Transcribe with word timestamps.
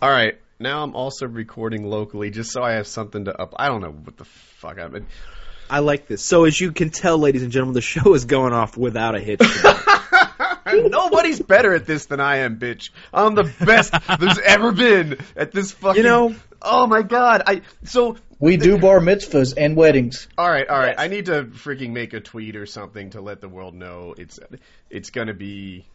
All 0.00 0.10
right, 0.10 0.38
now 0.58 0.82
I'm 0.82 0.94
also 0.94 1.26
recording 1.26 1.84
locally 1.84 2.30
just 2.30 2.50
so 2.52 2.62
I 2.62 2.72
have 2.72 2.86
something 2.86 3.24
to 3.26 3.36
up. 3.40 3.54
I 3.58 3.68
don't 3.68 3.80
know 3.80 3.90
what 3.90 4.16
the 4.16 4.24
fuck 4.24 4.78
I've 4.78 4.92
been. 4.92 5.06
I 5.70 5.80
like 5.80 6.06
this. 6.06 6.22
So 6.22 6.44
as 6.44 6.58
you 6.60 6.72
can 6.72 6.90
tell, 6.90 7.18
ladies 7.18 7.42
and 7.42 7.52
gentlemen, 7.52 7.74
the 7.74 7.80
show 7.82 8.14
is 8.14 8.24
going 8.24 8.52
off 8.54 8.76
without 8.76 9.14
a 9.14 9.20
hitch. 9.20 9.40
Nobody's 10.72 11.40
better 11.40 11.74
at 11.74 11.86
this 11.86 12.06
than 12.06 12.20
I 12.20 12.38
am, 12.38 12.58
bitch. 12.58 12.90
I'm 13.12 13.34
the 13.34 13.44
best 13.64 13.92
there's 14.20 14.38
ever 14.38 14.72
been 14.72 15.18
at 15.36 15.52
this 15.52 15.72
fucking. 15.72 16.02
You 16.02 16.08
know- 16.08 16.34
Oh 16.60 16.88
my 16.88 17.02
god! 17.02 17.44
I 17.46 17.62
so 17.84 18.16
We 18.40 18.56
do 18.56 18.78
bar 18.78 18.98
mitzvahs 18.98 19.54
and 19.56 19.76
weddings. 19.76 20.26
all 20.36 20.50
right, 20.50 20.68
all 20.68 20.76
right. 20.76 20.96
I 20.98 21.06
need 21.06 21.26
to 21.26 21.44
freaking 21.44 21.90
make 21.90 22.14
a 22.14 22.20
tweet 22.20 22.56
or 22.56 22.66
something 22.66 23.10
to 23.10 23.20
let 23.20 23.40
the 23.40 23.48
world 23.48 23.76
know 23.76 24.12
it's 24.18 24.40
it's 24.90 25.10
gonna 25.10 25.34
be 25.34 25.86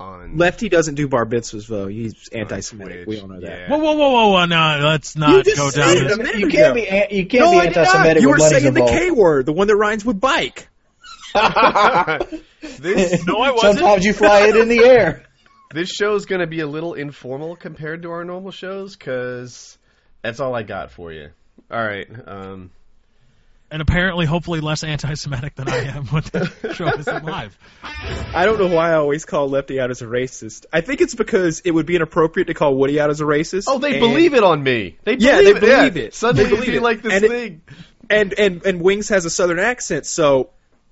on. 0.00 0.36
Lefty 0.36 0.68
doesn't 0.68 0.94
do 0.96 1.06
bar 1.08 1.26
mitzvahs 1.26 1.66
though. 1.68 1.86
He's 1.86 2.28
anti-Semitic. 2.32 3.04
Twitch, 3.04 3.06
We 3.06 3.20
all 3.20 3.28
know 3.28 3.40
that. 3.40 3.48
yeah. 3.50 3.68
Whoa, 3.70 3.78
whoa, 3.78 3.92
whoa, 3.96 4.10
whoa, 4.10 4.28
whoa! 4.30 4.44
No, 4.46 4.78
let's 4.88 5.14
You 5.14 5.20
not 5.20 5.44
go 5.44 5.70
down 5.70 5.94
this. 6.18 6.36
You 6.38 6.48
can't 6.48 6.74
be 6.74 6.88
an- 6.88 7.08
you 7.10 7.26
can't 7.26 7.44
No, 7.44 7.50
be 7.52 7.58
I 7.58 7.66
did 7.66 7.76
not. 7.76 7.86
anti-Semitic 7.86 8.22
You 8.22 8.30
were 8.30 8.36
money's 8.38 8.62
saying 8.62 8.74
the. 8.74 8.86
K 8.86 9.10
word, 9.10 9.46
the 9.46 9.52
one 9.52 9.66
that 9.68 9.76
rhymes 9.76 10.04
with 10.04 10.18
bike. 10.20 10.68
this 12.78 13.26
No, 13.26 13.36
I 13.38 13.50
wasn't. 13.52 13.78
Sometimes 13.78 14.04
you 14.04 14.12
fly 14.12 14.48
it 14.48 14.56
in 14.56 14.68
the 14.68 14.80
air. 14.84 15.24
this 15.72 15.88
show's 15.88 16.26
gonna 16.26 16.46
be 16.46 16.60
a 16.60 16.66
little 16.66 16.94
informal 16.94 17.56
compared 17.56 18.02
to 18.02 18.10
our 18.10 18.24
normal 18.24 18.50
shows 18.50 18.96
because 18.96 19.78
that's 20.22 20.40
all 20.40 20.54
I 20.54 20.62
got 20.62 20.90
for 20.90 21.12
you. 21.12 21.30
All 21.70 21.82
right. 21.84 22.08
Um, 22.26 22.70
And 23.72 23.80
apparently, 23.80 24.26
hopefully, 24.26 24.60
less 24.60 24.82
anti-Semitic 24.82 25.54
than 25.54 25.68
I 25.68 25.76
am 25.96 26.06
when 26.06 26.24
the 26.32 26.72
show 26.74 26.88
isn't 26.88 27.24
live. 27.24 27.56
I 28.34 28.44
don't 28.44 28.58
know 28.58 28.66
why 28.66 28.90
I 28.90 28.94
always 28.94 29.24
call 29.24 29.48
Lefty 29.48 29.78
out 29.80 29.90
as 29.90 30.02
a 30.02 30.06
racist. 30.06 30.66
I 30.72 30.80
think 30.80 31.00
it's 31.00 31.14
because 31.14 31.60
it 31.64 31.70
would 31.70 31.86
be 31.86 31.94
inappropriate 31.94 32.48
to 32.48 32.54
call 32.54 32.74
Woody 32.74 32.98
out 32.98 33.10
as 33.10 33.20
a 33.20 33.24
racist. 33.24 33.64
oh, 33.68 33.78
they 33.78 33.92
and- 33.92 34.00
believe 34.00 34.34
it 34.34 34.42
on 34.42 34.62
me. 34.62 34.98
They 35.04 35.14
believe 35.14 35.22
Yeah, 35.22 35.36
they 35.42 35.50
it. 35.50 35.60
believe 35.60 35.96
yeah. 35.96 36.02
it. 36.04 36.14
Suddenly 36.14 36.44
They 36.50 36.56
believe 36.56 36.74
it. 36.74 36.82
like 36.82 37.02
this 37.02 37.12
And 37.12 37.24
it- 37.24 37.28
thing. 37.30 37.62
And 38.10 38.32
and 38.36 38.66
and 38.66 38.80
Wings 38.82 39.08
has 39.10 39.24
a 39.24 39.30
southern 39.30 39.60
accent, 39.60 40.04
so 40.04 40.50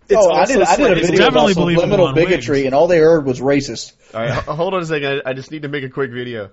it's 0.09 0.15
oh, 0.17 0.31
I 0.33 0.45
did. 0.47 0.63
I 0.63 0.77
did 0.77 0.93
a 0.93 0.95
video 0.95 1.09
about 1.09 1.17
definitely 1.17 1.55
believable 1.55 1.81
subliminal 1.83 2.07
on 2.07 2.15
bigotry, 2.15 2.59
Wings. 2.59 2.67
and 2.67 2.75
all 2.77 2.87
they 2.87 2.99
heard 3.01 3.27
was 3.27 3.41
racist. 3.41 3.93
All 4.15 4.21
right, 4.21 4.31
hold 4.33 4.73
on 4.75 4.83
a 4.83 4.87
second. 4.87 5.23
I 5.27 5.31
I 5.31 5.33
just 5.33 5.51
need 5.51 5.63
to 5.63 5.69
make 5.69 5.83
a 5.83 5.89
quick 5.89 6.13
video. 6.13 6.51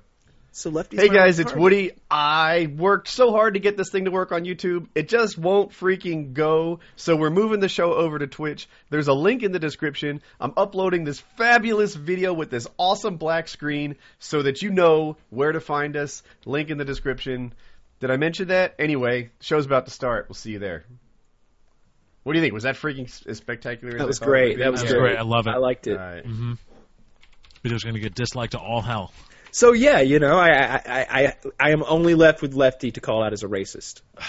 So 0.58 0.70
Lefty's 0.70 1.02
Hey 1.02 1.10
guys, 1.10 1.38
it's. 1.40 1.54
Woody. 1.54 1.92
I 2.10 2.74
worked 2.78 3.10
so 3.10 3.32
hard 3.32 3.56
to 3.56 3.60
get 3.60 3.76
this 3.76 3.90
thing 3.90 4.06
to 4.06 4.12
work 4.12 4.32
on 4.32 4.46
YouTube. 4.46 4.88
It 4.96 5.10
just 5.10 5.38
won't 5.38 5.72
freaking 5.72 6.32
go. 6.32 6.80
So 6.96 7.18
we're 7.18 7.30
moving 7.30 7.60
the 7.60 7.68
show 7.68 7.94
over 7.94 8.18
to 8.18 8.26
Twitch. 8.26 8.70
There's 8.90 9.10
a 9.10 9.14
link 9.14 9.44
in 9.44 9.52
the 9.52 9.60
description. 9.60 10.22
I'm 10.40 10.54
uploading 10.56 11.04
this 11.04 11.20
fabulous 11.36 11.94
video 11.94 12.32
with 12.32 12.52
this 12.52 12.68
awesome 12.78 13.18
black 13.18 13.50
screen 13.50 13.98
so 14.20 14.44
that 14.44 14.62
you 14.62 14.70
know 14.70 15.18
where 15.30 15.52
to 15.52 15.60
find 15.60 15.98
us. 15.98 16.24
Link 16.46 16.70
in 16.70 16.78
the 16.78 16.86
description. 16.86 17.54
Did 18.00 18.10
I 18.10 18.16
mention 18.16 18.48
that? 18.48 18.76
Anyway, 18.80 19.32
show's 19.42 19.66
about 19.66 19.88
to 19.88 19.92
start. 19.92 20.28
We'll 20.30 20.36
see 20.36 20.52
you 20.52 20.60
there. 20.60 20.86
What 22.24 22.32
do 22.32 22.40
you 22.40 22.44
think? 22.44 22.54
Was 22.54 22.64
that 22.64 22.76
freaking 22.76 23.10
spectacular? 23.36 23.98
That 23.98 24.08
was 24.08 24.20
great. 24.20 24.60
That 24.60 24.72
was 24.72 24.80
That's 24.80 24.94
great. 24.94 25.02
great. 25.02 25.18
I 25.18 25.24
love 25.24 25.48
it. 25.48 25.52
I 25.52 25.58
liked 25.58 25.88
it. 25.88 25.98
All 25.98 26.06
right. 26.06 26.26
Mm-hmm. 26.26 26.54
Video's 27.62 27.84
going 27.84 27.96
to 27.96 28.02
get 28.02 28.16
disliked 28.16 28.54
to 28.54 28.60
all 28.60 28.82
hell. 28.82 29.12
So 29.56 29.72
yeah, 29.72 30.02
you 30.02 30.20
know, 30.20 30.38
I 30.38 30.50
I, 30.50 30.82
I 30.86 31.06
I 31.10 31.34
I 31.58 31.70
am 31.72 31.82
only 31.88 32.14
left 32.14 32.42
with 32.42 32.54
Lefty 32.56 32.92
to 32.92 33.00
call 33.00 33.24
out 33.24 33.32
as 33.32 33.42
a 33.44 33.48
racist. 33.48 34.02
I 34.18 34.24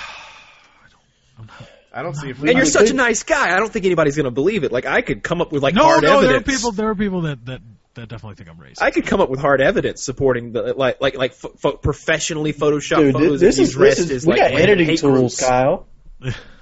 don't 1.36 1.50
I 1.92 2.02
don't 2.02 2.14
see 2.14 2.30
if 2.30 2.38
And 2.38 2.50
you're 2.50 2.60
I 2.60 2.64
such 2.64 2.90
a 2.90 2.94
nice 2.94 3.24
guy. 3.24 3.52
I 3.52 3.58
don't 3.58 3.72
think 3.72 3.86
anybody's 3.86 4.14
going 4.14 4.26
to 4.26 4.30
believe 4.30 4.62
it. 4.62 4.70
Like 4.70 4.86
I 4.86 5.00
could 5.00 5.24
come 5.24 5.40
up 5.40 5.50
with 5.50 5.64
like 5.64 5.74
no, 5.74 5.82
hard 5.82 6.04
no, 6.04 6.20
there 6.20 6.30
are 6.30 6.34
evidence. 6.36 6.56
people. 6.58 6.70
There 6.70 6.88
are 6.90 6.94
people 6.94 7.22
that 7.22 7.44
that, 7.46 7.60
that 7.94 8.08
definitely 8.08 8.36
think 8.36 8.50
I'm 8.50 8.56
racist. 8.56 8.82
I 8.82 8.92
could 8.92 9.04
come 9.06 9.20
up 9.20 9.28
with 9.28 9.40
hard 9.40 9.60
evidence 9.60 10.00
supporting 10.00 10.52
the 10.52 10.74
like 10.74 11.00
like 11.00 11.16
like 11.16 11.32
ph- 11.36 11.54
ph- 11.60 11.80
professionally 11.82 12.52
photoshopped 12.52 12.98
Dude, 12.98 13.14
photos 13.14 13.40
this 13.40 13.58
of 13.58 13.64
is 13.64 13.74
you 13.74 13.80
this 13.80 13.98
is 13.98 14.10
as 14.12 14.26
we 14.26 14.34
like 14.34 14.42
got 14.42 14.50
random 14.50 14.62
editing 14.62 14.86
hate 14.86 15.00
tools, 15.00 15.38
groups. 15.38 15.40
Kyle. 15.40 15.88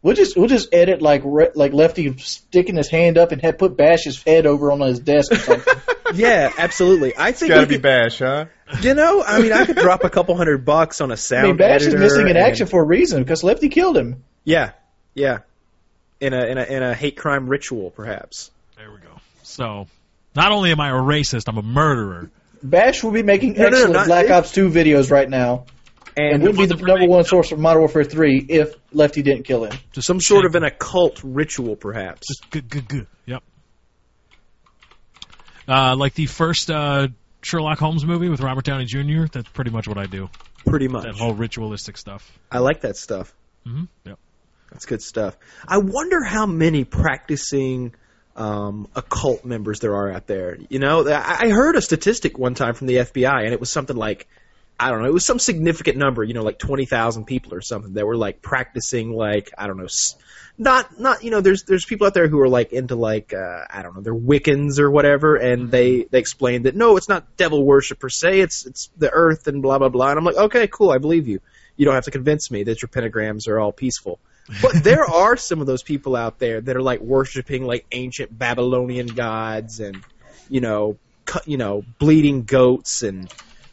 We'll 0.00 0.14
just 0.14 0.36
we'll 0.36 0.48
just 0.48 0.72
edit 0.72 1.02
like 1.02 1.22
re- 1.24 1.50
like 1.54 1.72
Lefty 1.72 2.16
sticking 2.18 2.76
his 2.76 2.88
hand 2.88 3.18
up 3.18 3.32
and 3.32 3.42
had 3.42 3.58
put 3.58 3.76
Bash's 3.76 4.22
head 4.22 4.46
over 4.46 4.70
on 4.70 4.80
his 4.80 5.00
desk 5.00 5.32
or 5.32 5.36
something. 5.36 5.74
Yeah, 6.14 6.50
absolutely. 6.56 7.12
I 7.18 7.32
think 7.32 7.52
Gotta 7.52 7.66
be 7.66 7.74
could, 7.74 7.82
Bash, 7.82 8.20
huh? 8.20 8.46
you 8.80 8.94
know, 8.94 9.22
I 9.22 9.42
mean, 9.42 9.52
I 9.52 9.66
could 9.66 9.76
drop 9.76 10.04
a 10.04 10.08
couple 10.08 10.34
hundred 10.38 10.64
bucks 10.64 11.02
on 11.02 11.10
a 11.12 11.18
sound 11.18 11.44
I 11.44 11.48
mean, 11.48 11.56
Bash 11.58 11.82
is 11.82 11.94
missing 11.94 12.22
in 12.22 12.28
and- 12.28 12.38
action 12.38 12.66
for 12.66 12.80
a 12.80 12.84
reason 12.84 13.22
because 13.22 13.44
Lefty 13.44 13.68
killed 13.68 13.94
him. 13.94 14.24
Yeah, 14.42 14.70
yeah. 15.14 15.40
In 16.18 16.32
a 16.32 16.46
in 16.46 16.56
a 16.56 16.62
in 16.64 16.82
a 16.82 16.94
hate 16.94 17.18
crime 17.18 17.46
ritual, 17.46 17.90
perhaps. 17.90 18.50
There 18.78 18.90
we 18.90 18.96
go. 19.00 19.20
So, 19.42 19.86
not 20.34 20.50
only 20.50 20.70
am 20.70 20.80
I 20.80 20.88
a 20.88 20.92
racist, 20.94 21.44
I'm 21.46 21.58
a 21.58 21.62
murderer. 21.62 22.30
Bash 22.62 23.04
will 23.04 23.10
be 23.12 23.22
making 23.22 23.52
No, 23.52 23.64
no, 23.64 23.68
no, 23.68 23.76
excellent 23.76 23.92
not- 23.92 24.06
Black 24.06 24.30
Ops 24.30 24.52
2 24.52 24.70
videos 24.70 25.10
right 25.10 25.28
now, 25.28 25.66
and 26.18 26.34
And 26.34 26.42
would 26.42 26.56
be 26.56 26.66
the 26.66 26.76
number 26.76 27.06
one 27.06 27.24
source 27.24 27.48
for 27.50 27.56
Modern 27.56 27.80
Warfare 27.80 28.04
3 28.04 28.46
if 28.48 28.74
Lefty 28.92 29.22
didn't 29.22 29.44
kill 29.44 29.64
him. 29.64 29.78
Just 29.92 30.06
some 30.06 30.20
sort 30.20 30.44
of 30.44 30.54
an 30.54 30.64
occult 30.64 31.20
ritual, 31.22 31.76
perhaps. 31.76 32.26
Just 32.28 32.50
good, 32.50 32.68
good, 32.68 32.88
good. 32.88 33.06
Yep. 33.26 33.42
Uh, 35.66 35.94
like 35.96 36.14
the 36.14 36.26
first 36.26 36.70
uh, 36.70 37.08
Sherlock 37.42 37.78
Holmes 37.78 38.04
movie 38.04 38.28
with 38.28 38.40
Robert 38.40 38.64
Downey 38.64 38.86
Jr. 38.86 39.26
That's 39.30 39.48
pretty 39.50 39.70
much 39.70 39.86
what 39.86 39.98
I 39.98 40.06
do. 40.06 40.28
Pretty 40.66 40.88
much. 40.88 41.04
That 41.04 41.14
whole 41.14 41.34
ritualistic 41.34 41.96
stuff. 41.96 42.30
I 42.50 42.58
like 42.58 42.80
that 42.82 42.96
stuff. 42.96 43.34
hmm 43.64 43.84
Yep. 44.04 44.18
That's 44.70 44.86
good 44.86 45.02
stuff. 45.02 45.36
I 45.66 45.78
wonder 45.78 46.22
how 46.22 46.44
many 46.46 46.84
practicing 46.84 47.94
um, 48.36 48.86
occult 48.94 49.44
members 49.44 49.80
there 49.80 49.94
are 49.94 50.12
out 50.12 50.26
there. 50.26 50.58
You 50.68 50.78
know, 50.78 51.08
I 51.08 51.38
I 51.44 51.48
heard 51.48 51.76
a 51.76 51.82
statistic 51.82 52.38
one 52.38 52.54
time 52.54 52.74
from 52.74 52.86
the 52.86 52.96
FBI, 52.96 53.44
and 53.44 53.52
it 53.52 53.60
was 53.60 53.70
something 53.70 53.96
like, 53.96 54.28
I 54.80 54.90
don't 54.90 55.02
know, 55.02 55.08
it 55.08 55.12
was 55.12 55.26
some 55.26 55.38
significant 55.38 55.96
number. 55.96 56.22
You 56.22 56.34
know, 56.34 56.42
like 56.42 56.58
twenty 56.58 56.86
thousand 56.86 57.24
people 57.24 57.54
or 57.54 57.60
something 57.60 57.94
that 57.94 58.06
were 58.06 58.16
like 58.16 58.42
practicing, 58.42 59.12
like 59.12 59.52
I 59.58 59.66
don't 59.66 59.76
know, 59.76 59.84
s- 59.84 60.14
not 60.56 60.98
not 61.00 61.24
you 61.24 61.30
know, 61.30 61.40
there's 61.40 61.64
there's 61.64 61.84
people 61.84 62.06
out 62.06 62.14
there 62.14 62.28
who 62.28 62.40
are 62.40 62.48
like 62.48 62.72
into 62.72 62.94
like 62.94 63.34
uh, 63.34 63.64
I 63.70 63.82
don't 63.82 63.94
know, 63.96 64.02
they're 64.02 64.14
Wiccans 64.14 64.78
or 64.78 64.90
whatever, 64.90 65.36
and 65.36 65.70
they 65.70 66.04
they 66.04 66.18
explained 66.18 66.66
that 66.66 66.76
no, 66.76 66.96
it's 66.96 67.08
not 67.08 67.36
devil 67.36 67.64
worship 67.64 67.98
per 67.98 68.08
se, 68.08 68.40
it's 68.40 68.66
it's 68.66 68.90
the 68.96 69.10
earth 69.10 69.48
and 69.48 69.62
blah 69.62 69.78
blah 69.78 69.88
blah, 69.88 70.10
and 70.10 70.18
I'm 70.18 70.24
like, 70.24 70.36
okay, 70.36 70.68
cool, 70.68 70.90
I 70.90 70.98
believe 70.98 71.26
you. 71.26 71.40
You 71.76 71.84
don't 71.84 71.94
have 71.94 72.04
to 72.04 72.10
convince 72.10 72.50
me 72.50 72.64
that 72.64 72.82
your 72.82 72.88
pentagrams 72.88 73.46
are 73.48 73.58
all 73.58 73.72
peaceful. 73.72 74.18
But 74.62 74.82
there 74.82 75.04
are 75.10 75.36
some 75.36 75.60
of 75.60 75.66
those 75.66 75.82
people 75.82 76.16
out 76.16 76.38
there 76.38 76.60
that 76.60 76.76
are 76.76 76.82
like 76.82 77.00
worshiping 77.00 77.64
like 77.64 77.86
ancient 77.92 78.36
Babylonian 78.36 79.06
gods 79.08 79.80
and 79.80 80.02
you 80.48 80.60
know, 80.60 80.98
cu- 81.24 81.50
you 81.50 81.56
know, 81.56 81.84
bleeding 81.98 82.44
goats 82.44 83.02
and 83.02 83.28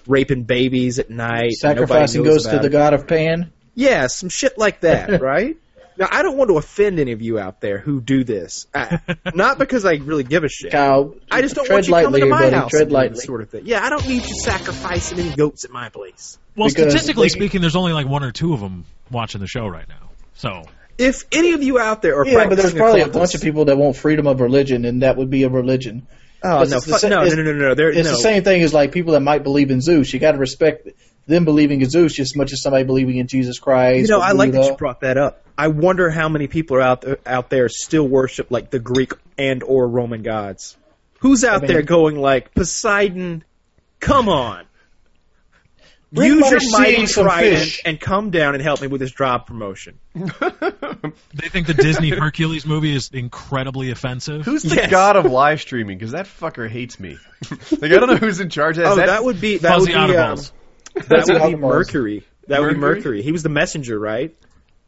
raping 0.07 0.43
babies 0.43 0.99
at 0.99 1.09
night. 1.09 1.53
Sacrificing 1.53 2.23
knows 2.23 2.45
goes 2.45 2.53
to 2.53 2.59
the 2.59 2.67
it. 2.67 2.71
god 2.71 2.93
of 2.93 3.07
Pan. 3.07 3.51
Yeah, 3.73 4.07
some 4.07 4.29
shit 4.29 4.57
like 4.57 4.81
that, 4.81 5.21
right? 5.21 5.57
Now, 5.97 6.07
I 6.11 6.23
don't 6.23 6.35
want 6.35 6.49
to 6.49 6.57
offend 6.57 6.99
any 6.99 7.13
of 7.13 7.21
you 7.21 7.39
out 7.39 7.61
there 7.61 7.77
who 7.77 8.01
do 8.01 8.25
this. 8.25 8.67
I, 8.75 8.99
not 9.33 9.57
because 9.57 9.85
I 9.85 9.93
really 9.93 10.23
give 10.25 10.43
a 10.43 10.49
shit. 10.49 10.71
Kyle, 10.73 11.15
I 11.31 11.41
just 11.41 11.55
don't 11.55 11.69
want 11.69 11.87
you 11.87 11.93
lightly 11.93 12.19
coming 12.19 12.29
to 12.29 12.35
my 12.35 12.41
buddy. 12.43 12.55
house 12.55 12.69
Tread 12.71 12.81
and 12.83 12.89
doing 12.89 13.01
lightly. 13.01 13.15
this 13.15 13.23
sort 13.23 13.41
of 13.41 13.49
thing. 13.49 13.65
Yeah, 13.65 13.81
I 13.83 13.89
don't 13.89 14.05
need 14.07 14.25
you 14.25 14.35
sacrificing 14.35 15.19
any 15.19 15.33
goats 15.35 15.63
at 15.63 15.71
my 15.71 15.87
place. 15.89 16.37
Well, 16.55 16.67
Because 16.67 16.91
statistically 16.91 17.25
they- 17.25 17.29
speaking, 17.29 17.61
there's 17.61 17.77
only 17.77 17.93
like 17.93 18.07
one 18.07 18.23
or 18.23 18.31
two 18.33 18.53
of 18.53 18.59
them 18.59 18.83
watching 19.09 19.39
the 19.39 19.47
show 19.47 19.67
right 19.67 19.87
now. 19.87 20.09
So, 20.33 20.63
If 20.97 21.23
any 21.31 21.53
of 21.53 21.63
you 21.63 21.79
out 21.79 22.01
there 22.01 22.17
are 22.19 22.25
Yeah, 22.27 22.47
but 22.47 22.57
there's 22.57 22.73
probably 22.73 22.99
a 23.01 23.05
occultists- 23.05 23.33
bunch 23.33 23.35
of 23.35 23.41
people 23.45 23.65
that 23.65 23.77
want 23.77 23.95
freedom 23.95 24.27
of 24.27 24.41
religion, 24.41 24.83
and 24.83 25.01
that 25.01 25.15
would 25.15 25.29
be 25.29 25.43
a 25.43 25.49
religion. 25.49 26.07
Oh 26.45 26.59
no, 26.59 26.65
the 26.65 26.81
fu- 26.81 26.91
sa- 26.91 27.07
no, 27.07 27.15
no, 27.17 27.21
it's- 27.23 27.35
no, 27.37 27.43
no, 27.43 27.53
no, 27.53 27.73
There, 27.75 27.89
It's 27.89 28.05
no. 28.09 28.15
the 28.15 28.21
same 28.21 28.43
thing 28.43 28.61
as 28.63 28.73
like 28.73 28.91
people 28.91 29.13
that 29.13 29.21
might 29.21 29.43
believe 29.43 29.71
in 29.71 29.81
Zeus. 29.81 30.13
You 30.13 30.19
got 30.19 30.33
to 30.33 30.37
respect 30.37 30.87
them 31.27 31.43
believing 31.45 31.81
in 31.81 31.89
Zeus 31.89 32.13
just 32.13 32.33
as 32.33 32.35
much 32.37 32.53
as 32.53 32.61
somebody 32.61 32.83
believing 32.83 33.17
in 33.17 33.27
Jesus 33.27 33.57
Christ. 33.59 34.09
You 34.09 34.15
know, 34.15 34.21
I 34.21 34.33
like 34.33 34.51
that 34.51 34.63
you 34.65 34.75
brought 34.77 35.01
that 35.01 35.17
up. 35.17 35.41
I 35.57 35.69
wonder 35.69 36.09
how 36.09 36.29
many 36.29 36.47
people 36.47 36.77
are 36.77 36.81
out 36.81 37.01
there, 37.01 37.17
out 37.25 37.49
there 37.49 37.67
still 37.69 38.07
worship 38.07 38.51
like 38.51 38.69
the 38.69 38.79
Greek 38.79 39.13
and 39.37 39.63
or 39.63 39.87
Roman 39.87 40.21
gods. 40.21 40.77
Who's 41.19 41.43
out 41.43 41.61
mean- 41.63 41.71
there 41.71 41.81
going 41.81 42.17
like 42.17 42.53
Poseidon? 42.53 43.43
Come 43.99 44.29
on, 44.29 44.65
Bring 46.11 46.33
use 46.33 46.49
your 46.49 46.79
mighty 46.79 47.05
sea 47.07 47.21
trident 47.23 47.79
and 47.85 47.99
come 47.99 48.29
down 48.29 48.53
and 48.53 48.63
help 48.63 48.81
me 48.81 48.87
with 48.87 49.01
this 49.01 49.11
job 49.11 49.47
promotion. 49.47 49.99
they 50.13 51.49
think 51.49 51.67
the 51.67 51.73
Disney 51.73 52.09
Hercules 52.09 52.65
movie 52.65 52.95
is 52.95 53.09
incredibly 53.11 53.91
offensive. 53.91 54.45
Who's 54.45 54.63
the 54.63 54.75
Yes. 54.75 54.91
god 54.91 55.15
of 55.17 55.25
live 55.25 55.61
streaming? 55.61 55.97
Because 55.97 56.11
that 56.11 56.25
fucker 56.25 56.69
hates 56.69 56.99
me. 56.99 57.17
like 57.71 57.83
I 57.83 57.87
don't 57.87 58.07
know 58.07 58.15
who's 58.17 58.39
in 58.39 58.49
charge 58.49 58.77
of 58.77 58.83
that. 58.83 58.89
Oh, 58.89 59.01
Is 59.01 59.07
that, 59.09 59.23
would 59.23 59.41
be 59.41 59.57
that 59.57 59.73
Fuzzy 59.73 59.93
would 59.95 60.07
be 60.07 60.17
um, 60.17 60.37
that 61.07 61.27
would 61.27 61.51
be 61.51 61.55
Mercury. 61.55 62.23
That 62.47 62.61
would 62.61 62.69
be 62.69 62.79
Mercury? 62.79 62.95
Mercury. 62.97 63.21
He 63.23 63.31
was 63.31 63.43
the 63.43 63.49
messenger, 63.49 63.99
right? 63.99 64.35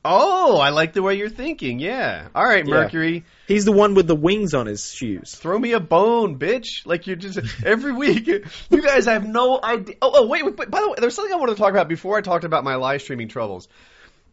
Oh, 0.09 0.57
I 0.57 0.69
like 0.69 0.93
the 0.93 1.01
way 1.03 1.15
you're 1.15 1.29
thinking. 1.29 1.79
Yeah. 1.79 2.27
All 2.33 2.43
right, 2.43 2.65
Yeah. 2.65 2.73
Mercury. 2.73 3.25
He's 3.47 3.65
the 3.65 3.71
one 3.71 3.93
with 3.93 4.07
the 4.07 4.15
wings 4.15 4.53
on 4.53 4.65
his 4.65 4.91
shoes. 4.91 5.35
Throw 5.35 5.57
me 5.59 5.73
a 5.73 5.79
bone, 5.79 6.39
bitch. 6.39 6.85
Like 6.85 7.07
you're 7.07 7.15
just 7.15 7.39
every 7.65 7.91
week. 7.91 8.27
You 8.69 8.81
guys 8.81 9.05
have 9.05 9.27
no 9.27 9.59
idea. 9.61 9.95
Oh, 10.01 10.11
oh 10.15 10.27
wait, 10.27 10.43
wait, 10.45 10.57
wait. 10.57 10.71
By 10.71 10.81
the 10.81 10.89
way, 10.89 10.95
there's 10.99 11.15
something 11.15 11.33
I 11.33 11.37
wanted 11.37 11.55
to 11.55 11.61
talk 11.61 11.71
about 11.71 11.87
before 11.87 12.17
I 12.17 12.21
talked 12.21 12.43
about 12.43 12.63
my 12.63 12.75
live 12.75 13.01
streaming 13.01 13.27
troubles. 13.27 13.67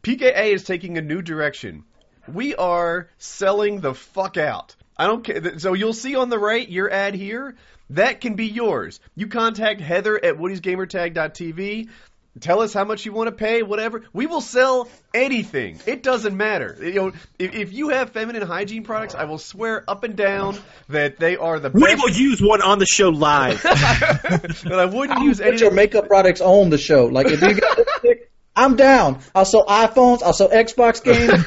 PKA 0.03 0.53
is 0.53 0.65
taking 0.65 0.99
a 0.99 1.03
new 1.03 1.23
direction. 1.23 1.85
We 2.33 2.55
are 2.55 3.09
selling 3.19 3.81
the 3.81 3.95
fuck 3.95 4.37
out. 4.37 4.75
I 4.97 5.07
don't 5.07 5.25
care. 5.25 5.59
So 5.59 5.75
you'll 5.75 5.93
see 5.93 6.15
on 6.17 6.29
the 6.31 6.39
right 6.39 6.69
your 6.69 6.91
ad 6.91 7.15
here. 7.15 7.57
That 7.91 8.21
can 8.21 8.35
be 8.35 8.47
yours. 8.47 9.01
You 9.15 9.27
contact 9.29 9.81
Heather 9.81 10.17
at 10.23 10.37
woody'sgamertag.tv. 10.37 11.89
Tell 12.41 12.63
us 12.63 12.73
how 12.75 12.85
much 12.85 13.07
you 13.07 13.13
want 13.13 13.29
to 13.29 13.33
pay, 13.33 13.63
whatever. 13.63 14.03
We 14.13 14.27
will 14.27 14.41
sell 14.41 14.89
anything. 15.15 15.79
It 15.87 16.03
doesn't 16.03 16.37
matter. 16.37 16.77
You 16.81 16.93
know, 16.95 17.13
if, 17.39 17.55
if 17.55 17.73
you 17.73 17.91
have 17.91 18.11
feminine 18.11 18.43
hygiene 18.43 18.83
products, 18.83 19.15
I 19.15 19.25
will 19.25 19.39
swear 19.39 19.85
up 19.89 20.03
and 20.03 20.17
down 20.17 20.59
that 20.89 21.21
they 21.21 21.37
are 21.37 21.61
the 21.61 21.71
We 21.71 21.83
best. 21.83 22.03
will 22.03 22.11
use 22.11 22.41
one 22.43 22.61
on 22.61 22.81
the 22.81 22.87
show 22.87 23.11
live. 23.11 23.63
but 23.63 24.73
I 24.79 24.85
wouldn't 24.87 25.21
use 25.23 25.39
Put 25.41 25.61
your 25.61 25.71
makeup 25.71 26.09
products 26.09 26.41
on 26.41 26.71
the 26.71 26.79
show. 26.79 27.07
Like 27.07 27.29
if 27.29 27.41
you 27.41 27.55
got 27.55 27.79
lipstick, 27.79 28.31
I'm 28.57 28.75
down. 28.77 29.21
I'll 29.35 29.45
sell 29.45 29.65
iPhones. 29.67 30.23
I'll 30.25 30.33
sell 30.33 30.49
Xbox 30.49 31.03
games. 31.05 31.45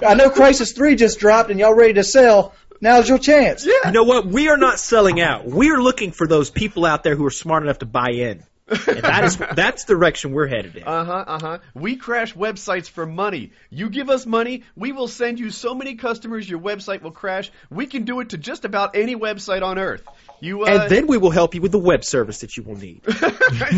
I 0.00 0.14
know 0.14 0.30
Crysis 0.30 0.74
Three 0.76 0.94
just 0.96 1.18
dropped 1.18 1.50
and 1.50 1.58
y'all 1.58 1.74
ready 1.74 1.94
to 1.94 2.04
sell. 2.04 2.54
Now's 2.80 3.08
your 3.08 3.18
chance. 3.18 3.66
you 3.66 3.90
know 3.90 4.04
what? 4.04 4.26
We 4.26 4.48
are 4.48 4.56
not 4.56 4.78
selling 4.78 5.20
out. 5.20 5.46
We 5.46 5.70
are 5.70 5.82
looking 5.82 6.12
for 6.12 6.26
those 6.26 6.50
people 6.50 6.84
out 6.84 7.02
there 7.02 7.16
who 7.16 7.26
are 7.26 7.30
smart 7.30 7.62
enough 7.62 7.80
to 7.80 7.86
buy 7.86 8.10
in. 8.10 8.44
And 8.68 9.02
that 9.02 9.24
is 9.24 9.36
that's 9.36 9.84
the 9.84 9.94
direction 9.94 10.32
we're 10.32 10.46
headed 10.46 10.76
in. 10.76 10.84
Uh 10.84 11.04
huh, 11.04 11.24
uh 11.26 11.40
huh. 11.40 11.58
We 11.74 11.96
crash 11.96 12.34
websites 12.34 12.88
for 12.88 13.06
money. 13.06 13.52
You 13.70 13.90
give 13.90 14.10
us 14.10 14.26
money, 14.26 14.64
we 14.76 14.92
will 14.92 15.08
send 15.08 15.38
you 15.38 15.50
so 15.50 15.74
many 15.74 15.94
customers 15.94 16.48
your 16.48 16.60
website 16.60 17.02
will 17.02 17.10
crash. 17.10 17.50
We 17.70 17.86
can 17.86 18.04
do 18.04 18.20
it 18.20 18.30
to 18.30 18.38
just 18.38 18.64
about 18.64 18.96
any 18.96 19.16
website 19.16 19.62
on 19.62 19.78
earth. 19.78 20.04
You, 20.40 20.64
uh, 20.64 20.66
and 20.66 20.90
then 20.90 21.06
we 21.08 21.18
will 21.18 21.30
help 21.30 21.54
you 21.54 21.60
with 21.60 21.72
the 21.72 21.78
web 21.78 22.04
service 22.04 22.40
that 22.40 22.56
you 22.56 22.62
will 22.62 22.76
need. 22.76 23.02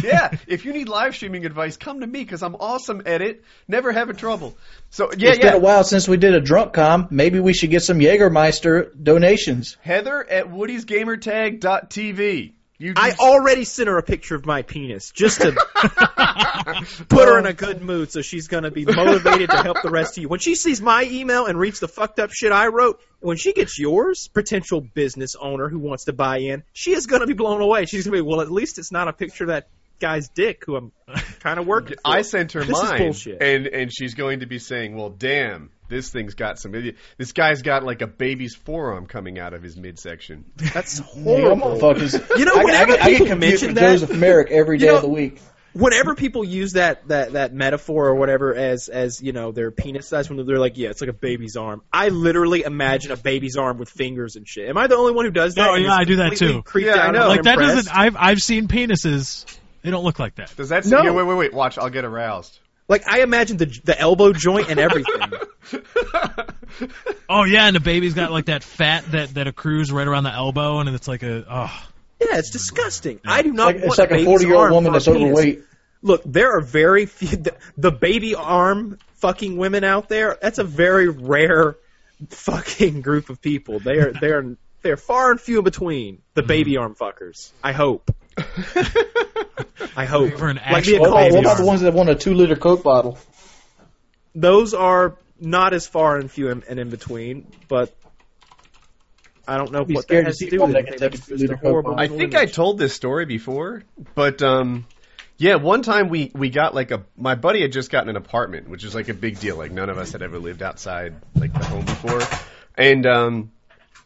yeah, 0.02 0.36
if 0.46 0.66
you 0.66 0.74
need 0.74 0.88
live 0.88 1.14
streaming 1.14 1.46
advice, 1.46 1.76
come 1.76 2.00
to 2.00 2.06
me 2.06 2.22
because 2.22 2.42
I'm 2.42 2.56
awesome 2.56 3.02
at 3.06 3.22
it. 3.22 3.44
Never 3.66 3.92
having 3.92 4.16
trouble. 4.16 4.58
So 4.90 5.10
yeah, 5.16 5.30
it's 5.30 5.38
yeah. 5.38 5.52
been 5.52 5.54
a 5.54 5.60
while 5.60 5.84
since 5.84 6.06
we 6.06 6.18
did 6.18 6.34
a 6.34 6.40
drunk 6.40 6.74
com. 6.74 7.06
Maybe 7.10 7.40
we 7.40 7.54
should 7.54 7.70
get 7.70 7.82
some 7.82 7.98
Jägermeister 7.98 8.90
donations. 9.02 9.78
Heather 9.80 10.28
at 10.28 10.46
Woody'sGamerTag.tv. 10.46 12.52
You 12.80 12.94
I 12.96 13.10
just- 13.10 13.20
already 13.20 13.64
sent 13.64 13.88
her 13.88 13.98
a 13.98 14.02
picture 14.02 14.34
of 14.34 14.44
my 14.46 14.62
penis 14.62 15.10
just 15.12 15.42
to 15.42 15.52
put 17.08 17.28
her 17.28 17.38
in 17.38 17.46
a 17.46 17.52
good 17.52 17.82
mood 17.82 18.10
so 18.10 18.22
she's 18.22 18.48
going 18.48 18.64
to 18.64 18.70
be 18.70 18.84
motivated 18.84 19.50
to 19.50 19.62
help 19.62 19.82
the 19.82 19.90
rest 19.90 20.16
of 20.16 20.22
you. 20.22 20.28
When 20.28 20.40
she 20.40 20.54
sees 20.54 20.80
my 20.80 21.04
email 21.04 21.46
and 21.46 21.58
reads 21.58 21.80
the 21.80 21.88
fucked 21.88 22.18
up 22.18 22.30
shit 22.32 22.52
I 22.52 22.68
wrote, 22.68 23.00
when 23.20 23.36
she 23.36 23.52
gets 23.52 23.78
yours, 23.78 24.28
potential 24.32 24.80
business 24.80 25.36
owner 25.38 25.68
who 25.68 25.78
wants 25.78 26.04
to 26.06 26.12
buy 26.12 26.38
in, 26.38 26.62
she 26.72 26.92
is 26.92 27.06
going 27.06 27.20
to 27.20 27.26
be 27.26 27.34
blown 27.34 27.60
away. 27.60 27.84
She's 27.86 28.04
going 28.06 28.16
to 28.18 28.22
be, 28.24 28.28
well, 28.28 28.40
at 28.40 28.50
least 28.50 28.78
it's 28.78 28.90
not 28.92 29.08
a 29.08 29.12
picture 29.12 29.44
of 29.44 29.48
that 29.48 29.68
guy's 30.00 30.28
dick 30.30 30.62
who 30.64 30.76
I'm 30.76 30.92
kind 31.40 31.58
of 31.60 31.66
working 31.66 31.96
for. 32.02 32.10
I 32.10 32.22
sent 32.22 32.52
her 32.52 32.64
This 32.64 32.78
is 32.78 32.82
mine, 32.82 32.98
bullshit. 32.98 33.42
and 33.42 33.66
and 33.66 33.92
she's 33.92 34.14
going 34.14 34.40
to 34.40 34.46
be 34.46 34.58
saying, 34.58 34.96
"Well, 34.96 35.10
damn, 35.10 35.70
this 35.90 36.08
thing's 36.10 36.34
got 36.34 36.58
some. 36.58 36.72
This 37.18 37.32
guy's 37.32 37.60
got 37.60 37.82
like 37.84 38.00
a 38.00 38.06
baby's 38.06 38.54
forearm 38.54 39.04
coming 39.06 39.38
out 39.38 39.52
of 39.52 39.62
his 39.62 39.76
midsection." 39.76 40.44
That's 40.56 40.98
Y'all 41.16 41.24
horrible. 41.24 41.78
motherfuckers. 41.78 42.36
You 42.38 42.46
know, 42.46 42.54
I, 42.54 42.60
I, 42.60 42.64
whenever 42.64 42.92
get- 42.92 43.02
I 43.02 43.10
get 43.10 43.12
people 43.18 43.26
confused 43.26 43.40
mention 43.62 43.68
with 43.68 43.76
that- 43.76 43.92
Joseph 44.00 44.16
Merrick 44.16 44.50
every 44.50 44.78
day 44.78 44.86
You 44.86 44.92
know- 44.92 44.96
of 44.96 45.02
the 45.02 45.08
week. 45.08 45.40
whenever 45.72 46.14
people 46.16 46.42
use 46.44 46.72
that 46.72 47.06
that 47.08 47.32
that 47.34 47.52
metaphor 47.52 48.08
or 48.08 48.14
whatever 48.16 48.54
as 48.56 48.88
as 48.88 49.20
you 49.22 49.32
know 49.32 49.52
their 49.52 49.70
penis 49.70 50.08
size 50.08 50.28
when 50.28 50.44
they're 50.44 50.58
like 50.58 50.76
yeah 50.76 50.88
it's 50.88 51.00
like 51.00 51.10
a 51.10 51.12
baby's 51.12 51.54
arm 51.56 51.80
i 51.92 52.08
literally 52.08 52.62
imagine 52.64 53.12
a 53.12 53.16
baby's 53.16 53.56
arm 53.56 53.78
with 53.78 53.88
fingers 53.88 54.34
and 54.34 54.48
shit 54.48 54.68
am 54.68 54.76
i 54.76 54.88
the 54.88 54.96
only 54.96 55.12
one 55.12 55.24
who 55.26 55.30
does 55.30 55.54
that 55.54 55.68
Oh, 55.70 55.76
yeah, 55.76 55.94
I 55.94 56.02
do 56.02 56.16
that 56.16 56.36
too. 56.36 56.62
creeped 56.62 56.88
Yeah, 56.88 56.96
I 57.02 57.12
know. 57.12 57.28
like 57.28 57.42
that 57.44 57.58
unimpressed? 57.58 57.86
doesn't. 57.86 57.96
I've 57.96 58.16
I've 58.18 58.40
seen 58.42 58.66
penises. 58.66 59.44
They 59.82 59.90
don't 59.92 60.02
look 60.02 60.18
like 60.18 60.34
that. 60.36 60.52
Does 60.56 60.70
that? 60.70 60.84
No. 60.86 61.02
yeah, 61.04 61.10
wait, 61.12 61.22
wait, 61.22 61.34
wait. 61.36 61.54
Watch. 61.54 61.78
I'll 61.78 61.88
get 61.88 62.04
aroused. 62.04 62.58
like 62.88 63.06
i 63.08 63.20
imagine 63.22 63.56
the 63.56 63.66
the 63.84 63.96
elbow 63.98 64.32
joint 64.32 64.70
and 64.70 64.80
everything 64.80 65.22
Oh 67.28 67.44
yeah, 67.44 67.66
and 67.66 67.76
the 67.76 67.80
baby's 67.80 68.14
got 68.14 68.32
like 68.32 68.46
that 68.46 68.64
fat 68.64 69.04
that 69.12 69.34
that 69.34 69.46
accrues 69.46 69.92
right 69.92 70.06
around 70.06 70.24
the 70.24 70.32
elbow, 70.32 70.78
and 70.80 70.88
it's 70.88 71.06
like 71.06 71.22
a 71.22 71.44
oh. 71.48 71.88
yeah 72.20 72.38
it's 72.38 72.50
disgusting 72.50 73.20
i 73.24 73.42
do 73.42 73.52
not 73.52 73.66
Like, 73.66 73.74
want 73.76 73.86
it's 73.86 73.98
like 73.98 74.10
a 74.10 74.24
40 74.24 74.46
year 74.46 74.56
old 74.56 74.70
woman 74.72 74.92
that's 74.92 75.06
penis. 75.06 75.22
overweight. 75.22 75.62
look 76.02 76.22
there 76.24 76.56
are 76.56 76.60
very 76.60 77.06
few 77.06 77.28
the, 77.36 77.54
the 77.76 77.90
baby 77.92 78.34
arm 78.34 78.98
fucking 79.14 79.56
women 79.56 79.84
out 79.84 80.08
there 80.08 80.38
that's 80.42 80.58
a 80.58 80.64
very 80.64 81.08
rare 81.08 81.76
fucking 82.30 83.00
group 83.00 83.30
of 83.30 83.40
people 83.40 83.78
they 83.78 83.98
are 83.98 84.12
they 84.12 84.28
are 84.30 84.56
they're 84.82 84.96
far 84.96 85.30
and 85.30 85.40
few 85.40 85.58
in 85.58 85.64
between 85.64 86.22
the 86.34 86.40
mm-hmm. 86.42 86.48
baby 86.48 86.76
arm 86.76 86.94
fuckers 86.94 87.50
i 87.62 87.72
hope 87.72 88.14
i 89.96 90.04
hope 90.04 90.32
For 90.34 90.48
an 90.48 90.60
like 90.70 90.86
What 90.86 91.10
what 91.10 91.30
about 91.30 91.46
arm. 91.46 91.58
the 91.58 91.64
ones 91.66 91.80
that 91.82 91.92
want 91.92 92.08
a 92.10 92.14
two 92.14 92.34
liter 92.34 92.56
Coke 92.56 92.82
bottle? 92.82 93.18
those 94.34 94.74
are 94.74 95.16
not 95.40 95.72
as 95.72 95.86
far 95.86 96.16
and 96.18 96.30
few 96.30 96.50
and, 96.50 96.64
and 96.64 96.78
in 96.78 96.90
between 96.90 97.46
but 97.68 97.94
I 99.48 99.56
don't 99.56 99.72
know 99.72 99.82
what 99.82 100.04
scared 100.04 100.26
that 100.26 100.28
has 100.28 100.38
to 100.38 100.50
do 100.50 100.60
with 100.60 100.72
that 100.72 100.80
it. 100.80 100.86
can 100.86 100.96
Maybe 101.00 101.00
take 101.00 101.14
it's 101.14 101.28
a 101.28 101.30
just 101.30 101.30
a 101.30 101.34
liter 101.34 101.54
Coke 101.54 101.62
horrible 101.62 101.94
bottle. 101.96 102.14
I 102.14 102.16
think 102.16 102.34
I 102.36 102.46
told 102.46 102.78
this 102.78 102.94
story 102.94 103.24
before, 103.24 103.82
but 104.14 104.42
um, 104.42 104.86
yeah, 105.38 105.56
one 105.56 105.82
time 105.82 106.08
we 106.08 106.30
we 106.34 106.50
got 106.50 106.74
like 106.74 106.90
a 106.90 107.04
my 107.16 107.34
buddy 107.34 107.62
had 107.62 107.72
just 107.72 107.90
gotten 107.90 108.10
an 108.10 108.16
apartment, 108.16 108.68
which 108.68 108.84
is 108.84 108.94
like 108.94 109.08
a 109.08 109.14
big 109.14 109.40
deal. 109.40 109.56
Like 109.56 109.72
none 109.72 109.88
of 109.88 109.98
us 109.98 110.12
had 110.12 110.22
ever 110.22 110.38
lived 110.38 110.62
outside 110.62 111.14
like 111.34 111.52
the 111.52 111.64
home 111.64 111.84
before, 111.84 112.20
and 112.76 113.06
um, 113.06 113.52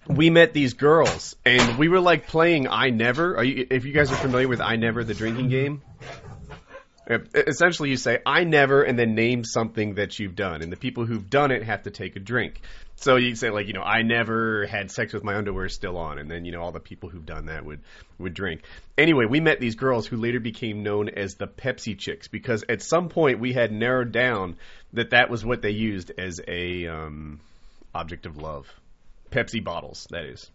we 0.07 0.31
met 0.31 0.53
these 0.53 0.75
girls, 0.75 1.37
and 1.45 1.77
we 1.77 1.89
were 1.89 2.01
like 2.01 2.29
playing 2.29 2.69
I 2.69 2.91
Never. 2.91 3.37
Are 3.37 3.45
you? 3.45 3.67
If 3.69 3.85
you 3.85 3.93
guys 3.93 4.13
are 4.13 4.17
familiar 4.17 4.49
with 4.49 4.61
I 4.61 4.77
Never, 4.77 5.03
the 5.03 5.15
drinking 5.15 5.49
game. 5.49 5.83
Essentially, 7.07 7.91
you 7.91 7.97
say 7.97 8.21
"I 8.25 8.45
never" 8.45 8.83
and 8.83 8.99
then 8.99 9.15
name 9.15 9.45
something 9.45 9.95
that 9.95 10.19
you've 10.19 10.37
done, 10.37 10.63
and 10.63 10.73
the 10.73 10.77
people 10.77 11.05
who've 11.05 11.29
done 11.29 11.51
it 11.51 11.63
have 11.63 11.83
to 11.83 11.91
take 11.91 12.17
a 12.17 12.21
drink. 12.21 12.61
So 12.97 13.17
you 13.17 13.35
say 13.35 13.51
like, 13.51 13.67
you 13.67 13.73
know, 13.73 13.83
I 13.83 14.03
never 14.03 14.67
had 14.67 14.91
sex 14.91 15.13
with 15.13 15.25
my 15.25 15.35
underwear 15.37 15.69
still 15.69 15.99
on, 15.99 16.19
and 16.19 16.31
then 16.31 16.45
you 16.45 16.53
know 16.53 16.63
all 16.63 16.73
the 16.73 16.81
people 16.81 17.11
who've 17.11 17.27
done 17.27 17.47
that 17.47 17.65
would 17.65 17.81
would 18.19 18.33
drink. 18.33 18.63
Anyway, 18.97 19.27
we 19.27 19.41
met 19.41 19.61
these 19.61 19.75
girls 19.75 20.07
who 20.07 20.17
later 20.17 20.41
became 20.41 20.83
known 20.83 21.09
as 21.09 21.35
the 21.35 21.47
Pepsi 21.47 21.99
Chicks 21.99 22.29
because 22.29 22.65
at 22.69 22.81
some 22.81 23.09
point 23.09 23.41
we 23.41 23.53
had 23.53 23.73
narrowed 23.73 24.13
down 24.13 24.57
that 24.95 25.11
that 25.11 25.29
was 25.29 25.45
what 25.45 25.61
they 25.61 25.71
used 25.71 26.13
as 26.17 26.41
a 26.47 26.87
um, 26.87 27.41
object 27.95 28.27
of 28.27 28.37
love. 28.37 28.67
Pepsi 29.31 29.63
bottles, 29.63 30.07
that 30.11 30.25
is. 30.25 30.49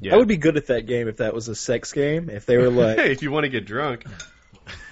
Yeah. 0.00 0.14
I 0.14 0.16
would 0.16 0.28
be 0.28 0.36
good 0.36 0.56
at 0.56 0.66
that 0.66 0.86
game 0.86 1.08
if 1.08 1.18
that 1.18 1.34
was 1.34 1.48
a 1.48 1.54
sex 1.54 1.92
game. 1.92 2.28
If 2.30 2.46
they 2.46 2.56
were 2.56 2.70
like, 2.70 2.98
Hey, 2.98 3.12
if 3.12 3.22
you 3.22 3.30
want 3.30 3.44
to 3.44 3.50
get 3.50 3.66
drunk. 3.66 4.04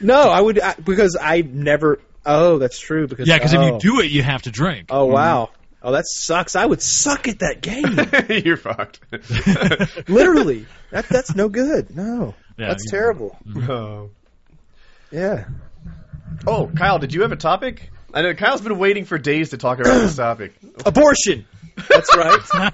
No, 0.00 0.21
I 0.21 0.41
would 0.41 0.61
I, 0.61 0.75
because 0.75 1.17
I 1.21 1.43
never. 1.43 2.00
Oh, 2.26 2.59
that's 2.59 2.79
true. 2.79 3.06
Because 3.06 3.29
Yeah, 3.29 3.37
because 3.37 3.53
if 3.53 3.61
oh. 3.61 3.75
you 3.75 3.79
do 3.79 4.00
it, 4.00 4.11
you 4.11 4.23
have 4.23 4.43
to 4.43 4.50
drink. 4.50 4.88
Oh 4.91 5.05
mm-hmm. 5.05 5.15
wow. 5.15 5.50
Oh, 5.82 5.93
that 5.93 6.06
sucks. 6.06 6.56
I 6.56 6.65
would 6.65 6.81
suck 6.81 7.29
at 7.29 7.41
that 7.41 7.61
game. 7.61 8.43
You're 8.44 8.56
fucked. 8.56 9.00
Literally. 10.09 10.67
That 10.91 11.06
that's 11.11 11.35
no 11.35 11.50
good. 11.50 11.94
No. 11.94 12.35
Yeah, 12.56 12.69
that's 12.69 12.91
terrible. 12.91 13.37
Mm-hmm. 13.47 13.71
oh. 13.71 14.11
Yeah. 15.11 15.45
Oh, 16.47 16.71
Kyle, 16.75 16.99
did 16.99 17.12
you 17.12 17.23
have 17.23 17.33
a 17.33 17.37
topic? 17.37 17.90
I 18.12 18.23
know 18.23 18.35
Kyle's 18.35 18.61
been 18.61 18.78
waiting 18.78 19.04
for 19.04 19.19
days 19.19 19.50
to 19.50 19.59
talk 19.59 19.78
about 19.81 20.00
this 20.00 20.16
topic. 20.16 20.54
Abortion. 20.87 21.47
That's 21.88 22.16
right. 22.16 22.73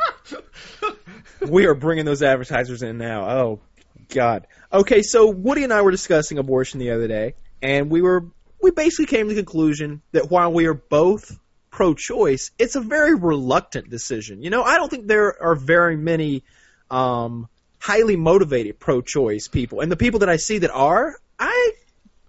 we 1.48 1.66
are 1.66 1.74
bringing 1.74 2.04
those 2.04 2.22
advertisers 2.22 2.82
in 2.82 2.98
now. 2.98 3.28
Oh, 3.28 3.60
God. 4.08 4.46
Okay, 4.72 5.02
so 5.02 5.28
Woody 5.28 5.64
and 5.64 5.72
I 5.72 5.82
were 5.82 5.90
discussing 5.90 6.38
abortion 6.38 6.78
the 6.78 6.92
other 6.92 7.08
day, 7.08 7.34
and 7.60 7.90
we 7.90 8.02
were 8.02 8.26
we 8.62 8.70
basically 8.70 9.06
came 9.06 9.28
to 9.28 9.34
the 9.34 9.42
conclusion 9.42 10.00
that 10.12 10.30
while 10.30 10.52
we 10.52 10.66
are 10.66 10.74
both 10.74 11.36
pro-choice, 11.70 12.52
it's 12.58 12.76
a 12.76 12.80
very 12.80 13.14
reluctant 13.14 13.90
decision. 13.90 14.42
You 14.42 14.50
know, 14.50 14.62
I 14.62 14.76
don't 14.76 14.88
think 14.88 15.08
there 15.08 15.42
are 15.42 15.56
very 15.56 15.96
many 15.96 16.44
um, 16.88 17.48
highly 17.80 18.14
motivated 18.14 18.78
pro-choice 18.78 19.48
people, 19.48 19.80
and 19.80 19.90
the 19.90 19.96
people 19.96 20.20
that 20.20 20.28
I 20.28 20.36
see 20.36 20.58
that 20.58 20.70
are, 20.70 21.16
I 21.36 21.72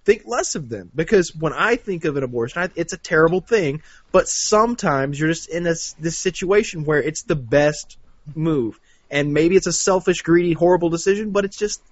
think 0.03 0.24
less 0.25 0.55
of 0.55 0.67
them 0.67 0.89
because 0.95 1.36
when 1.36 1.53
I 1.53 1.75
think 1.75 2.05
of 2.05 2.17
an 2.17 2.24
abortion, 2.24 2.63
I, 2.63 2.69
it's 2.75 2.93
a 2.93 2.98
terrible 2.98 3.41
thing. 3.41 3.83
But 4.12 4.27
sometimes 4.27 5.19
you're 5.19 5.29
just 5.29 5.48
in 5.48 5.62
this 5.62 5.93
this 6.00 6.17
situation 6.17 6.86
where 6.86 7.03
it's 7.03 7.21
the 7.21 7.36
best 7.36 7.98
move, 8.33 8.79
and 9.12 9.31
maybe 9.31 9.55
it's 9.57 9.67
a 9.67 9.74
selfish, 9.74 10.24
greedy, 10.24 10.53
horrible 10.53 10.89
decision, 10.89 11.29
but 11.29 11.45
it's 11.45 11.57
just 11.57 11.83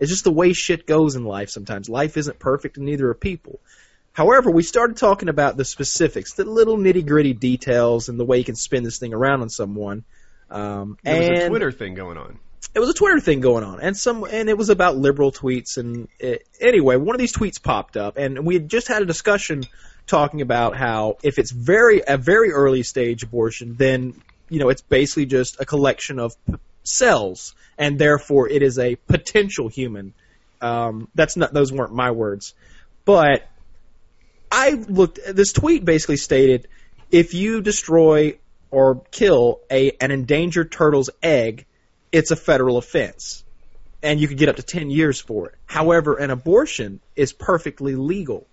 it's 0.00 0.10
just 0.10 0.24
the 0.24 0.32
way 0.32 0.52
shit 0.52 0.86
goes 0.86 1.16
in 1.16 1.24
life. 1.24 1.50
Sometimes 1.50 1.88
life 1.88 2.16
isn't 2.16 2.38
perfect, 2.38 2.76
and 2.76 2.86
neither 2.86 3.08
are 3.08 3.14
people. 3.14 3.60
However, 4.12 4.50
we 4.50 4.62
started 4.62 4.96
talking 4.96 5.28
about 5.28 5.56
the 5.56 5.64
specifics, 5.64 6.32
the 6.34 6.44
little 6.44 6.76
nitty 6.76 7.06
gritty 7.06 7.34
details, 7.34 8.08
and 8.08 8.18
the 8.18 8.24
way 8.24 8.38
you 8.38 8.44
can 8.44 8.56
spin 8.56 8.82
this 8.82 8.98
thing 8.98 9.14
around 9.14 9.42
on 9.42 9.48
someone. 9.48 10.04
Um, 10.50 10.98
There 11.04 11.30
was 11.30 11.40
a 11.44 11.48
Twitter 11.48 11.72
thing 11.72 11.94
going 11.94 12.18
on. 12.18 12.38
it 12.74 12.80
was 12.80 12.88
a 12.90 12.94
Twitter 12.94 13.20
thing 13.20 13.40
going 13.40 13.64
on, 13.64 13.80
and 13.80 13.96
some, 13.96 14.24
and 14.24 14.48
it 14.48 14.58
was 14.58 14.70
about 14.70 14.96
liberal 14.96 15.30
tweets. 15.30 15.76
And 15.76 16.08
it, 16.18 16.46
anyway, 16.60 16.96
one 16.96 17.14
of 17.14 17.20
these 17.20 17.32
tweets 17.32 17.62
popped 17.62 17.96
up, 17.96 18.16
and 18.16 18.44
we 18.44 18.54
had 18.54 18.68
just 18.68 18.88
had 18.88 19.02
a 19.02 19.06
discussion 19.06 19.62
talking 20.06 20.40
about 20.40 20.76
how 20.76 21.18
if 21.22 21.38
it's 21.38 21.50
very 21.50 22.02
a 22.06 22.16
very 22.16 22.50
early 22.50 22.82
stage 22.82 23.22
abortion, 23.22 23.76
then 23.76 24.20
you 24.48 24.58
know 24.58 24.68
it's 24.70 24.82
basically 24.82 25.26
just 25.26 25.60
a 25.60 25.66
collection 25.66 26.18
of 26.18 26.34
cells, 26.88 27.54
and 27.76 27.98
therefore 27.98 28.48
it 28.48 28.62
is 28.62 28.78
a 28.78 28.96
potential 28.96 29.68
human. 29.68 30.14
Um, 30.60 31.08
that's 31.14 31.36
not; 31.36 31.52
those 31.52 31.72
weren't 31.72 31.92
my 31.92 32.10
words, 32.10 32.54
but 33.04 33.48
I 34.50 34.70
looked. 34.70 35.20
This 35.26 35.52
tweet 35.52 35.84
basically 35.84 36.16
stated 36.16 36.68
if 37.10 37.34
you 37.34 37.60
destroy 37.60 38.38
or 38.70 39.02
kill 39.10 39.60
a 39.70 39.92
an 40.00 40.10
endangered 40.10 40.72
turtle's 40.72 41.10
egg, 41.22 41.66
it's 42.12 42.30
a 42.30 42.36
federal 42.36 42.76
offense, 42.76 43.44
and 44.02 44.20
you 44.20 44.28
could 44.28 44.38
get 44.38 44.48
up 44.48 44.56
to 44.56 44.62
ten 44.62 44.90
years 44.90 45.20
for 45.20 45.48
it. 45.48 45.54
However, 45.66 46.16
an 46.16 46.30
abortion 46.30 47.00
is 47.14 47.32
perfectly 47.32 47.94
legal. 47.94 48.46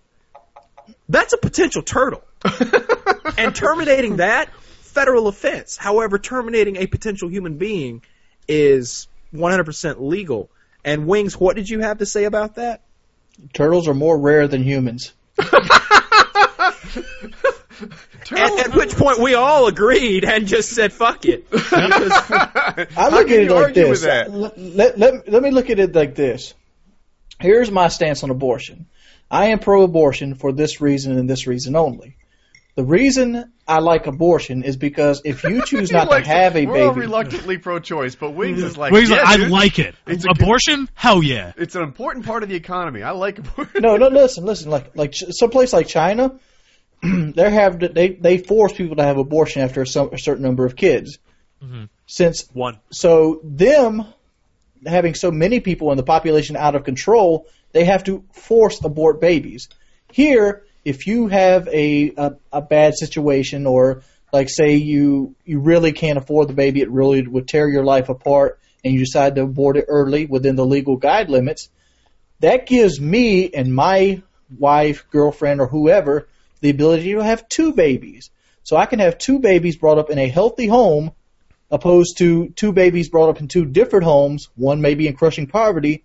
That's 1.10 1.34
a 1.34 1.38
potential 1.38 1.82
turtle, 1.82 2.24
and 3.38 3.56
terminating 3.56 4.18
that 4.18 4.54
federal 4.96 5.27
offense. 5.27 5.75
However, 5.75 6.20
terminating 6.20 6.77
a 6.77 6.88
potential 6.88 7.30
human 7.30 7.58
being 7.58 8.01
is 8.47 9.07
100% 9.33 9.99
legal. 9.99 10.49
And 10.83 11.07
Wings, 11.07 11.39
what 11.39 11.55
did 11.55 11.69
you 11.69 11.79
have 11.79 11.97
to 11.99 12.05
say 12.05 12.25
about 12.25 12.55
that? 12.55 12.81
Turtles 13.53 13.87
are 13.87 13.93
more 13.93 14.17
rare 14.17 14.47
than 14.47 14.63
humans. 14.63 15.13
At, 18.31 18.67
at 18.67 18.75
which 18.75 18.95
point 18.95 19.19
we 19.19 19.35
all 19.35 19.67
agreed 19.67 20.23
and 20.25 20.47
just 20.47 20.71
said 20.71 20.91
fuck 20.93 21.25
it. 21.25 21.49
Because- 21.49 21.71
I 21.77 22.87
How 22.91 23.09
look 23.09 23.27
can 23.27 23.39
at 23.41 23.45
it 23.45 23.51
like 23.51 23.73
this. 23.73 24.03
Let, 24.03 24.57
let, 24.57 24.97
let, 24.97 25.29
let 25.29 25.43
me 25.43 25.51
look 25.51 25.69
at 25.69 25.77
it 25.79 25.93
like 25.93 26.15
this. 26.15 26.53
Here's 27.39 27.69
my 27.69 27.89
stance 27.89 28.23
on 28.23 28.29
abortion. 28.31 28.87
I 29.29 29.47
am 29.47 29.59
pro-abortion 29.59 30.35
for 30.35 30.51
this 30.53 30.81
reason 30.81 31.17
and 31.17 31.29
this 31.29 31.45
reason 31.47 31.75
only. 31.75 32.15
The 32.75 32.84
reason 32.84 33.53
I 33.67 33.79
like 33.79 34.05
abortion 34.05 34.63
is 34.63 34.75
because 34.75 35.22
if 35.24 35.44
you 35.46 35.62
choose 35.65 35.91
not 35.91 36.10
to 36.12 36.20
have 36.27 36.51
a 36.53 36.65
baby, 36.65 36.65
we're 36.67 36.84
all 36.88 36.89
baby, 36.94 37.01
reluctantly 37.05 37.58
pro-choice, 37.58 38.15
but 38.15 38.32
Wings 38.32 38.62
is 38.62 38.77
like, 38.77 38.91
Wings 38.91 39.10
yeah, 39.10 39.17
like, 39.17 39.25
I 39.27 39.38
dude. 39.38 39.50
like 39.50 39.79
it. 39.79 39.96
It's 40.05 40.25
a- 40.25 40.32
Abortion? 40.32 40.89
Hell 40.94 41.24
yeah. 41.24 41.53
It's 41.55 41.75
an 41.75 41.84
important 41.84 42.25
part 42.25 42.44
of 42.44 42.50
the 42.50 42.55
economy. 42.55 43.01
I 43.01 43.12
like 43.12 43.39
abortion. 43.39 43.82
no, 43.82 43.96
no, 43.96 44.08
listen, 44.10 44.44
listen. 44.46 44.70
Like, 44.70 44.96
like 44.96 45.13
some 45.15 45.50
place 45.51 45.72
like 45.72 45.88
China, 45.88 46.38
they 47.01 47.50
have 47.50 47.79
they 47.79 48.10
they 48.10 48.38
force 48.39 48.74
people 48.74 48.98
to 48.98 49.03
have 49.03 49.17
abortion 49.17 49.62
after 49.62 49.82
a, 49.84 49.88
some, 49.88 50.13
a 50.13 50.17
certain 50.20 50.44
number 50.44 50.65
of 50.65 50.75
kids. 50.75 51.17
Mhm. 51.63 51.88
Since 52.08 52.50
One. 52.53 52.79
so 52.91 53.39
them 53.44 54.05
having 54.86 55.15
so 55.15 55.32
many 55.32 55.62
people 55.62 55.91
and 55.91 55.98
the 55.98 56.03
population 56.03 56.58
out 56.58 56.75
of 56.75 56.84
control, 56.84 57.48
they 57.72 57.86
have 57.86 58.03
to 58.03 58.25
force 58.34 58.84
abort 58.84 59.22
babies. 59.22 59.70
Here, 60.12 60.64
if 60.86 61.08
you 61.08 61.27
have 61.27 61.68
a, 61.68 62.13
a 62.15 62.36
a 62.54 62.62
bad 62.62 62.94
situation 62.96 63.65
or 63.65 64.04
like 64.32 64.50
say 64.50 64.75
you 64.75 65.36
you 65.44 65.60
really 65.60 65.92
can't 65.92 66.18
afford 66.18 66.48
the 66.48 66.54
baby, 66.54 66.82
it 66.82 66.92
really 66.92 67.25
would 67.27 67.48
tear 67.48 67.68
your 67.68 67.84
life 67.84 68.08
apart, 68.08 68.60
and 68.84 68.94
you 68.94 69.00
decide 69.00 69.36
to 69.36 69.42
abort 69.42 69.77
it 69.77 69.86
early 69.88 70.27
within 70.27 70.56
the 70.56 70.65
legal 70.65 70.96
guide 70.96 71.30
limits, 71.30 71.70
that 72.39 72.68
gives 72.68 73.01
me 73.01 73.50
and 73.51 73.74
my 73.74 74.22
wife, 74.58 75.06
girlfriend, 75.10 75.60
or 75.60 75.68
whoever 75.68 76.27
the 76.62 76.70
ability 76.70 77.13
to 77.13 77.24
have 77.24 77.50
two 77.50 77.74
babies. 77.74 78.30
So 78.63 78.77
I 78.77 78.86
can 78.86 79.00
have 79.00 79.18
two 79.18 79.39
babies 79.39 79.77
brought 79.77 79.98
up 79.98 80.10
in 80.10 80.20
a 80.20 80.27
healthy 80.27 80.68
home 80.68 81.12
opposed 81.72 82.18
to 82.20 82.50
two 82.50 82.72
babies 82.72 83.10
brought 83.10 83.30
up 83.30 83.39
in 83.39 83.48
two 83.48 83.65
different 83.65 84.06
homes, 84.06 84.50
one 84.56 84.82
maybe 84.82 85.08
in 85.08 85.15
crushing 85.15 85.48
poverty 85.48 86.04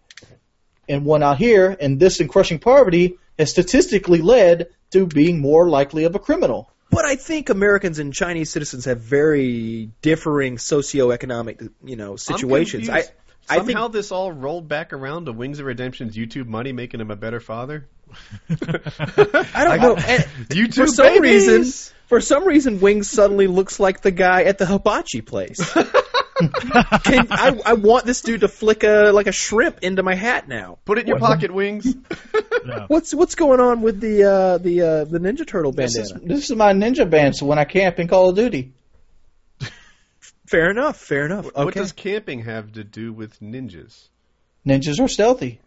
and 0.89 1.05
one 1.05 1.23
out 1.23 1.39
here, 1.39 1.77
and 1.81 2.01
this 2.01 2.21
in 2.21 2.29
crushing 2.29 2.59
poverty 2.59 3.19
has 3.41 3.51
statistically 3.51 4.21
led 4.21 4.69
to 4.91 5.07
being 5.07 5.41
more 5.41 5.69
likely 5.69 6.05
of 6.05 6.15
a 6.15 6.19
criminal. 6.19 6.71
But 6.91 7.05
I 7.05 7.17
think 7.17 7.49
Americans 7.49 7.99
and 7.99 8.13
Chinese 8.13 8.51
citizens 8.51 8.85
have 8.85 9.01
very 9.01 9.91
differing 10.03 10.57
socioeconomic, 10.57 11.71
you 11.85 11.97
know, 11.97 12.17
situations. 12.17 12.89
I'm 12.89 12.95
I 12.95 12.99
confused. 12.99 13.17
I 13.49 13.55
think 13.57 13.71
Somehow 13.71 13.89
this 13.89 14.13
all 14.13 14.31
rolled 14.31 14.69
back 14.69 14.93
around 14.93 15.25
to 15.25 15.33
Wings 15.33 15.59
of 15.59 15.67
Redemption's 15.67 16.17
YouTube 16.17 16.47
money 16.47 16.73
making 16.73 17.01
him 17.01 17.11
a 17.11 17.17
better 17.17 17.41
father. 17.41 17.89
I 18.51 19.65
don't 19.65 19.81
know. 19.81 19.97
And 19.97 20.25
YouTube 20.51 20.75
for 20.75 20.87
some 20.87 21.07
babies! 21.07 21.49
reason, 21.49 21.95
for 22.07 22.21
some 22.21 22.45
reason, 22.45 22.81
Wings 22.81 23.09
suddenly 23.09 23.47
looks 23.47 23.81
like 23.81 24.03
the 24.03 24.11
guy 24.11 24.45
at 24.45 24.59
the 24.59 24.67
hibachi 24.67 25.21
place. 25.23 25.59
Can, 27.05 27.27
I, 27.31 27.61
I 27.67 27.73
want 27.75 28.05
this 28.07 28.23
dude 28.23 28.41
to 28.41 28.49
flick 28.49 28.83
a 28.85 29.11
like 29.13 29.27
a 29.27 29.33
shrimp 29.33 29.81
into 29.83 30.03
my 30.03 30.15
hat 30.15 30.49
now. 30.49 30.79
Put 30.85 30.99
it 30.99 31.03
in 31.03 31.09
your 31.09 31.19
pocket, 31.19 31.53
Wings. 31.53 31.95
No. 32.63 32.85
What's 32.89 33.15
what's 33.15 33.37
going 33.37 33.59
on 33.59 33.81
with 33.81 34.01
the 34.01 34.25
uh, 34.25 34.59
the 34.59 34.83
uh, 34.83 35.05
the 35.05 35.19
Ninja 35.19 35.47
Turtle 35.47 35.73
This 35.73 35.97
is, 35.97 36.13
bandana? 36.13 36.35
this 36.35 36.51
is 36.51 36.57
my 36.57 36.75
ninja 36.75 37.09
band, 37.09 37.35
so 37.35 37.47
when 37.47 37.59
I 37.59 37.65
camp 37.65 37.99
in 37.99 38.07
Call 38.07 38.29
of 38.29 38.37
Duty. 38.37 38.73
Fair 40.47 40.71
enough. 40.71 40.99
Fair 40.99 41.25
enough. 41.25 41.47
Okay. 41.47 41.65
What 41.65 41.73
does 41.75 41.93
camping 41.93 42.43
have 42.43 42.73
to 42.73 42.85
do 42.85 43.15
with 43.15 43.41
ninjas? 43.41 44.09
Ninjas 44.67 45.01
are 45.01 45.09
stealthy. 45.09 45.59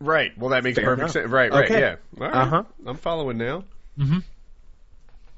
Right. 0.00 0.36
Well, 0.36 0.50
that 0.50 0.64
makes 0.64 0.76
Fair 0.78 0.86
perfect 0.86 1.00
enough. 1.00 1.12
sense. 1.12 1.30
Right. 1.30 1.52
Right. 1.52 1.64
Okay. 1.66 1.78
Yeah. 1.80 1.96
All 2.20 2.26
right. 2.26 2.34
Uh-huh. 2.34 2.62
I'm 2.84 2.96
following 2.96 3.38
now. 3.38 3.62
hmm 3.96 4.18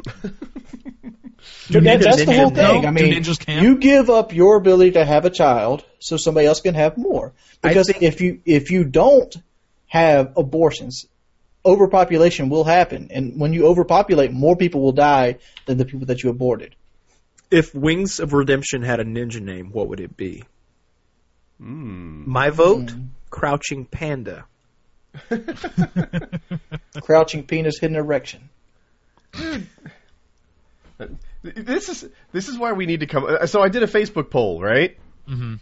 But 1.70 1.84
that, 1.84 2.00
that's 2.00 2.24
the 2.24 2.32
whole 2.34 2.50
thing. 2.50 2.82
though? 2.82 2.88
I 2.88 2.90
mean, 2.90 3.24
you 3.48 3.78
give 3.78 4.10
up 4.10 4.34
your 4.34 4.56
ability 4.56 4.92
to 4.92 5.04
have 5.04 5.24
a 5.24 5.30
child 5.30 5.84
so 5.98 6.16
somebody 6.16 6.46
else 6.46 6.60
can 6.60 6.74
have 6.74 6.96
more. 6.96 7.32
Because 7.62 7.86
think- 7.88 8.02
if 8.02 8.20
you 8.20 8.40
if 8.44 8.70
you 8.70 8.84
don't 8.84 9.34
have 9.86 10.36
abortions, 10.36 11.06
overpopulation 11.64 12.48
will 12.48 12.64
happen, 12.64 13.08
and 13.10 13.40
when 13.40 13.52
you 13.52 13.66
overpopulate, 13.66 14.32
more 14.32 14.56
people 14.56 14.82
will 14.82 14.92
die 14.92 15.38
than 15.66 15.78
the 15.78 15.84
people 15.84 16.06
that 16.06 16.22
you 16.22 16.30
aborted. 16.30 16.74
If 17.50 17.74
Wings 17.74 18.20
of 18.20 18.32
Redemption 18.32 18.82
had 18.82 19.00
a 19.00 19.04
ninja 19.04 19.40
name, 19.40 19.70
what 19.70 19.88
would 19.88 20.00
it 20.00 20.16
be? 20.16 20.44
Mm. 21.62 22.26
My 22.26 22.50
vote, 22.50 22.92
Crouching 23.30 23.84
Panda. 23.84 24.44
Crouching 27.02 27.44
penis, 27.44 27.78
hidden 27.78 27.96
erection. 27.96 28.48
This 31.44 31.88
is 31.90 32.08
this 32.32 32.48
is 32.48 32.56
why 32.58 32.72
we 32.72 32.86
need 32.86 33.00
to 33.00 33.06
come. 33.06 33.24
uh, 33.24 33.46
So 33.46 33.62
I 33.62 33.68
did 33.68 33.82
a 33.82 33.86
Facebook 33.86 34.30
poll, 34.30 34.60
right? 34.62 34.96
hmm 35.26 35.56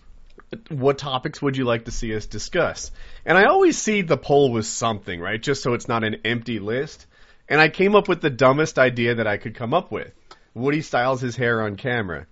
What 0.71 0.99
topics 0.99 1.43
would 1.43 1.57
you 1.57 1.65
like 1.65 1.87
to 1.87 1.91
see 1.91 2.15
us 2.15 2.27
discuss? 2.27 2.93
And 3.27 3.37
I 3.37 3.45
always 3.45 3.77
see 3.77 4.03
the 4.03 4.17
poll 4.17 4.53
was 4.53 4.69
something, 4.69 5.21
right? 5.21 5.43
Just 5.43 5.63
so 5.63 5.75
it's 5.75 5.89
not 5.89 6.05
an 6.05 6.17
empty 6.25 6.59
list. 6.61 7.07
And 7.49 7.61
I 7.61 7.69
came 7.69 7.97
up 7.97 8.09
with 8.09 8.21
the 8.21 8.31
dumbest 8.31 8.79
idea 8.79 9.17
that 9.17 9.27
I 9.27 9.37
could 9.37 9.57
come 9.57 9.75
up 9.75 9.91
with. 9.91 10.13
Woody 10.55 10.83
styles 10.83 11.21
his 11.21 11.35
hair 11.37 11.63
on 11.63 11.77
camera. 11.77 12.27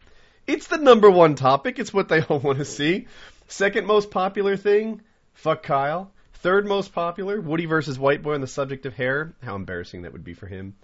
It's 0.47 0.69
the 0.69 0.79
number 0.79 1.11
one 1.11 1.35
topic. 1.35 1.79
It's 1.79 1.93
what 1.93 2.09
they 2.09 2.23
all 2.29 2.39
want 2.39 2.59
to 2.59 2.65
see. 2.65 3.07
Second 3.49 3.87
most 3.87 4.11
popular 4.13 4.57
thing, 4.57 5.01
fuck 5.35 5.63
Kyle. 5.65 6.13
Third 6.35 6.67
most 6.67 6.93
popular, 6.95 7.41
Woody 7.41 7.67
versus 7.67 7.99
White 7.99 8.23
Boy 8.23 8.35
on 8.35 8.41
the 8.41 8.47
subject 8.47 8.87
of 8.87 8.95
hair. 8.95 9.35
How 9.43 9.57
embarrassing 9.57 10.03
that 10.03 10.13
would 10.13 10.25
be 10.25 10.35
for 10.35 10.47
him. 10.47 10.75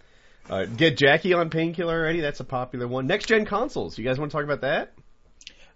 Uh, 0.49 0.65
get 0.65 0.97
Jackie 0.97 1.35
on 1.35 1.51
painkiller 1.51 1.99
already. 1.99 2.21
That's 2.21 2.41
a 2.41 2.45
popular 2.45 2.87
one. 2.87 3.07
Next 3.07 3.27
gen 3.27 3.45
consoles. 3.45 3.99
You 3.99 4.05
guys 4.05 4.19
want 4.19 4.31
to 4.31 4.37
talk 4.37 4.45
about 4.45 4.61
that? 4.61 4.93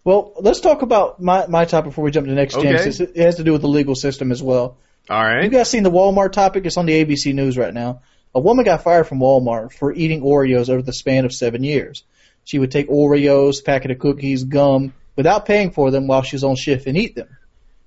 Well, 0.05 0.35
let's 0.41 0.61
talk 0.61 0.83
about 0.83 1.21
my 1.21 1.47
my 1.47 1.65
topic 1.65 1.91
before 1.91 2.05
we 2.05 2.11
jump 2.11 2.27
to 2.27 2.33
next 2.33 2.55
gen. 2.55 2.75
Okay. 2.75 2.89
It 2.89 3.17
has 3.17 3.37
to 3.37 3.45
do 3.45 3.53
with 3.53 3.63
the 3.63 3.69
legal 3.69 3.95
system 3.95 4.33
as 4.33 4.43
well. 4.43 4.79
All 5.09 5.23
right. 5.23 5.45
You 5.45 5.51
guys 5.51 5.69
seen 5.69 5.83
the 5.83 5.91
Walmart 5.91 6.33
topic? 6.33 6.65
It's 6.67 6.77
on 6.77 6.87
the 6.87 7.05
ABC 7.05 7.35
News 7.35 7.59
right 7.59 7.75
now. 7.75 8.03
A 8.35 8.41
woman 8.41 8.65
got 8.65 8.85
fired 8.85 9.09
from 9.09 9.19
Walmart 9.19 9.73
for 9.73 9.93
eating 9.93 10.23
Oreos 10.23 10.71
over 10.71 10.83
the 10.83 10.93
span 10.93 11.25
of 11.25 11.33
seven 11.33 11.65
years. 11.65 12.05
She 12.45 12.59
would 12.59 12.71
take 12.71 12.89
Oreos, 12.89 13.65
packet 13.65 13.91
of 13.91 13.99
cookies, 13.99 14.45
gum, 14.45 14.95
without 15.17 15.47
paying 15.47 15.73
for 15.73 15.91
them 15.91 16.07
while 16.07 16.23
she 16.23 16.37
was 16.37 16.45
on 16.45 16.57
shift 16.57 16.87
and 16.87 16.97
eat 16.97 17.15
them. 17.17 17.29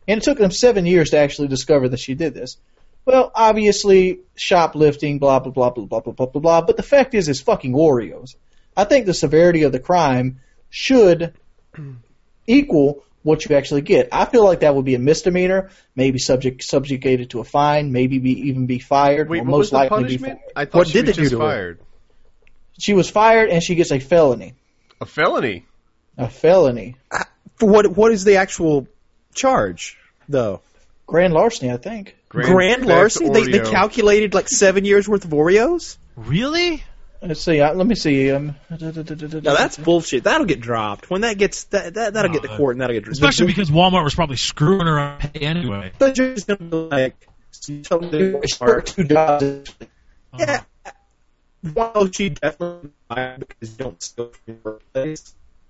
And 0.07 0.21
it 0.21 0.23
took 0.23 0.37
them 0.37 0.51
seven 0.51 0.85
years 0.85 1.11
to 1.11 1.17
actually 1.17 1.47
discover 1.47 1.87
that 1.89 1.99
she 1.99 2.13
did 2.13 2.33
this. 2.33 2.57
Well, 3.05 3.31
obviously, 3.35 4.19
shoplifting, 4.35 5.19
blah, 5.19 5.39
blah, 5.39 5.51
blah, 5.51 5.69
blah, 5.71 5.85
blah, 5.85 5.99
blah, 5.99 6.13
blah, 6.13 6.25
blah, 6.27 6.41
blah. 6.41 6.61
But 6.61 6.77
the 6.77 6.83
fact 6.83 7.13
is, 7.13 7.27
it's 7.27 7.41
fucking 7.41 7.73
Oreos. 7.73 8.35
I 8.77 8.85
think 8.85 9.05
the 9.05 9.13
severity 9.13 9.63
of 9.63 9.71
the 9.71 9.79
crime 9.79 10.39
should 10.69 11.33
equal 12.47 13.03
what 13.23 13.45
you 13.45 13.55
actually 13.55 13.81
get. 13.81 14.09
I 14.11 14.25
feel 14.25 14.43
like 14.43 14.61
that 14.61 14.75
would 14.75 14.85
be 14.85 14.95
a 14.95 14.99
misdemeanor, 14.99 15.69
maybe 15.95 16.19
subject 16.19 16.63
subjugated 16.63 17.29
to 17.31 17.39
a 17.39 17.43
fine, 17.43 17.91
maybe 17.91 18.19
be 18.19 18.47
even 18.49 18.65
be 18.65 18.79
fired, 18.79 19.29
Wait, 19.29 19.39
or 19.39 19.43
what 19.43 19.51
most 19.51 19.57
was 19.59 19.69
the 19.71 19.75
likely 19.77 19.97
punishment? 20.03 20.33
be 20.39 20.39
fired. 20.39 20.51
I 20.55 20.65
thought 20.65 20.77
What 20.79 20.87
she 20.87 20.93
did 20.93 21.07
was 21.07 21.15
they 21.15 21.21
do 21.21 21.29
just 21.29 21.31
to 21.33 21.39
her? 21.39 21.45
fired. 21.45 21.79
She 22.79 22.93
was 22.93 23.09
fired 23.09 23.49
and 23.49 23.63
she 23.63 23.75
gets 23.75 23.91
a 23.91 23.99
felony. 23.99 24.55
A 24.99 25.05
felony. 25.05 25.65
A 26.17 26.29
felony. 26.29 26.95
For 27.55 27.67
what? 27.69 27.87
What 27.95 28.11
is 28.11 28.23
the 28.23 28.37
actual 28.37 28.87
charge, 29.35 29.97
though? 30.27 30.61
Grand 31.05 31.33
larceny, 31.33 31.71
I 31.71 31.77
think. 31.77 32.15
Grand, 32.41 32.81
theft 32.81 32.89
larceny? 32.89 33.29
They, 33.29 33.51
they 33.51 33.59
calculated 33.59 34.33
like 34.33 34.49
seven 34.49 34.85
years 34.85 35.07
worth 35.07 35.25
of 35.25 35.31
Oreos. 35.31 35.97
Really? 36.15 36.83
Let's 37.21 37.41
see. 37.41 37.61
uh, 37.61 37.73
Let 37.73 37.87
me 37.87 37.95
see. 37.95 38.31
Um, 38.31 38.55
Now 38.69 38.77
that's 39.55 39.77
bullshit. 39.77 40.25
That'll 40.25 40.45
get 40.45 40.59
dropped 40.59 41.09
when 41.09 41.21
that 41.21 41.37
gets 41.37 41.63
that, 41.65 41.93
that 41.93 42.13
that'll 42.13 42.31
get 42.33 42.43
to 42.43 42.51
Uh, 42.51 42.57
court 42.57 42.75
and 42.75 42.81
that'll 42.81 42.93
get 42.93 43.03
dropped. 43.05 43.15
Especially 43.17 43.47
because 43.47 43.71
Walmart 43.71 44.03
was 44.03 44.13
probably 44.13 44.35
screwing 44.35 44.85
her 44.87 44.99
on 44.99 45.19
anyway. 45.35 45.93
They're 45.99 46.11
just 46.11 46.47
gonna 46.47 46.59
be 46.59 46.75
like, 46.75 47.27
work 48.59 48.85
two 48.85 49.03
jobs. 49.05 49.73
yeah. 50.37 50.63
While 51.73 52.11
she 52.11 52.29
definitely 52.29 52.89
fired 53.07 53.47
because 53.47 53.71
you 53.71 53.77
don't 53.77 54.03
steal 54.03 54.31
from 54.31 54.41
your 54.47 54.57
workplace. 54.63 55.33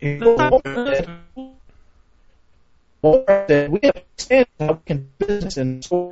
is- 0.00 0.22
Walmart 3.02 3.46
said 3.48 3.70
we 3.70 3.78
have 3.82 4.02
standards 4.18 4.50
how 4.58 4.72
we 4.72 4.80
can 4.86 5.10
business 5.18 5.56
and 5.56 5.84
of 5.84 6.10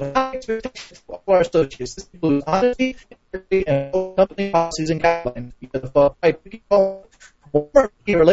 for 1.06 1.20
all 1.26 1.34
our 1.34 1.40
associates. 1.40 1.94
This 1.96 2.08
includes 2.12 2.44
honesty, 2.46 2.96
integrity, 3.10 3.66
and 3.66 3.92
company 4.16 4.50
policies 4.50 4.90
and 4.90 5.02
guidelines. 5.02 5.52
Because 5.60 5.82
if 5.84 5.96
a 5.96 6.14
right 6.22 6.38
we 6.44 6.50
can 6.50 6.60
call 6.70 7.06
Walmart 7.52 7.90
here 8.06 8.24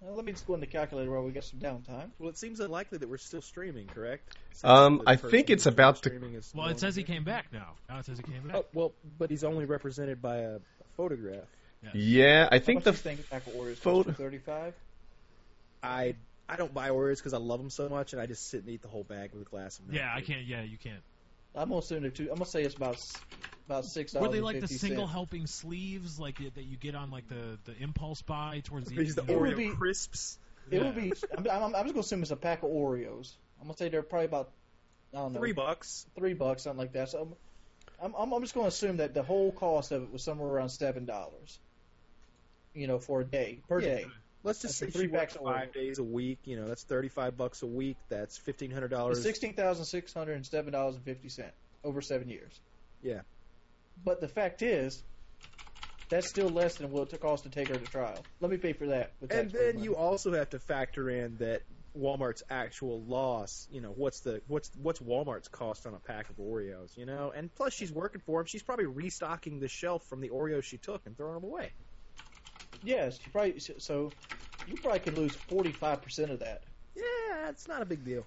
Well, 0.02 0.16
let 0.16 0.24
me 0.24 0.32
just 0.32 0.48
go 0.48 0.54
in 0.54 0.62
the 0.62 0.66
calculator 0.66 1.12
while 1.12 1.24
we 1.24 1.32
get 1.34 1.44
some 1.44 1.60
downtime. 1.60 2.10
well, 2.20 2.30
it 2.30 2.38
seems 2.38 2.62
unlikely 2.62 3.00
that 3.00 3.10
we're 3.10 3.18
still 3.18 3.42
streaming, 3.42 3.88
correct? 3.88 4.38
Since 4.54 4.64
Um, 4.64 4.98
the 5.00 5.10
I 5.10 5.16
person 5.18 5.30
think 5.32 5.50
it's 5.50 5.66
who's 5.66 5.74
about 5.74 5.96
to- 5.98 6.10
streaming 6.10 6.36
is 6.36 6.52
well, 6.56 6.68
no 6.68 6.72
it 6.72 6.80
says 6.80 6.96
he 6.96 7.02
longer- 7.02 7.14
came 7.14 7.24
back 7.26 7.52
now. 7.52 7.74
Now 7.90 8.00
it 8.00 8.06
says 8.06 8.18
he 8.18 8.24
came 8.24 8.48
back. 8.48 8.56
Oh, 8.56 8.66
well, 8.74 8.94
but 9.18 9.30
he's 9.30 9.44
only 9.44 9.66
represented 9.66 10.22
by 10.22 10.38
a, 10.38 10.56
a 10.56 10.60
photograph. 10.96 11.44
Yeah, 11.94 12.48
I 12.52 12.60
How 12.60 12.64
think 12.66 12.78
much 12.78 12.84
the 12.86 12.92
do 12.92 12.96
you 13.10 13.16
think 13.16 13.30
pack 13.30 13.48
of 13.48 13.54
Oreos 13.54 13.76
photo- 13.78 14.12
Thirty-five. 14.14 14.74
I 15.84 16.16
I 16.48 16.56
don't 16.56 16.74
buy 16.74 16.90
Oreos 16.90 17.18
because 17.18 17.34
I 17.34 17.38
love 17.38 17.60
them 17.60 17.70
so 17.70 17.90
much, 17.90 18.14
and 18.14 18.22
I 18.22 18.26
just 18.26 18.50
sit 18.50 18.62
and 18.62 18.70
eat 18.70 18.82
the 18.82 18.88
whole 18.88 19.04
bag 19.04 19.32
with 19.34 19.44
a 19.48 19.50
glass 19.50 19.80
of 19.80 19.88
milk. 19.88 19.98
Yeah, 19.98 20.12
I 20.14 20.22
can't. 20.22 20.46
Yeah, 20.46 20.62
you 20.64 20.78
can't. 20.78 21.02
I'm 21.56 21.70
gonna 21.70 21.80
assume 21.80 22.02
they're 22.02 22.12
two. 22.12 22.24
I'm 22.30 22.36
gonna 22.36 22.46
say 22.46 22.64
it's 22.64 22.76
about 22.76 23.04
about 23.68 23.86
six 23.86 24.14
Were 24.14 24.28
they 24.30 24.42
like 24.42 24.60
the 24.62 24.68
single 24.68 25.08
helping 25.08 25.48
sleeves, 25.48 26.20
like 26.20 26.38
that 26.56 26.64
you 26.64 26.78
get 26.78 26.96
on 26.96 27.12
like 27.12 27.28
the 27.28 27.58
the 27.66 27.76
impulse 27.82 28.22
buy 28.22 28.62
towards 28.64 28.90
the? 28.90 28.96
These 28.96 29.16
the 29.16 29.24
you 29.24 29.28
know- 29.36 29.40
Oreo 29.42 29.58
be- 29.58 29.70
crisps. 29.70 30.38
It 30.72 30.78
Yeah. 30.78 30.84
would 30.84 30.96
be. 30.96 31.14
I'm, 31.36 31.48
I'm, 31.48 31.64
I'm 31.76 31.84
just 31.84 31.94
gonna 31.96 32.00
assume 32.02 32.22
it's 32.22 32.32
a 32.32 32.36
pack 32.36 32.62
of 32.64 32.70
Oreos. 32.70 33.34
I'm 33.60 33.68
gonna 33.68 33.78
say 33.78 33.90
they're 33.90 34.04
probably 34.04 34.26
about. 34.26 34.52
I 35.14 35.18
don't 35.18 35.34
know. 35.34 35.40
Three 35.40 35.54
bucks. 35.54 36.06
three 36.16 36.34
bucks, 36.36 36.62
something 36.64 36.78
like 36.78 36.94
that. 36.94 37.10
So 37.10 37.22
I'm, 37.22 37.34
I'm, 38.02 38.16
I'm, 38.16 38.32
I'm 38.34 38.42
just 38.44 38.54
going 38.54 38.66
to 38.66 38.68
assume 38.68 38.98
that 38.98 39.16
the 39.16 39.24
whole 39.24 39.52
cost 39.52 39.92
of 39.92 40.04
it 40.04 40.12
was 40.14 40.22
somewhere 40.24 40.48
around 40.48 40.70
seven 40.70 41.06
dollars. 41.06 41.58
You 42.76 42.86
know, 42.86 43.00
for 43.00 43.22
a 43.22 43.26
day 43.26 43.60
per 43.68 43.80
Yeah. 43.82 43.88
day. 43.96 44.06
Let's 44.44 44.62
just 44.62 44.80
That's 44.80 44.94
say 44.94 44.98
three 44.98 45.08
she 45.08 45.12
works 45.12 45.34
packs 45.34 45.44
five 45.44 45.74
days 45.74 46.00
a 46.00 46.04
week. 46.04 46.40
You 46.46 46.56
know, 46.56 46.68
that's 46.68 46.84
thirty-five 46.84 47.36
bucks 47.38 47.62
a 47.62 47.68
week. 47.68 47.98
That's 48.10 48.38
fifteen 48.38 48.72
hundred 48.72 48.90
dollars. 48.90 49.22
Sixteen 49.22 49.54
thousand 49.54 49.86
six 49.86 50.14
hundred 50.14 50.36
and 50.36 50.46
seven 50.46 50.72
dollars 50.72 50.96
and 50.96 51.04
fifty 51.04 51.30
cent 51.30 51.52
over 51.84 52.02
seven 52.02 52.30
years. 52.30 52.60
Yeah. 53.02 53.22
But 54.04 54.22
the 54.22 54.30
fact 54.30 54.62
is, 54.62 55.04
that's 56.10 56.30
still 56.30 56.50
less 56.50 56.76
than 56.76 56.90
what 56.92 57.12
it 57.12 57.20
cost 57.20 57.44
to 57.44 57.50
take 57.50 57.68
her 57.68 57.76
to 57.76 57.86
trial. 57.86 58.24
Let 58.40 58.50
me 58.50 58.58
pay 58.58 58.74
for 58.74 58.88
that. 58.88 59.14
And 59.30 59.52
then 59.52 59.76
money. 59.76 59.84
you 59.84 59.96
also 59.96 60.34
have 60.34 60.50
to 60.52 60.60
factor 60.60 61.10
in 61.10 61.38
that 61.38 61.62
Walmart's 61.98 62.44
actual 62.50 63.02
loss. 63.02 63.68
You 63.72 63.82
know, 63.82 63.90
what's 63.90 64.22
the 64.22 64.42
what's 64.48 64.72
what's 64.82 65.00
Walmart's 65.00 65.48
cost 65.48 65.86
on 65.86 65.94
a 65.94 66.00
pack 66.00 66.30
of 66.30 66.38
Oreos? 66.38 66.98
You 66.98 67.06
know, 67.06 67.32
and 67.36 67.54
plus 67.54 67.74
she's 67.74 67.92
working 67.92 68.22
for 68.26 68.42
him. 68.42 68.48
She's 68.48 68.64
probably 68.64 68.86
restocking 68.86 69.60
the 69.60 69.68
shelf 69.68 70.04
from 70.06 70.22
the 70.22 70.30
Oreos 70.30 70.64
she 70.64 70.78
took 70.78 71.06
and 71.06 71.18
throwing 71.18 71.36
them 71.36 71.44
away. 71.44 71.72
Yes, 72.82 73.26
you 73.26 73.32
probably 73.32 73.60
so 73.60 74.14
you 74.66 74.78
probably 74.78 75.00
could 75.00 75.16
lose 75.16 75.36
forty 75.36 75.72
five 75.72 76.02
percent 76.02 76.32
of 76.32 76.40
that, 76.40 76.66
Yeah, 76.96 77.50
it's 77.50 77.68
not 77.68 77.82
a 77.82 77.86
big 77.86 78.04
deal. 78.04 78.26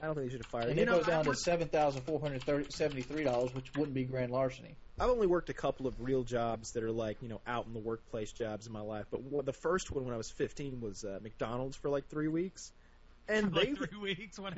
I 0.00 0.06
don't 0.06 0.14
think 0.16 0.26
they 0.26 0.30
should 0.30 0.40
have 0.40 0.48
fired. 0.48 0.70
and 0.70 0.78
her. 0.78 0.80
it 0.80 0.80
You 0.80 0.86
know, 0.86 0.98
goes 0.98 1.06
down 1.06 1.24
I've 1.26 1.26
to 1.26 1.34
seven 1.36 1.68
thousand 1.68 2.02
four 2.02 2.20
hundred 2.20 2.72
seventy 2.72 3.02
three 3.02 3.24
dollars, 3.24 3.54
which 3.54 3.74
wouldn't 3.74 3.94
be 3.94 4.04
grand 4.04 4.32
larceny. 4.32 4.76
I've 4.98 5.10
only 5.10 5.26
worked 5.26 5.50
a 5.50 5.54
couple 5.54 5.86
of 5.88 6.00
real 6.00 6.22
jobs 6.22 6.72
that 6.72 6.84
are 6.84 6.92
like 6.92 7.22
you 7.22 7.28
know 7.28 7.42
out 7.46 7.66
in 7.66 7.72
the 7.72 7.80
workplace 7.80 8.32
jobs 8.32 8.66
in 8.66 8.72
my 8.72 8.80
life, 8.80 9.06
but 9.10 9.22
one- 9.22 9.44
the 9.44 9.52
first 9.52 9.90
one 9.90 10.04
when 10.04 10.14
I 10.14 10.16
was 10.16 10.30
15 10.30 10.80
was 10.80 11.04
uh, 11.04 11.18
McDonald's 11.20 11.76
for 11.76 11.90
like 11.90 12.08
three 12.08 12.28
weeks, 12.28 12.72
and 13.28 13.52
they 13.52 13.72
like 13.72 13.74
three 13.74 13.98
weeks. 13.98 14.38
What? 14.38 14.54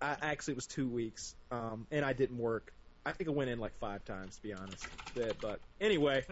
I, 0.00 0.16
actually 0.20 0.52
it 0.52 0.56
was 0.56 0.66
two 0.66 0.88
weeks, 0.88 1.34
um, 1.50 1.86
and 1.90 2.04
I 2.04 2.12
didn't 2.12 2.38
work. 2.38 2.72
I 3.04 3.12
think 3.12 3.28
I 3.28 3.32
went 3.32 3.50
in 3.50 3.58
like 3.58 3.76
five 3.78 4.04
times 4.04 4.36
to 4.36 4.42
be 4.42 4.52
honest. 4.54 4.88
But, 5.14 5.40
but 5.40 5.60
anyway, 5.80 6.24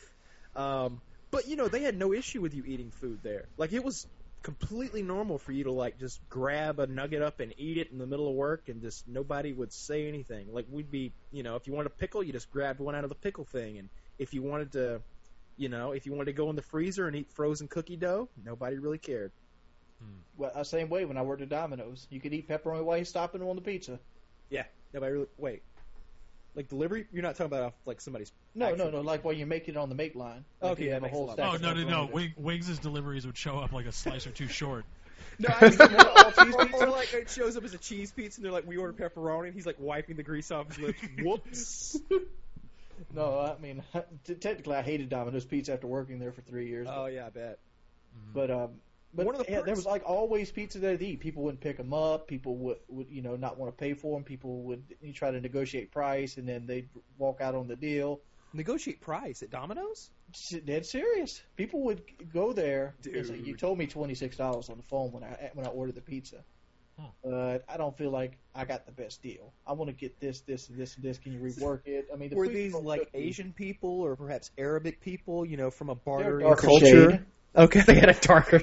um, 0.54 1.02
but 1.36 1.48
you 1.48 1.56
know 1.56 1.68
they 1.68 1.82
had 1.82 1.98
no 1.98 2.14
issue 2.14 2.40
with 2.40 2.54
you 2.54 2.64
eating 2.64 2.90
food 2.90 3.20
there. 3.22 3.46
Like 3.58 3.74
it 3.74 3.84
was 3.84 4.06
completely 4.42 5.02
normal 5.02 5.36
for 5.36 5.52
you 5.52 5.64
to 5.64 5.72
like 5.72 5.98
just 5.98 6.18
grab 6.30 6.78
a 6.78 6.86
nugget 6.86 7.20
up 7.20 7.40
and 7.40 7.52
eat 7.58 7.76
it 7.76 7.90
in 7.92 7.98
the 7.98 8.06
middle 8.06 8.26
of 8.28 8.34
work, 8.34 8.68
and 8.68 8.80
just 8.80 9.06
nobody 9.06 9.52
would 9.52 9.72
say 9.72 10.08
anything. 10.08 10.46
Like 10.50 10.64
we'd 10.70 10.90
be, 10.90 11.12
you 11.30 11.42
know, 11.42 11.56
if 11.56 11.66
you 11.66 11.74
wanted 11.74 11.92
a 11.92 11.96
pickle, 11.96 12.22
you 12.22 12.32
just 12.32 12.50
grabbed 12.50 12.80
one 12.80 12.94
out 12.94 13.04
of 13.04 13.10
the 13.10 13.16
pickle 13.16 13.44
thing, 13.44 13.76
and 13.78 13.88
if 14.18 14.32
you 14.32 14.42
wanted 14.42 14.72
to. 14.72 15.02
You 15.58 15.70
know, 15.70 15.92
if 15.92 16.04
you 16.04 16.12
wanted 16.12 16.26
to 16.26 16.32
go 16.34 16.50
in 16.50 16.56
the 16.56 16.60
freezer 16.60 17.06
and 17.06 17.16
eat 17.16 17.30
frozen 17.32 17.66
cookie 17.66 17.96
dough, 17.96 18.28
nobody 18.44 18.76
really 18.76 18.98
cared. 18.98 19.32
Well, 20.36 20.52
uh, 20.54 20.64
same 20.64 20.90
way 20.90 21.06
when 21.06 21.16
I 21.16 21.22
worked 21.22 21.40
at 21.40 21.48
Domino's, 21.48 22.06
you 22.10 22.20
could 22.20 22.34
eat 22.34 22.46
pepperoni 22.46 22.84
while 22.84 22.98
you're 22.98 23.06
stopping 23.06 23.40
on 23.40 23.56
the 23.56 23.62
pizza. 23.62 23.98
Yeah, 24.50 24.64
nobody 24.92 25.12
really 25.14 25.26
wait. 25.38 25.62
Like 26.56 26.68
delivery? 26.68 27.06
You're 27.12 27.22
not 27.22 27.36
talking 27.36 27.46
about 27.46 27.62
off 27.64 27.72
like 27.84 28.00
somebody's. 28.00 28.32
No, 28.54 28.74
no, 28.74 28.90
no. 28.90 29.02
Like 29.02 29.24
while 29.24 29.34
you 29.34 29.44
make 29.46 29.68
it 29.68 29.76
on 29.76 29.88
the 29.90 29.94
make 29.94 30.14
line. 30.16 30.44
Like 30.60 30.72
Okay, 30.72 30.84
you 30.84 30.90
that 30.90 30.96
a 30.98 31.00
makes 31.02 31.14
whole 31.14 31.26
lot 31.26 31.34
stack 31.34 31.52
Oh 31.52 31.54
of 31.56 31.62
no, 31.62 31.74
no, 31.74 31.84
no! 31.84 32.06
pepperoni. 32.06 32.12
Wing, 32.12 32.34
Wings' 32.36 32.78
deliveries 32.78 33.26
would 33.26 33.36
show 33.36 33.58
up 33.58 33.72
like 33.72 33.86
a 33.86 33.92
slice 33.92 34.26
or 34.26 34.30
two 34.30 34.48
short. 34.48 34.84
No, 35.38 35.48
I 35.50 35.68
mean, 35.68 35.78
all 36.00 36.32
cheese 36.32 36.56
pizza. 36.56 36.76
Or 36.86 36.88
like 36.90 37.12
it 37.12 37.28
shows 37.28 37.58
up 37.58 37.64
as 37.64 37.74
a 37.74 37.78
cheese 37.78 38.10
pizza, 38.10 38.38
and 38.38 38.44
they're 38.46 38.52
like, 38.52 38.66
"We 38.66 38.78
order 38.78 38.94
pepperoni," 38.94 39.46
and 39.48 39.54
he's 39.54 39.66
like 39.66 39.76
wiping 39.78 40.16
the 40.16 40.22
grease 40.22 40.50
off 40.50 40.68
his 40.68 40.78
lips. 40.78 40.98
Whoops. 41.22 41.98
No, 43.12 43.38
I 43.40 43.60
mean, 43.60 43.82
t- 44.24 44.34
technically, 44.36 44.76
I 44.76 44.82
hated 44.82 45.10
Domino's 45.10 45.44
Pizza 45.44 45.74
after 45.74 45.86
working 45.86 46.18
there 46.20 46.32
for 46.32 46.40
three 46.40 46.68
years. 46.68 46.88
oh 46.90 47.04
yeah, 47.06 47.26
I 47.26 47.30
bet. 47.30 47.58
But 48.32 48.50
um, 48.50 48.70
but 49.16 49.38
the 49.38 49.44
yeah, 49.48 49.62
there 49.62 49.74
was 49.74 49.86
like 49.86 50.02
always 50.04 50.50
pizza 50.50 50.78
there 50.78 50.96
to 50.96 51.04
eat. 51.06 51.20
People 51.20 51.42
wouldn't 51.42 51.60
pick 51.60 51.76
them 51.76 51.92
up. 51.94 52.28
People 52.28 52.56
would, 52.56 52.78
would 52.88 53.08
you 53.10 53.22
know 53.22 53.36
not 53.36 53.58
want 53.58 53.72
to 53.72 53.76
pay 53.76 53.94
for 53.94 54.16
them. 54.16 54.24
People 54.24 54.62
would 54.62 54.82
you 55.00 55.12
try 55.12 55.30
to 55.30 55.40
negotiate 55.40 55.90
price, 55.90 56.36
and 56.36 56.48
then 56.48 56.66
they'd 56.66 56.88
walk 57.18 57.40
out 57.40 57.54
on 57.54 57.66
the 57.66 57.76
deal. 57.76 58.20
Negotiate 58.52 59.00
price 59.00 59.42
at 59.42 59.50
Domino's? 59.50 60.10
Dead 60.64 60.86
serious. 60.86 61.42
People 61.56 61.82
would 61.84 62.02
go 62.32 62.52
there. 62.52 62.94
and 63.04 63.26
say, 63.26 63.36
Dude. 63.36 63.46
you 63.46 63.56
told 63.56 63.78
me 63.78 63.86
twenty 63.86 64.14
six 64.14 64.36
dollars 64.36 64.68
on 64.68 64.76
the 64.76 64.82
phone 64.82 65.12
when 65.12 65.24
I 65.24 65.50
when 65.54 65.66
I 65.66 65.70
ordered 65.70 65.94
the 65.94 66.00
pizza. 66.00 66.44
Huh. 66.98 67.08
But 67.22 67.64
I 67.68 67.76
don't 67.76 67.96
feel 67.96 68.10
like 68.10 68.38
I 68.54 68.64
got 68.64 68.86
the 68.86 68.92
best 68.92 69.22
deal. 69.22 69.52
I 69.66 69.74
want 69.74 69.90
to 69.90 69.94
get 69.94 70.18
this, 70.18 70.40
this, 70.40 70.70
and 70.70 70.78
this, 70.78 70.96
and 70.96 71.04
this. 71.04 71.18
Can 71.18 71.32
you 71.32 71.40
rework 71.40 71.80
it? 71.84 72.08
I 72.12 72.16
mean, 72.16 72.30
the 72.30 72.36
Were 72.36 72.48
these 72.48 72.74
like. 72.74 73.10
Asian 73.12 73.52
people 73.52 74.00
or 74.00 74.16
perhaps 74.16 74.50
Arabic 74.56 75.02
people? 75.02 75.44
You 75.44 75.58
know, 75.58 75.70
from 75.70 75.90
a 75.90 75.94
bartering 75.94 76.54
culture? 76.56 77.10
shade. 77.10 77.24
Okay, 77.54 77.80
they 77.86 77.94
had 77.94 78.08
a 78.08 78.14
darker. 78.14 78.62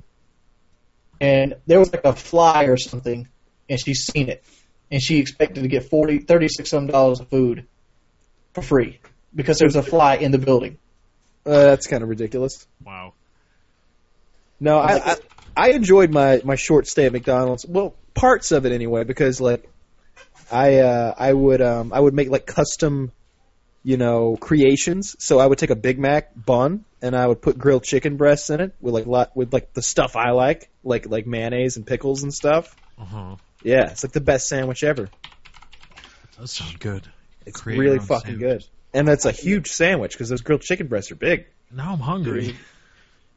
And 1.21 1.55
there 1.67 1.79
was 1.79 1.93
like 1.93 2.03
a 2.03 2.13
fly 2.13 2.63
or 2.63 2.77
something, 2.77 3.27
and 3.69 3.79
she's 3.79 4.05
seen 4.05 4.27
it, 4.27 4.43
and 4.89 5.01
she 5.01 5.19
expected 5.19 5.61
to 5.61 5.69
get 5.69 5.83
forty, 5.83 6.17
thirty-six 6.17 6.69
some 6.69 6.87
dollars 6.87 7.19
of 7.19 7.29
food 7.29 7.67
for 8.53 8.63
free 8.63 8.99
because 9.33 9.59
there 9.59 9.67
was 9.67 9.75
a 9.75 9.83
fly 9.83 10.15
in 10.15 10.31
the 10.31 10.39
building. 10.39 10.79
Uh, 11.45 11.51
that's 11.51 11.85
kind 11.85 12.01
of 12.01 12.09
ridiculous. 12.09 12.67
Wow. 12.83 13.13
No, 14.59 14.79
I, 14.79 15.11
I 15.11 15.15
I 15.55 15.69
enjoyed 15.71 16.11
my 16.11 16.41
my 16.43 16.55
short 16.55 16.87
stay 16.87 17.05
at 17.05 17.13
McDonald's. 17.13 17.65
Well, 17.67 17.95
parts 18.15 18.51
of 18.51 18.65
it 18.65 18.71
anyway, 18.71 19.03
because 19.03 19.39
like 19.39 19.69
I 20.51 20.79
uh, 20.79 21.13
I 21.17 21.31
would 21.31 21.61
um 21.61 21.93
I 21.93 21.99
would 21.99 22.15
make 22.15 22.29
like 22.29 22.47
custom, 22.47 23.11
you 23.83 23.97
know, 23.97 24.35
creations. 24.35 25.15
So 25.19 25.39
I 25.39 25.45
would 25.45 25.57
take 25.57 25.69
a 25.69 25.75
Big 25.75 25.99
Mac 25.99 26.31
bun 26.35 26.85
and 27.01 27.15
I 27.15 27.25
would 27.25 27.41
put 27.41 27.57
grilled 27.57 27.83
chicken 27.83 28.17
breasts 28.17 28.49
in 28.49 28.61
it 28.61 28.75
with 28.79 28.93
like 28.93 29.05
lot 29.05 29.35
with 29.35 29.53
like 29.53 29.73
the 29.73 29.81
stuff 29.81 30.15
I 30.15 30.31
like, 30.31 30.69
like 30.83 31.07
like 31.07 31.25
mayonnaise 31.25 31.77
and 31.77 31.85
pickles 31.85 32.23
and 32.23 32.33
stuff. 32.33 32.75
Uh 32.97 33.05
huh. 33.05 33.35
Yeah, 33.63 33.89
it's 33.91 34.03
like 34.03 34.13
the 34.13 34.21
best 34.21 34.47
sandwich 34.47 34.83
ever. 34.83 35.09
That 36.39 36.47
sounds 36.47 36.77
good. 36.77 37.07
It's 37.45 37.61
Create 37.61 37.79
really 37.79 37.99
fucking 37.99 38.39
sandwich. 38.39 38.61
good. 38.61 38.65
And 38.93 39.09
it's 39.09 39.25
a 39.25 39.31
huge 39.31 39.71
sandwich 39.71 40.11
because 40.13 40.29
those 40.29 40.41
grilled 40.41 40.61
chicken 40.61 40.87
breasts 40.87 41.11
are 41.11 41.15
big. 41.15 41.45
Now 41.71 41.93
I'm 41.93 41.99
hungry. 41.99 42.55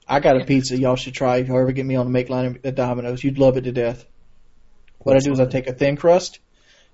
I 0.07 0.21
got 0.21 0.41
a 0.41 0.45
pizza 0.45 0.77
y'all 0.77 0.97
should 0.97 1.15
try 1.15 1.39
if 1.39 1.49
you 1.49 1.57
ever 1.59 1.73
get 1.73 1.87
me 1.87 1.97
on 1.97 2.07
the 2.07 2.13
make 2.13 2.29
line 2.29 2.59
at 2.65 2.75
Domino's. 2.75 3.23
You'd 3.25 3.39
love 3.39 3.57
it 3.57 3.63
to 3.63 3.73
death. 3.73 4.05
What 4.99 5.17
I 5.17 5.21
do 5.21 5.33
is 5.33 5.41
I 5.41 5.47
take 5.47 5.67
a 5.67 5.73
thin 5.73 5.97
crust 5.97 6.41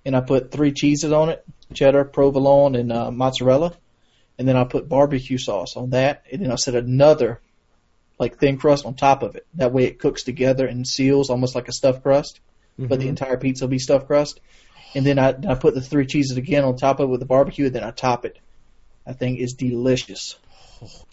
and 0.05 0.15
I 0.17 0.21
put 0.21 0.51
three 0.51 0.73
cheeses 0.73 1.11
on 1.13 1.31
it, 1.31 1.45
cheddar, 1.73 2.05
provolone, 2.05 2.75
and 2.75 2.93
uh, 2.93 3.11
mozzarella, 3.11 3.75
and 4.39 4.49
then 4.49 4.57
I 4.57 4.65
put 4.65 4.89
barbecue 4.89 5.39
sauce 5.39 5.77
on 5.77 5.91
that, 5.91 6.25
and 6.31 6.43
then 6.43 6.51
I 6.51 6.57
set 6.57 6.75
another 6.75 7.41
like 8.19 8.39
thin 8.39 8.59
crust 8.59 8.85
on 8.85 8.95
top 8.95 9.23
of 9.23 9.35
it. 9.37 9.47
That 9.55 9.73
way 9.73 9.85
it 9.85 9.99
cooks 9.99 10.23
together 10.23 10.67
and 10.67 10.87
seals 10.87 11.31
almost 11.31 11.55
like 11.55 11.69
a 11.69 11.73
stuffed 11.73 12.03
crust, 12.03 12.41
but 12.79 13.01
the 13.01 13.09
entire 13.09 13.37
pizza 13.37 13.65
will 13.65 13.71
be 13.71 13.79
stuffed 13.79 14.07
crust. 14.07 14.41
And 14.95 15.07
then 15.07 15.19
I, 15.19 15.29
I 15.49 15.55
put 15.55 15.75
the 15.75 15.81
three 15.81 16.07
cheeses 16.07 16.37
again 16.37 16.65
on 16.65 16.77
top 16.77 17.01
of 17.01 17.09
it 17.09 17.11
with 17.11 17.21
the 17.21 17.27
barbecue, 17.27 17.67
and 17.67 17.75
then 17.75 17.85
I 17.85 17.91
top 17.91 18.25
it. 18.25 18.39
That 19.07 19.19
thing 19.19 19.37
is 19.37 19.55
delicious. 19.55 20.37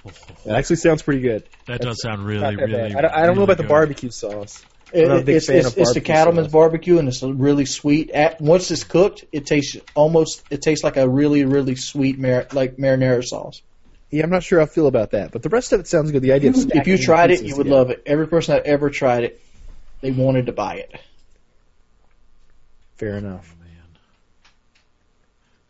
It 0.05 0.51
actually 0.51 0.77
sounds 0.77 1.01
pretty 1.01 1.21
good. 1.21 1.43
That 1.65 1.81
does 1.81 2.01
sound 2.01 2.25
really, 2.25 2.41
Not 2.41 2.55
really. 2.55 2.95
I 2.95 3.01
don't, 3.01 3.13
I 3.13 3.25
don't 3.25 3.35
know 3.35 3.41
really 3.41 3.43
about 3.43 3.57
the 3.57 3.63
barbecue 3.63 4.11
sauce. 4.11 4.65
It, 4.93 5.09
I'm 5.09 5.17
a 5.17 5.21
big 5.21 5.35
it's, 5.35 5.47
fan 5.47 5.57
it's, 5.57 5.67
of 5.67 5.77
it's 5.77 5.93
the 5.93 5.99
barbecue 5.99 6.13
Cattlemen's 6.13 6.47
sauce. 6.47 6.53
barbecue, 6.53 6.99
and 6.99 7.07
it's 7.07 7.21
really 7.21 7.65
sweet. 7.65 8.11
At, 8.11 8.39
once 8.39 8.71
it's 8.71 8.83
cooked, 8.83 9.25
it 9.31 9.45
tastes 9.45 9.77
almost. 9.95 10.43
It 10.49 10.61
tastes 10.61 10.83
like 10.83 10.97
a 10.97 11.07
really, 11.07 11.43
really 11.45 11.75
sweet 11.75 12.17
mar- 12.17 12.47
like 12.53 12.77
marinara 12.77 13.23
sauce. 13.23 13.61
Yeah, 14.09 14.23
I'm 14.23 14.29
not 14.29 14.43
sure 14.43 14.59
how 14.59 14.65
I 14.65 14.69
feel 14.69 14.87
about 14.87 15.11
that, 15.11 15.31
but 15.31 15.43
the 15.43 15.49
rest 15.49 15.73
of 15.73 15.81
it 15.81 15.87
sounds 15.87 16.11
good. 16.11 16.21
The 16.21 16.31
idea 16.31 16.51
of 16.51 16.71
If 16.73 16.87
you 16.87 16.97
tried 16.97 17.31
it, 17.31 17.43
you 17.43 17.57
would 17.57 17.67
love 17.67 17.89
it. 17.89 18.03
Every 18.05 18.27
person 18.27 18.55
that 18.55 18.65
ever 18.65 18.89
tried 18.89 19.25
it, 19.25 19.41
they 19.99 20.11
wanted 20.11 20.45
to 20.45 20.53
buy 20.53 20.75
it. 20.75 20.95
Fair 22.95 23.17
enough. 23.17 23.53
Oh, 23.53 23.63
man. 23.63 23.83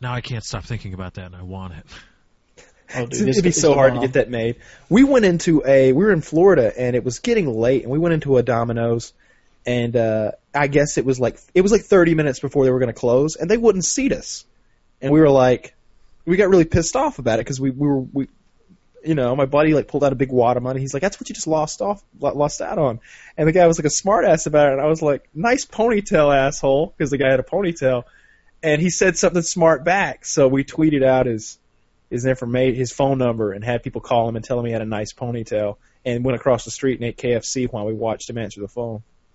Now 0.00 0.14
I 0.14 0.20
can't 0.20 0.44
stop 0.44 0.64
thinking 0.64 0.94
about 0.94 1.14
that, 1.14 1.26
and 1.26 1.36
I 1.36 1.42
want 1.42 1.74
it. 1.74 1.86
Oh, 2.94 3.06
dude, 3.06 3.28
It'd 3.28 3.44
be 3.44 3.50
so 3.50 3.74
hard 3.74 3.94
to 3.94 4.00
get 4.00 4.14
that 4.14 4.30
made. 4.30 4.56
We 4.88 5.04
went 5.04 5.24
into 5.24 5.62
a 5.66 5.92
we 5.92 6.04
were 6.04 6.12
in 6.12 6.22
Florida 6.22 6.72
and 6.76 6.96
it 6.96 7.04
was 7.04 7.18
getting 7.18 7.46
late 7.46 7.82
and 7.82 7.92
we 7.92 7.98
went 7.98 8.14
into 8.14 8.38
a 8.38 8.42
Domino's 8.42 9.12
and 9.66 9.94
uh 9.94 10.32
I 10.54 10.68
guess 10.68 10.96
it 10.96 11.04
was 11.04 11.20
like 11.20 11.38
it 11.54 11.60
was 11.60 11.70
like 11.70 11.82
30 11.82 12.14
minutes 12.14 12.40
before 12.40 12.64
they 12.64 12.70
were 12.70 12.78
going 12.78 12.92
to 12.92 12.98
close 12.98 13.36
and 13.36 13.50
they 13.50 13.58
wouldn't 13.58 13.84
seat 13.84 14.12
us. 14.12 14.46
And 15.02 15.12
we 15.12 15.20
were 15.20 15.30
like 15.30 15.74
we 16.24 16.36
got 16.36 16.48
really 16.48 16.64
pissed 16.64 16.96
off 16.96 17.18
about 17.18 17.40
it 17.40 17.44
cuz 17.44 17.60
we 17.60 17.70
we 17.70 17.86
were 17.86 18.00
we 18.00 18.28
you 19.04 19.14
know, 19.14 19.36
my 19.36 19.46
buddy 19.46 19.74
like 19.74 19.88
pulled 19.88 20.02
out 20.02 20.12
a 20.12 20.16
big 20.16 20.32
wad 20.32 20.56
of 20.56 20.62
money. 20.62 20.80
He's 20.80 20.92
like, 20.92 21.02
"That's 21.02 21.20
what 21.20 21.28
you 21.28 21.34
just 21.34 21.46
lost 21.46 21.80
off, 21.80 22.02
lost 22.18 22.60
out 22.60 22.78
on." 22.78 23.00
And 23.36 23.46
the 23.46 23.52
guy 23.52 23.66
was 23.66 23.78
like 23.78 23.86
a 23.86 23.90
smart 23.90 24.24
ass 24.24 24.46
about 24.46 24.68
it, 24.68 24.72
and 24.72 24.80
I 24.80 24.86
was 24.86 25.00
like, 25.00 25.28
"Nice 25.34 25.64
ponytail, 25.64 26.36
asshole," 26.36 26.92
because 26.96 27.10
the 27.10 27.16
guy 27.16 27.30
had 27.30 27.40
a 27.40 27.44
ponytail. 27.44 28.04
And 28.60 28.82
he 28.82 28.90
said 28.90 29.16
something 29.16 29.42
smart 29.42 29.84
back, 29.84 30.24
so 30.24 30.48
we 30.48 30.64
tweeted 30.64 31.04
out 31.04 31.26
his 31.26 31.58
his 32.10 32.26
information, 32.26 32.76
his 32.76 32.92
phone 32.92 33.18
number, 33.18 33.52
and 33.52 33.64
had 33.64 33.82
people 33.82 34.00
call 34.00 34.28
him 34.28 34.36
and 34.36 34.44
tell 34.44 34.58
him 34.58 34.66
he 34.66 34.72
had 34.72 34.82
a 34.82 34.86
nice 34.86 35.12
ponytail, 35.12 35.76
and 36.04 36.24
went 36.24 36.36
across 36.36 36.64
the 36.64 36.70
street 36.70 36.98
and 37.00 37.04
ate 37.08 37.16
KFC 37.16 37.70
while 37.70 37.86
we 37.86 37.92
watched 37.92 38.30
him 38.30 38.38
answer 38.38 38.60
the 38.60 38.68
phone. 38.68 39.02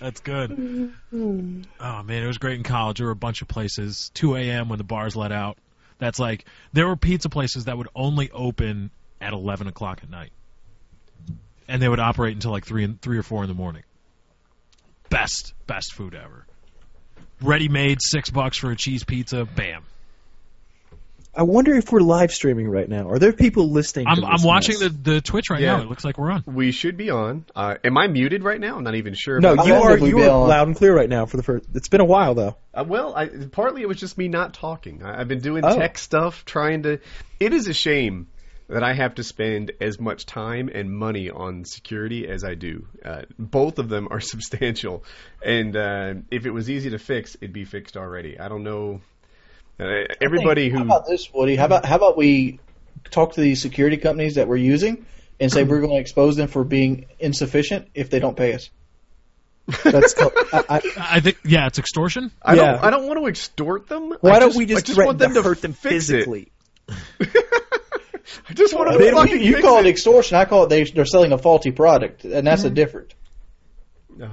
That's 0.00 0.20
good. 0.20 0.92
Oh 1.12 2.02
man, 2.02 2.22
it 2.22 2.26
was 2.26 2.38
great 2.38 2.56
in 2.56 2.62
college. 2.62 2.98
There 2.98 3.06
were 3.06 3.12
a 3.12 3.16
bunch 3.16 3.42
of 3.42 3.48
places. 3.48 4.10
2 4.14 4.36
a.m. 4.36 4.68
when 4.68 4.78
the 4.78 4.84
bars 4.84 5.14
let 5.14 5.30
out. 5.30 5.58
That's 5.98 6.18
like 6.18 6.46
there 6.72 6.86
were 6.86 6.96
pizza 6.96 7.28
places 7.28 7.66
that 7.66 7.78
would 7.78 7.88
only 7.94 8.30
open 8.30 8.90
at 9.20 9.32
11 9.32 9.68
o'clock 9.68 10.00
at 10.02 10.10
night, 10.10 10.32
and 11.68 11.80
they 11.80 11.88
would 11.88 12.00
operate 12.00 12.34
until 12.34 12.50
like 12.50 12.64
three 12.64 12.84
and 12.84 13.00
three 13.00 13.18
or 13.18 13.22
four 13.22 13.42
in 13.42 13.48
the 13.48 13.54
morning. 13.54 13.82
Best, 15.10 15.54
best 15.66 15.92
food 15.92 16.14
ever. 16.14 16.46
Ready 17.42 17.68
made, 17.68 17.98
six 18.00 18.30
bucks 18.30 18.56
for 18.56 18.70
a 18.70 18.76
cheese 18.76 19.04
pizza. 19.04 19.44
Bam. 19.44 19.82
I 21.36 21.42
wonder 21.42 21.74
if 21.74 21.90
we're 21.90 21.98
live 22.00 22.30
streaming 22.30 22.68
right 22.68 22.88
now. 22.88 23.08
Are 23.10 23.18
there 23.18 23.32
people 23.32 23.68
listening? 23.70 24.06
I'm 24.06 24.18
to 24.20 24.26
I'm 24.26 24.42
watching 24.44 24.78
the 24.78 24.88
the 24.88 25.20
Twitch 25.20 25.50
right 25.50 25.60
Yeah. 25.60 25.78
now. 25.78 25.82
It 25.82 25.88
looks 25.88 26.04
like 26.04 26.16
we're 26.16 26.30
on. 26.30 26.44
We 26.46 26.70
should 26.70 26.96
be 26.96 27.10
on. 27.10 27.44
Uh, 27.56 27.74
am 27.82 27.98
I 27.98 28.06
muted 28.06 28.44
right 28.44 28.60
now? 28.60 28.76
I'm 28.76 28.84
not 28.84 28.94
even 28.94 29.14
sure. 29.14 29.40
No, 29.40 29.54
you 29.64 29.74
are 29.74 29.98
You 29.98 30.20
are 30.22 30.30
on? 30.30 30.48
loud 30.48 30.68
and 30.68 30.76
clear 30.76 30.94
right 30.94 31.08
now 31.08 31.26
for 31.26 31.36
the 31.36 31.42
first. 31.42 31.66
It's 31.74 31.88
been 31.88 32.00
a 32.00 32.04
while 32.04 32.34
though. 32.34 32.56
Uh, 32.72 32.84
well, 32.86 33.14
I, 33.16 33.26
partly 33.26 33.82
it 33.82 33.88
was 33.88 33.96
just 33.96 34.16
me 34.16 34.28
not 34.28 34.54
talking. 34.54 35.02
I, 35.02 35.20
I've 35.20 35.28
been 35.28 35.40
doing 35.40 35.64
Oh. 35.64 35.76
tech 35.76 35.98
stuff, 35.98 36.44
trying 36.44 36.84
to. 36.84 37.00
It 37.40 37.52
is 37.52 37.66
a 37.66 37.74
shame 37.74 38.28
that 38.74 38.82
I 38.82 38.92
have 38.92 39.14
to 39.14 39.22
spend 39.22 39.70
as 39.80 40.00
much 40.00 40.26
time 40.26 40.68
and 40.72 40.90
money 40.90 41.30
on 41.30 41.64
security 41.64 42.26
as 42.28 42.42
I 42.44 42.54
do. 42.54 42.86
Uh, 43.04 43.22
both 43.38 43.78
of 43.78 43.88
them 43.88 44.08
are 44.10 44.20
substantial, 44.34 45.04
and 45.44 45.76
uh, 45.76 46.14
if 46.30 46.44
it 46.44 46.50
was 46.50 46.68
easy 46.68 46.90
to 46.90 46.98
fix, 46.98 47.36
it'd 47.36 47.52
be 47.52 47.64
fixed 47.64 47.96
already. 47.96 48.38
I 48.38 48.48
don't 48.48 48.64
know. 48.64 49.00
Uh, 49.78 50.04
everybody 50.20 50.70
How 50.70 50.78
who 50.78 50.84
about 50.84 51.06
this, 51.06 51.32
Woody? 51.32 51.56
How 51.56 51.66
about 51.66 51.84
how 51.84 51.96
about 51.96 52.16
we 52.16 52.58
talk 53.10 53.34
to 53.34 53.40
these 53.40 53.62
security 53.62 53.96
companies 53.96 54.34
that 54.36 54.48
we're 54.48 54.56
using 54.56 55.06
and 55.40 55.50
say 55.52 55.62
we're 55.64 55.80
going 55.80 55.94
to 55.94 56.00
expose 56.00 56.36
them 56.36 56.48
for 56.48 56.64
being 56.64 57.06
insufficient 57.18 57.88
if 57.94 58.10
they 58.10 58.18
don't 58.18 58.36
pay 58.36 58.54
us? 58.54 58.70
That's 59.82 60.14
called, 60.14 60.32
I, 60.52 60.64
I, 60.68 60.80
I 61.16 61.20
think 61.20 61.38
yeah, 61.44 61.66
it's 61.68 61.78
extortion. 61.78 62.30
I 62.42 62.54
Yeah. 62.54 62.72
don't 62.72 62.84
I 62.84 62.90
don't 62.90 63.06
want 63.06 63.18
to 63.20 63.26
extort 63.26 63.88
them. 63.88 64.14
why 64.20 64.32
I 64.32 64.38
don't 64.40 64.50
just, 64.50 64.58
we 64.58 64.64
I 64.64 64.66
just, 64.68 64.86
just 64.86 64.96
threaten 64.96 65.06
want 65.06 65.18
them 65.20 65.34
to 65.34 65.42
to 65.42 65.48
hurt 65.48 65.62
them 65.62 65.72
fix 65.72 66.10
it. 66.10 66.26
physically? 66.26 66.52
I 68.48 68.54
just 68.54 68.74
want 68.74 68.92
to 68.92 68.98
Then 68.98 69.14
fucking 69.14 69.38
you, 69.40 69.42
you 69.42 69.52
fix 69.54 69.64
call 69.66 69.78
it. 69.78 69.86
it 69.86 69.90
extortion. 69.90 70.36
I 70.36 70.44
call 70.44 70.64
it 70.64 70.68
they, 70.68 70.84
they're 70.84 71.04
selling 71.04 71.32
a 71.32 71.38
faulty 71.38 71.70
product, 71.70 72.24
and 72.24 72.46
that's 72.46 72.64
a 72.64 72.70
different. 72.70 73.14
Uh, 74.22 74.28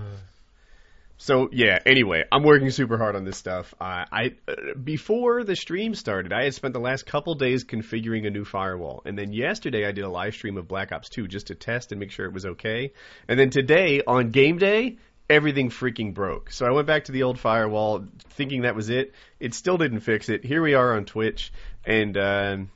so 1.18 1.50
yeah. 1.52 1.80
Anyway, 1.86 2.24
I'm 2.32 2.44
working 2.44 2.70
super 2.72 2.98
hard 2.98 3.16
on 3.16 3.26
this 3.26 3.38
stuff. 3.38 3.74
Uh, 3.80 4.06
I 4.12 4.36
uh, 4.48 4.54
before 4.82 5.44
the 5.44 5.56
stream 5.56 5.94
started, 5.94 6.34
I 6.34 6.46
had 6.46 6.54
spent 6.54 6.74
the 6.74 6.80
last 6.80 7.06
couple 7.06 7.36
days 7.36 7.64
configuring 7.64 8.26
a 8.26 8.30
new 8.30 8.46
firewall, 8.46 9.02
and 9.06 9.18
then 9.18 9.34
yesterday 9.34 9.86
I 9.86 9.92
did 9.92 10.04
a 10.04 10.10
live 10.10 10.34
stream 10.34 10.58
of 10.58 10.68
Black 10.68 10.92
Ops 10.92 11.10
2 11.10 11.28
just 11.28 11.48
to 11.48 11.56
test 11.56 11.92
and 11.92 12.00
make 12.00 12.12
sure 12.12 12.26
it 12.26 12.34
was 12.34 12.46
okay. 12.46 12.94
And 13.28 13.40
then 13.40 13.50
today 13.50 14.02
on 14.08 14.32
game 14.32 14.58
day, 14.58 14.98
everything 15.30 15.70
freaking 15.70 16.14
broke. 16.14 16.52
So 16.52 16.66
I 16.66 16.72
went 16.72 16.88
back 16.88 17.06
to 17.06 17.12
the 17.12 17.24
old 17.24 17.40
firewall, 17.40 18.06
thinking 18.30 18.62
that 18.64 18.76
was 18.76 18.90
it. 18.90 19.14
It 19.40 19.54
still 19.54 19.78
didn't 19.78 20.00
fix 20.02 20.30
it. 20.30 20.44
Here 20.44 20.62
we 20.62 20.74
are 20.76 20.96
on 20.96 21.06
Twitch, 21.06 21.52
and. 21.86 22.18
um 22.18 22.72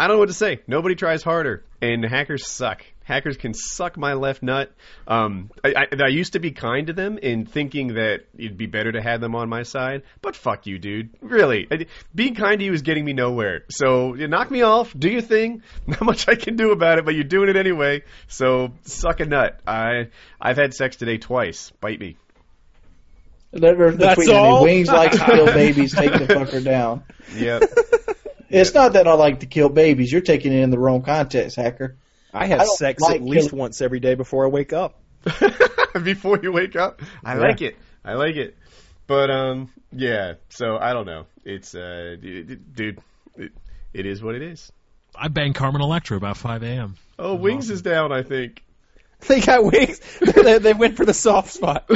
I 0.00 0.06
don't 0.06 0.16
know 0.16 0.20
what 0.20 0.28
to 0.28 0.34
say. 0.34 0.60
Nobody 0.66 0.94
tries 0.94 1.22
harder, 1.22 1.62
and 1.82 2.02
hackers 2.02 2.46
suck. 2.46 2.86
Hackers 3.04 3.36
can 3.36 3.52
suck 3.52 3.98
my 3.98 4.14
left 4.14 4.42
nut. 4.42 4.72
Um, 5.06 5.50
I, 5.62 5.74
I, 5.76 6.04
I 6.04 6.08
used 6.08 6.32
to 6.32 6.38
be 6.38 6.52
kind 6.52 6.86
to 6.86 6.94
them 6.94 7.18
in 7.18 7.44
thinking 7.44 7.88
that 7.88 8.20
it'd 8.34 8.56
be 8.56 8.64
better 8.64 8.92
to 8.92 9.02
have 9.02 9.20
them 9.20 9.34
on 9.34 9.50
my 9.50 9.62
side, 9.62 10.04
but 10.22 10.36
fuck 10.36 10.66
you, 10.66 10.78
dude. 10.78 11.10
Really, 11.20 11.68
I, 11.70 11.84
being 12.14 12.34
kind 12.34 12.60
to 12.60 12.64
you 12.64 12.72
is 12.72 12.80
getting 12.80 13.04
me 13.04 13.12
nowhere. 13.12 13.64
So 13.68 14.14
you 14.14 14.26
knock 14.26 14.50
me 14.50 14.62
off, 14.62 14.98
do 14.98 15.10
your 15.10 15.20
thing. 15.20 15.62
Not 15.86 16.00
much 16.00 16.28
I 16.28 16.34
can 16.34 16.56
do 16.56 16.70
about 16.70 16.96
it, 16.98 17.04
but 17.04 17.14
you're 17.14 17.24
doing 17.24 17.50
it 17.50 17.56
anyway. 17.56 18.04
So 18.26 18.72
suck 18.84 19.20
a 19.20 19.26
nut. 19.26 19.60
I 19.66 20.08
I've 20.40 20.56
had 20.56 20.72
sex 20.72 20.96
today 20.96 21.18
twice. 21.18 21.72
Bite 21.78 22.00
me. 22.00 22.16
They're, 23.52 23.76
they're 23.76 23.92
That's 23.92 24.18
tweeting 24.18 24.28
at 24.28 24.28
me, 24.28 24.34
all? 24.34 24.62
Wings 24.62 24.88
like 24.88 25.12
steel 25.12 25.44
babies. 25.52 25.92
Take 25.92 26.12
the 26.12 26.26
fucker 26.26 26.64
down. 26.64 27.04
Yep. 27.34 27.64
It's 28.50 28.74
not 28.74 28.94
that 28.94 29.06
I 29.08 29.14
like 29.14 29.40
to 29.40 29.46
kill 29.46 29.68
babies. 29.68 30.10
You're 30.12 30.20
taking 30.20 30.52
it 30.52 30.60
in 30.60 30.70
the 30.70 30.78
wrong 30.78 31.02
context, 31.02 31.56
hacker. 31.56 31.96
I 32.34 32.46
have 32.46 32.60
I 32.60 32.64
sex 32.64 33.00
like 33.02 33.16
at 33.16 33.22
least 33.22 33.48
killing- 33.50 33.60
once 33.60 33.80
every 33.80 34.00
day 34.00 34.14
before 34.14 34.44
I 34.44 34.48
wake 34.48 34.72
up. 34.72 35.00
before 36.02 36.38
you 36.42 36.52
wake 36.52 36.76
up. 36.76 37.00
I 37.24 37.34
Yeah. 37.34 37.40
like 37.40 37.62
it. 37.62 37.76
I 38.04 38.14
like 38.14 38.36
it. 38.36 38.56
But 39.06 39.30
um, 39.30 39.70
yeah. 39.92 40.34
So 40.48 40.76
I 40.78 40.92
don't 40.92 41.06
know. 41.06 41.26
It's 41.44 41.74
uh, 41.74 42.16
d- 42.20 42.42
d- 42.42 42.56
dude. 42.74 42.98
It, 43.36 43.52
it 43.92 44.06
is 44.06 44.22
what 44.22 44.34
it 44.34 44.42
is. 44.42 44.70
I 45.14 45.28
banged 45.28 45.54
Carmen 45.56 45.82
Electra 45.82 46.16
about 46.16 46.36
5 46.36 46.62
a.m. 46.62 46.96
Oh, 47.18 47.34
wings 47.34 47.68
is 47.70 47.82
down. 47.82 48.12
I 48.12 48.22
think. 48.22 48.62
They 49.28 49.40
got 49.40 49.64
wings. 49.64 50.00
they, 50.20 50.58
they 50.58 50.72
went 50.72 50.96
for 50.96 51.04
the 51.04 51.14
soft 51.14 51.52
spot. 51.52 51.84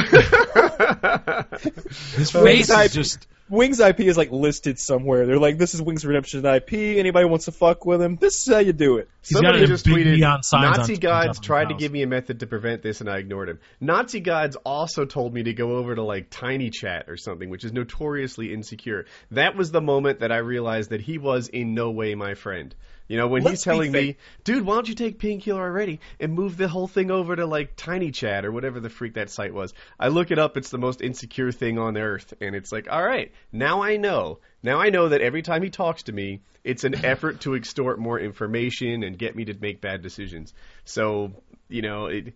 His 2.15 2.31
face 2.31 2.69
is 2.69 2.93
just 2.93 3.27
Wings 3.47 3.79
IP 3.79 3.99
is 4.01 4.17
like 4.17 4.31
listed 4.31 4.79
somewhere. 4.79 5.27
They're 5.27 5.37
like, 5.37 5.59
this 5.59 5.75
is 5.75 5.81
Wings 5.81 6.03
Redemption 6.03 6.43
IP. 6.43 6.73
Anybody 6.73 7.25
wants 7.25 7.45
to 7.45 7.51
fuck 7.51 7.85
with 7.85 8.01
him? 8.01 8.15
This 8.15 8.47
is 8.47 8.53
how 8.53 8.59
you 8.59 8.73
do 8.73 8.97
it. 8.97 9.07
He's 9.21 9.37
Somebody 9.37 9.67
just 9.67 9.85
tweeted, 9.85 10.17
Nazi 10.19 10.95
on- 10.95 10.99
gods 10.99 11.37
on 11.37 11.43
tried 11.43 11.69
to 11.69 11.75
give 11.75 11.91
me 11.91 12.01
a 12.01 12.07
method 12.07 12.39
to 12.39 12.47
prevent 12.47 12.81
this 12.81 13.01
and 13.01 13.09
I 13.09 13.19
ignored 13.19 13.49
him. 13.49 13.59
Nazi 13.79 14.19
gods 14.19 14.55
also 14.65 15.05
told 15.05 15.31
me 15.31 15.43
to 15.43 15.53
go 15.53 15.75
over 15.75 15.93
to 15.93 16.01
like 16.01 16.31
Tiny 16.31 16.71
Chat 16.71 17.07
or 17.07 17.17
something, 17.17 17.49
which 17.49 17.63
is 17.63 17.71
notoriously 17.71 18.51
insecure. 18.51 19.05
That 19.29 19.55
was 19.55 19.71
the 19.71 19.81
moment 19.81 20.21
that 20.21 20.31
I 20.31 20.37
realized 20.37 20.89
that 20.89 21.01
he 21.01 21.19
was 21.19 21.47
in 21.47 21.75
no 21.75 21.91
way 21.91 22.15
my 22.15 22.33
friend. 22.33 22.73
You 23.07 23.17
know, 23.17 23.27
when 23.27 23.43
Let's 23.43 23.59
he's 23.59 23.63
telling 23.63 23.91
me, 23.91 24.17
dude, 24.43 24.65
why 24.65 24.75
don't 24.75 24.89
you 24.89 24.95
take 24.95 25.19
Painkiller 25.19 25.61
already 25.61 25.99
and 26.19 26.33
move 26.33 26.57
the 26.57 26.67
whole 26.67 26.87
thing 26.87 27.11
over 27.11 27.35
to 27.35 27.45
like 27.45 27.75
Tiny 27.75 28.11
Chat 28.11 28.45
or 28.45 28.51
whatever 28.51 28.79
the 28.79 28.89
freak 28.89 29.13
that 29.13 29.29
site 29.29 29.53
was. 29.53 29.73
I 29.99 30.07
look 30.07 30.31
it 30.31 30.39
up, 30.39 30.57
it's 30.57 30.69
the 30.71 30.79
most 30.79 31.01
insecure 31.01 31.51
thing 31.51 31.77
on 31.77 31.97
earth. 31.97 32.33
And 32.41 32.55
it's 32.55 32.71
like, 32.71 32.87
all 32.91 33.03
right, 33.03 33.31
now 33.51 33.83
I 33.83 33.97
know. 33.97 34.39
Now 34.63 34.79
I 34.79 34.89
know 34.89 35.09
that 35.09 35.21
every 35.21 35.43
time 35.43 35.61
he 35.61 35.69
talks 35.69 36.03
to 36.03 36.11
me, 36.11 36.41
it's 36.63 36.83
an 36.83 36.95
effort 37.05 37.41
to 37.41 37.53
extort 37.53 37.99
more 37.99 38.19
information 38.19 39.03
and 39.03 39.17
get 39.17 39.35
me 39.35 39.45
to 39.45 39.53
make 39.53 39.81
bad 39.81 40.01
decisions. 40.01 40.53
So, 40.85 41.31
you 41.69 41.83
know, 41.83 42.07
it, 42.07 42.33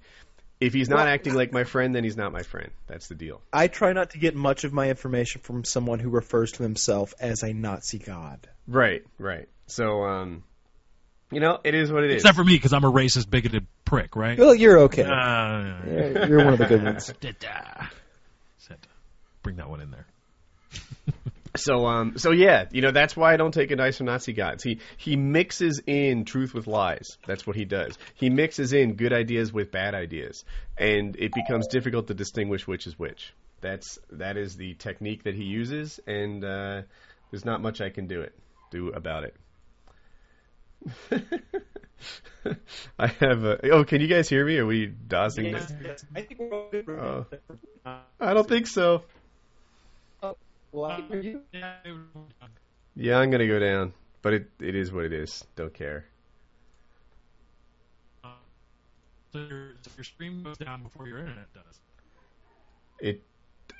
if 0.60 0.73
he's 0.73 0.89
not 0.89 1.08
acting 1.08 1.34
like 1.34 1.51
my 1.51 1.63
friend, 1.63 1.95
then 1.95 2.03
he's 2.03 2.17
not 2.17 2.32
my 2.32 2.43
friend. 2.43 2.69
That's 2.86 3.08
the 3.08 3.15
deal. 3.15 3.41
I 3.51 3.67
try 3.67 3.93
not 3.93 4.12
to 4.12 4.19
get 4.19 4.36
much 4.36 4.65
of 4.65 4.73
my 4.73 4.89
information 4.89 5.41
from 5.41 5.63
someone 5.63 5.97
who 5.97 6.10
refers 6.10 6.51
to 6.53 6.63
himself 6.63 7.13
as 7.19 7.41
a 7.41 7.53
Nazi 7.53 7.97
god. 7.97 8.47
Right, 8.67 9.03
right. 9.17 9.47
So, 9.67 10.03
um, 10.03 10.43
you 11.31 11.39
know, 11.39 11.59
it 11.63 11.75
is 11.75 11.91
what 11.91 12.03
it 12.03 12.11
is. 12.11 12.15
Except 12.17 12.35
for 12.35 12.43
me, 12.43 12.55
because 12.55 12.73
I'm 12.73 12.83
a 12.83 12.91
racist, 12.91 13.29
bigoted 13.29 13.67
prick, 13.85 14.15
right? 14.15 14.37
Well, 14.37 14.55
you're 14.55 14.79
okay. 14.81 15.03
Uh, 15.03 15.85
You're 15.85 16.27
you're 16.27 16.43
one 16.43 16.53
of 16.53 16.59
the 16.59 16.65
good 16.65 16.83
ones. 16.83 17.13
da-da. 17.21 17.87
Said, 18.57 18.77
Bring 19.43 19.57
that 19.57 19.69
one 19.69 19.81
in 19.81 19.91
there. 19.91 20.05
So 21.55 21.87
um 21.87 22.17
so 22.17 22.31
yeah, 22.31 22.65
you 22.71 22.81
know 22.81 22.91
that's 22.91 23.17
why 23.17 23.33
I 23.33 23.37
don't 23.37 23.53
take 23.53 23.71
advice 23.71 23.97
from 23.97 24.05
Nazi 24.05 24.33
gods. 24.33 24.63
He 24.63 24.79
he 24.97 25.15
mixes 25.15 25.81
in 25.85 26.25
truth 26.25 26.53
with 26.53 26.67
lies. 26.67 27.17
That's 27.25 27.45
what 27.47 27.55
he 27.55 27.65
does. 27.65 27.97
He 28.13 28.29
mixes 28.29 28.71
in 28.71 28.93
good 28.93 29.13
ideas 29.13 29.51
with 29.51 29.71
bad 29.71 29.95
ideas, 29.95 30.45
and 30.77 31.15
it 31.17 31.33
becomes 31.33 31.67
difficult 31.67 32.07
to 32.07 32.13
distinguish 32.13 32.67
which 32.67 32.85
is 32.85 32.99
which. 32.99 33.33
That's 33.61 33.97
that 34.11 34.37
is 34.37 34.57
the 34.57 34.75
technique 34.75 35.23
that 35.23 35.33
he 35.33 35.43
uses, 35.43 35.99
and 36.05 36.43
uh, 36.43 36.81
there's 37.31 37.45
not 37.45 37.61
much 37.61 37.81
I 37.81 37.89
can 37.89 38.05
do 38.05 38.21
it 38.21 38.33
do 38.71 38.89
about 38.89 39.23
it. 39.23 39.35
I 42.99 43.07
have 43.07 43.43
a, 43.43 43.71
oh, 43.71 43.83
can 43.83 44.01
you 44.01 44.07
guys 44.07 44.29
hear 44.29 44.45
me? 44.45 44.57
Are 44.57 44.65
we 44.65 44.87
dosing 44.87 45.51
this? 45.51 45.71
I 46.15 46.21
think 46.21 46.39
we're 46.39 46.53
all 46.53 46.69
good. 46.71 46.89
Oh. 46.89 47.25
I 48.19 48.33
don't 48.33 48.47
think 48.47 48.67
so. 48.67 49.03
Well, 50.71 50.85
I 50.91 51.01
hear 51.01 51.21
you. 51.21 51.41
Yeah, 51.51 51.73
it 51.83 51.91
was- 51.91 52.49
Yeah, 52.95 53.17
I'm 53.17 53.31
gonna 53.31 53.47
go 53.47 53.59
down, 53.59 53.93
but 54.21 54.33
it 54.33 54.49
it 54.59 54.75
is 54.75 54.91
what 54.91 55.05
it 55.05 55.13
is. 55.13 55.43
Don't 55.55 55.73
care. 55.73 56.05
uh, 58.23 58.29
so, 59.33 59.39
your, 59.39 59.71
so 59.81 59.91
your 59.97 60.03
stream 60.03 60.43
goes 60.43 60.57
down 60.57 60.83
before 60.83 61.07
your 61.07 61.17
internet 61.19 61.51
does. 61.53 61.79
It, 62.99 63.23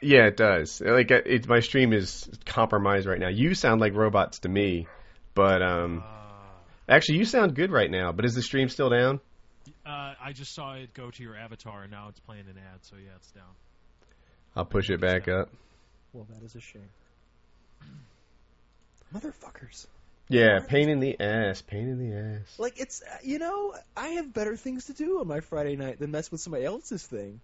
yeah, 0.02 0.26
it 0.28 0.38
does. 0.38 0.82
Like 0.82 1.12
uh, 1.12 1.22
it, 1.26 1.48
my 1.48 1.60
stream 1.60 1.94
is 1.94 2.28
compromised 2.46 3.06
right 3.06 3.20
now. 3.20 3.28
You 3.30 3.54
sound 3.54 3.82
like 3.82 3.94
robots 3.94 4.40
to 4.40 4.50
me, 4.50 4.88
but 5.36 5.62
um, 5.62 6.04
actually, 6.90 7.18
you 7.20 7.26
sound 7.26 7.56
good 7.56 7.72
right 7.72 7.90
now. 7.90 8.12
But 8.12 8.26
is 8.26 8.36
the 8.36 8.42
stream 8.42 8.70
still 8.70 8.90
down? 8.90 9.20
Uh, 9.86 10.14
I 10.22 10.34
just 10.34 10.54
saw 10.54 10.74
it 10.74 10.94
go 10.94 11.10
to 11.12 11.24
your 11.24 11.36
avatar, 11.36 11.84
and 11.84 11.92
now 11.92 12.08
it's 12.10 12.20
playing 12.20 12.46
an 12.50 12.58
ad. 12.58 12.80
So 12.82 12.96
yeah, 12.98 13.12
it's 13.16 13.32
down. 13.32 13.44
I'll 14.56 14.66
push 14.66 14.90
it 14.90 15.00
back 15.00 15.28
up. 15.28 15.50
Well, 16.14 16.26
that 16.34 16.44
is 16.44 16.56
a 16.56 16.60
shame. 16.62 16.90
Motherfuckers. 19.16 19.86
Yeah, 20.28 20.60
pain 20.60 20.90
in 20.90 21.00
the 21.00 21.20
ass. 21.20 21.62
Pain 21.62 21.88
in 21.90 21.98
the 21.98 22.16
ass. 22.16 22.60
Like 22.60 22.80
it's 22.80 23.02
uh, 23.02 23.18
you 23.24 23.40
know 23.40 23.74
I 23.98 24.10
have 24.10 24.32
better 24.34 24.56
things 24.56 24.86
to 24.86 24.94
do 24.94 25.20
on 25.22 25.28
my 25.28 25.40
Friday 25.40 25.76
night 25.76 25.98
than 26.00 26.12
mess 26.12 26.32
with 26.32 26.42
somebody 26.42 26.66
else's 26.66 27.04
thing. 27.06 27.40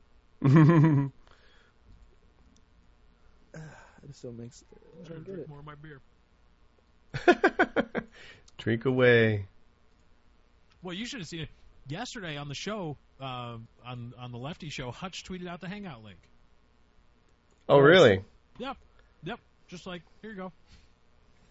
It 4.07 4.15
still 4.15 4.33
makes. 4.33 4.63
I 5.03 5.07
Trying 5.07 5.19
to 5.19 5.25
drink 5.25 5.41
it. 5.41 5.49
more 5.49 5.59
of 5.59 5.65
my 5.65 5.73
beer. 5.75 5.99
Drink 8.65 8.85
away. 8.85 9.45
Well, 10.81 10.95
you 10.95 11.05
should 11.05 11.19
have 11.19 11.27
seen 11.27 11.41
it 11.41 11.49
yesterday 11.87 12.35
on 12.35 12.49
the 12.49 12.55
show, 12.55 12.97
uh, 13.21 13.57
on 13.85 14.13
on 14.17 14.31
the 14.31 14.39
Lefty 14.39 14.69
show. 14.69 14.89
Hutch 14.89 15.23
tweeted 15.23 15.47
out 15.47 15.61
the 15.61 15.67
Hangout 15.67 16.03
link. 16.03 16.17
Oh, 17.69 17.77
really? 17.77 18.23
Yep, 18.57 18.77
yep. 19.23 19.39
Just 19.67 19.85
like 19.85 20.01
here 20.23 20.31
you 20.31 20.37
go. 20.37 20.51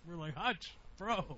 We're 0.08 0.16
like 0.16 0.34
Hutch, 0.34 0.74
bro. 0.98 1.36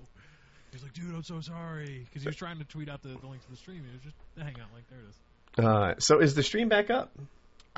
He's 0.71 0.81
like, 0.81 0.93
dude, 0.93 1.13
I'm 1.13 1.21
so 1.21 1.41
sorry 1.41 2.01
because 2.05 2.23
he 2.23 2.27
was 2.27 2.35
trying 2.35 2.57
to 2.57 2.65
tweet 2.65 2.89
out 2.89 3.03
the, 3.03 3.09
the 3.09 3.27
link 3.27 3.45
to 3.45 3.51
the 3.51 3.57
stream. 3.57 3.83
It 3.87 3.93
was 3.93 4.01
just 4.01 4.15
the 4.33 4.43
Hangout 4.45 4.73
link. 4.73 4.87
There 4.89 4.97
it 4.97 5.09
is. 5.09 5.63
Uh, 5.63 5.93
so 5.99 6.21
is 6.21 6.33
the 6.33 6.41
stream 6.41 6.69
back 6.69 6.89
up? 6.89 7.11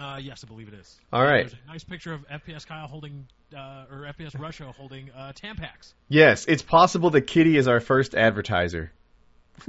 Uh, 0.01 0.17
yes, 0.21 0.43
I 0.43 0.47
believe 0.47 0.67
it 0.69 0.75
is. 0.75 0.97
All 1.11 1.21
right. 1.23 1.47
There's 1.49 1.61
a 1.67 1.71
nice 1.71 1.83
picture 1.83 2.13
of 2.13 2.25
FPS 2.29 2.65
Kyle 2.65 2.87
holding, 2.87 3.27
uh, 3.55 3.85
or 3.91 4.09
FPS 4.17 4.39
Russia 4.39 4.71
holding 4.77 5.11
uh, 5.11 5.33
Tampax. 5.33 5.93
Yes, 6.07 6.45
it's 6.47 6.61
possible 6.61 7.09
that 7.11 7.21
Kitty 7.21 7.57
is 7.57 7.67
our 7.67 7.79
first 7.79 8.15
advertiser. 8.15 8.91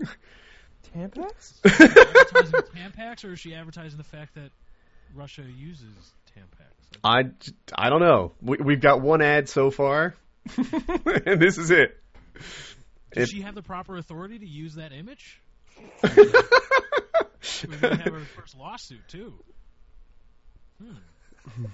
Tampax? 0.94 1.54
advertising 1.64 2.60
Tampax, 2.76 3.24
or 3.24 3.32
is 3.32 3.40
she 3.40 3.54
advertising 3.54 3.98
the 3.98 4.04
fact 4.04 4.34
that 4.34 4.50
Russia 5.14 5.42
uses 5.42 6.12
Tampax? 6.36 6.98
I, 7.04 7.22
I 7.74 7.90
don't 7.90 8.00
know. 8.00 8.32
We, 8.40 8.58
we've 8.58 8.80
got 8.80 9.00
one 9.00 9.22
ad 9.22 9.48
so 9.48 9.70
far, 9.70 10.14
and 10.56 11.40
this 11.40 11.58
is 11.58 11.70
it. 11.70 11.96
Does 13.12 13.28
It- 13.28 13.30
she 13.30 13.42
have 13.42 13.54
the 13.54 13.62
proper 13.62 13.96
authority 13.96 14.38
to 14.38 14.46
use 14.46 14.74
that 14.76 14.92
image? 14.92 15.40
We're 16.02 17.76
gonna 17.80 17.96
have 17.96 18.12
her 18.12 18.20
first 18.36 18.56
lawsuit 18.56 19.06
too. 19.08 19.34
Hmm. 20.82 21.64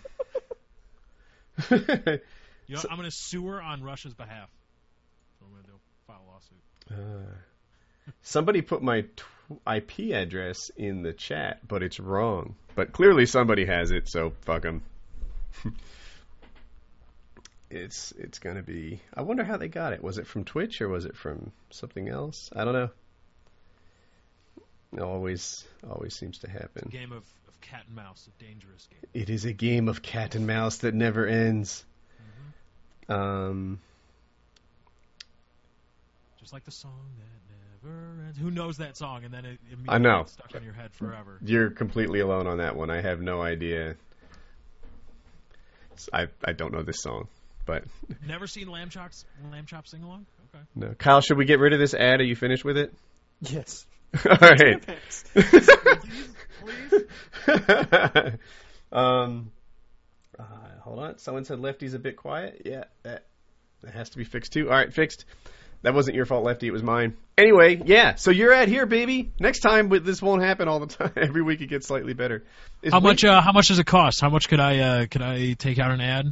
You 2.69 2.75
know, 2.75 2.83
I'm 2.90 2.97
gonna 2.97 3.11
sue 3.11 3.47
her 3.47 3.62
on 3.62 3.83
Russia's 3.83 4.14
behalf. 4.14 4.51
So 5.38 5.47
I'm 5.47 5.53
gonna 5.53 5.79
file 6.07 6.21
a 6.27 6.31
lawsuit. 6.33 7.38
Somebody 8.23 8.62
put 8.62 8.83
my 8.83 9.03
tw- 9.03 9.61
IP 9.73 10.12
address 10.12 10.71
in 10.77 11.03
the 11.03 11.12
chat, 11.12 11.66
but 11.66 11.83
it's 11.83 12.01
wrong. 12.01 12.57
But 12.75 12.92
clearly 12.92 13.27
somebody 13.27 13.66
has 13.66 13.90
it, 13.90 14.09
so 14.09 14.33
fuck 14.42 14.62
them. 14.62 14.83
it's 17.71 18.12
it's 18.12 18.40
gonna 18.40 18.62
be. 18.62 19.01
I 19.14 19.23
wonder 19.23 19.45
how 19.45 19.57
they 19.57 19.69
got 19.69 19.92
it. 19.92 20.03
Was 20.03 20.19
it 20.19 20.27
from 20.27 20.45
Twitch 20.45 20.81
or 20.81 20.88
was 20.88 21.05
it 21.05 21.16
from 21.16 21.53
something 21.71 22.09
else? 22.09 22.51
I 22.55 22.64
don't 22.64 22.75
know. 22.75 22.90
It 24.92 25.01
always 25.01 25.64
always 25.88 26.16
seems 26.16 26.38
to 26.38 26.51
happen. 26.51 26.88
Game 26.90 27.12
of 27.12 27.25
cat 27.70 27.83
and 27.87 27.96
mouse, 27.96 28.29
a 28.29 28.42
dangerous 28.44 28.87
game. 28.90 29.00
It 29.14 29.31
is 29.31 29.44
a 29.44 29.52
game 29.52 29.88
of 29.88 30.02
cat 30.02 30.35
and 30.35 30.46
mouse 30.46 30.79
that 30.79 30.94
never 30.94 31.26
ends. 31.26 31.85
Um, 33.09 33.79
Just 36.40 36.52
like 36.52 36.64
the 36.64 36.70
song 36.72 36.98
that 37.18 37.88
never 37.88 38.22
ends. 38.26 38.38
Who 38.38 38.50
knows 38.50 38.79
that 38.79 38.96
song? 38.96 39.24
And 39.24 39.33
then 39.33 39.44
it 39.44 39.59
immediately 39.66 39.94
I 39.94 39.98
know. 39.98 40.18
gets 40.22 40.33
stuck 40.33 40.55
in 40.55 40.62
your 40.64 40.72
head 40.72 40.92
forever. 40.94 41.38
you're 41.42 41.70
completely 41.70 42.20
alone 42.20 42.46
on 42.46 42.59
that 42.59 42.76
one. 42.76 42.90
I 42.90 43.00
have 43.00 43.20
no 43.20 43.42
idea. 43.42 43.96
I 46.12 46.26
I 46.44 46.52
don't 46.52 46.72
know 46.72 46.83
this 46.83 47.00
song, 47.00 47.29
but 47.64 47.85
Never 48.26 48.46
seen 48.46 48.68
Lamb 48.68 48.90
Chops 48.90 49.24
Lamb 49.50 49.64
Chop 49.66 49.87
sing 49.87 50.02
along? 50.02 50.26
Okay. 50.55 50.64
no. 50.74 50.94
Kyle, 50.98 51.20
should 51.20 51.38
we 51.38 51.44
get 51.46 51.59
rid 51.59 51.72
of 51.72 51.79
this 51.79 51.94
ad? 51.94 52.20
Are 52.20 52.24
you 52.24 52.37
finished 52.37 52.64
with 52.64 52.76
it? 52.76 52.92
Yes. 53.40 53.87
All 54.24 54.37
right. 54.40 54.85
Please? 55.35 56.98
um, 58.92 59.50
uh, 60.38 60.42
hold 60.81 60.98
on. 60.98 61.18
Someone 61.18 61.44
said 61.44 61.61
Lefty's 61.61 61.94
a 61.94 61.98
bit 61.98 62.16
quiet. 62.16 62.62
Yeah, 62.64 62.85
that 63.02 63.24
that 63.83 63.94
has 63.94 64.11
to 64.11 64.18
be 64.18 64.24
fixed 64.24 64.52
too. 64.52 64.68
All 64.68 64.76
right, 64.76 64.92
fixed. 64.92 65.24
That 65.83 65.94
wasn't 65.94 66.16
your 66.16 66.26
fault, 66.26 66.44
Lefty. 66.44 66.66
It 66.66 66.72
was 66.72 66.83
mine. 66.83 67.16
Anyway, 67.38 67.81
yeah. 67.85 68.14
So 68.16 68.31
you're 68.31 68.52
at 68.52 68.66
here, 68.68 68.87
baby. 68.87 69.33
Next 69.38 69.61
time, 69.61 69.88
but 69.88 70.05
this 70.05 70.20
won't 70.20 70.42
happen 70.42 70.68
all 70.68 70.81
the 70.81 70.87
time. 70.87 71.12
Every 71.16 71.42
week 71.42 71.61
it 71.61 71.66
gets 71.68 71.87
slightly 71.87 72.14
better. 72.14 72.44
Is 72.83 72.92
How 72.92 72.98
Win- 72.98 73.11
much? 73.11 73.24
Uh, 73.24 73.40
how 73.40 73.52
much 73.52 73.68
does 73.68 73.79
it 73.79 73.87
cost? 73.87 74.20
How 74.20 74.31
much 74.31 74.48
could 74.48 74.61
I? 74.61 74.79
Uh, 74.79 75.07
could 75.07 75.22
I 75.22 75.52
take 75.52 75.79
out 75.79 75.90
an 75.92 76.00
ad? 76.00 76.26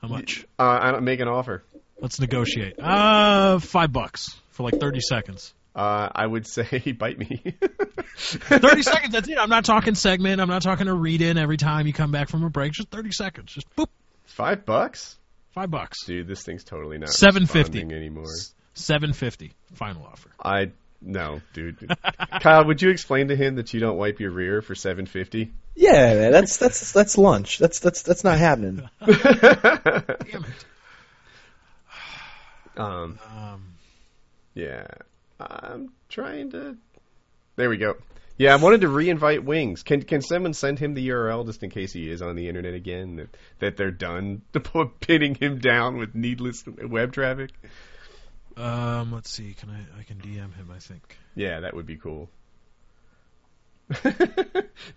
How 0.00 0.08
much? 0.08 0.44
Uh, 0.58 0.78
I 0.80 0.92
don't 0.92 1.04
make 1.04 1.20
an 1.20 1.28
offer. 1.28 1.64
Let's 2.00 2.20
negotiate. 2.20 2.78
Uh, 2.78 3.58
five 3.58 3.92
bucks 3.92 4.36
for 4.50 4.64
like 4.64 4.78
thirty 4.78 5.00
seconds. 5.00 5.54
Uh, 5.74 6.08
I 6.14 6.26
would 6.26 6.46
say 6.46 6.92
bite 6.98 7.18
me. 7.18 7.54
Thirty 8.16 8.82
seconds. 8.82 9.12
That's 9.14 9.28
it. 9.28 9.38
I'm 9.38 9.48
not 9.48 9.64
talking 9.64 9.94
segment. 9.94 10.40
I'm 10.40 10.48
not 10.48 10.62
talking 10.62 10.86
a 10.88 10.94
read 10.94 11.22
in 11.22 11.38
every 11.38 11.56
time 11.56 11.86
you 11.86 11.92
come 11.92 12.10
back 12.12 12.28
from 12.28 12.44
a 12.44 12.50
break. 12.50 12.72
Just 12.72 12.88
thirty 12.90 13.10
seconds. 13.12 13.52
Just 13.52 13.74
boop. 13.76 13.86
Five 14.26 14.64
bucks, 14.66 15.16
Five 15.52 15.70
bucks. 15.70 16.04
dude. 16.06 16.26
This 16.26 16.42
thing's 16.42 16.64
totally 16.64 16.96
not 16.98 17.10
$7.50. 17.10 17.92
anymore. 17.92 18.24
Seven 18.74 19.12
fifty. 19.12 19.52
Final 19.74 20.04
offer. 20.04 20.30
I 20.42 20.70
no, 21.02 21.40
dude. 21.52 21.90
Kyle, 22.40 22.64
would 22.66 22.80
you 22.80 22.90
explain 22.90 23.28
to 23.28 23.36
him 23.36 23.56
that 23.56 23.74
you 23.74 23.80
don't 23.80 23.96
wipe 23.96 24.20
your 24.20 24.30
rear 24.30 24.62
for 24.62 24.74
seven 24.74 25.04
fifty? 25.06 25.52
Yeah, 25.74 26.14
man, 26.14 26.32
that's 26.32 26.58
that's 26.58 26.92
that's 26.92 27.18
lunch. 27.18 27.58
That's 27.58 27.80
that's 27.80 28.02
that's 28.02 28.24
not 28.24 28.38
happening. 28.38 28.88
Damn 29.06 30.44
it. 30.44 30.64
um, 32.76 33.18
Um, 33.36 33.62
yeah, 34.54 34.86
I'm 35.50 35.92
trying 36.08 36.50
to. 36.50 36.76
There 37.56 37.68
we 37.68 37.76
go. 37.76 37.96
Yeah, 38.38 38.54
I 38.54 38.56
wanted 38.56 38.80
to 38.80 38.88
re-invite 38.88 39.44
Wings. 39.44 39.82
Can 39.82 40.02
can 40.02 40.22
someone 40.22 40.54
send 40.54 40.78
him 40.78 40.94
the 40.94 41.08
URL 41.10 41.44
just 41.46 41.62
in 41.62 41.70
case 41.70 41.92
he 41.92 42.10
is 42.10 42.22
on 42.22 42.34
the 42.34 42.48
internet 42.48 42.74
again? 42.74 43.16
That 43.16 43.36
that 43.58 43.76
they're 43.76 43.90
done 43.90 44.42
pinning 45.00 45.34
him 45.34 45.58
down 45.58 45.98
with 45.98 46.14
needless 46.14 46.64
web 46.66 47.12
traffic. 47.12 47.50
um, 48.56 49.12
let's 49.12 49.30
see. 49.30 49.54
Can 49.54 49.70
I? 49.70 50.00
I 50.00 50.02
can 50.04 50.16
DM 50.18 50.54
him. 50.54 50.70
I 50.74 50.78
think. 50.78 51.16
Yeah, 51.34 51.60
that 51.60 51.74
would 51.74 51.86
be 51.86 51.96
cool. 51.96 52.30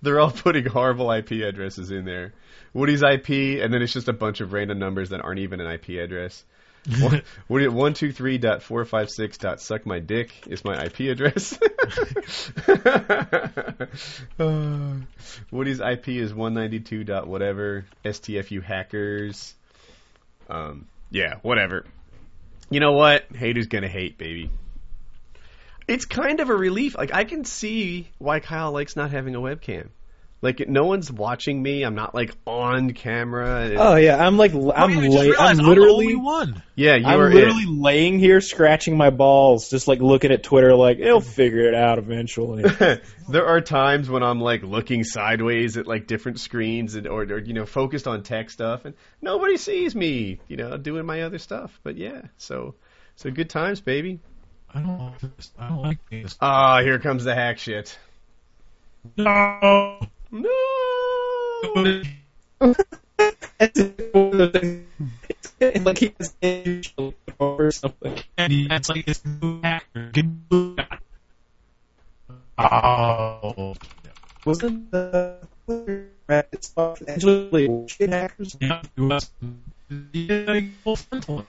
They're 0.02 0.20
all 0.20 0.32
putting 0.32 0.66
horrible 0.66 1.12
IP 1.12 1.32
addresses 1.32 1.92
in 1.92 2.06
there. 2.06 2.34
Woody's 2.74 3.04
IP, 3.04 3.62
and 3.62 3.74
then 3.74 3.82
it's 3.82 3.94
just 3.94 4.08
a 4.08 4.14
bunch 4.14 4.42
of 4.42 4.54
random 4.54 4.80
numbers 4.80 5.10
that 5.10 5.22
aren't 5.22 5.40
even 5.40 5.60
an 5.60 5.72
IP 5.72 5.90
address. 6.02 6.46
One- 7.00 7.22
one 7.74 7.94
two 7.94 8.12
three 8.12 8.38
dot 8.38 8.62
four 8.62 8.86
five 8.86 9.10
six 9.10 9.38
dot 9.38 9.60
suck 9.62 9.86
my 9.86 10.00
dick 10.00 10.32
is 10.48 10.64
my 10.64 10.86
IP 10.86 11.00
address. 11.12 11.58
Uh, 14.40 14.96
Woody's 15.52 15.80
IP 15.80 16.10
is 16.10 16.34
one 16.34 16.54
ninety 16.54 16.80
two 16.80 17.04
dot 17.04 17.28
whatever. 17.28 17.86
STFU 18.04 18.62
hackers. 18.62 19.54
Um, 20.50 20.88
yeah, 21.10 21.36
whatever. 21.42 21.86
You 22.70 22.80
know 22.80 22.94
what? 22.94 23.26
Haters 23.36 23.68
gonna 23.68 23.88
hate, 23.88 24.18
baby. 24.18 24.50
It's 25.88 26.06
kind 26.06 26.40
of 26.40 26.50
a 26.50 26.56
relief. 26.56 26.98
Like 26.98 27.14
I 27.14 27.24
can 27.24 27.46
see 27.46 28.10
why 28.18 28.40
Kyle 28.40 28.72
likes 28.72 28.96
not 28.96 29.12
having 29.12 29.36
a 29.36 29.40
webcam. 29.40 29.90
Like 30.46 30.70
no 30.70 30.86
one's 30.86 31.12
watching 31.12 31.62
me. 31.62 31.84
I'm 31.84 31.96
not 31.96 32.14
like 32.14 32.34
on 32.46 32.92
camera. 32.94 33.72
Oh 33.76 33.96
yeah, 33.96 34.24
I'm 34.26 34.38
like 34.38 34.54
Oh, 34.54 34.72
I'm 34.72 34.92
yeah, 34.92 34.98
I 35.00 35.04
just 35.06 35.18
lay- 35.18 35.30
realized 35.32 35.50
I'm 35.50 35.58
the 35.58 35.64
literally 35.64 36.06
only 36.06 36.16
one. 36.16 36.64
yeah, 36.76 36.96
you 36.96 37.06
I'm 37.08 37.20
are 37.20 37.34
literally 37.34 37.64
it. 37.64 37.70
laying 37.70 38.20
here 38.20 38.40
scratching 38.42 38.96
my 38.96 39.10
balls, 39.10 39.70
just 39.70 39.88
like 39.88 40.00
looking 40.02 40.32
at 40.32 40.44
Twitter, 40.44 40.76
like 40.76 41.00
they'll 41.00 41.20
figure 41.42 41.68
it 41.68 41.74
out 41.74 41.98
eventually. 41.98 42.64
there 43.30 43.48
are 43.48 43.60
times 43.60 44.10
when 44.10 44.22
I'm 44.24 44.40
like 44.40 44.62
looking 44.64 45.04
sideways 45.04 45.78
at 45.78 45.88
like 45.88 46.06
different 46.08 46.40
screens 46.40 46.96
and 46.96 47.08
or, 47.08 47.24
or 47.24 47.40
you 47.40 47.54
know 47.54 47.66
focused 47.66 48.08
on 48.08 48.22
tech 48.24 48.50
stuff 48.52 48.86
and 48.86 48.94
nobody 49.22 49.58
sees 49.58 49.96
me, 49.96 50.40
you 50.48 50.58
know, 50.58 50.78
doing 50.78 51.06
my 51.06 51.24
other 51.24 51.40
stuff. 51.40 51.80
But 51.84 51.96
yeah, 51.98 52.22
so 52.38 52.76
so 53.16 53.32
good 53.32 53.50
times, 53.50 53.82
baby. 53.82 54.20
I 54.74 54.82
don't 54.82 55.00
like 55.00 55.20
this. 55.22 55.52
I 55.58 55.70
don't 55.70 55.82
like 55.82 56.00
this. 56.12 56.38
Ah, 56.40 56.82
here 56.82 57.00
comes 57.00 57.24
the 57.24 57.34
hack 57.34 57.58
shit. 57.58 57.98
No. 59.18 60.00
No. 60.32 60.50
It's 65.60 65.86
like 65.86 65.98
he 65.98 66.14
was 66.18 66.36
or 67.40 67.72
something. 67.72 68.20
And 68.38 68.52
he- 68.52 68.68
it's 68.70 68.90
like 68.90 69.08
it's 69.08 69.24
new. 69.26 69.62
Get- 70.12 70.26
Oh. 72.58 73.76
Wasn't 74.46 74.92
the 74.92 75.38
it's 76.52 76.74
Angela 77.08 77.88
shit 77.88 78.10
hackers? 78.10 78.56
Yeah, 78.62 78.82
it 78.96 79.02
was- 79.02 79.32
yeah, 80.14 80.62
will 80.84 80.96
frontal. 80.96 81.46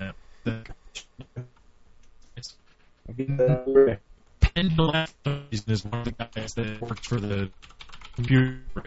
The 3.06 3.98
Pendle 4.40 5.06
is 5.50 5.84
one 5.84 6.00
of 6.00 6.04
the 6.04 6.12
guys 6.34 6.54
that 6.54 6.80
works 6.80 7.06
for 7.06 7.20
the 7.20 7.50
computer. 8.16 8.58
For 8.74 8.84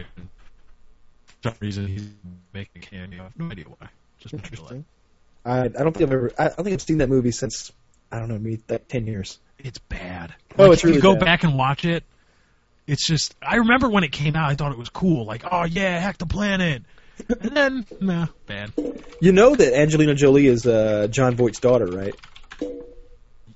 some 1.44 1.54
reason, 1.60 1.86
he's 1.86 2.08
making 2.52 2.82
cameo. 2.82 3.20
I 3.22 3.24
have 3.24 3.38
no 3.38 3.50
idea 3.50 3.64
why. 3.64 3.88
Just 4.18 4.34
Interesting. 4.34 4.84
I 5.44 5.60
I 5.62 5.68
don't 5.68 5.92
think 5.92 6.02
I've 6.08 6.12
ever 6.12 6.32
I, 6.38 6.44
I 6.44 6.48
don't 6.48 6.56
think 6.64 6.74
I've 6.74 6.82
seen 6.82 6.98
that 6.98 7.08
movie 7.08 7.30
since 7.30 7.72
I 8.12 8.18
don't 8.18 8.28
know 8.28 8.38
maybe 8.38 8.60
like 8.68 8.88
ten 8.88 9.06
years. 9.06 9.38
It's 9.58 9.78
bad. 9.78 10.34
Oh, 10.58 10.64
Like, 10.64 10.72
it's 10.74 10.84
if 10.84 10.94
you 10.94 11.00
go 11.00 11.14
bad. 11.14 11.24
back 11.24 11.44
and 11.44 11.56
watch 11.56 11.84
it. 11.84 12.04
It's 12.86 13.06
just 13.06 13.34
I 13.40 13.56
remember 13.56 13.88
when 13.88 14.04
it 14.04 14.12
came 14.12 14.36
out, 14.36 14.50
I 14.50 14.54
thought 14.54 14.72
it 14.72 14.78
was 14.78 14.88
cool. 14.90 15.24
Like, 15.24 15.44
oh 15.50 15.64
yeah, 15.64 15.98
hack 15.98 16.18
the 16.18 16.26
planet. 16.26 16.82
And 17.28 17.54
then, 17.54 17.86
nah, 18.00 18.26
bad. 18.46 18.72
You 19.20 19.32
know 19.32 19.54
that 19.54 19.78
Angelina 19.78 20.14
Jolie 20.14 20.46
is 20.46 20.66
uh, 20.66 21.06
Jon 21.10 21.36
Voight's 21.36 21.60
daughter, 21.60 21.86
right? 21.86 22.14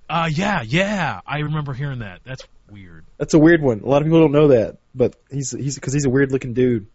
Uh, 0.08 0.28
yeah, 0.30 0.60
yeah. 0.62 1.20
I 1.26 1.38
remember 1.38 1.72
hearing 1.72 2.00
that. 2.00 2.20
That's 2.24 2.42
weird. 2.70 3.04
That's 3.18 3.34
a 3.34 3.38
weird 3.38 3.62
one. 3.62 3.80
A 3.80 3.86
lot 3.86 4.02
of 4.02 4.06
people 4.06 4.20
don't 4.20 4.32
know 4.32 4.48
that, 4.48 4.78
but 4.94 5.16
he's 5.30 5.52
he's 5.52 5.74
because 5.74 5.92
he's 5.92 6.04
a 6.04 6.10
weird 6.10 6.32
looking 6.32 6.54
dude. 6.54 6.86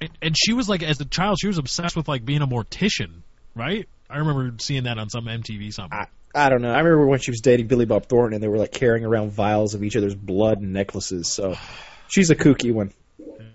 And, 0.00 0.10
and 0.20 0.36
she 0.36 0.52
was 0.52 0.68
like, 0.68 0.82
as 0.82 1.00
a 1.00 1.04
child, 1.04 1.38
she 1.40 1.46
was 1.46 1.58
obsessed 1.58 1.96
with 1.96 2.08
like 2.08 2.24
being 2.24 2.42
a 2.42 2.46
mortician, 2.46 3.22
right? 3.54 3.88
I 4.10 4.18
remember 4.18 4.54
seeing 4.58 4.84
that 4.84 4.98
on 4.98 5.08
some 5.08 5.24
MTV 5.24 5.72
something. 5.72 5.98
I, 5.98 6.06
I 6.34 6.50
don't 6.50 6.62
know. 6.62 6.70
I 6.70 6.78
remember 6.78 7.06
when 7.06 7.18
she 7.18 7.30
was 7.30 7.40
dating 7.40 7.66
Billy 7.66 7.86
Bob 7.86 8.06
Thornton, 8.06 8.34
and 8.34 8.42
they 8.42 8.48
were 8.48 8.58
like 8.58 8.72
carrying 8.72 9.04
around 9.04 9.32
vials 9.32 9.74
of 9.74 9.82
each 9.82 9.96
other's 9.96 10.14
blood 10.14 10.60
and 10.60 10.72
necklaces. 10.72 11.28
So 11.28 11.56
she's 12.08 12.30
a 12.30 12.36
kooky 12.36 12.72
one. 12.72 12.92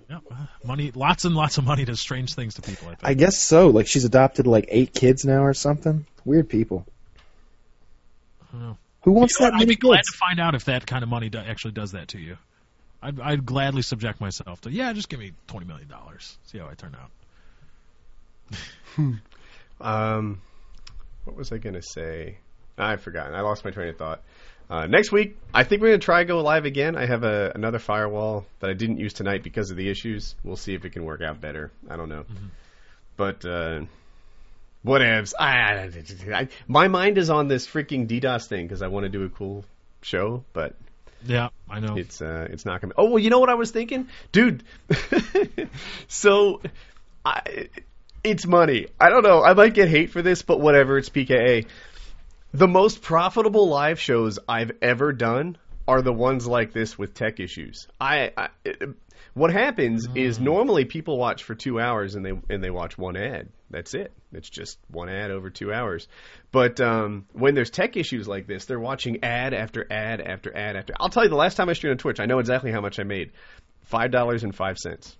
Yeah, 0.10 0.20
uh, 0.30 0.46
money, 0.66 0.92
lots 0.94 1.24
and 1.24 1.36
lots 1.36 1.58
of 1.58 1.64
money 1.64 1.86
does 1.86 2.00
strange 2.00 2.34
things 2.34 2.56
to 2.56 2.62
people. 2.62 2.88
I 2.88 2.96
think. 2.96 3.00
I 3.04 3.14
guess 3.14 3.40
so. 3.40 3.70
Like 3.70 3.88
she's 3.88 4.04
adopted 4.04 4.48
like 4.48 4.66
eight 4.70 4.94
kids 4.94 5.24
now 5.24 5.44
or 5.44 5.54
something. 5.54 6.06
Weird 6.26 6.50
people. 6.50 6.86
I 8.42 8.52
don't 8.52 8.62
know. 8.62 8.78
Who 9.04 9.12
wants 9.12 9.40
You 9.40 9.46
know 9.46 9.50
that 9.50 9.54
what? 9.54 9.62
I'd 9.62 9.68
many 9.68 9.76
be 9.76 9.80
glad 9.80 10.02
to 10.02 10.18
find 10.18 10.40
out 10.40 10.56
if 10.56 10.66
that 10.66 10.86
kind 10.86 11.04
of 11.04 11.10
money 11.10 11.30
do, 11.30 11.40
actually 11.40 11.72
does 11.72 11.94
that 11.94 12.10
to 12.10 12.20
you. 12.20 12.38
I'd, 13.02 13.20
I'd 13.20 13.46
gladly 13.46 13.82
subject 13.82 14.22
myself 14.22 14.62
to. 14.62 14.72
Yeah, 14.72 14.94
just 14.94 15.10
give 15.10 15.20
me 15.20 15.32
twenty 15.48 15.66
million 15.66 15.88
dollars. 15.88 16.38
See 16.46 16.60
how 16.60 16.68
I 16.68 16.76
turn 16.76 16.96
out. 16.96 17.12
Um, 19.82 20.42
what 21.26 21.36
was 21.36 21.52
I 21.52 21.58
gonna 21.58 21.82
say? 21.82 22.38
I've 22.78 23.02
forgotten. 23.02 23.34
I 23.34 23.42
lost 23.42 23.66
my 23.66 23.72
train 23.72 23.90
of 23.90 23.98
thought. 23.98 24.22
Uh, 24.70 24.86
next 24.88 25.12
week, 25.12 25.38
I 25.54 25.64
think 25.64 25.82
we're 25.82 25.90
gonna 25.90 26.00
try 26.00 26.24
go 26.24 26.42
live 26.42 26.66
again. 26.66 26.96
I 26.96 27.06
have 27.06 27.24
a, 27.24 27.52
another 27.56 27.80
firewall 27.80 28.46
that 28.60 28.70
I 28.70 28.74
didn't 28.74 29.00
use 29.00 29.14
tonight 29.14 29.44
because 29.44 29.72
of 29.72 29.78
the 29.78 29.90
issues. 29.90 30.36
We'll 30.44 30.56
see 30.56 30.76
if 30.76 30.86
it 30.86 30.92
can 30.92 31.04
work 31.04 31.22
out 31.22 31.42
better. 31.42 31.72
I 31.90 31.98
don't 31.98 32.10
know, 32.10 32.26
but 33.18 33.44
uh, 33.44 33.82
whatevs. 34.86 35.34
I, 35.40 35.90
I, 36.34 36.48
my 36.68 36.88
mind 36.88 37.18
is 37.18 37.30
on 37.30 37.48
this 37.48 37.68
freaking 37.68 38.08
DDoS 38.08 38.48
thing 38.48 38.66
because 38.66 38.82
I 38.82 38.88
want 38.88 39.06
to 39.06 39.10
do 39.10 39.24
a 39.24 39.30
cool 39.30 39.66
show, 40.02 40.44
but 40.54 40.76
Yeah, 41.26 41.50
I 41.70 41.80
know. 41.80 41.96
it's 41.96 42.22
uh, 42.22 42.48
it's 42.50 42.66
not 42.66 42.82
gonna. 42.82 42.94
Be... 42.94 42.98
Oh 42.98 43.10
well, 43.12 43.20
you 43.20 43.30
know 43.30 43.40
what 43.40 43.50
I 43.50 43.56
was 43.56 43.72
thinking, 43.72 44.08
dude. 44.32 44.64
so, 46.08 46.62
I, 47.26 47.70
it's 48.24 48.46
money. 48.46 48.88
I 49.00 49.10
don't 49.10 49.24
know. 49.24 49.44
I 49.44 49.54
might 49.54 49.74
get 49.74 49.90
hate 49.90 50.12
for 50.12 50.22
this, 50.22 50.42
but 50.42 50.60
whatever. 50.60 50.98
It's 50.98 51.10
PKA. 51.10 51.68
The 52.54 52.68
most 52.68 53.02
profitable 53.02 53.70
live 53.70 54.00
shows 54.00 54.38
I've 54.48 54.72
ever 54.82 55.14
done 55.14 55.58
are 55.88 56.02
the 56.02 56.14
ones 56.14 56.46
like 56.46 56.74
this 56.74 56.98
with 56.98 57.14
tech 57.14 57.40
issues. 57.40 57.88
I, 58.00 58.32
I 58.36 58.50
it, 58.66 58.90
what 59.34 59.52
happens 59.52 60.08
is 60.16 60.40
normally 60.40 60.86
people 60.86 61.18
watch 61.18 61.44
for 61.44 61.56
two 61.56 61.80
hours 61.80 62.16
and 62.16 62.26
they 62.26 62.34
and 62.50 62.64
they 62.64 62.70
watch 62.70 62.98
one 62.98 63.16
ad. 63.16 63.48
That's 63.72 63.94
it. 63.94 64.12
It's 64.34 64.50
just 64.50 64.78
one 64.90 65.10
ad 65.10 65.32
over 65.32 65.50
two 65.50 65.74
hours. 65.74 66.08
But 66.52 66.80
um, 66.82 67.26
when 67.34 67.56
there's 67.56 67.70
tech 67.70 67.98
issues 67.98 68.28
like 68.28 68.46
this, 68.48 68.66
they're 68.66 68.80
watching 68.80 69.24
ad 69.24 69.54
after 69.54 69.86
ad 69.90 70.22
after 70.22 70.56
ad 70.56 70.76
after. 70.76 70.94
I'll 71.00 71.10
tell 71.10 71.24
you, 71.24 71.30
the 71.30 71.36
last 71.36 71.56
time 71.56 71.70
I 71.70 71.74
streamed 71.74 71.94
on 71.94 71.98
Twitch, 71.98 72.20
I 72.20 72.26
know 72.26 72.40
exactly 72.40 72.72
how 72.72 72.82
much 72.82 73.00
I 73.00 73.04
made. 73.04 73.32
Five 73.84 74.12
dollars 74.12 74.44
and 74.44 74.54
five 74.56 74.78
cents. 74.78 75.16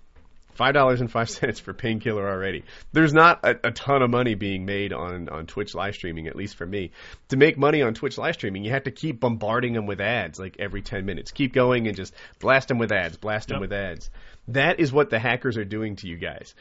Five 0.54 0.74
dollars 0.74 1.00
and 1.00 1.10
five 1.10 1.30
cents 1.30 1.60
for 1.60 1.72
painkiller 1.72 2.28
already. 2.28 2.64
There's 2.92 3.14
not 3.14 3.40
a, 3.42 3.68
a 3.68 3.70
ton 3.70 4.02
of 4.02 4.10
money 4.10 4.34
being 4.34 4.66
made 4.66 4.92
on 4.92 5.30
on 5.30 5.46
Twitch 5.46 5.74
live 5.74 5.94
streaming, 5.94 6.26
at 6.26 6.36
least 6.36 6.56
for 6.56 6.66
me. 6.66 6.90
To 7.30 7.38
make 7.38 7.56
money 7.56 7.80
on 7.80 7.94
Twitch 7.94 8.18
live 8.18 8.34
streaming, 8.34 8.62
you 8.62 8.70
have 8.72 8.84
to 8.84 8.90
keep 8.90 9.18
bombarding 9.18 9.72
them 9.72 9.86
with 9.86 10.02
ads 10.02 10.38
like 10.38 10.56
every 10.58 10.82
ten 10.82 11.06
minutes. 11.06 11.30
Keep 11.30 11.54
going 11.54 11.86
and 11.88 11.96
just 11.96 12.12
blast 12.38 12.68
them 12.68 12.78
with 12.78 12.92
ads, 12.92 13.16
blast 13.16 13.48
them 13.48 13.56
Yep. 13.56 13.60
with 13.62 13.72
ads. 13.72 14.10
That 14.48 14.80
is 14.80 14.92
what 14.92 15.08
the 15.08 15.20
hackers 15.20 15.56
are 15.56 15.64
doing 15.64 15.94
to 15.96 16.08
you 16.08 16.16
guys. 16.16 16.54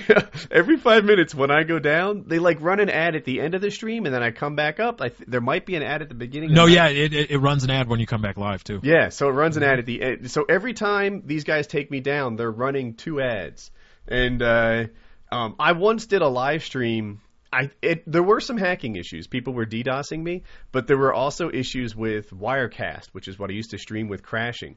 every 0.50 0.76
five 0.76 1.04
minutes 1.04 1.32
when 1.32 1.52
I 1.52 1.62
go 1.62 1.78
down, 1.78 2.24
they 2.26 2.40
like 2.40 2.60
run 2.60 2.80
an 2.80 2.90
ad 2.90 3.14
at 3.14 3.24
the 3.24 3.40
end 3.40 3.54
of 3.54 3.60
the 3.60 3.70
stream, 3.70 4.06
and 4.06 4.14
then 4.14 4.24
I 4.24 4.32
come 4.32 4.56
back 4.56 4.80
up. 4.80 5.00
I 5.00 5.10
th- 5.10 5.28
there 5.28 5.40
might 5.40 5.64
be 5.64 5.76
an 5.76 5.84
ad 5.84 6.02
at 6.02 6.08
the 6.08 6.16
beginning. 6.16 6.52
no, 6.52 6.66
yeah, 6.66 6.88
it, 6.88 7.14
it, 7.14 7.30
it 7.30 7.38
runs 7.38 7.62
an 7.62 7.70
ad 7.70 7.88
when 7.88 8.00
you 8.00 8.06
come 8.06 8.22
back 8.22 8.38
live 8.38 8.64
too. 8.64 8.80
yeah, 8.82 9.10
so 9.10 9.28
it 9.28 9.32
runs 9.32 9.56
an 9.56 9.62
ad 9.62 9.78
at 9.78 9.86
the 9.86 10.02
end. 10.02 10.30
So 10.32 10.44
every 10.48 10.74
time 10.74 11.22
these 11.26 11.44
guys 11.44 11.68
take 11.68 11.92
me 11.92 12.00
down, 12.00 12.34
they're 12.34 12.50
running 12.50 12.94
two 12.94 13.20
ads. 13.20 13.70
And 14.08 14.42
uh, 14.42 14.84
um, 15.30 15.54
I 15.60 15.72
once 15.72 16.06
did 16.06 16.22
a 16.22 16.28
live 16.28 16.64
stream. 16.64 17.20
I 17.52 17.70
it, 17.80 18.02
there 18.10 18.22
were 18.22 18.40
some 18.40 18.56
hacking 18.56 18.96
issues. 18.96 19.28
People 19.28 19.52
were 19.52 19.64
DDoSing 19.64 20.20
me, 20.22 20.42
but 20.72 20.88
there 20.88 20.98
were 20.98 21.14
also 21.14 21.50
issues 21.50 21.94
with 21.94 22.30
Wirecast, 22.30 23.10
which 23.12 23.28
is 23.28 23.38
what 23.38 23.50
I 23.50 23.52
used 23.52 23.70
to 23.70 23.78
stream 23.78 24.08
with 24.08 24.24
crashing. 24.24 24.76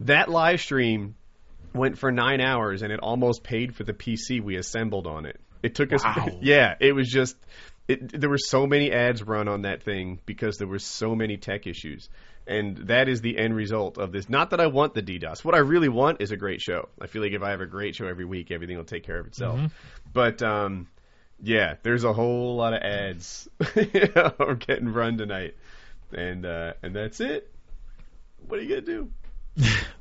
That 0.00 0.28
live 0.28 0.60
stream 0.60 1.14
went 1.74 1.98
for 1.98 2.10
nine 2.12 2.40
hours, 2.40 2.82
and 2.82 2.92
it 2.92 3.00
almost 3.00 3.42
paid 3.42 3.74
for 3.74 3.84
the 3.84 3.92
PC 3.92 4.42
we 4.42 4.56
assembled 4.56 5.06
on 5.06 5.26
it. 5.26 5.40
It 5.62 5.74
took 5.74 5.92
us, 5.92 6.04
Wow. 6.04 6.26
yeah, 6.40 6.74
it 6.80 6.92
was 6.92 7.08
just 7.08 7.36
it, 7.88 8.20
there 8.20 8.30
were 8.30 8.38
so 8.38 8.66
many 8.66 8.92
ads 8.92 9.22
run 9.22 9.48
on 9.48 9.62
that 9.62 9.82
thing 9.82 10.20
because 10.24 10.56
there 10.56 10.68
were 10.68 10.78
so 10.78 11.14
many 11.14 11.36
tech 11.36 11.66
issues. 11.66 12.08
And 12.46 12.76
that 12.88 13.08
is 13.08 13.20
the 13.20 13.38
end 13.38 13.54
result 13.54 13.98
of 13.98 14.10
this. 14.10 14.28
Not 14.28 14.50
that 14.50 14.60
I 14.60 14.66
want 14.66 14.94
the 14.94 15.02
DDoS. 15.02 15.44
What 15.44 15.54
I 15.54 15.58
really 15.58 15.88
want 15.88 16.20
is 16.20 16.32
a 16.32 16.36
great 16.36 16.60
show. 16.60 16.88
I 17.00 17.06
feel 17.06 17.22
like 17.22 17.32
if 17.32 17.42
I 17.42 17.50
have 17.50 17.60
a 17.60 17.66
great 17.66 17.94
show 17.94 18.06
every 18.06 18.24
week, 18.24 18.50
everything 18.50 18.76
will 18.76 18.84
take 18.84 19.04
care 19.04 19.18
of 19.18 19.26
itself. 19.26 19.60
But 20.12 20.42
um, 20.42 20.88
yeah, 21.40 21.74
there's 21.84 22.02
a 22.02 22.12
whole 22.12 22.56
lot 22.56 22.74
of 22.74 22.82
ads 22.82 23.48
are 24.40 24.54
getting 24.56 24.88
run 24.92 25.18
tonight, 25.18 25.54
and 26.12 26.44
uh, 26.44 26.72
and 26.82 26.96
that's 26.96 27.20
it. 27.20 27.52
What 28.48 28.58
are 28.58 28.62
you 28.62 28.68
gonna 28.70 28.80
do? 28.80 29.10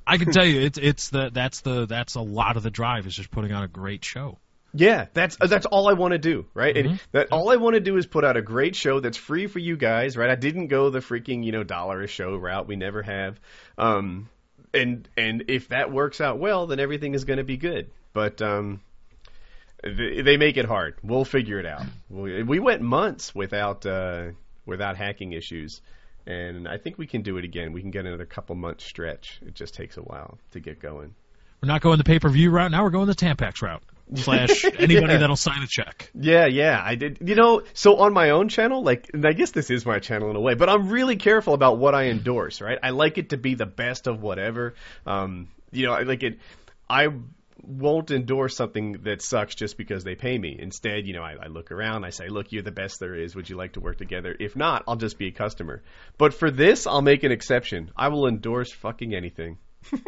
I 0.07 0.17
can 0.17 0.31
tell 0.31 0.45
you, 0.45 0.61
it's 0.61 0.77
it's 0.77 1.09
the 1.09 1.29
that's 1.31 1.61
the 1.61 1.85
that's 1.85 2.15
a 2.15 2.21
lot 2.21 2.57
of 2.57 2.63
the 2.63 2.71
drive 2.71 3.07
is 3.07 3.15
just 3.15 3.31
putting 3.31 3.51
on 3.51 3.63
a 3.63 3.67
great 3.67 4.03
show. 4.03 4.37
Yeah, 4.73 5.07
that's 5.13 5.37
uh, 5.41 5.47
that's 5.47 5.65
all 5.65 5.89
I 5.89 5.93
want 5.93 6.13
to 6.13 6.17
do, 6.17 6.45
right? 6.53 6.75
And 6.75 6.99
that 7.11 7.27
all 7.31 7.49
I 7.49 7.57
want 7.57 7.73
to 7.75 7.81
do 7.81 7.97
is 7.97 8.05
put 8.05 8.23
out 8.23 8.37
a 8.37 8.41
great 8.41 8.75
show 8.75 8.99
that's 9.01 9.17
free 9.17 9.47
for 9.47 9.59
you 9.59 9.75
guys, 9.75 10.15
right? 10.15 10.29
I 10.29 10.35
didn't 10.35 10.67
go 10.67 10.89
the 10.89 10.99
freaking 10.99 11.43
you 11.43 11.51
know 11.51 11.63
dollar 11.63 12.01
a 12.01 12.07
show 12.07 12.35
route. 12.35 12.67
We 12.67 12.77
never 12.77 13.01
have. 13.03 13.39
Um, 13.77 14.29
and 14.73 15.07
and 15.17 15.45
if 15.49 15.69
that 15.69 15.91
works 15.91 16.21
out 16.21 16.39
well, 16.39 16.67
then 16.67 16.79
everything 16.79 17.13
is 17.13 17.25
going 17.25 17.37
to 17.37 17.43
be 17.43 17.57
good. 17.57 17.91
But 18.13 18.41
um, 18.41 18.81
they, 19.83 20.21
they 20.21 20.37
make 20.37 20.57
it 20.57 20.65
hard. 20.65 20.95
We'll 21.03 21.25
figure 21.25 21.59
it 21.59 21.65
out. 21.65 21.83
We, 22.09 22.43
we 22.43 22.59
went 22.59 22.81
months 22.81 23.35
without 23.35 23.85
uh, 23.85 24.31
without 24.65 24.95
hacking 24.95 25.33
issues. 25.33 25.81
And 26.27 26.67
I 26.67 26.77
think 26.77 26.97
we 26.97 27.07
can 27.07 27.21
do 27.21 27.37
it 27.37 27.45
again. 27.45 27.73
We 27.73 27.81
can 27.81 27.91
get 27.91 28.05
another 28.05 28.25
couple 28.25 28.55
months 28.55 28.83
stretch. 28.85 29.39
It 29.45 29.55
just 29.55 29.73
takes 29.73 29.97
a 29.97 30.01
while 30.01 30.37
to 30.51 30.59
get 30.59 30.79
going. 30.79 31.15
We're 31.61 31.67
not 31.67 31.81
going 31.81 31.97
the 31.97 32.03
pay 32.03 32.19
per 32.19 32.29
view 32.29 32.49
route. 32.51 32.71
Now 32.71 32.83
we're 32.83 32.89
going 32.89 33.07
the 33.07 33.15
Tampax 33.15 33.61
route. 33.61 33.83
Slash 34.15 34.65
anybody 34.65 35.13
Yeah. 35.13 35.17
that'll 35.19 35.37
sign 35.37 35.61
a 35.63 35.67
check. 35.67 36.11
Yeah, 36.13 36.45
yeah, 36.45 36.81
I 36.83 36.95
did. 36.95 37.19
You 37.25 37.35
know, 37.35 37.63
so 37.73 37.97
on 37.97 38.11
my 38.11 38.31
own 38.31 38.49
channel, 38.49 38.83
like, 38.83 39.09
and 39.13 39.25
I 39.25 39.31
guess 39.31 39.51
this 39.51 39.69
is 39.69 39.85
my 39.85 39.99
channel 39.99 40.29
in 40.29 40.35
a 40.35 40.39
way, 40.41 40.53
but 40.53 40.67
I'm 40.67 40.89
really 40.89 41.15
careful 41.15 41.53
about 41.53 41.77
what 41.77 41.95
I 41.95 42.07
endorse, 42.07 42.59
right? 42.59 42.77
I 42.83 42.89
like 42.89 43.17
it 43.17 43.29
to 43.29 43.37
be 43.37 43.53
the 43.55 43.65
best 43.65 44.07
of 44.07 44.21
whatever. 44.21 44.73
Um, 45.05 45.47
you 45.71 45.85
know, 45.85 45.93
I 45.93 46.01
like 46.03 46.23
it. 46.23 46.39
I 46.89 47.07
won't 47.63 48.11
endorse 48.11 48.55
something 48.55 49.01
that 49.03 49.21
sucks 49.21 49.55
just 49.55 49.77
because 49.77 50.03
they 50.03 50.15
pay 50.15 50.37
me. 50.37 50.57
Instead, 50.59 51.05
you 51.05 51.13
know, 51.13 51.23
I, 51.23 51.35
I 51.43 51.47
look 51.47 51.71
around, 51.71 52.05
I 52.05 52.09
say, 52.09 52.27
look, 52.27 52.51
you're 52.51 52.63
the 52.63 52.71
best 52.71 52.99
there 52.99 53.15
is. 53.15 53.35
Would 53.35 53.49
you 53.49 53.55
like 53.55 53.73
to 53.73 53.79
work 53.79 53.97
together? 53.97 54.35
If 54.39 54.55
not, 54.55 54.83
I'll 54.87 54.95
just 54.95 55.17
be 55.17 55.27
a 55.27 55.31
customer. 55.31 55.83
But 56.17 56.33
for 56.33 56.51
this, 56.51 56.87
I'll 56.87 57.01
make 57.01 57.23
an 57.23 57.31
exception. 57.31 57.91
I 57.95 58.09
will 58.09 58.27
endorse 58.27 58.71
fucking 58.71 59.13
anything. 59.13 59.57
you 59.91 59.99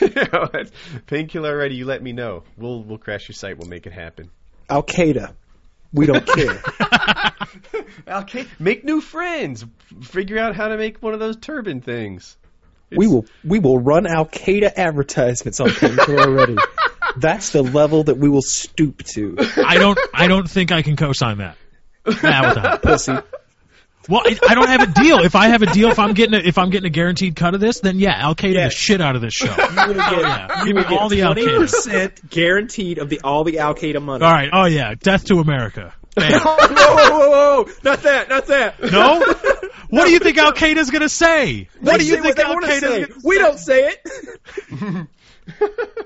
know, 0.00 0.48
that's- 0.52 0.70
painkiller 1.06 1.56
ready. 1.56 1.74
You 1.74 1.84
let 1.84 2.02
me 2.02 2.12
know. 2.12 2.44
We'll 2.56 2.84
we'll 2.84 2.98
crash 2.98 3.28
your 3.28 3.34
site. 3.34 3.58
We'll 3.58 3.68
make 3.68 3.86
it 3.86 3.92
happen. 3.92 4.30
Al 4.70 4.84
Qaeda. 4.84 5.34
We 5.92 6.06
don't 6.06 6.26
care. 6.26 6.62
Okay, 8.08 8.46
make 8.58 8.84
new 8.84 9.00
friends. 9.00 9.64
Figure 10.02 10.38
out 10.38 10.54
how 10.54 10.68
to 10.68 10.76
make 10.76 11.02
one 11.02 11.14
of 11.14 11.20
those 11.20 11.36
turban 11.36 11.80
things. 11.80 12.36
We 12.96 13.06
will 13.06 13.26
we 13.44 13.58
will 13.58 13.78
run 13.78 14.06
Al 14.06 14.26
Qaeda 14.26 14.72
advertisements 14.76 15.60
on 15.60 15.70
Painkiller 15.70 16.20
already. 16.20 16.56
That's 17.16 17.50
the 17.50 17.62
level 17.62 18.04
that 18.04 18.16
we 18.16 18.28
will 18.28 18.42
stoop 18.42 19.02
to. 19.14 19.36
I 19.64 19.78
don't 19.78 19.98
I 20.12 20.26
don't 20.26 20.48
think 20.48 20.72
I 20.72 20.82
can 20.82 20.96
co-sign 20.96 21.38
that. 21.38 21.56
Pussy. 22.82 23.16
Well, 24.08 24.22
I, 24.24 24.54
don't 24.54 24.68
have 24.68 24.82
a 24.82 24.92
deal. 24.92 25.20
If 25.20 25.34
I 25.34 25.48
have 25.48 25.62
a 25.62 25.66
deal, 25.72 25.88
if 25.88 25.98
I'm 25.98 26.12
getting 26.12 26.34
a, 26.34 26.46
if 26.46 26.58
I'm 26.58 26.68
getting 26.68 26.86
a 26.86 26.90
guaranteed 26.90 27.36
cut 27.36 27.54
of 27.54 27.60
this, 27.60 27.80
then 27.80 27.98
yeah, 27.98 28.12
Al 28.12 28.34
Qaeda 28.34 28.54
Yeah. 28.54 28.64
the 28.64 28.70
shit 28.70 29.00
out 29.00 29.16
of 29.16 29.22
this 29.22 29.32
show. 29.32 29.46
You 29.46 29.86
will 29.86 29.94
get, 29.94 30.20
yeah. 30.20 30.64
you 30.64 30.74
me 30.74 30.84
all 30.84 31.08
the 31.08 31.22
Al 31.22 31.34
Qaeda. 31.34 32.28
guaranteed 32.28 32.98
of 32.98 33.08
the 33.08 33.20
all 33.24 33.44
the 33.44 33.60
Al 33.60 33.74
Qaeda 33.74 34.02
money. 34.02 34.24
All 34.24 34.30
right. 34.30 34.50
Oh 34.52 34.66
yeah, 34.66 34.94
death 34.94 35.24
to 35.26 35.36
America. 35.36 35.94
Bam. 36.14 36.40
whoa, 36.42 36.56
whoa, 36.56 37.18
whoa, 37.18 37.64
whoa! 37.64 37.72
Not 37.82 38.02
that, 38.02 38.28
not 38.28 38.46
that. 38.46 38.80
No. 38.82 39.24
What 39.90 40.06
do 40.06 40.12
you 40.12 40.18
think 40.18 40.38
Al 40.38 40.52
Qaeda's 40.52 40.90
gonna 40.90 41.08
say? 41.08 41.68
What 41.80 42.00
do 42.00 42.06
you 42.06 42.20
think 42.20 42.36
Al 42.40 42.54
wanna 42.54 42.66
Qaeda's 42.66 42.80
gonna 42.80 43.06
say? 43.06 43.12
We 43.22 43.38
don't 43.38 43.58
say 43.58 43.92
it. 43.92 45.06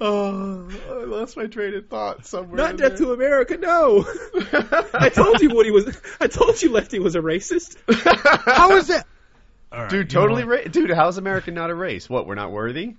Oh, 0.00 0.68
I 0.90 1.04
lost 1.04 1.36
my 1.36 1.46
train 1.46 1.74
of 1.74 1.86
thought 1.86 2.26
somewhere. 2.26 2.56
Not 2.56 2.76
death 2.78 2.96
to 2.98 3.12
America. 3.12 3.56
No. 3.56 4.04
I 4.92 5.08
told 5.08 5.40
you 5.40 5.50
what 5.50 5.66
he 5.66 5.70
was. 5.70 5.96
I 6.20 6.26
told 6.26 6.60
you 6.60 6.72
Lefty 6.72 6.98
was 6.98 7.14
a 7.14 7.20
racist. 7.20 7.76
How 8.44 8.72
is 8.76 8.88
that? 8.88 9.06
All 9.70 9.82
right, 9.82 9.88
Dude, 9.90 10.10
totally. 10.10 10.44
what? 10.44 10.64
Ra- 10.64 10.70
dude, 10.70 10.90
how's 10.90 11.16
America 11.16 11.52
not 11.52 11.70
a 11.70 11.74
race? 11.76 12.10
What? 12.10 12.26
We're 12.26 12.34
not 12.34 12.50
worthy? 12.50 12.96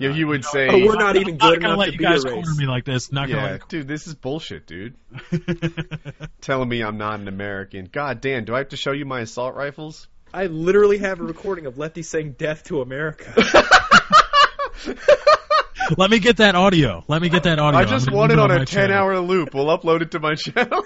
Yeah, 0.00 0.14
you 0.14 0.26
would 0.28 0.46
say. 0.46 0.68
Oh, 0.70 0.86
we're 0.86 0.94
not 0.94 1.16
even 1.16 1.36
good 1.36 1.42
I'm 1.42 1.52
good 1.52 1.60
gonna 1.60 1.74
enough 1.74 1.78
let 1.78 1.86
to 1.86 1.92
you 1.92 1.98
be 1.98 2.04
guys 2.04 2.24
a 2.24 2.28
race. 2.28 2.34
corner 2.34 2.54
me 2.56 2.66
like 2.66 2.86
this. 2.86 3.12
Not 3.12 3.28
yeah, 3.28 3.34
gonna. 3.34 3.60
dude, 3.68 3.86
this 3.86 4.06
is 4.06 4.14
bullshit, 4.14 4.66
dude. 4.66 4.94
Telling 6.40 6.70
me 6.70 6.82
I'm 6.82 6.96
not 6.96 7.20
an 7.20 7.28
American. 7.28 7.86
God 7.92 8.22
damn, 8.22 8.46
do 8.46 8.54
I 8.54 8.58
have 8.58 8.70
to 8.70 8.78
show 8.78 8.92
you 8.92 9.04
my 9.04 9.20
assault 9.20 9.54
rifles? 9.54 10.08
I 10.32 10.46
literally 10.46 10.96
have 10.98 11.20
a 11.20 11.24
recording 11.24 11.66
of 11.66 11.76
Lefty 11.76 12.02
saying 12.02 12.36
"Death 12.38 12.64
to 12.64 12.80
America." 12.80 13.30
Let 15.98 16.10
me 16.10 16.18
get 16.18 16.38
that 16.38 16.54
audio. 16.54 17.04
Let 17.08 17.20
me 17.20 17.28
get 17.28 17.42
that 17.42 17.58
audio. 17.58 17.78
I 17.78 17.84
just 17.84 18.10
want 18.10 18.32
it 18.32 18.38
on 18.38 18.48
my 18.48 18.62
a 18.62 18.64
10 18.64 18.90
hour 18.92 19.18
loop. 19.18 19.52
We'll 19.52 19.66
upload 19.66 20.02
it 20.02 20.12
to 20.12 20.20
my 20.20 20.34
channel. 20.34 20.82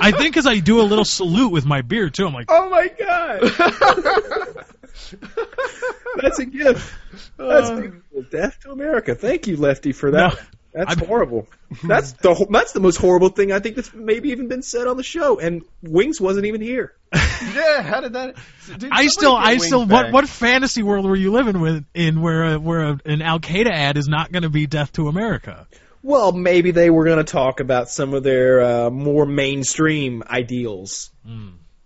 I 0.00 0.12
think 0.12 0.34
because 0.34 0.46
I 0.46 0.58
do 0.60 0.80
a 0.80 0.84
little 0.84 1.04
salute 1.04 1.50
with 1.50 1.64
my 1.64 1.82
beer 1.82 2.10
too. 2.10 2.26
I'm 2.26 2.34
like, 2.34 2.46
oh 2.50 2.68
my 2.68 2.88
god! 2.88 4.66
That's 6.20 6.38
a 6.38 6.46
gift. 6.46 6.92
That's 7.36 7.70
beautiful. 7.70 8.22
Death 8.30 8.60
to 8.60 8.70
America. 8.70 9.14
Thank 9.14 9.46
you, 9.46 9.56
Lefty, 9.56 9.92
for 9.92 10.10
that. 10.12 10.34
No, 10.34 10.40
that's 10.72 10.96
I'm- 10.96 11.06
horrible. 11.06 11.48
That's 11.84 12.12
the 12.12 12.46
that's 12.50 12.72
the 12.72 12.80
most 12.80 12.96
horrible 12.96 13.30
thing 13.30 13.50
I 13.50 13.58
think 13.58 13.76
that's 13.76 13.94
maybe 13.94 14.28
even 14.28 14.48
been 14.48 14.60
said 14.60 14.86
on 14.86 14.98
the 14.98 15.02
show. 15.02 15.38
And 15.38 15.62
Wings 15.82 16.20
wasn't 16.20 16.44
even 16.44 16.60
here. 16.60 16.92
yeah, 17.14 17.80
how 17.80 18.02
did 18.02 18.12
that? 18.12 18.36
Dude, 18.76 18.90
I 18.92 19.06
still, 19.06 19.34
I 19.34 19.56
still, 19.56 19.80
what, 19.80 19.88
back. 19.88 20.12
what 20.12 20.28
fantasy 20.28 20.82
world 20.82 21.06
were 21.06 21.16
you 21.16 21.32
living 21.32 21.60
with 21.60 21.86
in 21.94 22.20
where, 22.20 22.54
a, 22.54 22.58
where 22.58 22.80
a, 22.82 23.00
an 23.06 23.22
Al 23.22 23.40
Qaeda 23.40 23.70
ad 23.70 23.96
is 23.96 24.06
not 24.06 24.32
going 24.32 24.42
to 24.42 24.50
be 24.50 24.66
death 24.66 24.92
to 24.92 25.08
America? 25.08 25.66
Well, 26.02 26.32
maybe 26.32 26.72
they 26.72 26.90
were 26.90 27.06
going 27.06 27.24
to 27.24 27.24
talk 27.24 27.60
about 27.60 27.88
some 27.88 28.12
of 28.12 28.22
their 28.22 28.60
uh, 28.60 28.90
more 28.90 29.24
mainstream 29.24 30.22
ideals. 30.28 31.10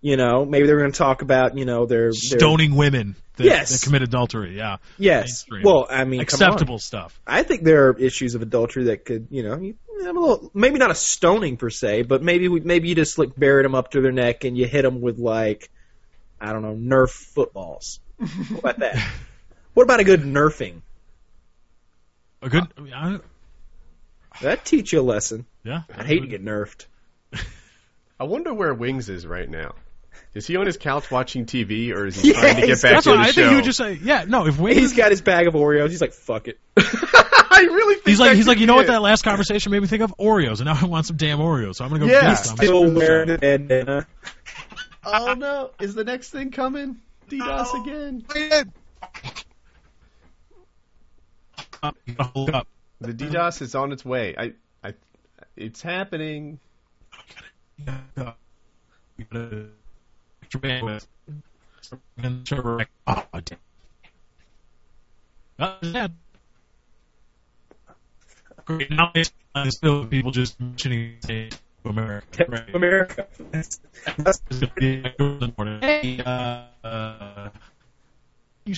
You 0.06 0.16
know, 0.16 0.44
maybe 0.44 0.68
they're 0.68 0.78
going 0.78 0.92
to 0.92 0.96
talk 0.98 1.22
about 1.22 1.58
you 1.58 1.64
know 1.64 1.84
their, 1.86 2.10
their 2.10 2.38
Stoning 2.38 2.76
women 2.76 3.16
that, 3.38 3.44
Yes. 3.44 3.70
that 3.80 3.84
commit 3.84 4.02
adultery. 4.02 4.56
Yeah, 4.56 4.76
Yes. 4.98 5.24
mainstream. 5.24 5.62
Well, 5.64 5.86
I 5.90 6.04
mean, 6.04 6.24
come 6.26 6.40
on. 6.42 6.48
acceptable 6.48 6.78
stuff. 6.78 7.18
I 7.26 7.42
think 7.42 7.64
there 7.64 7.88
are 7.88 7.98
issues 7.98 8.36
of 8.36 8.42
adultery 8.42 8.84
that 8.84 9.04
could, 9.04 9.26
you 9.30 9.42
know, 9.42 9.50
have 10.04 10.16
a 10.16 10.20
little, 10.20 10.50
maybe 10.54 10.78
not 10.78 10.92
a 10.92 10.94
stoning 10.94 11.56
per 11.56 11.70
se, 11.70 12.02
but 12.02 12.22
maybe 12.22 12.46
we, 12.46 12.60
maybe 12.60 12.88
you 12.88 12.94
just 12.94 13.18
like 13.18 13.34
buried 13.36 13.64
them 13.64 13.74
up 13.74 13.90
to 13.92 14.00
their 14.00 14.12
neck 14.12 14.44
and 14.44 14.56
you 14.56 14.68
hit 14.68 14.82
them 14.82 15.00
with 15.00 15.18
like, 15.18 15.70
I 16.40 16.52
don't 16.52 16.62
know, 16.62 16.76
Nerf 16.76 17.10
footballs. 17.10 17.98
what 18.18 18.58
about 18.60 18.78
that? 18.78 19.08
What 19.74 19.82
about 19.82 19.98
a 20.00 20.04
good 20.04 20.20
nerfing? 20.22 20.82
A 22.42 22.48
good, 22.48 22.62
uh, 22.78 22.82
I, 22.94 23.18
That 24.42 24.64
teach 24.64 24.92
you 24.92 25.00
a 25.00 25.02
lesson. 25.02 25.46
yeah. 25.64 25.82
I'd 25.94 26.06
hate 26.06 26.20
to 26.20 26.28
get 26.28 26.44
nerfed. 26.44 26.86
I 28.20 28.24
wonder 28.24 28.54
where 28.54 28.72
Wings 28.72 29.08
is 29.08 29.26
right 29.26 29.50
now. 29.50 29.74
Is 30.34 30.46
he 30.46 30.56
on 30.56 30.66
his 30.66 30.76
couch 30.76 31.10
watching 31.10 31.46
TV, 31.46 31.92
or 31.94 32.06
is 32.06 32.20
he 32.20 32.28
Yeah, 32.32 32.40
trying 32.40 32.60
to 32.60 32.66
get 32.66 32.82
back 32.82 32.92
That's 32.92 33.04
to 33.04 33.10
what 33.10 33.16
the 33.16 33.22
I 33.22 33.26
show? 33.26 33.32
think 33.32 33.48
he 33.50 33.54
would 33.56 33.64
just 33.64 33.78
say. 33.78 33.98
Yeah, 34.02 34.24
no. 34.28 34.46
If 34.46 34.58
Wings, 34.58 34.76
He's 34.78 34.92
got 34.94 35.10
his 35.10 35.20
bag 35.22 35.46
of 35.46 35.54
Oreos. 35.54 35.88
He's 35.90 36.00
like, 36.00 36.12
fuck 36.12 36.48
it. 36.48 36.58
I 36.76 37.60
really 37.70 37.94
think 37.94 38.06
he's 38.08 38.20
like, 38.20 38.36
he's 38.36 38.46
like, 38.46 38.58
you 38.58 38.62
be 38.62 38.66
know 38.66 38.74
what? 38.76 38.86
That 38.88 39.00
last 39.00 39.22
conversation 39.22 39.72
made 39.72 39.80
me 39.80 39.88
think 39.88 40.02
of 40.02 40.14
Oreos, 40.18 40.56
and 40.56 40.66
now 40.66 40.78
I 40.80 40.84
want 40.84 41.06
some 41.06 41.16
damn 41.16 41.38
Oreos. 41.38 41.76
So 41.76 41.84
I'm 41.84 41.90
gonna 41.90 42.00
go 42.06 42.12
Yeah. 42.12 42.20
get 42.20 42.28
He's 42.38 42.40
some. 42.48 42.56
Still 42.58 42.92
wearing 42.92 43.30
a 43.30 43.38
bandana. 43.38 44.06
Oh 45.04 45.34
no! 45.34 45.70
Is 45.80 45.94
the 45.94 46.04
next 46.04 46.30
thing 46.30 46.50
coming? 46.50 46.96
DDoS 47.30 47.68
Oh. 47.72 47.82
again. 47.82 48.24
You 52.06 52.14
gotta 52.14 52.30
hold 52.34 52.50
up. 52.50 52.66
The 53.00 53.12
DDoS 53.14 53.62
is 53.62 53.74
on 53.74 53.92
its 53.92 54.04
way. 54.04 54.34
I, 54.36 54.52
I, 54.82 54.94
it's 55.56 55.80
happening. 55.82 56.58
Oh, 60.54 61.00
damn. 63.40 63.58
Uh. 65.58 66.08
Great. 68.64 68.90
Now 68.90 69.12
it's 69.14 69.32
uh, 69.54 69.70
still 69.70 70.06
people 70.06 70.30
just 70.32 70.60
mentioning 70.60 71.16
to 71.22 71.48
America. 71.84 72.44
Right. 72.48 72.74
America. 72.74 73.26
That's, 73.52 73.80
that's, 74.18 74.40
gonna 74.50 74.72
be 74.74 75.02
Hey, 75.80 76.20
uh, 76.20 76.64
uh, 76.84 77.48
you 78.64 78.74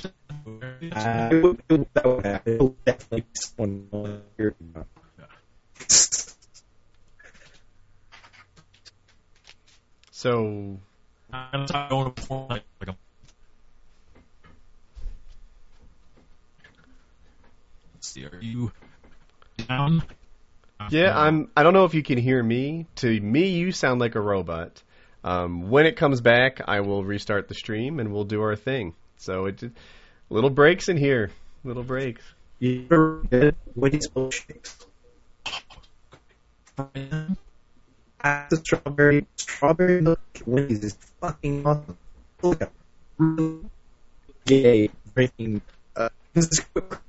would, 0.50 1.86
that 1.94 2.04
would 2.04 2.26
happen. 2.26 2.54
It'll 2.54 2.76
definitely 2.84 3.20
be 3.22 3.26
someone 3.34 4.22
here. 4.36 4.54
So 10.10 10.78
I'm 11.32 11.66
not 11.66 11.90
going 11.90 12.04
to 12.06 12.10
perform 12.10 12.48
like, 12.48 12.64
like 12.80 12.90
a 12.90 12.96
Let's 17.94 18.08
see, 18.08 18.24
are 18.24 18.38
you 18.40 18.72
down? 19.68 20.02
Yeah, 20.90 21.18
I'm. 21.18 21.50
I 21.56 21.62
don't 21.64 21.74
know 21.74 21.84
if 21.84 21.94
you 21.94 22.02
can 22.02 22.18
hear 22.18 22.42
me. 22.42 22.86
To 22.96 23.20
me, 23.20 23.48
you 23.48 23.72
sound 23.72 24.00
like 24.00 24.14
a 24.14 24.20
robot. 24.20 24.82
Um, 25.24 25.68
when 25.68 25.84
it 25.86 25.96
comes 25.96 26.20
back, 26.20 26.60
I 26.66 26.80
will 26.80 27.04
restart 27.04 27.48
the 27.48 27.54
stream 27.54 27.98
and 27.98 28.12
we'll 28.12 28.24
do 28.24 28.40
our 28.40 28.54
thing. 28.56 28.94
So 29.16 29.46
it 29.46 29.62
little 30.30 30.50
breaks 30.50 30.88
in 30.88 30.96
here, 30.96 31.30
little 31.64 31.82
breaks. 31.82 32.22
You 32.60 32.86
ever 32.90 33.22
get 33.30 33.56
Wendy's 33.74 34.08
milkshakes? 38.24 38.48
The 38.50 38.56
strawberry 38.56 39.26
strawberry 39.36 40.00
milk 40.00 40.20
at 40.34 40.48
Wendy's 40.48 40.84
is 40.84 40.96
fucking 41.20 41.66
awesome. 41.66 41.96
Look 42.42 42.62
at 42.62 42.72
gay 44.46 44.90
drinking. 45.14 45.62
Uh, 45.96 46.08
this 46.34 46.46
is 46.48 46.64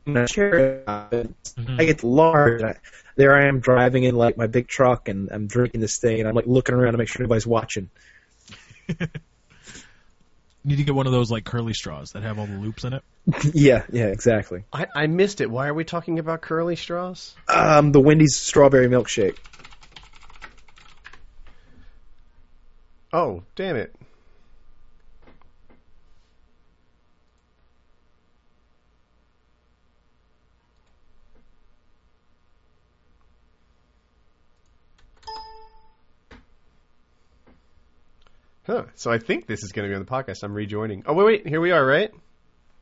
in 0.05 0.17
a 0.17 0.27
chair. 0.27 0.83
Mhm. 0.85 1.79
I 1.79 1.85
get 1.85 2.03
large. 2.03 2.63
I, 2.63 2.75
there 3.15 3.35
I 3.35 3.47
am 3.47 3.59
driving 3.59 4.03
in 4.03 4.15
like 4.15 4.37
my 4.37 4.47
big 4.47 4.67
truck, 4.67 5.07
and 5.09 5.29
I'm 5.31 5.47
drinking 5.47 5.81
this 5.81 5.97
thing, 5.99 6.19
and 6.19 6.27
I'm 6.27 6.35
like 6.35 6.47
looking 6.47 6.75
around 6.75 6.93
to 6.93 6.97
make 6.97 7.07
sure 7.09 7.21
nobody's 7.21 7.47
watching. 7.47 7.89
Need 10.65 10.75
to 10.75 10.83
get 10.83 10.93
one 10.93 11.05
of 11.07 11.13
those 11.13 11.31
like 11.31 11.45
curly 11.45 11.73
straws 11.73 12.11
that 12.11 12.23
have 12.23 12.37
all 12.37 12.45
the 12.45 12.57
loops 12.57 12.83
in 12.83 12.93
it. 12.93 13.03
yeah, 13.53 13.83
yeah, 13.91 14.07
exactly. 14.07 14.63
I, 14.73 14.87
I 14.93 15.07
missed 15.07 15.39
it. 15.41 15.49
Why 15.49 15.67
are 15.67 15.73
we 15.73 15.85
talking 15.85 16.19
about 16.19 16.41
curly 16.41 16.75
straws? 16.75 17.33
Um, 17.47 17.91
the 17.93 18.01
Wendy's 18.01 18.35
strawberry 18.35 18.87
milkshake. 18.87 19.37
Oh, 23.11 23.43
damn 23.55 23.75
it. 23.75 23.95
Huh. 38.69 38.83
So 38.93 39.09
I 39.09 39.17
think 39.17 39.47
this 39.47 39.63
is 39.63 39.71
going 39.71 39.87
to 39.87 39.91
be 39.91 39.95
on 39.95 40.05
the 40.05 40.11
podcast. 40.11 40.43
I'm 40.43 40.53
rejoining. 40.53 41.01
Oh, 41.07 41.13
wait, 41.13 41.25
wait. 41.25 41.47
Here 41.47 41.59
we 41.59 41.71
are, 41.71 41.83
right? 41.83 42.11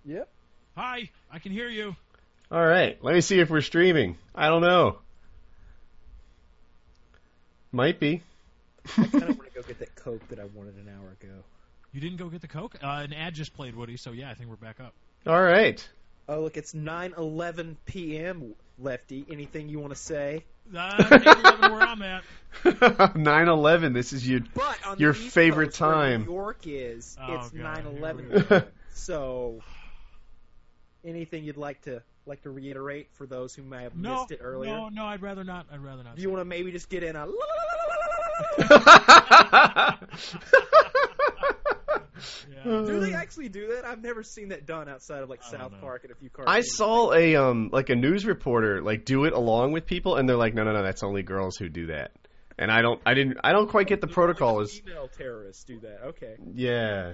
Yep. 0.04 0.28
Hi, 0.76 1.10
I 1.32 1.40
can 1.40 1.54
hear 1.54 1.70
you. 1.70 1.96
All 2.52 2.66
right. 2.66 3.02
Let 3.02 3.16
me 3.16 3.22
see 3.22 3.40
if 3.40 3.50
we're 3.50 3.62
streaming. 3.62 4.18
I 4.36 4.50
don't 4.50 4.62
know. 4.62 5.00
Might 7.72 8.02
be. 8.02 8.22
I 9.68 9.74
kind 9.74 9.80
of 9.80 9.80
want 9.80 9.80
to 9.80 9.80
go 9.80 9.80
get 9.80 9.80
that 9.80 9.96
Coke 9.96 10.28
that 10.30 10.40
I 10.40 10.46
wanted 10.46 10.76
an 10.76 10.90
hour 10.90 11.12
ago. 11.12 11.44
You 11.94 12.02
didn't 12.02 12.18
go 12.18 12.30
get 12.30 12.42
the 12.42 12.48
coke. 12.48 12.76
Uh, 12.84 12.88
an 12.88 13.14
ad 13.14 13.34
just 13.34 13.54
played, 13.54 13.76
Woody. 13.76 13.98
So 13.98 14.12
yeah, 14.12 14.30
I 14.30 14.34
think 14.34 14.50
we're 14.50 14.56
back 14.58 14.80
up. 14.80 14.94
All 15.26 15.42
right. 15.42 15.88
Oh, 16.30 16.42
look, 16.42 16.58
it's 16.58 16.74
9:11 16.74 17.78
p.m. 17.86 18.54
Lefty, 18.78 19.26
anything 19.32 19.70
you 19.70 19.80
want 19.80 19.94
to 19.94 20.00
say? 20.00 20.44
Uh, 20.76 20.98
8-11 20.98 21.72
where 21.72 21.82
I'm 21.82 22.02
at. 22.02 22.24
9/11. 22.64 23.94
This 23.94 24.12
is 24.14 24.28
your, 24.28 24.42
But 24.54 24.78
on 24.86 25.00
Your 25.00 25.14
the 25.14 25.20
East 25.20 25.34
favorite 25.34 25.68
Coast, 25.68 25.82
where 25.82 25.92
time. 25.94 26.26
New 26.26 26.34
York 26.34 26.60
is, 26.66 27.18
Oh, 27.20 27.36
it's 27.36 27.50
God, 27.52 27.84
9/11. 27.86 28.68
so, 28.94 29.62
anything 31.06 31.46
you'd 31.46 31.58
like 31.58 31.82
to 31.84 32.04
like 32.26 32.42
to 32.44 32.50
reiterate 32.50 33.08
for 33.14 33.26
those 33.26 33.56
who 33.56 33.64
may 33.64 33.84
have 33.84 33.96
No, 33.96 34.20
missed 34.20 34.32
it 34.32 34.42
earlier? 34.44 34.76
no, 34.76 34.90
no. 34.90 35.06
I'd 35.06 35.22
rather 35.22 35.46
not. 35.46 35.68
I'd 35.72 35.80
rather 35.80 36.04
not. 36.04 36.18
Do 36.18 36.22
you 36.22 36.30
want 36.30 36.42
to 36.42 36.46
maybe 36.46 36.72
just 36.74 36.90
get 36.90 37.04
in 37.04 37.16
a? 37.16 37.26
Yeah. 42.66 42.84
Do 42.86 43.00
they 43.00 43.14
actually 43.14 43.50
do 43.50 43.68
that? 43.76 43.86
I've 43.86 44.02
never 44.02 44.24
seen 44.24 44.50
that 44.50 44.66
done 44.66 44.90
outside 44.90 45.22
of 45.22 45.30
like 45.30 45.44
South 45.44 45.72
know. 45.72 45.78
Park 45.80 46.04
and 46.04 46.12
a 46.12 46.16
few 46.16 46.30
I 46.46 46.62
saw 46.62 47.14
a 47.14 47.36
um 47.36 47.70
like 47.72 47.90
a 47.90 47.96
news 47.96 48.26
reporter 48.26 48.82
like 48.82 49.06
do 49.06 49.26
it 49.26 49.34
along 49.34 49.72
with 49.72 49.86
people, 49.86 50.16
and 50.16 50.28
they're 50.28 50.36
like, 50.36 50.54
no, 50.54 50.64
no, 50.64 50.74
no, 50.74 50.84
that's 50.84 51.04
only 51.04 51.24
girls 51.24 51.58
who 51.58 51.70
do 51.70 51.88
that. 51.88 52.12
And 52.60 52.72
I 52.72 52.82
don't, 52.82 53.00
I 53.06 53.14
didn't, 53.14 53.38
I 53.44 53.52
don't 53.52 53.70
quite 53.70 53.88
get 53.88 54.02
the 54.02 54.08
protocol. 54.08 54.62
Is 54.62 54.80
female 54.80 55.08
terrorists 55.16 55.64
do 55.64 55.80
that. 55.82 56.02
Okay, 56.08 56.38
yeah. 56.56 57.14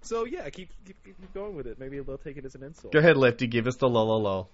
so 0.00 0.24
yeah, 0.24 0.48
keep 0.50 0.70
keep, 0.86 0.96
keep 1.04 1.34
going 1.34 1.56
with 1.56 1.66
it. 1.66 1.80
Maybe 1.80 1.98
they'll 1.98 2.18
take 2.18 2.36
it 2.36 2.44
as 2.44 2.54
an 2.54 2.62
insult. 2.62 2.92
Go 2.92 3.00
ahead, 3.00 3.16
Lefty, 3.16 3.48
give 3.48 3.66
us 3.66 3.76
the 3.76 3.88
la 3.88 4.02
la 4.02 4.16
la. 4.16 4.46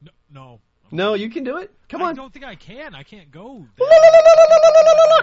No, 0.00 0.12
no. 0.32 0.60
No, 0.94 1.14
you 1.14 1.28
can 1.28 1.42
do 1.42 1.56
it. 1.56 1.72
Come 1.88 2.02
on. 2.02 2.10
I 2.10 2.12
don't 2.14 2.32
think 2.32 2.44
I 2.44 2.54
can. 2.54 2.94
I 2.94 3.02
can't 3.02 3.28
go. 3.32 3.66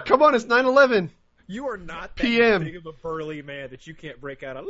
Come 0.04 0.20
on, 0.20 0.34
it's 0.34 0.44
9/11. 0.44 1.08
You 1.46 1.66
are 1.66 1.78
not 1.78 2.14
that 2.14 2.22
PM. 2.22 2.62
big 2.62 2.76
of 2.76 2.84
a 2.84 2.92
burly 2.92 3.40
man 3.40 3.70
that 3.70 3.86
you 3.86 3.94
can't 3.94 4.20
break 4.20 4.42
out 4.42 4.58
a. 4.58 4.60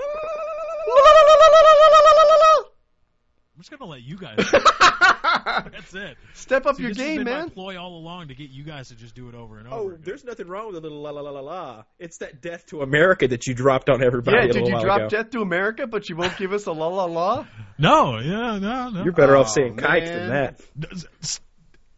I'm 3.55 3.61
just 3.61 3.71
gonna 3.71 3.91
let 3.91 4.03
you 4.03 4.17
guys. 4.17 4.37
That's 5.71 5.95
it. 5.95 6.17
Step 6.35 6.65
up 6.67 6.77
See, 6.77 6.83
your 6.83 6.91
this 6.93 6.99
has 6.99 7.07
game, 7.07 7.17
been 7.19 7.25
man. 7.25 7.43
My 7.45 7.49
ploy 7.51 7.79
all 7.81 7.97
along 7.97 8.29
to 8.29 8.35
get 8.35 8.49
you 8.51 8.65
guys 8.65 8.89
to 8.89 8.95
just 8.95 9.15
do 9.15 9.29
it 9.29 9.35
over 9.35 9.59
and 9.59 9.69
oh, 9.69 9.71
over. 9.73 9.81
Oh, 9.83 9.87
again. 9.89 10.01
there's 10.05 10.25
nothing 10.25 10.47
wrong 10.49 10.69
with 10.69 10.77
a 10.77 10.81
little 10.81 11.03
la 11.03 11.11
la 11.11 11.21
la 11.21 11.31
la 11.31 11.41
la. 11.41 11.83
It's 11.99 12.19
that 12.19 12.41
death 12.41 12.65
to 12.67 12.81
America 12.81 13.29
that 13.29 13.47
you 13.47 13.55
dropped 13.55 13.91
on 13.91 14.03
everybody. 14.03 14.39
Yeah, 14.39 14.45
a 14.45 14.47
did 14.47 14.55
little 14.55 14.69
you 14.69 14.75
while 14.75 14.85
drop 14.85 14.99
ago. 15.01 15.09
Death 15.11 15.31
to 15.33 15.43
America, 15.43 15.87
but 15.87 16.09
you 16.09 16.17
won't 16.17 16.37
give 16.39 16.53
us 16.53 16.67
a 16.67 16.73
la 16.73 16.87
la 16.89 17.05
la? 17.05 17.47
no, 17.79 18.19
yeah, 18.19 18.59
no, 18.59 18.89
no. 18.89 19.05
You're 19.05 19.13
better 19.13 19.37
Oh, 19.37 19.41
off 19.43 19.51
saying 19.51 19.77
kites 19.77 20.09
than 20.09 20.29
man. 20.31 20.57
that, 20.81 21.39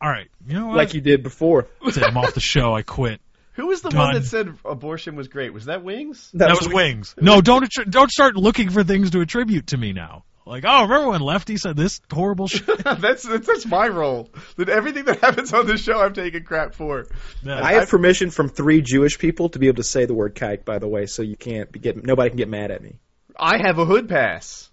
All 0.01 0.11
right, 0.11 0.29
you 0.47 0.55
know 0.55 0.67
what? 0.67 0.77
like 0.77 0.95
you 0.95 1.01
did 1.01 1.23
before. 1.23 1.69
That's 1.85 1.97
it, 1.99 2.03
I'm 2.03 2.17
off 2.17 2.35
the 2.35 2.41
show. 2.41 2.75
I 2.75 2.83
quit. 2.83 3.21
Who 3.53 3.69
was 3.69 3.81
the 3.83 3.91
one 3.91 4.13
Done. 4.13 4.15
that 4.15 4.25
said 4.25 4.53
abortion 4.65 5.15
was 5.15 5.29
great? 5.29 5.53
Was 5.55 5.67
that 5.67 5.85
Wings? 5.85 6.31
That, 6.35 6.51
was 6.51 6.69
wings. 6.69 7.15
No, 7.21 7.41
don't 7.41 7.63
attri- 7.65 7.89
don't 7.89 8.11
start 8.11 8.35
looking 8.35 8.71
for 8.71 8.83
things 8.83 9.13
to 9.13 9.21
attribute 9.21 9.69
to 9.69 9.77
me 9.77 9.93
now. 9.93 10.25
Like, 10.47 10.65
oh, 10.67 10.83
remember 10.83 11.11
when 11.11 11.21
Lefty 11.23 11.57
said 11.57 11.75
this 11.75 12.03
horrible 12.13 12.49
shit? 12.49 12.67
that's, 12.85 13.23
that's 13.23 13.47
that's 13.47 13.67
my 13.67 13.89
role. 13.89 14.29
That 14.57 14.69
everything 14.69 15.07
that 15.07 15.21
happens 15.21 15.55
on 15.55 15.67
the 15.67 15.79
show, 15.79 15.99
I'm 15.99 16.13
taking 16.13 16.45
crap 16.45 16.75
for. 16.75 17.07
Yeah. 17.43 17.63
I 17.63 17.75
have 17.75 17.89
permission 17.89 18.31
from 18.31 18.51
three 18.51 18.83
Jewish 18.83 19.19
people 19.19 19.49
to 19.51 19.59
be 19.59 19.69
able 19.69 19.77
to 19.77 19.85
say 19.85 20.05
the 20.05 20.13
word 20.13 20.35
kike, 20.35 20.67
by 20.67 20.79
the 20.79 20.89
way, 20.89 21.07
so 21.07 21.23
you 21.23 21.37
can't 21.37 21.73
get 21.73 22.05
nobody 22.05 22.29
can 22.29 22.37
get 22.37 22.49
mad 22.49 22.71
at 22.71 22.83
me. 22.83 22.99
I 23.39 23.59
have 23.67 23.79
a 23.79 23.87
hood 23.87 24.09
pass. 24.09 24.71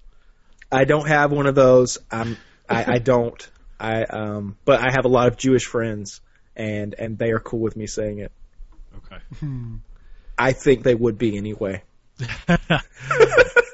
I 0.71 0.83
don't 0.83 1.07
have 1.07 1.31
one 1.31 1.47
of 1.47 1.55
those. 1.55 1.99
I'm 2.11 2.37
I, 2.69 2.95
I 2.95 2.97
don't. 2.99 3.49
I 3.79 4.03
um 4.03 4.57
but 4.65 4.81
I 4.81 4.91
have 4.91 5.05
a 5.05 5.09
lot 5.09 5.29
of 5.29 5.37
Jewish 5.37 5.65
friends 5.65 6.19
and 6.55 6.95
and 6.97 7.17
they 7.17 7.31
are 7.31 7.39
cool 7.39 7.59
with 7.59 7.77
me 7.77 7.87
saying 7.87 8.19
it. 8.19 8.31
okay. 8.97 9.23
I 10.37 10.51
think 10.51 10.83
they 10.83 10.95
would 10.95 11.17
be 11.17 11.37
anyway. 11.37 11.83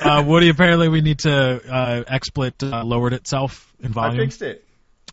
uh, 0.00 0.22
Woody, 0.26 0.48
apparently 0.48 0.88
we 0.88 1.00
need 1.00 1.20
to 1.20 1.32
uh, 1.32 2.04
XSplit 2.04 2.72
uh, 2.72 2.84
lowered 2.84 3.12
itself 3.12 3.72
in 3.80 3.92
volume. 3.92 4.20
I 4.20 4.24
fixed 4.24 4.42
it. 4.42 4.64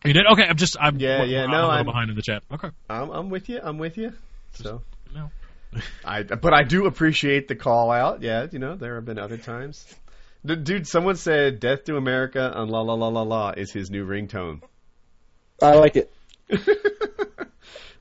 You 0.04 0.12
did? 0.12 0.26
Okay, 0.26 0.44
I'm 0.44 0.56
just 0.56 0.76
I'm 0.80 0.98
Yeah, 0.98 1.24
yeah, 1.24 1.44
I'm 1.44 1.50
no, 1.50 1.56
a 1.56 1.60
little 1.60 1.70
I'm- 1.72 1.84
behind 1.86 2.10
in 2.10 2.16
the 2.16 2.22
chat. 2.22 2.42
Okay. 2.52 2.68
I'm, 2.88 3.10
I'm 3.10 3.30
with 3.30 3.48
you. 3.48 3.60
I'm 3.62 3.78
with 3.78 3.96
you. 3.96 4.12
So 4.54 4.82
No. 5.14 5.30
I, 6.04 6.22
but 6.22 6.54
I 6.54 6.62
do 6.62 6.86
appreciate 6.86 7.48
the 7.48 7.56
call 7.56 7.90
out. 7.90 8.22
Yeah, 8.22 8.46
you 8.50 8.58
know, 8.58 8.76
there 8.76 8.94
have 8.96 9.04
been 9.04 9.18
other 9.18 9.36
times. 9.36 9.84
Dude, 10.44 10.86
someone 10.86 11.16
said 11.16 11.58
"Death 11.58 11.84
to 11.84 11.96
America" 11.96 12.52
and 12.54 12.70
"La 12.70 12.80
La 12.82 12.94
La 12.94 13.08
La 13.08 13.22
La" 13.22 13.50
is 13.56 13.72
his 13.72 13.90
new 13.90 14.06
ringtone. 14.06 14.62
I 15.60 15.74
like 15.74 15.96
it. 15.96 16.12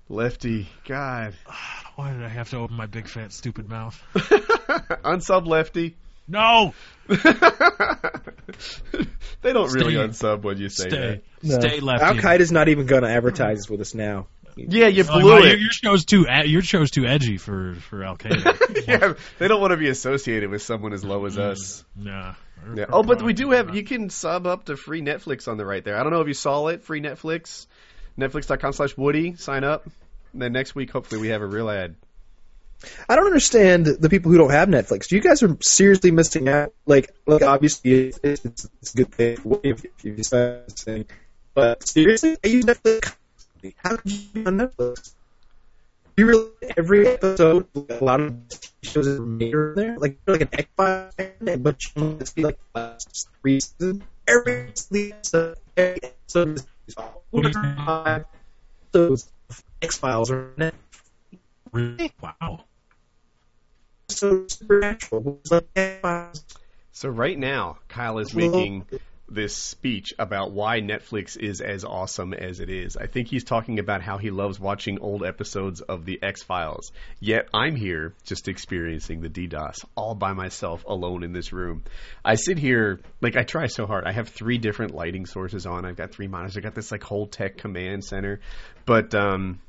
Lefty, 0.09 0.67
God, 0.88 1.33
Why 1.95 2.11
did 2.11 2.23
I 2.23 2.27
have 2.27 2.49
to 2.49 2.57
open 2.57 2.75
my 2.75 2.86
big 2.86 3.07
fat 3.07 3.31
stupid 3.31 3.69
mouth? 3.69 3.99
unsub 4.13 5.47
Lefty. 5.47 5.95
No. 6.28 6.73
they 7.07 7.17
don't 9.53 9.71
really 9.73 9.93
Stay. 9.93 10.26
unsub 10.28 10.41
when 10.41 10.57
you 10.57 10.69
say 10.69 10.89
Stay. 10.89 11.21
that. 11.43 11.61
Stay 11.61 11.80
Lefty. 11.80 12.03
Al 12.03 12.15
Qaeda's 12.15 12.51
not 12.51 12.67
even 12.69 12.86
going 12.88 13.03
to 13.03 13.09
advertise 13.09 13.69
with 13.69 13.82
us 13.82 13.93
now. 13.93 14.28
Yeah, 14.57 14.88
you 14.88 15.03
Oh, 15.09 15.19
blew 15.19 15.30
no, 15.30 15.38
your, 15.39 15.47
it. 15.53 15.59
your 15.59 15.69
show's 15.69 16.05
too 16.05 16.26
your 16.45 16.61
show's 16.61 16.89
too 16.89 17.05
edgy 17.05 17.38
for 17.38 17.76
for 17.76 18.03
Al 18.05 18.15
Qaeda. 18.17 18.88
yeah, 18.88 19.13
they 19.38 19.47
don't 19.49 19.59
want 19.59 19.71
to 19.71 19.78
be 19.78 19.89
associated 19.89 20.49
with 20.49 20.61
someone 20.61 20.93
as 20.93 21.03
low 21.03 21.26
as 21.26 21.36
mm, 21.36 21.51
us. 21.51 21.84
nah. 21.95 22.36
Yeah. 22.73 22.86
Oh, 22.89 23.03
but 23.03 23.21
we 23.21 23.34
do 23.34 23.51
have. 23.51 23.76
You 23.76 23.84
can 23.84 24.09
sub 24.09 24.47
up 24.47 24.65
to 24.65 24.78
free 24.78 25.01
Netflix 25.01 25.47
on 25.49 25.57
the 25.57 25.65
right 25.65 25.84
there. 25.84 25.97
I 25.97 26.03
don't 26.03 26.11
know 26.13 26.21
if 26.21 26.28
you 26.28 26.34
saw 26.34 26.67
it. 26.67 26.84
Free 26.84 27.01
Netflix, 27.01 27.67
Netflix.com/slash 28.17 28.95
Woody. 28.97 29.36
Sign 29.36 29.63
up. 29.65 29.86
And 30.34 30.41
then 30.41 30.53
next 30.53 30.73
week, 30.73 30.89
hopefully, 30.89 31.19
we 31.21 31.28
have 31.28 31.41
a 31.41 31.45
real 31.45 31.69
ad. 31.69 31.95
I 33.07 33.15
don't 33.15 33.25
understand 33.25 33.86
the 33.86 34.09
people 34.09 34.31
who 34.31 34.38
don't 34.38 34.51
have 34.51 34.69
Netflix. 34.69 35.11
You 35.11 35.21
guys 35.21 35.43
are 35.43 35.57
seriously 35.61 36.11
missing 36.11 36.49
out. 36.49 36.73
Like, 36.86 37.13
like 37.25 37.41
obviously 37.41 38.09
it's, 38.09 38.19
it's, 38.23 38.67
it's 38.81 38.93
a 38.93 38.97
good 38.97 39.13
thing 39.13 39.38
if, 39.63 39.86
if 39.86 40.03
you 40.03 40.15
decide 40.15 40.67
this 40.67 40.83
thing. 40.83 41.05
But 41.53 41.88
seriously, 41.88 42.38
I 42.43 42.47
use 42.47 42.65
Netflix. 42.65 43.15
How 43.77 43.95
could 43.95 44.11
you 44.11 44.27
be 44.33 44.45
on 44.45 44.57
Netflix? 44.57 45.13
You 46.17 46.27
really 46.27 46.49
every 46.77 47.07
episode, 47.07 47.67
a 47.89 48.03
lot 48.03 48.21
of 48.21 48.38
shows 48.83 49.07
are 49.07 49.21
made 49.21 49.53
are 49.53 49.75
there, 49.75 49.97
like 49.97 50.17
like 50.25 50.41
an 50.41 50.49
X 50.53 50.69
Files, 50.77 51.13
but 51.59 51.83
you 51.83 52.01
only 52.01 52.25
see 52.25 52.41
like 52.41 52.57
last 52.73 53.27
three 53.41 53.59
seasons. 53.59 54.03
Every 54.25 54.71
episode, 55.11 55.57
every 55.75 56.03
episode 56.03 56.61
is 56.88 56.95
five 56.95 58.25
episodes 58.93 59.29
X 59.81 59.97
Files 59.97 60.31
are 60.31 60.45
on 60.45 60.55
Netflix. 60.55 60.73
Really? 61.71 62.13
Wow. 62.21 62.63
So 64.09 64.47
supernatural. 64.47 65.41
So 66.91 67.09
right 67.09 67.37
now, 67.37 67.77
Kyle 67.87 68.19
is 68.19 68.33
making 68.33 68.85
this 69.28 69.55
speech 69.55 70.13
about 70.19 70.51
why 70.51 70.82
Netflix 70.82 71.38
is 71.38 71.61
as 71.61 71.84
awesome 71.84 72.34
as 72.34 72.59
it 72.59 72.69
is. 72.69 72.95
I 72.95 73.07
think 73.07 73.28
he's 73.28 73.43
talking 73.43 73.80
about 73.80 74.01
how 74.01 74.17
he 74.17 74.30
loves 74.30 74.59
watching 74.59 74.99
old 74.99 75.26
episodes 75.26 75.82
of 75.82 76.05
the 76.05 76.21
X 76.21 76.43
Files. 76.43 76.91
Yet 77.19 77.47
I'm 77.53 77.76
here 77.76 78.13
just 78.23 78.47
experiencing 78.47 79.21
the 79.21 79.30
DDoS 79.30 79.86
all 79.95 80.15
by 80.15 80.34
myself 80.34 80.84
alone 80.86 81.23
in 81.23 81.34
this 81.34 81.51
room. 81.51 81.84
I 82.23 82.36
sit 82.36 82.59
here 82.59 82.99
like 83.21 83.36
I 83.36 83.43
try 83.43 83.67
so 83.67 83.88
hard. 83.88 84.05
I 84.05 84.11
have 84.11 84.30
three 84.30 84.57
different 84.57 84.93
lighting 84.93 85.26
sources 85.26 85.65
on. 85.65 85.86
I've 85.86 85.97
got 85.97 86.11
three 86.11 86.28
monitors. 86.28 86.57
I've 86.57 86.63
got 86.63 86.76
this 86.76 86.91
like 86.91 87.03
whole 87.03 87.28
tech 87.28 87.57
command 87.57 88.03
center. 88.03 88.41
But 88.86 89.15
um 89.15 89.59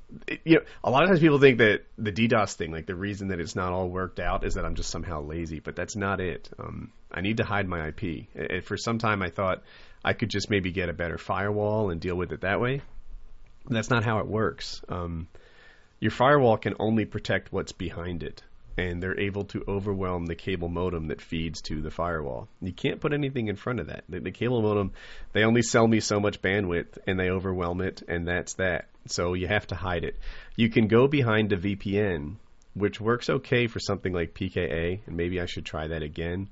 you 0.45 0.57
know, 0.57 0.61
a 0.85 0.91
lot 0.91 1.03
of 1.03 1.09
times 1.09 1.21
people 1.21 1.41
think 1.41 1.59
that 1.59 1.85
the 1.99 2.13
DDoS 2.13 2.55
thing, 2.55 2.71
like 2.71 2.87
the 2.87 2.95
reason 2.95 3.29
that 3.29 3.41
it's 3.41 3.57
not 3.57 3.73
all 3.73 3.89
worked 3.89 4.21
out, 4.21 4.45
is 4.45 4.55
that 4.55 4.65
I'm 4.65 4.77
just 4.77 4.91
somehow 4.91 5.23
lazy. 5.23 5.59
But 5.61 5.75
that's 5.75 5.97
not 5.97 6.21
it. 6.21 6.49
Um, 6.59 6.93
I 7.17 7.23
need 7.23 7.39
to 7.39 7.45
hide 7.45 7.67
my 7.67 7.89
IP. 7.89 8.27
Uh, 8.39 8.61
For 8.61 8.77
some 8.77 8.99
time, 8.99 9.23
I 9.23 9.31
thought 9.31 9.63
I 10.05 10.13
could 10.13 10.29
just 10.29 10.51
maybe 10.51 10.71
get 10.71 10.91
a 10.91 10.93
better 10.93 11.19
firewall 11.19 11.91
and 11.91 12.01
deal 12.01 12.15
with 12.15 12.31
it 12.33 12.43
that 12.43 12.61
way. 12.61 12.83
That's 13.69 13.91
not 13.91 14.05
how 14.05 14.19
it 14.19 14.27
works. 14.27 14.83
Um, 14.89 15.27
your 15.99 16.11
firewall 16.11 16.59
can 16.59 16.75
only 16.79 17.07
protect 17.07 17.53
what's 17.53 17.73
behind 17.73 18.23
it, 18.23 18.43
and 18.77 19.03
they're 19.03 19.19
able 19.19 19.45
to 19.47 19.65
overwhelm 19.67 20.27
the 20.27 20.35
cable 20.35 20.69
modem 20.69 21.09
that 21.09 21.23
feeds 21.23 21.63
to 21.63 21.81
the 21.81 21.91
firewall. 21.91 22.49
You 22.61 22.73
can't 22.73 23.01
put 23.01 23.15
anything 23.15 23.49
in 23.49 23.57
front 23.57 23.81
of 23.81 23.87
that. 23.87 24.05
The, 24.09 24.21
the 24.21 24.31
cable 24.31 24.61
modem, 24.61 24.93
they 25.33 25.45
only 25.45 25.63
sell 25.63 25.89
me 25.89 26.01
so 26.01 26.21
much 26.21 26.43
bandwidth, 26.43 26.99
and 27.07 27.19
they 27.19 27.31
overwhelm 27.31 27.81
it, 27.81 28.03
and 28.07 28.29
that's 28.29 28.55
that. 28.55 28.89
So 29.07 29.33
you 29.33 29.49
have 29.49 29.67
to 29.69 29.75
hide 29.75 30.05
it. 30.05 30.19
You 30.55 30.69
can 30.69 30.87
go 30.87 31.09
behind 31.09 31.53
a 31.53 31.57
VPN, 31.57 32.37
which 32.75 33.01
works 33.01 33.31
okay 33.31 33.67
for 33.67 33.81
something 33.81 34.13
like 34.13 34.35
PKA, 34.35 35.01
and 35.07 35.17
maybe 35.17 35.41
I 35.41 35.47
should 35.47 35.65
try 35.65 35.89
that 35.89 36.03
again. 36.03 36.49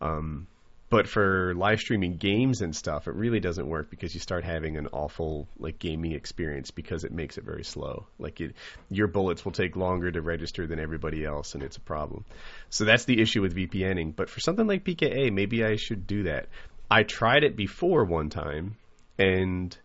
Um, 0.00 0.46
but 0.90 1.08
for 1.08 1.54
live 1.56 1.80
streaming 1.80 2.18
games 2.18 2.60
and 2.60 2.76
stuff, 2.76 3.08
it 3.08 3.14
really 3.14 3.40
doesn't 3.40 3.66
work 3.66 3.90
because 3.90 4.14
you 4.14 4.20
start 4.20 4.44
having 4.44 4.76
an 4.76 4.86
awful 4.92 5.48
like 5.58 5.78
gaming 5.78 6.12
experience 6.12 6.70
because 6.70 7.02
it 7.02 7.10
makes 7.10 7.36
it 7.36 7.42
very 7.42 7.64
slow. 7.64 8.06
Like 8.18 8.40
it, 8.40 8.54
your 8.90 9.08
bullets 9.08 9.44
will 9.44 9.50
take 9.50 9.74
longer 9.74 10.12
to 10.12 10.20
register 10.22 10.68
than 10.68 10.78
everybody 10.78 11.24
else, 11.24 11.54
and 11.54 11.64
it's 11.64 11.78
a 11.78 11.80
problem. 11.80 12.24
So 12.70 12.84
that's 12.84 13.06
the 13.06 13.20
issue 13.20 13.42
with 13.42 13.56
VPNing. 13.56 14.14
But 14.14 14.30
for 14.30 14.38
something 14.38 14.66
like 14.68 14.84
PKA, 14.84 15.32
maybe 15.32 15.64
I 15.64 15.76
should 15.76 16.06
do 16.06 16.24
that. 16.24 16.46
I 16.88 17.02
tried 17.02 17.42
it 17.42 17.56
before 17.56 18.04
one 18.04 18.28
time, 18.28 18.76
and 19.18 19.76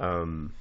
um, 0.00 0.54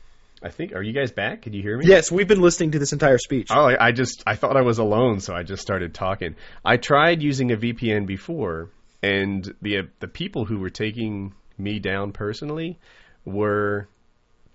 I 0.44 0.50
think 0.50 0.74
are 0.74 0.84
you 0.84 0.94
guys 0.94 1.12
back? 1.12 1.44
Can 1.44 1.54
you 1.54 1.62
hear 1.62 1.78
me? 1.78 1.86
Yes, 1.88 2.12
we've 2.12 2.28
been 2.28 2.42
listening 2.42 2.72
to 2.72 2.80
this 2.80 2.92
entire 2.92 3.18
speech. 3.18 3.48
Oh, 3.50 3.70
I 3.70 3.88
I 3.88 3.92
just 3.94 4.24
I 4.28 4.36
thought 4.36 4.58
I 4.58 4.62
was 4.62 4.80
alone, 4.80 5.22
so 5.22 5.34
I 5.34 5.44
just 5.44 5.62
started 5.62 5.94
talking. 5.94 6.36
I 6.66 6.78
tried 6.78 7.22
using 7.24 7.52
a 7.52 7.58
VPN 7.58 8.06
before, 8.06 8.70
and 9.06 9.54
the 9.62 9.78
uh, 9.78 9.84
the 10.00 10.08
people 10.08 10.46
who 10.46 10.58
were 10.60 10.72
taking 10.72 11.34
me 11.58 11.78
down 11.80 12.12
personally 12.12 12.80
were 13.24 13.88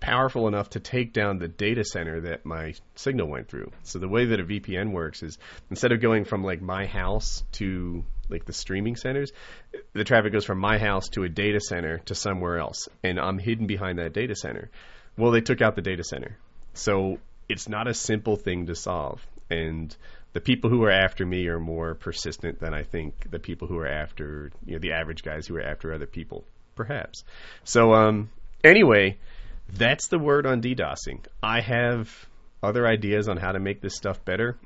powerful 0.01 0.47
enough 0.47 0.71
to 0.71 0.79
take 0.79 1.13
down 1.13 1.37
the 1.37 1.47
data 1.47 1.85
center 1.85 2.21
that 2.21 2.45
my 2.45 2.73
signal 2.95 3.27
went 3.27 3.47
through. 3.47 3.71
So 3.83 3.99
the 3.99 4.09
way 4.09 4.25
that 4.25 4.39
a 4.39 4.43
VPN 4.43 4.91
works 4.91 5.23
is 5.23 5.37
instead 5.69 5.91
of 5.91 6.01
going 6.01 6.25
from 6.25 6.43
like 6.43 6.61
my 6.61 6.85
house 6.85 7.43
to 7.53 8.03
like 8.29 8.45
the 8.45 8.53
streaming 8.53 8.97
centers, 8.97 9.31
the 9.93 10.03
traffic 10.03 10.33
goes 10.33 10.45
from 10.45 10.59
my 10.59 10.77
house 10.77 11.07
to 11.09 11.23
a 11.23 11.29
data 11.29 11.61
center 11.61 11.99
to 11.99 12.15
somewhere 12.15 12.57
else, 12.57 12.89
and 13.03 13.19
I'm 13.19 13.39
hidden 13.39 13.67
behind 13.67 13.99
that 13.99 14.11
data 14.11 14.35
center. 14.35 14.69
Well, 15.17 15.31
they 15.31 15.41
took 15.41 15.61
out 15.61 15.75
the 15.75 15.81
data 15.81 16.03
center. 16.03 16.37
So 16.73 17.19
it's 17.47 17.69
not 17.69 17.87
a 17.87 17.93
simple 17.93 18.35
thing 18.35 18.65
to 18.65 18.75
solve. 18.75 19.25
And 19.49 19.95
the 20.33 20.41
people 20.41 20.69
who 20.69 20.83
are 20.83 20.91
after 20.91 21.25
me 21.25 21.47
are 21.47 21.59
more 21.59 21.95
persistent 21.95 22.59
than 22.59 22.73
I 22.73 22.83
think 22.83 23.29
the 23.29 23.39
people 23.39 23.67
who 23.67 23.77
are 23.77 23.87
after 23.87 24.51
you 24.65 24.73
know 24.73 24.79
the 24.79 24.93
average 24.93 25.23
guys 25.23 25.47
who 25.47 25.57
are 25.57 25.61
after 25.61 25.93
other 25.93 26.07
people, 26.07 26.45
perhaps. 26.75 27.23
So 27.63 27.93
um 27.93 28.29
anyway, 28.63 29.17
that's 29.73 30.07
the 30.07 30.19
word 30.19 30.45
on 30.45 30.61
DDoSing. 30.61 31.25
I 31.41 31.61
have 31.61 32.27
other 32.63 32.87
ideas 32.87 33.27
on 33.27 33.37
how 33.37 33.51
to 33.51 33.59
make 33.59 33.81
this 33.81 33.95
stuff 33.95 34.23
better. 34.23 34.57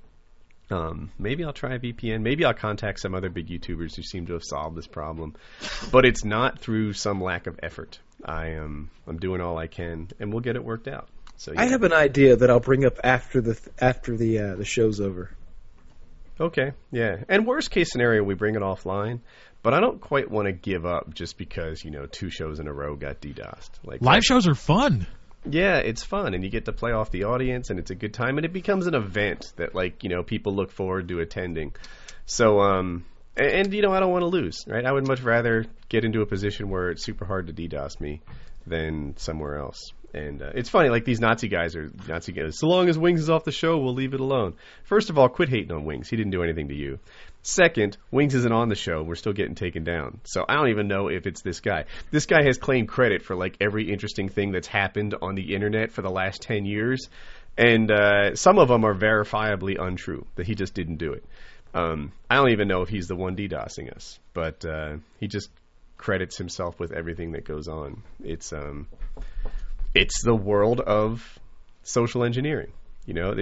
Um, 0.72 1.12
maybe 1.20 1.44
I'll 1.44 1.54
try 1.54 1.76
a 1.76 1.80
VPN. 1.80 2.22
Maybe 2.22 2.44
I'll 2.44 2.54
contact 2.54 3.00
some 3.00 3.14
other 3.14 3.30
big 3.30 3.48
YouTubers 3.48 3.96
who 3.96 4.02
seem 4.02 4.26
to 4.28 4.34
have 4.34 4.44
solved 4.44 4.76
this 4.76 4.88
problem. 4.88 5.36
But 5.92 6.06
it's 6.06 6.26
not 6.26 6.60
through 6.60 6.94
some 6.94 7.22
lack 7.22 7.46
of 7.46 7.60
effort. 7.62 8.00
I 8.24 8.48
am 8.50 8.90
I'm 9.08 9.18
doing 9.18 9.42
all 9.42 9.58
I 9.58 9.68
can, 9.68 10.10
and 10.20 10.32
we'll 10.32 10.42
get 10.42 10.56
it 10.56 10.64
worked 10.64 10.88
out. 10.88 11.08
So 11.38 11.52
yeah. 11.52 11.62
I 11.62 11.66
have 11.66 11.84
an 11.84 11.94
idea 11.94 12.38
that 12.38 12.50
I'll 12.50 12.60
bring 12.60 12.86
up 12.86 13.00
after 13.04 13.42
the 13.42 13.60
after 13.80 14.18
the 14.18 14.40
uh, 14.40 14.56
the 14.56 14.66
show's 14.66 15.00
over. 15.00 15.30
Okay, 16.40 16.74
yeah. 16.92 17.18
And 17.30 17.48
worst 17.48 17.72
case 17.72 17.92
scenario, 17.92 18.24
we 18.24 18.34
bring 18.36 18.56
it 18.56 18.62
offline. 18.62 19.22
But 19.64 19.74
I 19.74 19.80
don't 19.80 20.00
quite 20.00 20.30
want 20.30 20.46
to 20.46 20.52
give 20.52 20.86
up 20.86 21.14
just 21.14 21.38
because 21.38 21.84
you 21.84 21.90
know 21.90 22.06
two 22.06 22.30
shows 22.30 22.60
in 22.60 22.68
a 22.68 22.74
row 22.74 22.96
got 22.96 23.20
DDoSed. 23.20 23.70
Like 23.84 24.02
Live 24.02 24.24
shows 24.24 24.48
are 24.48 24.54
fun. 24.54 25.08
Yeah, 25.50 25.78
it's 25.78 26.04
fun, 26.04 26.34
and 26.34 26.44
you 26.44 26.50
get 26.50 26.66
to 26.66 26.72
play 26.72 26.92
off 26.92 27.10
the 27.12 27.24
audience, 27.24 27.70
and 27.70 27.80
it's 27.80 27.92
a 27.92 27.96
good 27.96 28.14
time, 28.14 28.38
and 28.38 28.46
it 28.46 28.54
becomes 28.54 28.86
an 28.86 28.96
event 28.96 29.54
that 29.56 29.74
like 29.74 30.04
you 30.04 30.10
know 30.10 30.24
people 30.24 30.56
look 30.56 30.72
forward 30.72 31.08
to 31.08 31.20
attending. 31.20 31.74
So, 32.26 32.60
um, 32.60 33.06
and, 33.38 33.74
you 33.74 33.82
know 33.82 33.92
I 33.92 34.00
don't 34.00 34.12
want 34.12 34.24
to 34.24 34.28
lose, 34.28 34.66
right? 34.68 34.86
I 34.86 34.92
would 34.92 35.08
much 35.08 35.22
rather 35.22 35.66
get 35.90 36.06
into 36.06 36.22
a 36.22 36.26
position 36.26 36.70
where 36.70 36.90
it's 36.90 37.04
super 37.04 37.26
hard 37.26 37.48
to 37.48 37.54
DDoS 37.54 38.00
me 38.00 38.22
than 38.66 39.16
somewhere 39.18 39.58
else. 39.58 39.92
And 40.14 40.42
uh, 40.42 40.52
it's 40.56 40.70
funny, 40.70 40.88
like 40.88 41.04
these 41.04 41.20
Nazi 41.20 41.50
guys 41.50 41.76
are 41.76 41.92
Nazi 42.08 42.32
guys. 42.32 42.58
So 42.58 42.68
long 42.68 42.88
as 42.88 42.98
Wings 42.98 43.20
is 43.20 43.30
off 43.30 43.44
the 43.44 43.52
show, 43.52 43.78
we'll 43.78 43.94
leave 43.94 44.14
it 44.14 44.22
alone. 44.22 44.54
First 44.86 45.10
of 45.10 45.18
all, 45.18 45.28
quit 45.28 45.50
hating 45.50 45.74
on 45.74 45.84
Wings. 45.84 46.10
He 46.10 46.16
didn't 46.16 46.32
do 46.32 46.42
anything 46.42 46.70
to 46.70 46.76
you. 46.76 47.00
Second, 47.42 47.98
Wings 48.12 48.34
isn't 48.34 48.52
on 48.52 48.70
the 48.70 48.76
show. 48.76 49.04
We're 49.04 49.16
still 49.16 49.34
getting 49.34 49.56
taken 49.56 49.84
down. 49.84 50.22
So 50.24 50.46
I 50.48 50.56
don't 50.56 50.70
even 50.70 50.88
know 50.88 51.10
if 51.10 51.28
it's 51.28 51.42
this 51.42 51.60
guy. 51.60 51.84
This 52.12 52.26
guy 52.28 52.44
has 52.44 52.58
claimed 52.58 52.88
credit 52.88 53.24
for 53.24 53.36
like 53.36 53.58
every 53.60 53.92
interesting 53.92 54.30
thing 54.30 54.54
that's 54.54 54.68
happened 54.68 55.16
on 55.22 55.36
the 55.36 55.54
internet 55.54 55.92
for 55.92 56.02
the 56.02 56.10
last 56.10 56.42
10 56.44 56.66
years. 56.66 57.10
And 57.58 57.92
uh, 57.92 58.36
some 58.36 58.58
of 58.58 58.70
them 58.70 58.86
are 58.86 58.96
verifiably 58.96 59.80
untrue, 59.80 60.26
that 60.36 60.48
he 60.48 60.56
just 60.56 60.74
didn't 60.74 60.98
do 60.98 61.12
it. 61.12 61.26
Um, 61.76 62.14
I 62.30 62.36
don't 62.36 62.52
even 62.52 62.70
know 62.70 62.82
if 62.84 62.90
he's 62.90 63.08
the 63.08 63.18
one 63.18 63.36
DDoSing 63.36 63.94
us, 63.94 64.18
but 64.34 64.64
uh, 64.64 64.96
he 65.20 65.28
just 65.28 65.50
credits 65.98 66.38
himself 66.38 66.80
with 66.80 66.94
everything 66.94 67.34
that 67.34 67.44
goes 67.44 67.68
on. 67.68 68.02
It's 68.24 68.54
um, 68.54 68.88
it's 69.94 70.24
the 70.24 70.34
world 70.34 70.80
of 70.80 71.38
social 71.84 72.24
engineering. 72.24 72.72
You 73.06 73.14
know, 73.14 73.36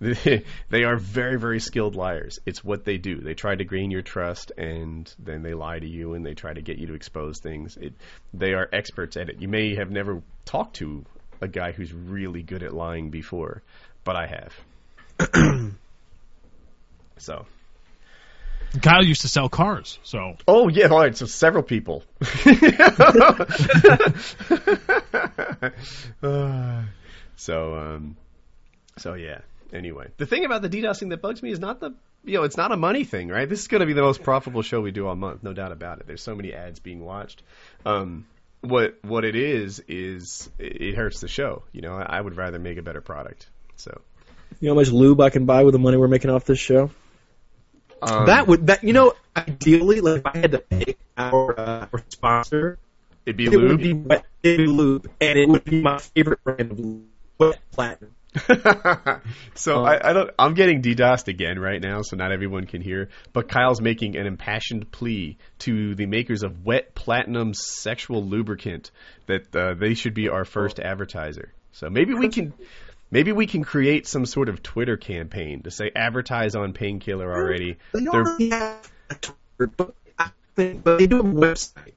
they, 0.00 0.44
they 0.68 0.84
are 0.84 0.96
very, 0.96 1.38
very 1.38 1.60
skilled 1.60 1.94
liars. 1.94 2.40
It's 2.44 2.62
what 2.62 2.84
they 2.84 2.98
do. 2.98 3.20
They 3.20 3.34
try 3.34 3.54
to 3.54 3.64
gain 3.64 3.90
your 3.92 4.02
trust, 4.02 4.50
and 4.58 5.10
then 5.18 5.42
they 5.42 5.54
lie 5.54 5.78
to 5.78 5.88
you, 5.88 6.14
and 6.14 6.26
they 6.26 6.34
try 6.34 6.52
to 6.52 6.60
get 6.60 6.78
you 6.78 6.88
to 6.88 6.94
expose 6.94 7.38
things. 7.38 7.76
It, 7.76 7.94
they 8.34 8.52
are 8.52 8.68
experts 8.72 9.16
at 9.16 9.30
it. 9.30 9.40
You 9.40 9.48
may 9.48 9.76
have 9.76 9.90
never 9.90 10.22
talked 10.44 10.76
to 10.76 11.04
a 11.40 11.48
guy 11.48 11.72
who's 11.72 11.92
really 11.92 12.42
good 12.42 12.62
at 12.62 12.74
lying 12.74 13.10
before, 13.10 13.62
but 14.04 14.16
I 14.16 14.26
have. 14.26 14.52
so, 17.16 17.46
Kyle 18.82 19.04
used 19.04 19.22
to 19.22 19.28
sell 19.28 19.48
cars, 19.48 19.98
so 20.02 20.36
Oh 20.46 20.68
yeah, 20.68 20.88
all 20.88 20.98
right. 21.00 21.16
So 21.16 21.26
several 21.26 21.62
people. 21.62 22.02
Uh, 26.22 26.82
so 27.36 27.74
um, 27.76 28.16
so 28.98 29.14
yeah. 29.14 29.40
Anyway, 29.72 30.08
the 30.16 30.26
thing 30.26 30.44
about 30.44 30.62
the 30.62 30.68
DDoSing 30.68 31.10
that 31.10 31.20
bugs 31.20 31.42
me 31.42 31.50
is 31.50 31.58
not 31.58 31.80
the 31.80 31.94
you 32.24 32.34
know 32.34 32.44
it's 32.44 32.56
not 32.56 32.72
a 32.72 32.76
money 32.76 33.04
thing, 33.04 33.28
right? 33.28 33.48
This 33.48 33.60
is 33.60 33.68
going 33.68 33.80
to 33.80 33.86
be 33.86 33.92
the 33.92 34.02
most 34.02 34.22
profitable 34.22 34.62
show 34.62 34.80
we 34.80 34.90
do 34.90 35.06
all 35.06 35.16
month, 35.16 35.42
no 35.42 35.52
doubt 35.52 35.72
about 35.72 36.00
it. 36.00 36.06
There's 36.06 36.22
so 36.22 36.34
many 36.34 36.52
ads 36.52 36.78
being 36.80 37.04
watched. 37.04 37.42
Um, 37.84 38.26
what 38.60 38.98
what 39.02 39.24
it 39.24 39.36
is 39.36 39.82
is 39.88 40.50
it 40.58 40.94
hurts 40.94 41.20
the 41.20 41.28
show. 41.28 41.62
You 41.72 41.82
know, 41.82 41.94
I, 41.94 42.18
I 42.18 42.20
would 42.20 42.36
rather 42.36 42.58
make 42.58 42.78
a 42.78 42.82
better 42.82 43.00
product. 43.00 43.48
So 43.76 44.00
You 44.60 44.68
know 44.68 44.74
how 44.74 44.80
much 44.80 44.90
lube 44.90 45.20
I 45.20 45.30
can 45.30 45.44
buy 45.46 45.64
with 45.64 45.72
the 45.72 45.78
money 45.78 45.96
we're 45.96 46.08
making 46.08 46.30
off 46.30 46.44
this 46.44 46.58
show? 46.58 46.90
Um, 48.02 48.26
that 48.26 48.46
would 48.46 48.66
that 48.66 48.84
you 48.84 48.92
know 48.92 49.14
ideally, 49.36 50.00
like 50.00 50.18
if 50.18 50.26
I 50.26 50.38
had 50.38 50.52
to 50.52 50.58
pick 50.58 50.98
our, 51.16 51.58
uh, 51.58 51.86
our 51.92 52.04
sponsor, 52.08 52.78
it'd 53.24 53.36
be 53.36 53.46
it 53.46 53.56
would 53.56 53.78
be 53.78 53.92
Wet 53.92 54.24
it'd 54.42 54.58
be 54.58 54.66
Lube, 54.66 55.10
and 55.20 55.38
it 55.38 55.48
would 55.48 55.64
be 55.64 55.82
my 55.82 55.98
favorite 55.98 56.42
brand 56.44 56.72
of 56.72 56.78
lube, 56.78 57.04
Wet 57.38 57.58
Platinum. 57.72 58.12
so 59.54 59.84
I, 59.84 60.10
I 60.10 60.12
don't. 60.12 60.30
I'm 60.38 60.54
getting 60.54 60.82
DDoSed 60.82 61.28
again 61.28 61.58
right 61.58 61.80
now, 61.80 62.02
so 62.02 62.16
not 62.16 62.32
everyone 62.32 62.66
can 62.66 62.82
hear. 62.82 63.08
But 63.32 63.48
Kyle's 63.48 63.80
making 63.80 64.16
an 64.16 64.26
impassioned 64.26 64.90
plea 64.92 65.38
to 65.60 65.94
the 65.94 66.06
makers 66.06 66.42
of 66.42 66.64
Wet 66.64 66.94
Platinum 66.94 67.54
Sexual 67.54 68.24
Lubricant 68.24 68.90
that 69.26 69.56
uh, 69.56 69.74
they 69.74 69.94
should 69.94 70.12
be 70.12 70.28
our 70.28 70.44
first 70.44 70.78
advertiser. 70.78 71.52
So 71.72 71.88
maybe 71.88 72.14
we 72.14 72.28
can. 72.28 72.52
Maybe 73.10 73.32
we 73.32 73.46
can 73.46 73.62
create 73.64 74.06
some 74.06 74.26
sort 74.26 74.48
of 74.48 74.62
Twitter 74.62 74.96
campaign 74.96 75.62
to 75.62 75.70
say 75.70 75.90
advertise 75.94 76.54
on 76.56 76.72
painkiller 76.72 77.32
already. 77.32 77.76
They 77.92 78.00
They're- 78.00 78.08
already 78.10 78.50
have 78.50 78.90
a 79.10 79.14
Twitter, 79.14 79.72
but 79.76 79.94
think, 80.56 80.82
but 80.82 80.98
they 80.98 81.06
do 81.06 81.16
have 81.18 81.26
a 81.26 81.28
website. 81.28 81.92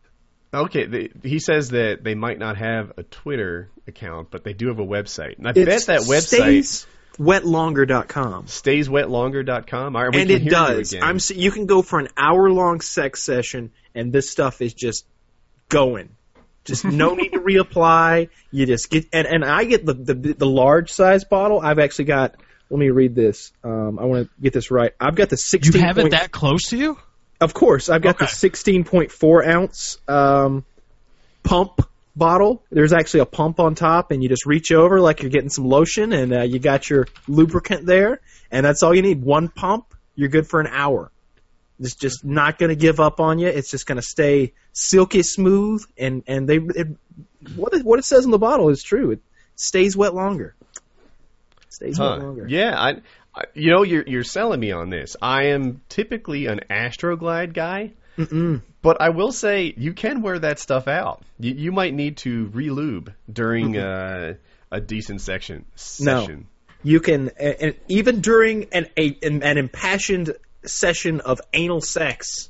Okay, 0.54 0.86
they, 0.86 1.10
he 1.24 1.40
says 1.40 1.70
that 1.70 2.04
they 2.04 2.16
might 2.16 2.40
not 2.40 2.58
have 2.58 2.94
a 2.98 3.04
Twitter 3.04 3.70
account, 3.88 4.30
but 4.32 4.44
they 4.44 4.54
do 4.54 4.68
have 4.68 4.80
a 4.80 4.86
website, 4.86 5.38
and 5.38 5.48
I 5.48 5.52
It's 5.56 5.88
bet 5.88 6.00
that 6.00 6.08
website 6.08 6.64
stays 6.64 6.88
wetlonger.com. 7.18 8.46
stayswetlonger.com. 8.46 9.96
All 9.96 10.06
right, 10.06 10.16
and 10.16 10.30
it 10.30 10.42
hear 10.42 10.44
you 10.46 10.50
does. 10.50 10.96
I'm 11.00 11.20
you 11.36 11.52
can 11.52 11.66
go 11.66 11.82
for 11.82 12.00
an 12.00 12.08
hour 12.18 12.50
long 12.50 12.82
sex 12.82 13.22
session, 13.24 13.72
and 13.96 14.12
this 14.12 14.30
stuff 14.30 14.62
is 14.62 14.74
just 14.74 15.06
going. 15.70 16.10
Just 16.70 16.86
no 16.86 17.16
need 17.16 17.34
to 17.34 17.40
reapply. 17.40 18.30
You 18.52 18.66
just 18.66 18.90
get 18.90 19.08
and, 19.12 19.28
and 19.28 19.44
I 19.44 19.66
get 19.66 19.86
the, 19.86 19.94
the 19.94 20.14
the 20.14 20.48
large 20.48 20.92
size 20.92 21.26
bottle. 21.26 21.60
I've 21.60 21.80
actually 21.80 22.06
got. 22.06 22.36
Let 22.72 22.80
me 22.80 22.92
read 22.92 23.16
this. 23.16 23.52
Um, 23.64 23.98
I 23.98 24.06
want 24.06 24.28
to 24.28 24.42
get 24.42 24.54
this 24.54 24.70
right. 24.70 24.94
I've 25.00 25.16
got 25.16 25.30
the 25.30 25.38
sixteen. 25.38 25.82
You 25.82 25.88
have 25.88 25.98
it 25.98 26.12
that 26.12 26.32
close 26.32 26.70
to 26.70 26.78
you? 26.78 27.00
Of 27.42 27.54
course, 27.54 27.90
I've 27.90 28.04
got 28.04 28.20
the 28.20 28.28
sixteen 28.28 28.84
point 28.84 29.12
four 29.12 29.44
ounce 29.44 29.98
um, 30.08 30.66
pump 31.42 31.82
bottle. 32.16 32.62
There's 32.70 32.94
actually 32.94 33.22
a 33.22 33.26
pump 33.26 33.60
on 33.60 33.74
top, 33.74 34.12
and 34.12 34.22
you 34.22 34.30
just 34.30 34.46
reach 34.46 34.72
over 34.72 35.02
like 35.02 35.24
you're 35.24 35.32
getting 35.32 35.50
some 35.50 35.66
lotion, 35.66 36.14
and 36.14 36.32
uh, 36.32 36.42
you 36.44 36.60
got 36.60 36.88
your 36.90 37.08
lubricant 37.28 37.88
there, 37.88 38.20
and 38.52 38.64
that's 38.64 38.84
all 38.84 38.94
you 38.94 39.02
need. 39.02 39.24
One 39.24 39.48
pump, 39.48 39.96
you're 40.16 40.30
good 40.30 40.48
for 40.48 40.60
an 40.60 40.68
hour. 40.68 41.12
It's 41.80 41.96
just 41.96 42.26
not 42.26 42.58
going 42.58 42.70
to 42.70 42.76
give 42.76 43.00
up 43.00 43.20
on 43.20 43.40
you. 43.40 43.48
It's 43.48 43.72
just 43.72 43.86
going 43.86 43.96
to 43.96 44.02
stay 44.02 44.54
silky 44.74 45.24
smooth, 45.24 45.84
and 45.98 46.24
and 46.28 46.48
they 46.48 46.58
it, 46.58 46.88
what 47.56 47.74
it, 47.74 47.86
what 47.86 48.00
it 48.00 48.06
says 48.06 48.26
in 48.26 48.32
the 48.32 48.38
bottle 48.38 48.70
is 48.70 48.84
true. 48.84 49.12
It 49.12 49.22
stays 49.56 49.96
wet 49.96 50.14
longer. 50.14 50.56
Stays 51.70 51.98
wet 51.98 52.20
longer. 52.20 52.48
Yeah, 52.48 52.78
I, 52.78 53.02
I, 53.34 53.44
you 53.54 53.72
know, 53.72 53.84
you're 53.84 54.04
you're 54.06 54.24
selling 54.24 54.60
me 54.60 54.72
on 54.72 54.90
this. 54.90 55.16
I 55.22 55.48
am 55.48 55.82
typically 55.88 56.48
an 56.48 56.62
Astroglide 56.70 57.54
guy, 57.54 57.92
Mm-mm. 58.18 58.62
but 58.82 59.02
I 59.02 59.10
will 59.10 59.32
say 59.32 59.74
you 59.78 59.94
can 59.94 60.22
wear 60.22 60.40
that 60.40 60.60
stuff 60.60 60.88
out. 60.90 61.24
You, 61.40 61.54
you 61.54 61.72
might 61.72 61.94
need 61.94 62.18
to 62.18 62.48
relube 62.48 63.14
during 63.32 63.78
uh, 63.78 64.34
a 64.70 64.82
decent 64.82 65.22
section 65.22 65.66
No. 66.00 66.46
You 66.82 67.02
can, 67.02 67.30
and 67.38 67.76
even 67.90 68.22
during 68.22 68.70
an 68.72 68.88
a, 68.98 69.18
an 69.22 69.58
impassioned 69.58 70.34
session 70.70 71.22
of 71.22 71.42
anal 71.54 71.82
sex, 71.82 72.50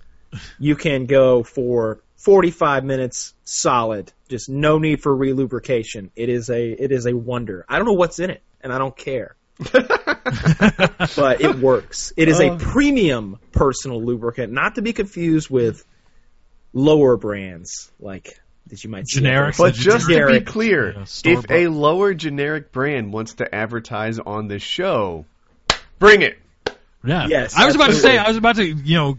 you 0.60 0.76
can 0.76 1.06
go 1.06 1.44
for 1.44 2.02
45 2.18 2.84
minutes 2.84 3.34
solid. 3.44 4.12
Just 4.28 4.50
no 4.50 4.78
need 4.78 5.02
for 5.02 5.16
relubrication. 5.16 6.10
It 6.16 6.30
is 6.30 6.50
a 6.50 6.70
it 6.72 6.92
is 6.92 7.06
a 7.08 7.14
wonder. 7.16 7.66
I 7.68 7.78
don't 7.78 7.86
know 7.88 7.94
what's 7.94 8.20
in 8.20 8.30
it, 8.30 8.44
and 8.62 8.72
I 8.72 8.78
don't 8.78 8.96
care. 8.96 9.36
but 9.72 11.42
it 11.42 11.56
works. 11.60 12.14
It 12.16 12.28
is 12.30 12.40
a 12.40 12.52
Oh. 12.52 12.58
premium 12.58 13.40
personal 13.52 14.02
lubricant, 14.04 14.54
not 14.54 14.76
to 14.76 14.82
be 14.82 14.94
confused 14.94 15.50
with 15.50 15.84
lower 16.74 17.18
brands 17.18 17.92
like 18.00 18.40
that 18.68 18.84
you 18.84 18.90
might 18.90 19.08
see. 19.08 19.20
out 19.20 19.24
there. 19.24 19.32
Generic. 19.32 19.56
But 19.58 19.70
It's 19.70 19.80
just 19.84 20.08
to 20.08 20.28
be 20.28 20.42
clear, 20.42 20.92
Yeah, 20.94 21.02
if 21.02 21.10
store-bought. 21.10 21.52
a 21.52 21.68
lower 21.68 22.14
generic 22.14 22.72
brand 22.72 23.12
wants 23.12 23.34
to 23.36 23.54
advertise 23.56 24.20
on 24.20 24.48
this 24.48 24.62
show, 24.62 25.26
bring 25.98 26.22
it. 26.22 26.38
Yeah. 27.04 27.28
Yes, 27.28 27.56
I 27.56 27.66
was 27.66 27.76
about 27.76 27.88
to 27.88 27.96
say. 27.96 28.18
I 28.18 28.28
was 28.28 28.38
about 28.38 28.58
to, 28.58 28.66
you 28.66 28.96
know, 28.96 29.18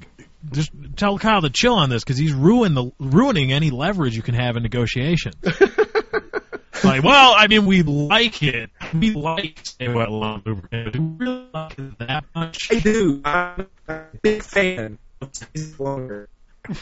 just 0.50 0.70
tell 0.96 1.18
Kyle 1.18 1.42
to 1.42 1.50
chill 1.50 1.74
on 1.74 1.90
this 1.90 2.02
because 2.02 2.18
he's 2.18 2.32
ruin 2.32 2.74
the 2.74 2.90
ruining 2.98 3.52
any 3.52 3.70
leverage 3.70 4.16
you 4.16 4.22
can 4.22 4.34
have 4.34 4.56
in 4.56 4.62
negotiations. 4.62 5.36
like, 6.84 7.02
well, 7.02 7.34
I 7.36 7.46
mean, 7.48 7.66
we 7.66 7.82
like 7.82 8.42
it. 8.42 8.70
We 8.94 9.12
like 9.12 9.60
Stay 9.62 9.88
Wet 9.88 10.10
Long 10.10 10.42
Lubricant. 10.44 10.92
Do 10.92 11.02
we 11.02 11.26
really 11.26 11.46
like 11.52 11.78
it 11.78 11.98
that 11.98 12.24
much? 12.34 12.72
I 12.72 12.78
do. 12.80 13.20
I'm 13.24 13.66
a 13.88 14.04
big 14.22 14.42
fan 14.42 14.98
of 15.20 15.80
Longer. 15.80 16.28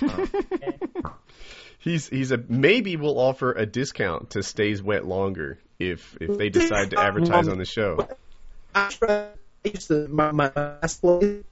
He's 1.81 2.09
he's 2.09 2.33
a 2.33 2.39
maybe 2.49 2.97
we'll 2.97 3.19
offer 3.19 3.53
a 3.53 3.65
discount 3.65 4.31
to 4.31 4.43
stays 4.43 4.83
wet 4.83 5.07
longer 5.07 5.61
if 5.79 6.19
if 6.21 6.37
they 6.37 6.49
decide 6.49 6.91
to 6.91 7.01
advertise 7.01 7.47
on 7.49 7.57
the 7.59 7.65
show. 7.65 8.09
I 9.69 9.73
tried- 9.73 9.75
I 9.75 9.75
used 9.75 9.89
to 9.89 10.09
my 10.09 10.33
my 10.33 10.53
last 10.57 11.01
place. 11.01 11.45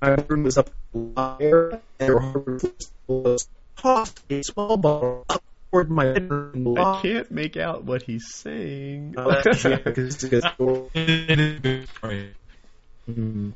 My 0.00 0.14
room 0.28 0.42
was 0.44 0.58
up 0.58 0.70
in 0.94 1.14
the 1.14 1.36
area, 1.40 1.80
and 1.98 2.08
there 2.08 2.60
was 3.06 3.48
tossed 3.76 4.20
a 4.30 4.42
small 4.42 4.76
bottle 4.76 5.24
up 5.28 5.42
toward 5.70 5.90
my 5.90 6.12
bedroom. 6.12 6.78
I 6.78 7.00
can't 7.02 7.30
make 7.30 7.56
out 7.56 7.84
what 7.84 8.02
he's 8.02 8.32
saying. 8.32 9.14
Oh, 9.16 9.30
that's- 9.30 9.64
yeah, 9.64 9.78
'cause 9.78 9.98
it's 10.14 10.24
a 10.24 10.28
good 10.28 10.44
story. 10.44 10.88
It 10.94 11.40
is 11.40 11.60
good 11.60 11.88
for 11.88 12.12
you. 12.12 13.54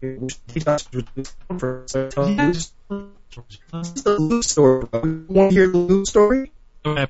He 0.00 0.60
thought 0.60 0.86
it 0.92 0.94
was 0.94 1.04
good 1.14 1.28
for- 1.58 1.82
so 1.86 2.08
It's 2.08 2.72
the 4.02 4.16
loop 4.18 4.44
story. 4.44 4.86
want 5.28 5.50
to 5.50 5.54
hear 5.54 5.68
the 5.68 5.78
loop 5.78 6.06
story? 6.06 6.50
Wait, 6.84 7.08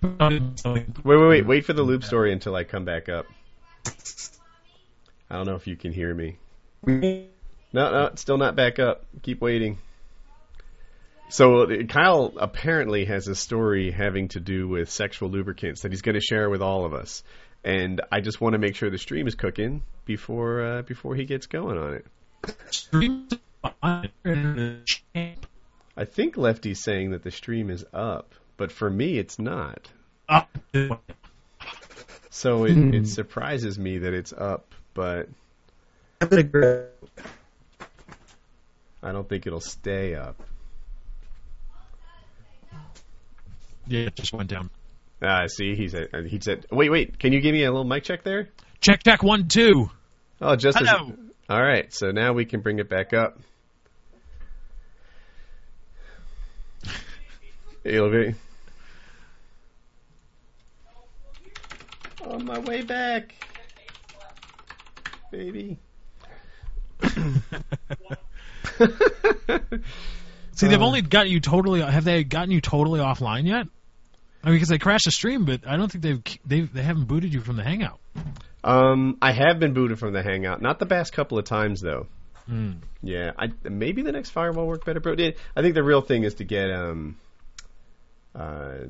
wait, 1.05 1.29
wait. 1.29 1.47
Wait 1.47 1.65
for 1.65 1.73
the 1.73 1.83
loop 1.83 2.05
story 2.05 2.33
until 2.33 2.55
I 2.57 2.65
come 2.65 2.85
back 2.85 3.09
up. 3.09 3.27
I 5.31 5.37
don't 5.37 5.47
know 5.47 5.57
if 5.57 5.67
you 5.67 5.77
can 5.77 5.93
hear 5.93 6.15
me. 6.15 6.39
No, 6.87 7.29
no, 7.73 8.07
it's 8.07 8.23
still 8.23 8.39
not 8.39 8.57
back 8.57 8.79
up. 8.79 9.05
Keep 9.23 9.41
waiting. 9.43 9.79
So 11.29 11.63
uh, 11.65 11.83
Kyle 11.89 12.33
apparently 12.39 13.05
has 13.05 13.29
a 13.29 13.35
story 13.35 13.91
having 13.91 14.29
to 14.29 14.41
do 14.41 14.67
with 14.67 14.89
sexual 14.91 15.29
lubricants 15.29 15.83
that 15.83 15.93
he's 15.93 16.01
going 16.01 16.15
to 16.15 16.21
share 16.23 16.49
with 16.49 16.63
all 16.63 16.87
of 16.87 16.95
us, 16.95 17.23
and 17.63 18.01
I 18.11 18.21
just 18.21 18.41
want 18.41 18.55
to 18.55 18.59
make 18.59 18.75
sure 18.77 18.89
the 18.89 18.97
stream 18.97 19.27
is 19.27 19.35
cooking 19.35 19.83
before 20.07 20.63
uh, 20.63 20.83
before 20.83 21.15
he 21.15 21.27
gets 21.27 21.47
going 21.47 21.77
on 21.77 21.95
it. 21.95 22.07
I 25.97 26.05
think 26.05 26.37
Lefty's 26.37 26.81
saying 26.81 27.11
that 27.11 27.23
the 27.23 27.31
stream 27.31 27.69
is 27.71 27.85
up, 27.93 28.35
but 28.57 28.73
for 28.73 28.89
me 28.89 29.19
it's 29.19 29.39
not. 29.39 29.91
So 32.31 32.65
it, 32.65 32.73
Hmm. 32.75 32.95
it 32.95 33.09
surprises 33.09 33.79
me 33.79 33.99
that 33.99 34.15
it's 34.15 34.33
up, 34.33 34.75
but 34.95 35.29
I'm 36.21 36.29
gonna 36.29 36.43
grab. 36.43 36.89
I 39.03 39.13
don't 39.13 39.29
think 39.29 39.47
it'll 39.47 39.61
stay 39.61 40.15
up. 40.15 40.43
Yeah, 43.87 44.01
it 44.01 44.17
just 44.17 44.33
went 44.33 44.51
down. 44.51 44.71
Ah, 45.23 45.47
see, 45.47 45.75
he 45.75 45.89
said 45.89 46.09
he 46.27 46.41
said. 46.41 46.67
Wait, 46.71 46.91
wait. 46.91 47.19
Can 47.19 47.33
you 47.33 47.41
give 47.41 47.53
me 47.53 47.65
a 47.65 47.71
little 47.71 47.85
mic 47.85 48.05
check 48.05 48.23
there? 48.23 48.49
Check 48.81 49.03
deck 49.03 49.23
one, 49.23 49.49
two. 49.49 49.91
Oh, 50.41 50.55
just 50.57 50.81
as, 50.81 50.89
all 50.89 51.63
right. 51.63 51.93
So 51.93 52.11
now 52.13 52.33
we 52.33 52.45
can 52.45 52.61
bring 52.61 52.79
it 52.79 52.89
back 52.89 53.13
up. 53.13 53.39
It'll 57.83 58.11
be 58.11 58.35
on 62.25 62.45
my 62.45 62.59
way 62.59 62.83
back, 62.83 63.35
baby. 65.31 65.79
See, 70.53 70.67
they've 70.67 70.81
Uh. 70.83 70.87
only 70.87 71.03
got 71.03 71.29
you 71.29 71.41
totally. 71.41 71.81
Have 71.81 72.05
they 72.05 72.25
gotten 72.25 72.51
you 72.51 72.61
totally 72.61 73.01
offline 73.01 73.47
yet? 73.47 73.67
I 74.43 74.49
mean, 74.51 74.57
because 74.57 74.69
they 74.69 74.79
crashed 74.79 75.05
the 75.05 75.11
stream, 75.11 75.45
but 75.45 75.67
I 75.67 75.77
don't 75.77 75.91
think 75.91 76.03
they've 76.03 76.23
they 76.47 76.61
they 76.63 76.83
haven't 76.83 77.05
booted 77.07 77.33
you 77.33 77.41
from 77.41 77.57
the 77.57 77.63
Hangout. 77.65 77.99
Um, 78.65 79.19
I 79.23 79.33
have 79.33 79.59
been 79.61 79.73
booted 79.75 79.99
from 79.99 80.13
the 80.13 80.23
Hangout. 80.23 80.61
Not 80.63 80.79
the 80.79 80.87
past 80.87 81.13
couple 81.13 81.39
of 81.39 81.45
times 81.45 81.81
though. 81.81 82.07
Hmm. 82.47 82.73
Yeah, 83.03 83.33
I 83.39 83.51
maybe 83.69 84.03
the 84.03 84.13
next 84.13 84.31
firewall 84.31 84.67
work 84.67 84.85
better, 84.85 85.01
but 85.01 85.21
I 85.21 85.63
think 85.63 85.75
the 85.75 85.83
real 85.83 86.01
thing 86.01 86.25
is 86.25 86.35
to 86.35 86.45
get 86.45 86.71
um. 86.71 87.17
Uh, 88.35 88.87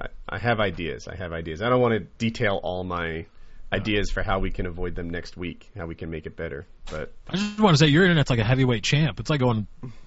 I, 0.00 0.06
I 0.28 0.38
have 0.38 0.60
ideas. 0.60 1.08
I 1.08 1.16
have 1.16 1.32
ideas. 1.32 1.62
I 1.62 1.68
don't 1.68 1.80
want 1.80 1.94
to 1.94 2.00
detail 2.18 2.60
all 2.62 2.84
my 2.84 3.26
ideas 3.72 4.10
for 4.10 4.22
how 4.22 4.38
we 4.38 4.50
can 4.50 4.66
avoid 4.66 4.94
them 4.94 5.10
next 5.10 5.36
week. 5.36 5.70
How 5.76 5.86
we 5.86 5.94
can 5.94 6.10
make 6.10 6.26
it 6.26 6.36
better. 6.36 6.66
But 6.90 7.12
I 7.28 7.36
just 7.36 7.58
want 7.58 7.76
to 7.76 7.78
say 7.78 7.90
your 7.90 8.04
internet's 8.04 8.30
like 8.30 8.38
a 8.38 8.44
heavyweight 8.44 8.82
champ. 8.82 9.20
It's 9.20 9.30
like 9.30 9.40
going 9.40 9.66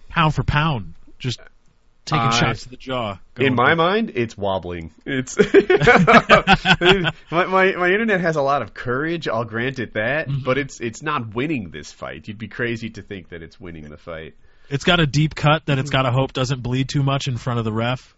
pound 0.09 0.35
for 0.35 0.43
pound, 0.43 0.95
just 1.17 1.39
taking 2.05 2.31
shots 2.31 2.63
to 2.63 2.69
the 2.69 2.77
jaw. 2.77 3.19
in 3.37 3.55
my 3.55 3.75
mind, 3.75 4.11
it's 4.15 4.37
wobbling. 4.37 4.91
It's 5.05 5.37
my, 7.31 7.45
my 7.45 7.71
my 7.75 7.89
internet 7.89 8.21
has 8.21 8.35
a 8.35 8.41
lot 8.41 8.61
of 8.61 8.73
courage. 8.73 9.27
I'll 9.27 9.45
grant 9.45 9.79
it 9.79 9.93
that, 9.93 10.27
mm-hmm. 10.27 10.43
but 10.43 10.57
it's 10.57 10.79
it's 10.79 11.01
not 11.01 11.33
winning 11.35 11.69
this 11.71 11.91
fight. 11.91 12.27
You'd 12.27 12.37
be 12.37 12.47
crazy 12.47 12.89
to 12.91 13.01
think 13.01 13.29
that 13.29 13.43
it's 13.43 13.59
winning 13.59 13.89
the 13.89 13.97
fight. 13.97 14.35
it's 14.69 14.83
got 14.83 14.99
a 14.99 15.07
deep 15.07 15.35
cut 15.35 15.65
that 15.67 15.79
it's 15.79 15.89
got 15.89 16.03
to 16.03 16.11
hope 16.11 16.33
doesn't 16.33 16.61
bleed 16.61 16.89
too 16.89 17.03
much 17.03 17.27
in 17.27 17.37
front 17.37 17.59
of 17.59 17.65
the 17.65 17.73
ref, 17.73 18.15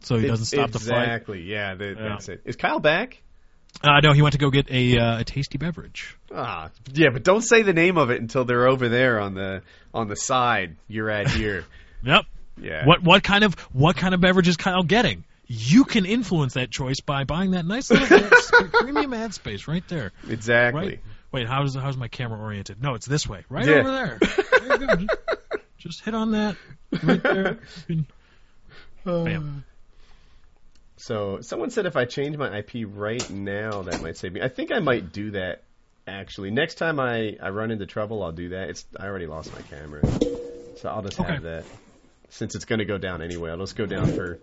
so 0.00 0.16
he 0.16 0.26
doesn't 0.26 0.46
stop 0.46 0.70
the 0.70 0.78
fight. 0.78 1.02
Exactly. 1.02 1.42
Yeah, 1.42 1.74
that, 1.74 1.96
Yeah. 1.96 2.08
that's 2.08 2.28
it. 2.28 2.42
Is 2.44 2.56
Kyle 2.56 2.80
back? 2.80 3.20
Uh, 3.84 4.00
no, 4.00 4.12
he 4.12 4.22
went 4.22 4.32
to 4.32 4.38
go 4.38 4.50
get 4.50 4.70
a 4.70 4.98
uh, 4.98 5.20
a 5.20 5.24
tasty 5.24 5.58
beverage. 5.58 6.16
Ah, 6.34 6.70
yeah, 6.92 7.10
but 7.12 7.22
don't 7.22 7.42
say 7.42 7.62
the 7.62 7.72
name 7.74 7.98
of 7.98 8.10
it 8.10 8.20
until 8.20 8.44
they're 8.44 8.66
over 8.66 8.88
there 8.88 9.20
on 9.20 9.34
the 9.34 9.62
on 9.92 10.08
the 10.08 10.16
side 10.16 10.76
you're 10.88 11.10
at 11.10 11.28
here. 11.30 11.64
Yep. 12.02 12.24
Yeah. 12.60 12.86
What 12.86 13.02
what 13.02 13.22
kind 13.22 13.44
of 13.44 13.54
what 13.72 13.96
kind 13.96 14.14
of 14.14 14.20
beverage 14.20 14.48
is 14.48 14.56
Kyle 14.56 14.82
getting? 14.82 15.24
You 15.46 15.84
can 15.84 16.06
influence 16.06 16.54
that 16.54 16.70
choice 16.70 17.00
by 17.00 17.24
buying 17.24 17.50
that 17.50 17.66
nice 17.66 17.90
little 17.90 18.28
premium 18.72 19.12
ad 19.12 19.34
space 19.34 19.68
right 19.68 19.86
there. 19.88 20.12
Exactly. 20.28 20.80
Right. 20.86 21.00
Wait, 21.32 21.46
how's 21.48 21.74
how's 21.74 21.96
my 21.96 22.08
camera 22.08 22.40
oriented? 22.40 22.80
No, 22.82 22.94
it's 22.94 23.06
this 23.06 23.28
way. 23.28 23.44
Right 23.50 23.66
Yeah. 23.66 23.74
over 23.74 23.90
there. 23.90 24.18
There. 24.64 24.96
Just, 24.96 25.10
just 25.76 26.00
hit 26.04 26.14
on 26.14 26.30
that 26.30 26.56
right 27.02 27.22
there. 27.22 27.58
Bam. 29.04 29.64
So 31.04 31.40
someone 31.42 31.68
said 31.68 31.84
if 31.84 31.96
I 31.96 32.06
change 32.06 32.38
my 32.38 32.60
IP 32.60 32.86
right 32.88 33.28
now, 33.28 33.82
that 33.82 34.00
might 34.00 34.16
save 34.16 34.32
me. 34.32 34.40
I 34.40 34.48
think 34.48 34.72
I 34.72 34.78
might 34.78 35.12
do 35.12 35.32
that. 35.32 35.64
Actually, 36.06 36.50
next 36.50 36.76
time 36.76 36.98
I, 36.98 37.36
I 37.42 37.50
run 37.50 37.70
into 37.70 37.84
trouble, 37.84 38.22
I'll 38.22 38.32
do 38.32 38.48
that. 38.50 38.70
It's 38.70 38.86
I 38.98 39.04
already 39.04 39.26
lost 39.26 39.52
my 39.52 39.60
camera, 39.60 40.06
so 40.76 40.88
I'll 40.88 41.02
just 41.02 41.18
Okay. 41.18 41.34
have 41.34 41.42
that 41.42 41.66
since 42.30 42.54
it's 42.54 42.64
going 42.64 42.78
to 42.78 42.86
go 42.86 42.96
down 42.96 43.20
anyway. 43.20 43.50
I'll 43.50 43.58
just 43.58 43.76
go 43.76 43.84
down 43.84 44.08
for, 44.08 44.38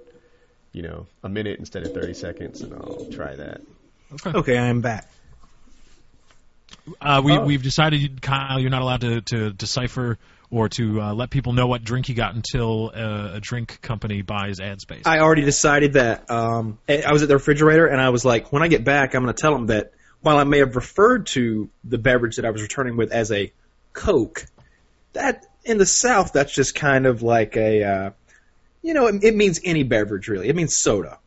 you 0.72 0.84
know, 0.84 1.08
a 1.24 1.30
minute 1.30 1.58
instead 1.58 1.82
of 1.84 1.94
30 1.94 2.14
seconds, 2.14 2.62
and 2.62 2.74
I'll 2.74 3.08
try 3.10 3.36
that. 3.36 3.62
Okay, 4.28 4.56
I 4.58 4.68
am 4.68 4.82
back. 4.82 5.08
Uh, 7.02 7.22
we 7.26 7.38
Oh. 7.38 7.46
we've 7.46 7.64
decided, 7.64 8.22
Kyle, 8.22 8.60
you're 8.60 8.70
not 8.70 8.84
allowed 8.84 9.02
to, 9.02 9.22
to 9.22 9.52
decipher 9.52 10.20
or 10.52 10.68
to 10.70 11.02
uh, 11.02 11.14
let 11.14 11.30
people 11.30 11.54
know 11.54 11.66
what 11.66 11.84
drink 11.84 12.10
you 12.10 12.16
got 12.16 12.36
until 12.36 12.92
uh, 12.94 13.32
a 13.36 13.40
drink 13.40 13.82
company 13.82 14.22
buys 14.22 14.60
ad 14.60 14.82
space. 14.82 15.04
I 15.06 15.20
already 15.20 15.44
decided 15.44 15.94
that 15.94 16.30
um, 16.30 16.78
I 16.88 17.02
I 17.02 17.14
was 17.14 17.24
at 17.24 17.30
the 17.30 17.36
refrigerator 17.36 17.88
and 17.88 18.00
I 18.00 18.10
was 18.10 18.26
like, 18.26 18.52
when 18.52 18.62
I 18.62 18.68
get 18.68 18.84
back, 18.84 19.16
I'm 19.16 19.24
going 19.24 19.34
to 19.34 19.42
tell 19.42 19.54
them 19.54 19.68
that 19.68 19.94
while 20.20 20.38
I 20.38 20.44
may 20.44 20.60
have 20.60 20.76
referred 20.76 21.28
to 21.28 21.70
the 21.84 21.98
beverage 21.98 22.36
that 22.36 22.46
I 22.46 22.52
was 22.52 22.62
returning 22.62 22.98
with 22.98 23.12
as 23.12 23.32
a 23.32 23.52
Coke, 23.94 24.46
that 25.14 25.46
in 25.64 25.78
the 25.78 25.86
South, 25.86 26.34
that's 26.34 26.54
just 26.54 26.76
kind 26.76 27.06
of 27.06 27.24
like 27.24 27.56
a, 27.58 27.84
uh, 27.84 28.12
you 28.82 28.94
know, 28.94 29.08
it, 29.08 29.24
it 29.24 29.36
means 29.36 29.62
any 29.64 29.84
beverage 29.84 30.28
really. 30.28 30.50
It 30.50 30.56
means 30.56 30.76
soda. 30.76 31.18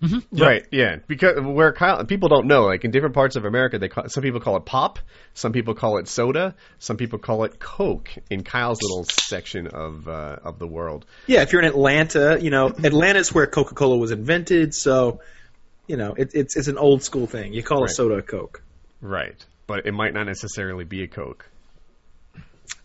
Yep. 0.00 0.22
Right, 0.32 0.66
yeah. 0.70 0.96
Because 1.08 1.40
where 1.40 1.72
Kyle, 1.72 2.04
people 2.04 2.28
don't 2.28 2.46
know, 2.46 2.66
like 2.66 2.84
in 2.84 2.92
different 2.92 3.14
parts 3.14 3.34
of 3.34 3.44
America, 3.44 3.78
they 3.78 3.88
call, 3.88 4.08
some 4.08 4.22
people 4.22 4.38
call 4.40 4.56
it 4.56 4.64
pop, 4.64 5.00
some 5.34 5.52
people 5.52 5.74
call 5.74 5.98
it 5.98 6.06
soda, 6.06 6.54
some 6.78 6.96
people 6.96 7.18
call 7.18 7.44
it 7.44 7.58
Coke. 7.58 8.10
In 8.30 8.44
Kyle's 8.44 8.80
little 8.80 9.04
section 9.04 9.66
of 9.66 10.06
uh, 10.06 10.36
of 10.44 10.58
the 10.60 10.66
world, 10.68 11.04
Yeah, 11.26 11.42
if 11.42 11.52
you're 11.52 11.62
in 11.62 11.68
Atlanta, 11.68 12.38
you 12.40 12.50
know, 12.50 12.68
Atlanta's 12.68 13.34
where 13.34 13.46
Coca-Cola 13.46 13.98
was 13.98 14.12
invented, 14.12 14.74
so 14.74 15.20
you 15.88 15.96
know, 15.96 16.14
it, 16.16 16.30
it's 16.34 16.56
it's 16.56 16.68
an 16.68 16.78
old 16.78 17.02
school 17.02 17.26
thing. 17.26 17.52
You 17.52 17.62
call 17.62 17.84
a 17.84 17.88
soda 17.88 18.16
a 18.16 18.22
Coke. 18.22 18.62
right? 19.00 19.44
But 19.66 19.86
it 19.86 19.92
might 19.92 20.14
not 20.14 20.24
necessarily 20.24 20.84
be 20.84 21.02
a 21.02 21.08
Coke. 21.08 21.44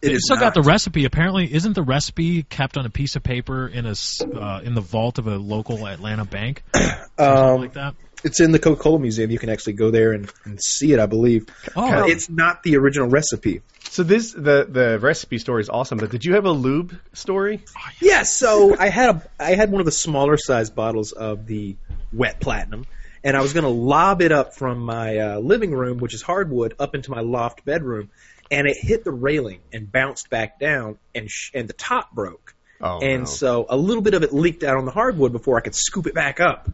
It 0.02 0.10
you 0.10 0.16
is 0.18 0.26
still 0.26 0.38
got 0.38 0.54
the 0.54 0.62
recipe. 0.62 1.06
Apparently, 1.06 1.54
isn't 1.54 1.74
the 1.74 1.84
recipe 1.84 2.44
kept 2.44 2.78
on 2.78 2.86
a 2.86 2.90
piece 2.90 3.16
of 3.16 3.24
paper 3.24 3.68
in 3.68 3.86
a 3.86 3.94
uh, 4.36 4.62
in 4.64 4.74
the 4.74 4.82
vault 4.82 5.18
of 5.18 5.28
a 5.28 5.38
local 5.38 5.88
Atlanta 5.88 6.26
bank? 6.26 6.64
Um, 7.16 7.62
like 7.62 7.74
that. 7.74 7.94
It's 8.24 8.40
in 8.40 8.52
the 8.52 8.58
Coca-Cola 8.58 8.98
Museum. 8.98 9.30
You 9.30 9.38
can 9.38 9.50
actually 9.50 9.74
go 9.74 9.92
there 9.92 10.14
and, 10.14 10.32
and 10.46 10.60
see 10.60 10.94
it, 10.94 11.00
I 11.00 11.06
believe. 11.06 11.46
Oh, 11.76 11.88
But 11.88 12.10
it's 12.10 12.28
not 12.28 12.64
the 12.64 12.78
original 12.78 13.08
recipe. 13.08 13.62
So 13.90 14.02
this 14.02 14.32
the 14.32 14.66
the 14.68 14.98
recipe 15.00 15.38
story 15.38 15.62
is 15.62 15.70
awesome. 15.70 16.00
But 16.00 16.10
did 16.10 16.26
you 16.26 16.34
have 16.34 16.46
a 16.46 16.52
lube 16.52 17.00
story? 17.14 17.64
Yeah, 18.02 18.24
so 18.24 18.76
I 18.76 18.90
had 18.90 19.16
a 19.16 19.24
I 19.40 19.56
had 19.56 19.72
one 19.72 19.82
of 19.82 19.86
the 19.86 19.92
smaller 19.92 20.38
sized 20.38 20.74
bottles 20.74 21.12
of 21.12 21.46
the 21.46 21.76
wet 22.12 22.40
platinum, 22.40 22.88
and 23.24 23.38
I 23.38 23.42
was 23.42 23.54
going 23.54 23.66
to 23.66 23.70
lob 23.70 24.22
it 24.24 24.32
up 24.32 24.56
from 24.56 24.80
my 24.80 25.18
uh, 25.18 25.40
living 25.40 25.72
room, 25.72 26.00
which 26.00 26.16
is 26.16 26.24
hardwood, 26.24 26.74
up 26.80 26.96
into 26.96 27.12
my 27.12 27.22
loft 27.22 27.64
bedroom, 27.66 28.10
and 28.54 28.68
it 28.68 28.78
hit 28.80 29.04
the 29.04 29.12
railing 29.12 29.60
and 29.74 29.92
bounced 29.92 30.30
back 30.30 30.60
down, 30.60 30.98
and 31.16 31.30
sh- 31.30 31.52
and 31.54 31.68
the 31.68 31.74
top 31.74 32.12
broke, 32.14 32.56
Oh, 32.80 33.00
and 33.02 33.22
no. 33.24 33.26
so 33.26 33.66
a 33.70 33.78
little 33.78 34.02
bit 34.04 34.14
of 34.14 34.24
it 34.24 34.34
leaked 34.34 34.64
out 34.64 34.78
on 34.78 34.86
the 34.86 34.92
hardwood 34.92 35.32
before 35.32 35.58
I 35.58 35.62
could 35.62 35.76
scoop 35.76 36.08
it 36.08 36.14
back 36.14 36.40
up. 36.40 36.70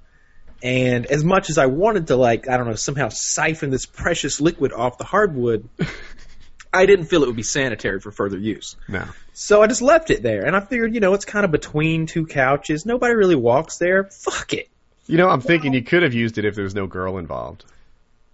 And 0.61 1.05
as 1.05 1.23
much 1.23 1.49
as 1.49 1.57
I 1.57 1.67
wanted 1.67 2.07
to, 2.07 2.15
like, 2.17 2.49
I 2.49 2.57
don't 2.57 2.67
know, 2.67 2.75
somehow 2.75 3.07
siphon 3.09 3.69
this 3.69 3.85
precious 3.85 4.41
liquid 4.41 4.73
off 4.73 4.97
the 4.97 5.05
hardwood, 5.05 5.69
I 6.73 6.85
didn't 6.85 7.05
feel 7.05 7.23
it 7.23 7.27
would 7.27 7.35
be 7.35 7.43
sanitary 7.43 7.99
for 7.99 8.11
further 8.11 8.37
use. 8.37 8.75
no. 8.87 9.05
So 9.33 9.61
I 9.61 9.67
just 9.67 9.81
left 9.81 10.09
it 10.09 10.21
there, 10.21 10.45
and 10.45 10.53
I 10.53 10.59
figured, 10.59 10.93
you 10.93 10.99
know, 10.99 11.13
it's 11.13 11.23
kind 11.23 11.45
of 11.45 11.51
between 11.51 12.07
two 12.07 12.25
couches. 12.25 12.85
Nobody 12.85 13.13
really 13.15 13.35
walks 13.35 13.77
there. 13.77 14.03
Fuck 14.03 14.51
it. 14.53 14.67
You 15.07 15.15
know, 15.15 15.29
I'm 15.29 15.39
thinking 15.39 15.73
you 15.73 15.81
could 15.81 16.03
have 16.03 16.13
used 16.13 16.37
it 16.37 16.43
if 16.43 16.55
there 16.55 16.65
was 16.65 16.75
no 16.75 16.87
girl 16.87 17.17
involved. 17.17 17.63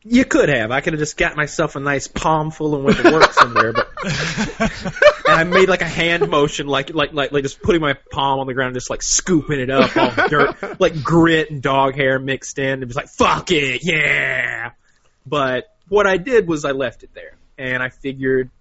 You 0.07 0.23
could 0.23 0.49
have. 0.49 0.69
I 0.69 0.81
could 0.81 0.93
have 0.93 0.99
just 0.99 1.17
got 1.17 1.35
myself 1.35 1.75
a 1.75 1.79
nice 1.79 2.07
palm 2.07 2.51
full 2.51 2.75
and 2.75 2.83
went 2.83 2.97
to 2.97 3.11
work 3.11 3.33
somewhere, 3.33 3.73
but 3.73 3.89
and 4.05 5.35
I 5.35 5.43
made 5.45 5.67
like 5.67 5.81
a 5.81 5.87
hand 5.87 6.29
motion, 6.29 6.67
like 6.67 6.93
like 6.93 7.11
like 7.11 7.31
like 7.31 7.41
just 7.41 7.59
putting 7.59 7.81
my 7.81 7.95
palm 8.11 8.39
on 8.39 8.45
the 8.45 8.53
ground, 8.53 8.67
and 8.67 8.75
just 8.75 8.91
like 8.91 9.01
scooping 9.01 9.59
it 9.59 9.71
up, 9.71 9.97
all 9.97 10.27
dirt, 10.27 10.57
like 10.79 11.01
grit 11.01 11.49
and 11.49 11.59
dog 11.59 11.95
hair 11.95 12.19
mixed 12.19 12.59
in. 12.59 12.83
It 12.83 12.87
was 12.87 12.95
like 12.95 13.07
fuck 13.07 13.49
it, 13.49 13.83
yeah. 13.83 14.71
But 15.25 15.75
what 15.89 16.05
I 16.05 16.17
did 16.17 16.47
was 16.47 16.65
I 16.65 16.71
left 16.71 17.01
it 17.01 17.09
there, 17.15 17.35
and 17.57 17.81
I 17.81 17.89
figured, 17.89 18.51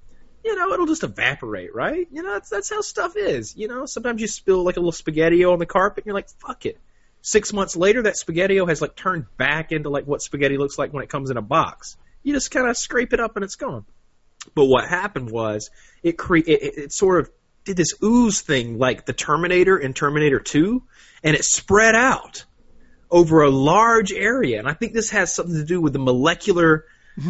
you 0.46 0.56
know, 0.56 0.72
it'll 0.72 0.86
just 0.86 1.04
evaporate, 1.04 1.74
right? 1.74 2.08
You 2.10 2.22
know, 2.22 2.32
that's 2.32 2.48
that's 2.48 2.70
how 2.70 2.80
stuff 2.80 3.18
is. 3.18 3.54
You 3.54 3.68
know, 3.68 3.84
sometimes 3.84 4.22
you 4.22 4.28
spill 4.28 4.64
like 4.64 4.78
a 4.78 4.80
little 4.80 4.92
spaghetti 4.92 5.44
on 5.44 5.58
the 5.58 5.66
carpet, 5.66 6.04
and 6.04 6.06
you're 6.06 6.14
like, 6.14 6.30
fuck 6.40 6.64
it. 6.64 6.78
Six 7.26 7.54
months 7.54 7.74
later, 7.74 8.02
that 8.02 8.18
spaghetti 8.18 8.58
has 8.58 8.82
like 8.82 8.96
turned 8.96 9.24
back 9.38 9.72
into 9.72 9.88
like 9.88 10.06
what 10.06 10.20
spaghetti 10.20 10.58
looks 10.58 10.78
like 10.78 10.92
when 10.92 11.02
it 11.02 11.08
comes 11.08 11.30
in 11.30 11.38
a 11.38 11.42
box. 11.42 11.96
You 12.22 12.34
just 12.34 12.50
kind 12.50 12.68
of 12.68 12.76
scrape 12.76 13.14
it 13.14 13.18
up 13.18 13.36
and 13.36 13.42
it's 13.42 13.56
gone. 13.56 13.86
But 14.54 14.66
what 14.66 14.86
happened 14.86 15.30
was 15.30 15.70
it 16.02 16.18
cre- 16.18 16.36
it, 16.36 16.48
it, 16.48 16.74
it 16.76 16.92
sort 16.92 17.20
of 17.20 17.30
did 17.64 17.78
this 17.78 17.94
ooze 18.02 18.42
thing 18.42 18.76
like 18.76 19.06
the 19.06 19.14
Terminator 19.14 19.78
in 19.78 19.94
Terminator 19.94 20.38
2, 20.38 20.82
and 21.22 21.34
it 21.34 21.44
spread 21.44 21.94
out 21.94 22.44
over 23.10 23.40
a 23.40 23.50
large 23.50 24.12
area. 24.12 24.58
And 24.58 24.68
I 24.68 24.74
think 24.74 24.92
this 24.92 25.08
has 25.08 25.32
something 25.32 25.54
to 25.54 25.64
do 25.64 25.80
with 25.80 25.94
the 25.94 26.00
molecular 26.00 26.84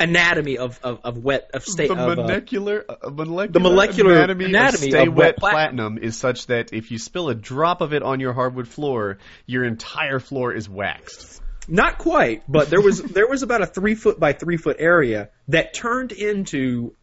anatomy 0.00 0.58
of, 0.58 0.80
of, 0.82 1.00
of 1.04 1.18
wet 1.22 1.50
of 1.54 1.64
state 1.64 1.88
the 1.88 1.94
of, 1.94 2.00
uh, 2.00 2.14
molecular, 2.16 2.84
uh, 2.88 3.10
molecular 3.10 3.48
the 3.48 3.60
molecular 3.60 4.12
anatomy, 4.14 4.44
anatomy 4.46 4.88
of 4.88 4.92
Stay 4.92 5.06
of 5.06 5.14
Wet 5.14 5.40
wet 5.40 5.52
platinum. 5.52 5.98
is 5.98 6.16
such 6.16 6.46
that 6.46 6.72
if 6.72 6.90
you 6.90 6.98
spill 6.98 7.28
a 7.28 7.34
drop 7.34 7.82
of 7.82 7.92
it 7.92 8.02
on 8.02 8.18
your 8.18 8.32
hardwood 8.32 8.66
floor, 8.66 9.18
your 9.46 9.64
entire 9.64 10.18
floor 10.18 10.52
is 10.52 10.68
waxed. 10.68 11.40
Not 11.68 11.98
quite, 11.98 12.42
but 12.48 12.70
there 12.70 12.80
was 12.80 13.00
there 13.18 13.28
was 13.28 13.42
about 13.42 13.62
a 13.62 13.66
three 13.66 13.94
foot 13.94 14.18
by 14.18 14.32
three 14.32 14.56
foot 14.56 14.76
area 14.80 15.28
that 15.48 15.74
turned 15.74 16.12
into. 16.12 16.94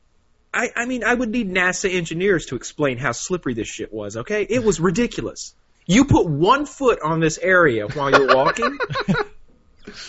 I, 0.54 0.70
I 0.76 0.86
mean, 0.86 1.04
I 1.04 1.14
would 1.14 1.30
need 1.30 1.52
NASA 1.52 1.94
engineers 1.94 2.48
to 2.48 2.56
explain 2.56 2.98
how 2.98 3.12
slippery 3.12 3.54
this 3.54 3.68
shit 3.68 3.94
was. 3.94 4.18
Okay, 4.18 4.42
it 4.50 4.64
was 4.64 4.80
ridiculous. 4.80 5.54
You 5.86 6.06
put 6.06 6.28
one 6.28 6.66
foot 6.66 7.00
on 7.04 7.20
this 7.20 7.38
area 7.38 7.88
while 7.88 8.10
you're 8.12 8.36
walking. 8.36 8.78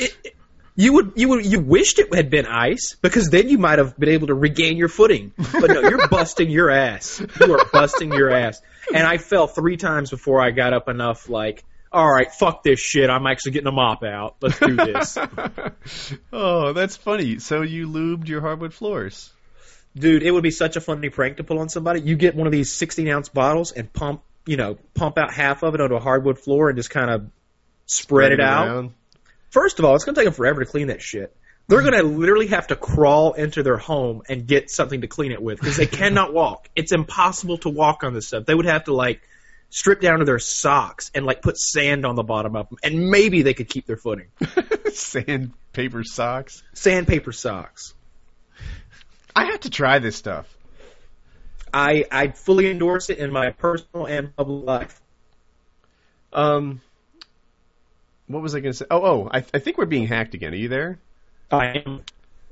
it, 0.01 0.17
it- 0.25 0.35
you 0.81 0.93
would 0.93 1.13
you 1.17 1.29
would 1.29 1.45
you 1.45 1.59
wished 1.59 1.99
it 1.99 2.15
had 2.15 2.31
been 2.31 2.47
ice 2.47 2.95
because 3.03 3.31
then 3.31 3.49
you 3.49 3.59
might 3.59 3.81
have 3.81 3.99
been 3.99 4.11
able 4.11 4.29
to 4.29 4.35
regain 4.35 4.77
your 4.77 4.89
footing. 4.89 5.33
But 5.37 5.71
no, 5.71 5.81
you're 5.81 6.07
busting 6.07 6.51
your 6.51 6.71
ass. 6.71 7.21
You 7.41 7.59
are 7.59 7.65
busting 7.73 8.13
your 8.13 8.31
ass. 8.31 8.63
And 8.95 9.05
I 9.05 9.19
fell 9.19 9.49
three 9.49 9.77
times 9.77 10.09
before 10.11 10.41
I 10.41 10.53
got 10.53 10.73
up 10.73 10.89
enough. 10.89 11.29
Like, 11.29 11.65
all 11.91 12.09
right, 12.09 12.33
fuck 12.33 12.63
this 12.63 12.79
shit. 12.79 13.11
I'm 13.11 13.27
actually 13.27 13.53
getting 13.53 13.67
a 13.67 13.73
mop 13.73 14.05
out. 14.05 14.37
Let's 14.41 14.61
do 14.61 14.77
this, 14.77 15.19
oh, 16.33 16.73
that's 16.73 16.97
funny. 16.97 17.41
So 17.41 17.63
you 17.63 17.89
lubed 17.89 18.29
your 18.29 18.41
hardwood 18.41 18.73
floors. 18.73 19.33
dude. 19.97 20.23
It 20.23 20.31
would 20.31 20.45
be 20.45 20.53
such 20.53 20.77
a 20.77 20.81
funny 20.81 21.09
prank 21.11 21.39
to 21.39 21.45
pull 21.45 21.59
on 21.59 21.69
somebody. 21.69 22.03
You 22.03 22.15
get 22.15 22.37
one 22.37 22.47
of 22.47 22.53
these 22.53 22.71
16 22.73 23.09
ounce 23.09 23.29
bottles 23.29 23.73
and 23.73 23.93
pump, 23.93 24.23
you 24.47 24.57
know, 24.57 24.79
pump 24.95 25.19
out 25.19 25.33
half 25.33 25.65
of 25.65 25.75
it 25.75 25.81
onto 25.81 25.97
a 25.97 26.01
hardwood 26.01 26.39
floor 26.39 26.69
and 26.69 26.79
just 26.79 26.91
kind 26.91 27.11
of 27.11 27.27
spread 27.87 28.31
it 28.33 28.41
out. 28.41 28.69
around. 28.69 28.95
First 29.51 29.79
of 29.79 29.85
all, 29.85 29.95
it's 29.95 30.05
going 30.05 30.15
to 30.15 30.21
take 30.21 30.27
them 30.27 30.35
forever 30.35 30.65
to 30.65 30.71
clean 30.71 30.89
that 30.89 31.03
shit. 31.03 31.35
They're 31.69 31.83
going 31.83 31.95
to 31.95 32.03
literally 32.03 32.47
have 32.49 32.69
to 32.69 32.77
crawl 32.77 33.35
into 33.35 33.63
their 33.63 33.77
home 33.77 34.23
and 34.29 34.47
get 34.47 34.71
something 34.71 35.03
to 35.03 35.07
clean 35.07 35.33
it 35.33 35.43
with 35.43 35.61
because 35.61 35.77
they 35.77 35.87
cannot 35.87 36.33
walk. 36.33 36.69
It's 36.75 36.93
impossible 36.93 37.59
to 37.59 37.69
walk 37.69 38.05
on 38.05 38.15
this 38.15 38.29
stuff. 38.29 38.47
They 38.47 38.55
would 38.55 38.67
have 38.67 38.85
to 38.85 38.95
like 38.95 39.21
strip 39.71 40.01
down 40.01 40.21
to 40.21 40.25
their 40.25 40.39
socks 40.39 41.11
and 41.15 41.27
like 41.27 41.43
put 41.43 41.59
sand 41.59 42.07
on 42.07 42.15
the 42.15 42.23
bottom 42.23 42.57
of 42.57 42.71
them, 42.71 42.79
and 42.83 43.11
maybe 43.11 43.43
they 43.43 43.53
could 43.53 43.69
keep 43.69 43.87
their 43.87 43.99
footing. 43.99 44.29
Sandpaper 44.93 46.05
socks. 46.05 46.63
Sandpaper 46.73 47.33
socks. 47.33 47.95
I 49.37 49.47
have 49.47 49.61
to 49.61 49.71
try 49.71 49.99
this 49.99 50.17
stuff. 50.17 50.53
I 51.73 52.07
I 52.11 52.29
fully 52.29 52.71
endorse 52.71 53.11
it 53.11 53.19
in 53.19 53.31
my 53.31 53.51
personal 53.51 54.07
and 54.07 54.35
public 54.35 54.67
life. 54.67 55.01
Um, 56.33 56.81
what 58.29 58.43
was 58.43 58.55
I 58.55 58.61
going 58.61 58.73
to 58.73 58.79
say? 58.79 58.87
Oh, 58.91 59.03
oh, 59.05 59.31
I, 59.33 59.39
I 59.53 59.59
think 59.59 59.79
we're 59.79 59.87
being 59.87 60.07
hacked 60.07 60.35
again. 60.35 60.53
Are 60.53 60.57
you 60.57 60.69
there? 60.69 60.99
I 61.51 61.83
am. 61.85 62.03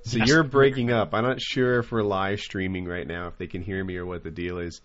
So 0.05 0.19
Yes. 0.19 0.29
you're 0.29 0.45
breaking 0.45 0.91
up. 0.93 1.15
I'm 1.15 1.25
not 1.25 1.41
sure 1.41 1.81
if 1.81 1.91
we're 1.91 2.03
live 2.03 2.41
streaming 2.41 2.87
right 2.87 3.07
now, 3.07 3.29
if 3.29 3.39
they 3.39 3.47
can 3.47 3.63
hear 3.63 3.83
me 3.83 3.97
or 3.97 4.07
what 4.07 4.23
the 4.23 4.31
deal 4.31 4.59
is. 4.59 4.81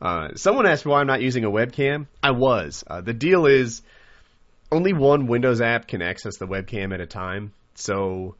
Uh, 0.00 0.34
someone 0.34 0.66
asked 0.66 0.84
why 0.84 1.00
I'm 1.00 1.06
not 1.06 1.22
using 1.22 1.44
a 1.44 1.50
webcam. 1.50 2.06
I 2.22 2.32
was. 2.32 2.82
Uh, 2.86 3.00
the 3.02 3.12
deal 3.12 3.46
is 3.46 3.82
only 4.72 4.92
one 4.92 5.26
Windows 5.26 5.60
app 5.60 5.86
can 5.86 6.02
access 6.02 6.38
the 6.38 6.46
webcam 6.46 6.92
at 6.92 7.00
a 7.00 7.06
time. 7.06 7.52
So 7.74 8.34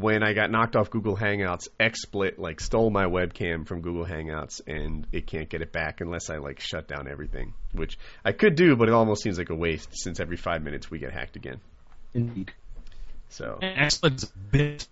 when 0.00 0.22
I 0.22 0.32
got 0.32 0.50
knocked 0.50 0.76
off 0.76 0.90
Google 0.90 1.16
Hangouts, 1.16 1.68
XSplit 1.80 2.38
like 2.38 2.60
stole 2.60 2.90
my 2.90 3.04
webcam 3.04 3.66
from 3.66 3.80
Google 3.80 4.04
Hangouts, 4.04 4.60
and 4.66 5.06
it 5.12 5.26
can't 5.26 5.48
get 5.48 5.62
it 5.62 5.72
back 5.72 6.00
unless 6.00 6.30
I 6.30 6.36
like 6.36 6.60
shut 6.60 6.88
down 6.88 7.08
everything, 7.08 7.54
which 7.72 7.98
I 8.24 8.32
could 8.32 8.54
do, 8.54 8.76
but 8.76 8.88
it 8.88 8.94
almost 8.94 9.22
seems 9.22 9.38
like 9.38 9.50
a 9.50 9.54
waste 9.54 9.90
since 9.92 10.20
every 10.20 10.36
five 10.36 10.62
minutes 10.62 10.90
we 10.90 10.98
get 10.98 11.12
hacked 11.12 11.36
again. 11.36 11.60
Indeed. 12.14 12.52
So 13.28 13.58
Excellent. 13.60 14.22
It's 14.22 14.32
a 14.32 14.38
bit 14.50 14.88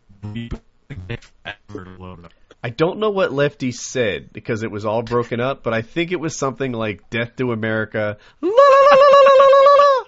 forever 0.89 1.85
to 1.85 2.03
load 2.03 2.25
up. 2.25 2.33
I 2.63 2.71
don't 2.71 2.99
know 2.99 3.11
what 3.11 3.31
Lefty 3.31 3.73
said 3.73 4.33
because 4.33 4.63
it 4.63 4.71
was 4.71 4.87
all 4.87 5.03
broken 5.03 5.39
up, 5.39 5.63
but 5.63 5.75
I 5.75 5.83
think 5.83 6.13
it 6.13 6.21
was 6.21 6.37
something 6.37 6.73
like 6.73 7.11
"Death 7.11 7.37
to 7.37 7.53
America." 7.53 8.17
La, 8.41 8.49
la, 8.49 8.57
la, 8.57 8.97
la, 8.97 9.21
la, 9.21 9.35
la, 9.37 9.59
la, 9.61 10.05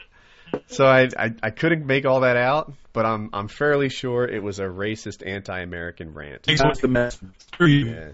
la. 0.52 0.60
So 0.68 0.86
I, 0.86 1.08
I 1.18 1.34
I 1.42 1.50
couldn't 1.50 1.86
make 1.86 2.06
all 2.06 2.20
that 2.20 2.38
out, 2.38 2.72
but 2.96 3.04
I'm 3.04 3.28
I'm 3.34 3.48
fairly 3.48 3.90
sure 3.90 4.24
it 4.24 4.42
was 4.42 4.58
a 4.58 4.64
racist 4.64 5.24
anti-American 5.24 6.14
rant. 6.14 6.44
That's 6.44 6.80
the 6.80 6.88
mess. 6.88 7.18
Yeah. 7.60 8.12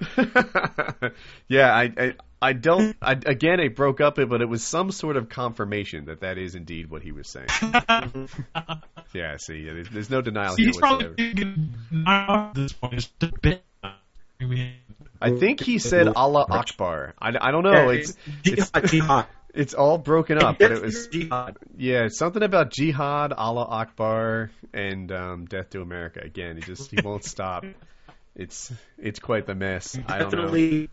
Yeah, 1.48 1.72
I, 1.72 1.92
I, 1.96 2.14
I 2.40 2.52
don't. 2.52 2.96
I, 3.00 3.12
again, 3.12 3.60
it 3.60 3.76
broke 3.76 4.00
up, 4.00 4.18
it, 4.18 4.28
but 4.28 4.42
it 4.42 4.48
was 4.48 4.64
some 4.64 4.90
sort 4.90 5.16
of 5.16 5.28
confirmation 5.28 6.06
that 6.06 6.22
that 6.22 6.36
is 6.36 6.56
indeed 6.56 6.90
what 6.90 7.02
he 7.02 7.12
was 7.12 7.28
saying. 7.28 7.46
yeah, 9.12 9.36
see, 9.36 9.66
there's, 9.66 9.88
there's 9.90 10.10
no 10.10 10.20
denial 10.20 10.56
See, 10.56 10.62
here 10.64 10.72
he's 10.72 10.80
whatsoever. 10.80 11.14
probably 11.14 11.68
at 12.06 12.54
this 12.54 12.72
point. 12.72 12.94
It's 12.94 13.08
a 13.20 13.30
bit. 13.40 13.62
I 13.84 13.94
mean, 14.40 14.72
I 15.22 15.38
think 15.38 15.60
he 15.60 15.78
said 15.78 16.08
Allah 16.08 16.46
Akbar. 16.50 17.14
I, 17.20 17.32
I 17.40 17.50
don't 17.50 17.62
know. 17.62 17.90
It's 17.90 18.16
it's 18.44 18.70
it's 19.54 19.74
all 19.74 19.98
broken 19.98 20.38
up, 20.38 20.58
but 20.58 20.72
it 20.72 20.82
was 20.82 21.08
jihad. 21.08 21.56
yeah, 21.76 22.08
something 22.08 22.42
about 22.42 22.72
jihad, 22.72 23.32
Allah 23.32 23.66
Akbar, 23.68 24.50
and 24.72 25.12
um, 25.12 25.46
death 25.46 25.70
to 25.70 25.80
America. 25.80 26.20
Again, 26.22 26.56
he 26.56 26.62
just 26.62 26.90
he 26.90 26.98
won't 27.02 27.24
stop. 27.24 27.64
It's 28.34 28.72
it's 28.96 29.18
quite 29.18 29.44
the 29.44 29.54
mess. 29.54 29.94
I 30.08 30.20
don't 30.20 30.32
know. 30.32 30.86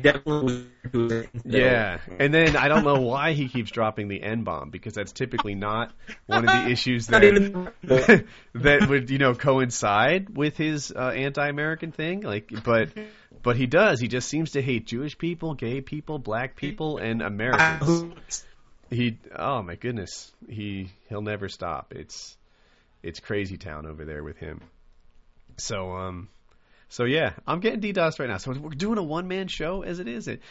Definitely. 0.00 0.66
Yeah, 1.44 1.98
and 2.18 2.34
then 2.34 2.56
I 2.56 2.68
don't 2.68 2.84
know 2.84 3.00
why 3.00 3.32
he 3.32 3.48
keeps 3.48 3.70
dropping 3.70 4.08
the 4.08 4.22
N 4.22 4.42
bomb 4.42 4.70
because 4.70 4.94
that's 4.94 5.12
typically 5.12 5.54
not 5.54 5.92
one 6.26 6.48
of 6.48 6.50
the 6.50 6.68
issues 6.70 7.06
that 7.08 7.22
that 8.54 8.88
would 8.88 9.10
you 9.10 9.18
know 9.18 9.34
coincide 9.34 10.36
with 10.36 10.56
his 10.56 10.90
uh, 10.90 11.08
anti-American 11.08 11.92
thing. 11.92 12.22
Like, 12.22 12.50
but 12.64 12.90
but 13.42 13.56
he 13.56 13.66
does. 13.66 14.00
He 14.00 14.08
just 14.08 14.28
seems 14.28 14.52
to 14.52 14.62
hate 14.62 14.86
Jewish 14.86 15.16
people, 15.16 15.54
gay 15.54 15.80
people, 15.80 16.18
black 16.18 16.56
people, 16.56 16.98
and 16.98 17.22
Americans. 17.22 18.44
He 18.90 19.18
oh 19.36 19.62
my 19.62 19.76
goodness, 19.76 20.32
he 20.48 20.90
he'll 21.08 21.22
never 21.22 21.48
stop. 21.48 21.94
It's 21.94 22.36
it's 23.02 23.20
crazy 23.20 23.56
town 23.56 23.86
over 23.86 24.04
there 24.04 24.24
with 24.24 24.38
him. 24.38 24.60
So 25.56 25.92
um, 25.92 26.28
so 26.92 27.04
yeah, 27.04 27.32
I'm 27.46 27.60
getting 27.60 27.80
DDoS 27.80 28.20
right 28.20 28.28
now. 28.28 28.36
So 28.36 28.52
we're 28.52 28.68
doing 28.68 28.98
a 28.98 29.02
one 29.02 29.26
man 29.26 29.48
show 29.48 29.80
as 29.80 29.98
it 29.98 30.08
is. 30.08 30.28
It, 30.28 30.42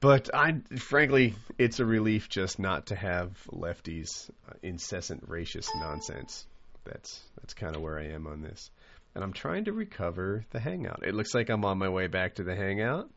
but 0.00 0.28
I 0.34 0.60
frankly, 0.76 1.34
it's 1.56 1.80
a 1.80 1.86
relief 1.86 2.28
just 2.28 2.58
not 2.58 2.88
to 2.88 2.94
have 2.94 3.30
lefties 3.50 4.28
uh, 4.50 4.52
incessant 4.62 5.26
racist 5.26 5.70
nonsense. 5.80 6.46
That's 6.84 7.22
that's 7.40 7.54
kind 7.54 7.74
of 7.74 7.80
where 7.80 7.98
I 7.98 8.08
am 8.08 8.26
on 8.26 8.42
this. 8.42 8.70
And 9.14 9.24
I'm 9.24 9.32
trying 9.32 9.64
to 9.64 9.72
recover 9.72 10.44
the 10.50 10.60
hangout. 10.60 11.04
It 11.06 11.14
looks 11.14 11.34
like 11.34 11.48
I'm 11.48 11.64
on 11.64 11.78
my 11.78 11.88
way 11.88 12.06
back 12.06 12.34
to 12.34 12.44
the 12.44 12.54
hangout, 12.54 13.08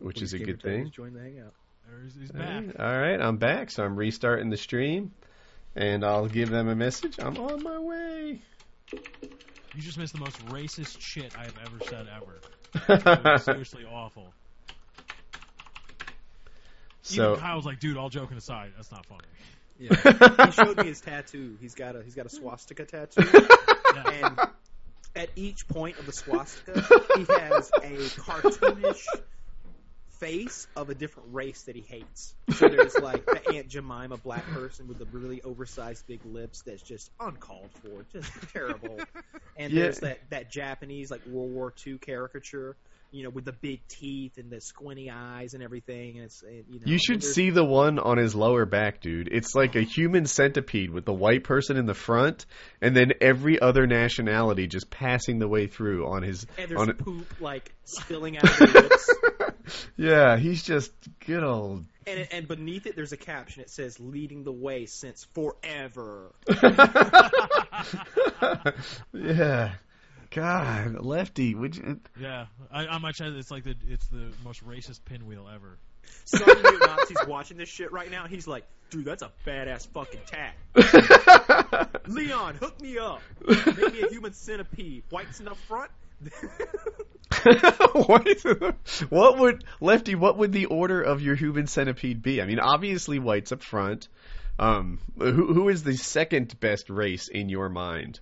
which 0.00 0.22
is 0.22 0.32
a 0.34 0.40
good 0.40 0.60
thing. 0.60 0.90
Join 0.90 1.12
the 1.14 1.20
hangout. 1.20 1.54
there's- 1.88 2.16
he's 2.18 2.32
back. 2.32 2.48
right, 2.48 2.80
all 2.80 3.00
right, 3.00 3.20
I'm 3.20 3.36
back. 3.36 3.70
So 3.70 3.84
I'm 3.84 3.94
restarting 3.94 4.50
the 4.50 4.56
stream, 4.56 5.12
and 5.76 6.04
I'll 6.04 6.26
give 6.26 6.50
them 6.50 6.66
a 6.66 6.74
message. 6.74 7.20
I'm 7.20 7.38
on 7.38 7.62
my 7.62 7.78
way. 7.78 8.42
You 9.74 9.82
just 9.82 9.98
missed 9.98 10.14
the 10.14 10.20
most 10.20 10.44
racist 10.48 11.00
shit 11.00 11.32
I 11.38 11.44
have 11.44 11.54
ever 11.64 11.84
said 11.84 12.06
ever. 12.16 13.38
Seriously 13.38 13.84
awful. 13.90 14.32
so 17.02 17.30
Even 17.32 17.40
Kyle's 17.40 17.66
like, 17.66 17.80
dude, 17.80 17.96
all 17.96 18.08
joking 18.10 18.36
aside, 18.36 18.72
that's 18.76 18.90
not 18.90 19.06
funny. 19.06 19.20
Yeah. 19.78 19.94
he 20.46 20.52
showed 20.52 20.76
me 20.76 20.86
his 20.86 21.00
tattoo. 21.00 21.56
He's 21.60 21.74
got 21.74 21.96
a 21.96 22.02
he's 22.02 22.14
got 22.14 22.26
a 22.26 22.28
swastika 22.28 22.84
tattoo, 22.84 23.22
Yeah. 23.94 24.10
and 24.10 24.38
at 25.16 25.30
each 25.36 25.66
point 25.68 25.98
of 25.98 26.06
the 26.06 26.12
swastika, 26.12 26.80
he 27.16 27.24
has 27.32 27.70
a 27.82 28.20
cartoonish 28.20 29.06
face 30.20 30.66
of 30.76 30.90
a 30.90 30.94
different 30.94 31.30
race 31.32 31.62
that 31.64 31.74
he 31.74 31.82
hates. 31.82 32.34
So 32.52 32.68
there's 32.68 32.98
like 32.98 33.24
the 33.26 33.54
Aunt 33.56 33.68
Jemima 33.68 34.18
black 34.18 34.46
person 34.52 34.86
with 34.86 34.98
the 34.98 35.06
really 35.06 35.42
oversized 35.42 36.06
big 36.06 36.24
lips 36.24 36.62
that's 36.62 36.82
just 36.82 37.10
uncalled 37.18 37.72
for, 37.82 38.06
just 38.12 38.30
terrible. 38.52 38.98
And 39.56 39.72
Yeah. 39.72 39.84
there's 39.84 40.00
that 40.00 40.30
that 40.30 40.50
Japanese 40.50 41.10
like 41.10 41.24
World 41.26 41.50
War 41.50 41.74
II 41.86 41.98
caricature. 41.98 42.76
You 43.12 43.24
know, 43.24 43.30
with 43.30 43.44
the 43.44 43.52
big 43.52 43.86
teeth 43.88 44.38
and 44.38 44.50
the 44.50 44.60
squinty 44.60 45.10
eyes 45.10 45.54
and 45.54 45.62
everything, 45.62 46.16
and 46.16 46.26
it's 46.26 46.42
and, 46.42 46.64
you 46.68 46.80
know. 46.80 46.86
you 46.86 46.98
should 46.98 47.24
see 47.24 47.50
the 47.50 47.64
one 47.64 47.98
on 47.98 48.18
his 48.18 48.34
lower 48.34 48.66
back, 48.66 49.00
dude. 49.00 49.28
It's 49.30 49.54
like 49.54 49.74
a 49.74 49.82
human 49.82 50.26
centipede 50.26 50.90
with 50.90 51.04
the 51.04 51.12
white 51.12 51.44
person 51.44 51.76
in 51.76 51.86
the 51.86 51.94
front, 51.94 52.46
and 52.80 52.96
then 52.96 53.12
every 53.20 53.60
other 53.60 53.86
nationality 53.86 54.66
just 54.68 54.90
passing 54.90 55.38
the 55.38 55.48
way 55.48 55.66
through 55.66 56.06
on 56.06 56.22
his. 56.22 56.46
And 56.56 56.70
there's 56.70 56.80
on 56.80 56.92
poop 56.94 57.40
like 57.40 57.74
spilling 57.84 58.36
out 58.38 58.44
of 58.44 58.58
the 58.58 58.80
lips. 58.82 59.10
yeah, 59.96 60.36
he's 60.36 60.62
just 60.62 60.92
good 61.26 61.42
old. 61.42 61.84
And, 62.06 62.28
and 62.32 62.48
beneath 62.48 62.86
it, 62.86 62.96
there's 62.96 63.12
a 63.12 63.16
caption. 63.16 63.62
It 63.62 63.70
says, 63.70 64.00
"Leading 64.00 64.44
the 64.44 64.52
way 64.52 64.86
since 64.86 65.26
forever." 65.34 66.32
yeah, 69.12 69.72
God, 70.30 71.00
Lefty, 71.00 71.54
would 71.54 71.76
you? 71.76 72.00
Yeah, 72.18 72.46
I, 72.72 72.86
I 72.86 72.98
might 72.98 73.16
say 73.16 73.26
it's 73.26 73.50
like 73.50 73.64
the 73.64 73.74
it's 73.88 74.06
the 74.06 74.30
most 74.44 74.64
racist 74.64 75.00
pinwheel 75.04 75.48
ever. 75.52 75.78
Some 76.24 76.46
neo-Nazi's 76.46 77.26
watching 77.26 77.56
this 77.56 77.68
shit 77.68 77.92
right 77.92 78.10
now. 78.10 78.26
He's 78.26 78.46
like, 78.46 78.64
"Dude, 78.90 79.04
that's 79.04 79.22
a 79.22 79.30
badass 79.46 79.88
fucking 79.88 80.20
tat." 80.26 80.54
Leon, 82.08 82.54
hook 82.56 82.80
me 82.80 82.98
up. 82.98 83.22
Make 83.46 83.92
me 83.92 84.02
a 84.02 84.08
human 84.08 84.32
centipede. 84.32 85.02
Whites 85.10 85.40
in 85.40 85.46
the 85.46 85.54
front. 85.54 85.90
what, 87.92 88.26
is 88.26 88.44
it? 88.44 88.74
what 89.08 89.38
would 89.38 89.64
Lefty? 89.80 90.14
What 90.14 90.36
would 90.38 90.52
the 90.52 90.66
order 90.66 91.02
of 91.02 91.22
your 91.22 91.34
human 91.34 91.66
centipede 91.66 92.22
be? 92.22 92.40
I 92.40 92.46
mean, 92.46 92.60
obviously 92.60 93.18
whites 93.18 93.52
up 93.52 93.62
front. 93.62 94.08
Um, 94.58 95.00
who 95.18 95.52
who 95.54 95.68
is 95.70 95.82
the 95.82 95.96
second 95.96 96.58
best 96.60 96.90
race 96.90 97.28
in 97.28 97.48
your 97.48 97.68
mind? 97.68 98.20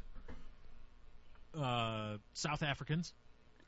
Uh, 1.56 2.16
South 2.34 2.62
Africans. 2.62 3.12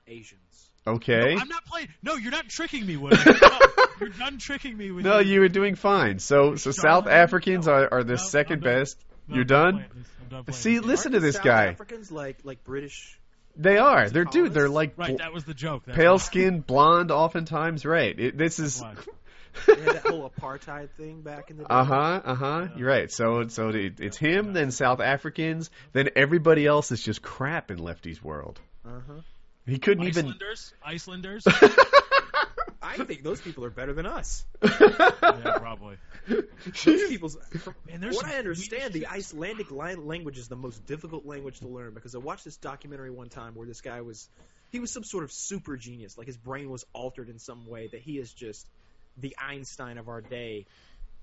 Asians. 0.06 0.70
Okay. 0.86 1.36
I'm 1.36 1.48
not 1.48 1.64
playing. 1.66 1.88
No, 2.02 2.14
you're 2.14 2.30
not 2.32 2.48
tricking 2.48 2.86
me, 2.86 2.96
Woody. 2.96 3.16
No, 3.24 3.58
you're 4.00 4.08
done 4.08 4.38
tricking 4.38 4.76
me 4.76 4.90
with 4.90 5.04
No, 5.04 5.18
your- 5.18 5.22
you 5.22 5.40
were 5.40 5.48
doing 5.48 5.74
fine. 5.74 6.18
So, 6.18 6.56
so 6.56 6.70
South 6.70 7.04
no, 7.04 7.10
Africans 7.10 7.66
no, 7.66 7.72
are, 7.74 7.94
are 7.94 8.02
the 8.04 8.14
no, 8.14 8.16
second 8.16 8.62
done. 8.62 8.74
best. 8.80 9.04
No, 9.28 9.36
You're 9.36 9.44
done 9.44 9.74
done. 9.74 9.74
playing 9.74 9.90
this. 9.94 10.08
I'm 10.22 10.28
done 10.28 10.44
playing 10.44 10.56
See, 10.56 10.76
this. 10.78 10.86
listen 10.86 11.12
Aren't 11.12 11.22
to 11.22 11.26
this 11.26 11.36
South 11.36 11.44
guy. 11.44 11.66
Africans 11.66 12.10
like 12.10 12.38
like 12.44 12.64
British. 12.64 13.18
They 13.56 13.78
are. 13.78 14.08
They're 14.08 14.24
dude. 14.24 14.54
They're 14.54 14.68
like 14.68 14.94
Right, 14.96 15.18
that 15.18 15.32
was 15.32 15.44
the 15.44 15.54
joke. 15.54 15.82
That's 15.84 15.96
pale 15.96 16.12
why. 16.12 16.18
skin, 16.18 16.60
blonde, 16.60 17.10
oftentimes. 17.10 17.84
Right. 17.84 18.18
It, 18.18 18.38
this 18.38 18.58
is. 18.58 18.82
Why. 19.64 19.74
They 19.74 19.82
had 19.82 19.94
that 19.96 20.07
whole 20.07 20.30
apartheid 20.30 20.90
thing 20.90 21.22
back 21.22 21.51
in 21.51 21.57
the 21.57 21.64
day. 21.64 21.68
Uh 21.70 21.84
huh. 21.84 22.20
Uh 22.24 22.34
huh. 22.34 22.68
You're 22.76 22.88
right. 22.88 23.11
So, 23.11 23.48
so 23.48 23.68
it, 23.70 24.01
it's 24.01 24.16
him, 24.16 24.53
then 24.53 24.70
South 24.70 25.01
Africans, 25.01 25.70
then 25.92 26.11
everybody 26.16 26.66
else 26.66 26.92
is 26.92 27.03
just 27.03 27.22
crap 27.22 27.70
in 27.70 27.78
Lefty's 27.78 28.22
world. 28.22 28.61
Uh 28.84 29.01
huh. 29.07 29.20
He 29.66 29.78
couldn't 29.78 30.07
even. 30.07 30.26
Icelanders. 30.26 30.74
Icelanders. 30.84 31.46
I 32.82 33.05
think 33.05 33.22
those 33.22 33.40
people 33.40 33.64
are 33.64 33.70
better 33.70 33.92
than 33.92 34.07
us. 34.07 34.44
yeah, 34.62 35.59
probably. 35.59 35.96
Those 36.26 37.09
people's. 37.09 37.36
From 37.61 37.74
Man, 37.86 38.01
there's 38.01 38.16
what 38.16 38.26
I 38.26 38.38
understand, 38.38 38.92
the 38.92 39.07
Icelandic 39.07 39.70
language 39.70 40.38
is 40.38 40.48
the 40.48 40.57
most 40.57 40.86
difficult 40.86 41.26
language 41.26 41.61
to 41.61 41.68
learn 41.68 41.94
because 41.94 42.14
I 42.14 42.18
watched 42.18 42.44
this 42.44 42.57
documentary 42.57 43.11
one 43.11 43.28
time 43.28 43.55
where 43.55 43.66
this 43.66 43.80
guy 43.80 44.01
was, 44.01 44.28
he 44.70 44.80
was 44.80 44.90
some 44.90 45.05
sort 45.05 45.24
of 45.24 45.32
super 45.32 45.76
genius, 45.76 46.16
like 46.16 46.26
his 46.26 46.36
brain 46.36 46.70
was 46.70 46.84
altered 46.92 47.28
in 47.28 47.38
some 47.38 47.66
way 47.66 47.88
that 47.92 48.01
he 48.01 48.18
is 48.18 48.32
just 48.32 48.66
the 49.16 49.36
Einstein 49.38 49.98
of 49.98 50.08
our 50.08 50.20
day, 50.20 50.66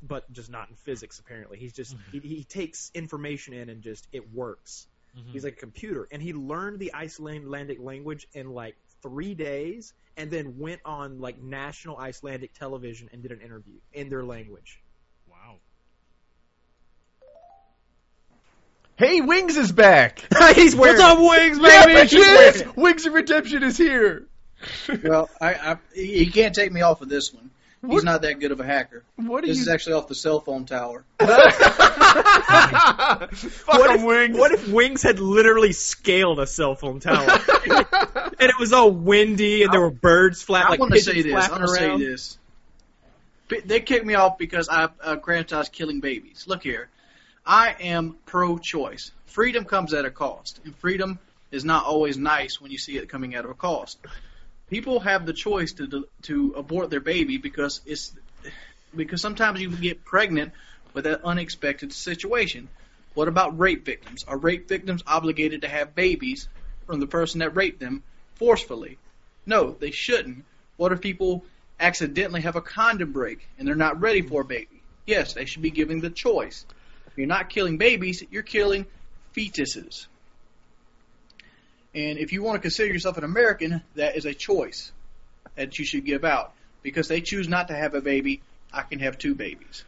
but 0.01 0.31
just 0.31 0.49
not 0.49 0.69
in 0.69 0.75
physics. 0.75 1.19
Apparently, 1.19 1.57
he's 1.57 1.73
just 1.73 1.95
he, 2.11 2.19
he 2.19 2.43
takes 2.43 2.91
information 2.93 3.53
in 3.53 3.69
and 3.69 3.81
just 3.81 4.07
it 4.11 4.33
works. 4.33 4.87
Mhm. 5.17 5.31
He's 5.31 5.43
like 5.43 5.53
a 5.53 5.59
computer, 5.59 6.07
and 6.11 6.21
he 6.21 6.33
learned 6.33 6.79
the 6.79 6.93
Icelandic 6.93 7.79
language 7.79 8.27
in 8.33 8.51
like 8.51 8.75
three 9.01 9.33
days, 9.33 9.93
and 10.15 10.29
then 10.29 10.57
went 10.59 10.81
on 10.85 11.19
like 11.19 11.41
national 11.41 11.97
Icelandic 11.97 12.53
television 12.53 13.09
and 13.13 13.21
did 13.21 13.31
an 13.31 13.41
interview 13.41 13.75
in 13.93 14.09
their 14.09 14.23
language. 14.23 14.81
Wow. 15.29 15.57
Hey, 18.97 19.21
Wings 19.21 19.57
is 19.57 19.71
back. 19.71 20.23
he's 20.55 20.75
wearing. 20.75 20.97
What's 20.97 21.01
up, 21.01 21.19
Wings, 21.19 21.59
Yeah, 21.61 21.85
baby? 21.85 21.93
but 21.99 22.07
he's 22.07 22.19
yes, 22.19 22.63
Wings 22.75 23.05
of 23.05 23.13
Redemption 23.13 23.63
is 23.63 23.77
here. 23.77 24.27
Well, 25.03 25.29
I, 25.39 25.53
I 25.53 25.77
he 25.93 26.31
can't 26.31 26.55
take 26.55 26.71
me 26.71 26.81
off 26.81 27.01
of 27.01 27.09
this 27.09 27.31
one. 27.31 27.51
What- 27.81 27.93
He's 27.93 28.03
not 28.03 28.23
that 28.23 28.39
good 28.39 28.51
of 28.51 28.59
a 28.59 28.65
hacker. 28.65 29.03
what 29.17 29.43
This 29.45 29.57
you? 29.57 29.61
is 29.61 29.67
actually 29.67 29.93
off 29.93 30.07
the 30.07 30.15
cell 30.15 30.39
phone 30.39 30.65
tower. 30.65 31.05
Fuck 31.19 31.29
What 33.67 33.91
'em, 33.91 33.97
if, 33.99 34.03
Wings. 34.03 34.37
what 34.37 34.51
if 34.51 34.67
Wings 34.67 35.03
had 35.03 35.19
literally 35.19 35.73
scaled 35.73 36.39
a 36.39 36.47
cell 36.47 36.75
phone 36.75 36.99
tower? 36.99 37.19
and 37.29 38.49
it 38.49 38.59
was 38.59 38.73
all 38.73 38.91
windy 38.91 39.63
and 39.63 39.71
there 39.73 39.81
were 39.81 39.91
birds 39.91 40.41
flat 40.41 40.65
I 40.65 40.69
like 40.69 40.79
want 40.79 40.93
to 40.93 40.99
say 40.99 41.13
pigeons 41.13 41.33
this. 41.33 41.45
I 41.45 41.47
flapping 41.47 41.65
want 41.65 41.69
to 41.69 41.75
say 41.79 41.85
around. 41.87 41.99
this. 41.99 42.37
They 43.65 43.79
kicked 43.79 44.05
me 44.05 44.15
off 44.15 44.37
because 44.37 44.67
I 44.69 44.89
uh, 45.01 45.15
grandfather's 45.15 45.69
killing 45.69 45.99
babies. 46.01 46.45
Look 46.47 46.63
here, 46.63 46.89
I 47.45 47.75
am 47.79 48.15
pro-choice. 48.25 49.11
Freedom 49.27 49.63
comes 49.63 49.93
at 49.93 50.03
a 50.03 50.11
cost, 50.11 50.59
and 50.65 50.75
freedom 50.77 51.19
is 51.51 51.63
not 51.63 51.85
always 51.85 52.17
nice 52.17 52.59
when 52.59 52.71
you 52.71 52.77
see 52.77 52.97
it 52.97 53.07
coming 53.07 53.35
at 53.35 53.45
a 53.45 53.53
cost. 53.53 53.99
People 54.69 54.99
have 54.99 55.25
the 55.25 55.33
choice 55.33 55.73
to 55.73 56.07
to 56.23 56.53
abort 56.57 56.89
their 56.89 56.99
baby 56.99 57.37
because 57.37 57.81
it's 57.85 58.13
because 58.95 59.21
sometimes 59.21 59.61
you 59.61 59.69
get 59.69 60.03
pregnant 60.03 60.51
with 60.93 61.05
an 61.05 61.19
unexpected 61.23 61.93
situation. 61.93 62.67
What 63.13 63.27
about 63.27 63.57
rape 63.57 63.85
victims? 63.85 64.25
Are 64.27 64.37
rape 64.37 64.67
victims 64.67 65.03
obligated 65.07 65.61
to 65.61 65.67
have 65.67 65.95
babies 65.95 66.47
from 66.85 66.99
the 66.99 67.07
person 67.07 67.39
that 67.39 67.55
raped 67.55 67.79
them 67.79 68.03
forcefully? 68.35 68.97
No, 69.45 69.71
they 69.71 69.91
shouldn't. 69.91 70.43
What 70.75 70.91
if 70.91 71.01
people 71.01 71.45
accidentally 71.79 72.41
have 72.41 72.55
a 72.55 72.61
condom 72.61 73.13
break 73.13 73.47
and 73.57 73.67
they're 73.67 73.75
not 73.75 74.01
ready 74.01 74.21
for 74.21 74.41
a 74.41 74.45
baby? 74.45 74.81
Yes, 75.05 75.33
they 75.33 75.45
should 75.45 75.61
be 75.61 75.71
given 75.71 76.01
the 76.01 76.09
choice. 76.09 76.65
If 77.07 77.17
you're 77.17 77.27
not 77.27 77.49
killing 77.49 77.77
babies, 77.77 78.23
you're 78.29 78.43
killing 78.43 78.85
fetuses. 79.35 80.07
And 81.97 82.19
if 82.19 82.31
you 82.31 82.43
want 82.43 82.57
to 82.57 82.61
consider 82.61 82.93
yourself 82.93 83.17
an 83.17 83.23
American, 83.23 83.81
that 83.95 84.15
is 84.15 84.25
a 84.25 84.33
choice 84.35 84.91
that 85.55 85.79
you 85.79 85.83
should 85.83 86.05
give 86.05 86.23
out. 86.23 86.53
Because 86.83 87.07
they 87.07 87.21
choose 87.21 87.47
not 87.47 87.69
to 87.69 87.73
have 87.73 87.95
a 87.95 88.01
baby, 88.01 88.41
I 88.71 88.83
can 88.83 88.99
have 88.99 89.17
two 89.17 89.33
babies. 89.33 89.83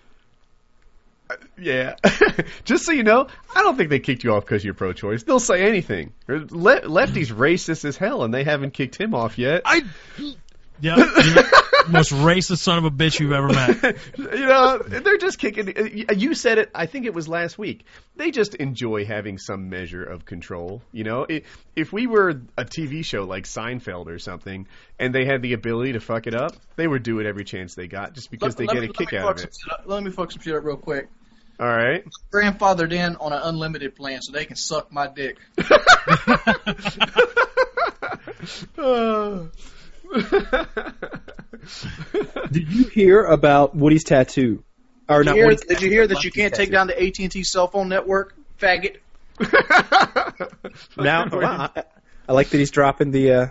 Uh, 1.29 1.35
yeah. 1.59 1.97
Just 2.65 2.85
so 2.87 2.93
you 2.93 3.03
know, 3.03 3.27
I 3.55 3.61
don't 3.61 3.77
think 3.77 3.91
they 3.91 3.99
kicked 3.99 4.23
you 4.23 4.33
off 4.33 4.43
because 4.43 4.65
you're 4.65 4.73
pro-choice. 4.73 5.21
They'll 5.21 5.39
say 5.39 5.67
anything. 5.67 6.13
Le- 6.27 6.87
Lefty's 6.87 7.29
racist 7.29 7.85
as 7.85 7.95
hell, 7.95 8.23
and 8.23 8.33
they 8.33 8.43
haven't 8.43 8.71
kicked 8.71 8.99
him 8.99 9.13
off 9.13 9.37
yet. 9.37 9.61
I. 9.65 9.83
Yeah, 10.81 10.95
you're 10.95 11.05
the 11.07 11.63
most 11.87 12.11
racist 12.11 12.59
son 12.59 12.79
of 12.79 12.85
a 12.85 12.91
bitch 12.91 13.19
you've 13.19 13.31
ever 13.31 13.47
met. 13.47 13.97
you 14.17 14.45
know, 14.45 14.77
they're 14.79 15.17
just 15.17 15.39
kicking. 15.39 16.07
You 16.17 16.33
said 16.33 16.57
it. 16.57 16.69
I 16.75 16.85
think 16.85 17.05
it 17.05 17.13
was 17.13 17.27
last 17.27 17.57
week. 17.57 17.85
They 18.15 18.31
just 18.31 18.55
enjoy 18.55 19.05
having 19.05 19.37
some 19.37 19.69
measure 19.69 20.03
of 20.03 20.25
control. 20.25 20.81
You 20.91 21.03
know, 21.03 21.27
if 21.75 21.93
we 21.93 22.07
were 22.07 22.41
a 22.57 22.65
TV 22.65 23.03
show 23.05 23.23
like 23.23 23.45
Seinfeld 23.45 24.07
or 24.07 24.19
something, 24.19 24.67
and 24.99 25.15
they 25.15 25.25
had 25.25 25.41
the 25.41 25.53
ability 25.53 25.93
to 25.93 25.99
fuck 25.99 26.27
it 26.27 26.35
up, 26.35 26.55
they 26.75 26.87
would 26.87 27.03
do 27.03 27.19
it 27.19 27.25
every 27.25 27.45
chance 27.45 27.75
they 27.75 27.87
got, 27.87 28.13
just 28.13 28.31
because 28.31 28.55
they 28.55 28.65
Let- 28.65 28.73
get 28.73 28.81
let 28.81 28.89
a 28.89 28.93
kick 28.93 29.13
out 29.13 29.37
of 29.39 29.45
it. 29.45 29.55
up- 29.71 29.83
Let 29.85 30.03
me 30.03 30.11
fuck 30.11 30.31
some 30.31 30.41
shit 30.41 30.55
up 30.55 30.63
real 30.63 30.77
quick. 30.77 31.07
All 31.59 31.67
right. 31.67 32.05
Grandfathered 32.31 32.93
in 32.93 33.17
on 33.17 33.33
an 33.33 33.41
unlimited 33.43 33.95
plan 33.95 34.21
so 34.21 34.31
they 34.31 34.45
can 34.45 34.55
suck 34.55 34.91
my 34.93 35.07
dick. 35.07 35.37
Uh. 38.77 39.45
Did 42.51 42.71
you 42.71 42.85
hear 42.85 43.23
about 43.23 43.75
Woody's 43.75 44.03
tattoo? 44.03 44.63
Or 45.07 45.19
Did 45.23 45.27
not 45.27 45.35
you, 45.35 45.41
hear, 45.41 45.47
Woody's 45.49 45.65
did 45.65 45.81
you 45.81 45.89
hear 45.89 46.07
that 46.07 46.23
you 46.23 46.31
can't 46.31 46.53
take 46.53 46.71
down 46.71 46.87
the 46.87 47.01
AT 47.01 47.19
and 47.19 47.31
T 47.31 47.43
cell 47.43 47.67
phone 47.67 47.89
network, 47.89 48.35
faggot? 48.59 48.97
Now, 50.97 51.27
wow, 51.31 51.69
I, 51.75 51.83
I 52.27 52.33
like 52.33 52.49
that 52.49 52.57
he's 52.57 52.71
dropping 52.71 53.11
the 53.11 53.31
uh, 53.33 53.47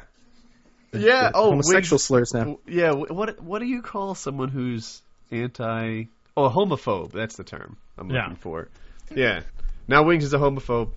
yeah. 0.93 1.31
Oh, 1.35 1.51
homosexual 1.51 1.97
Wiggs- 1.97 2.05
slurs 2.05 2.35
now. 2.35 2.59
Yeah. 2.67 2.93
What 2.93 3.43
What 3.43 3.59
do 3.61 3.67
you 3.67 3.83
call 3.83 4.15
someone 4.15 4.49
who's 4.49 5.03
anti? 5.31 6.05
Oh, 6.37 6.49
homophobe. 6.49 7.13
That's 7.13 7.37
the 7.37 7.45
term 7.45 7.77
I'm 7.97 8.11
Yeah. 8.11 8.23
looking 8.23 8.37
for. 8.37 8.69
Yeah. 9.15 9.41
Now 9.89 10.03
Wings 10.05 10.25
is 10.25 10.33
a 10.35 10.39
homophobe. 10.39 10.93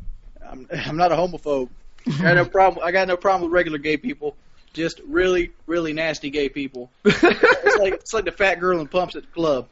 I'm, 0.45 0.67
I'm 0.71 0.97
not 0.97 1.11
a 1.11 1.15
homophobe. 1.15 1.69
I 2.07 2.21
got 2.21 2.35
no 2.35 2.45
problem. 2.45 2.85
I 2.85 2.91
got 2.91 3.07
no 3.07 3.17
problem 3.17 3.49
with 3.49 3.53
regular 3.55 3.77
gay 3.79 3.97
people. 3.97 4.35
Just 4.73 5.01
really, 5.07 5.51
really 5.67 5.93
nasty 5.93 6.29
gay 6.29 6.49
people. 6.49 6.89
It's 7.05 7.77
like 7.79 7.93
it's 7.93 8.13
like 8.13 8.25
the 8.25 8.31
fat 8.31 8.59
girl 8.59 8.79
in 8.79 8.87
pumps 8.87 9.15
at 9.15 9.23
the 9.23 9.27
club. 9.29 9.67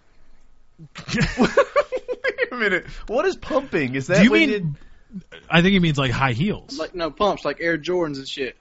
Wait 1.37 2.51
a 2.51 2.55
minute. 2.55 2.87
What 3.07 3.25
is 3.25 3.35
pumping? 3.35 3.95
Is 3.95 4.07
that 4.07 4.17
Do 4.19 4.23
you 4.23 4.31
when 4.31 4.49
mean? 4.49 4.77
I 5.49 5.61
think 5.61 5.73
he 5.73 5.79
means 5.79 5.97
like 5.97 6.11
high 6.11 6.31
heels. 6.33 6.77
Like 6.77 6.95
no 6.95 7.11
pumps, 7.11 7.43
like 7.45 7.57
Air 7.61 7.77
Jordans 7.77 8.17
and 8.17 8.27
shit. 8.27 8.55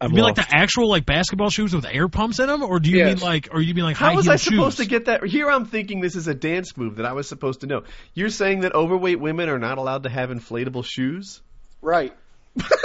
I'm 0.00 0.10
you 0.10 0.16
mean 0.16 0.24
like 0.24 0.34
the 0.34 0.46
actual 0.48 0.88
like 0.88 1.06
basketball 1.06 1.48
shoes 1.50 1.72
with 1.74 1.86
air 1.86 2.08
pumps 2.08 2.40
in 2.40 2.48
them, 2.48 2.62
or 2.64 2.80
do 2.80 2.90
you 2.90 2.98
Yes. 2.98 3.20
mean 3.20 3.24
like, 3.24 3.48
or 3.52 3.60
you 3.62 3.72
mean 3.72 3.84
like 3.84 3.96
How 3.96 4.10
high 4.10 4.14
was 4.16 4.24
heel 4.24 4.32
I 4.32 4.36
supposed 4.36 4.76
shoes? 4.78 4.86
to 4.86 4.90
get 4.90 5.04
that? 5.04 5.24
Here 5.24 5.48
I'm 5.48 5.64
thinking 5.66 6.00
this 6.00 6.16
is 6.16 6.26
a 6.26 6.34
dance 6.34 6.76
move 6.76 6.96
that 6.96 7.06
I 7.06 7.12
was 7.12 7.28
supposed 7.28 7.60
to 7.60 7.66
know. 7.68 7.84
You're 8.12 8.28
saying 8.30 8.60
that 8.60 8.74
overweight 8.74 9.20
women 9.20 9.48
are 9.48 9.60
not 9.60 9.78
allowed 9.78 10.02
to 10.02 10.08
have 10.08 10.30
inflatable 10.30 10.84
shoes? 10.84 11.40
Right. 11.80 12.12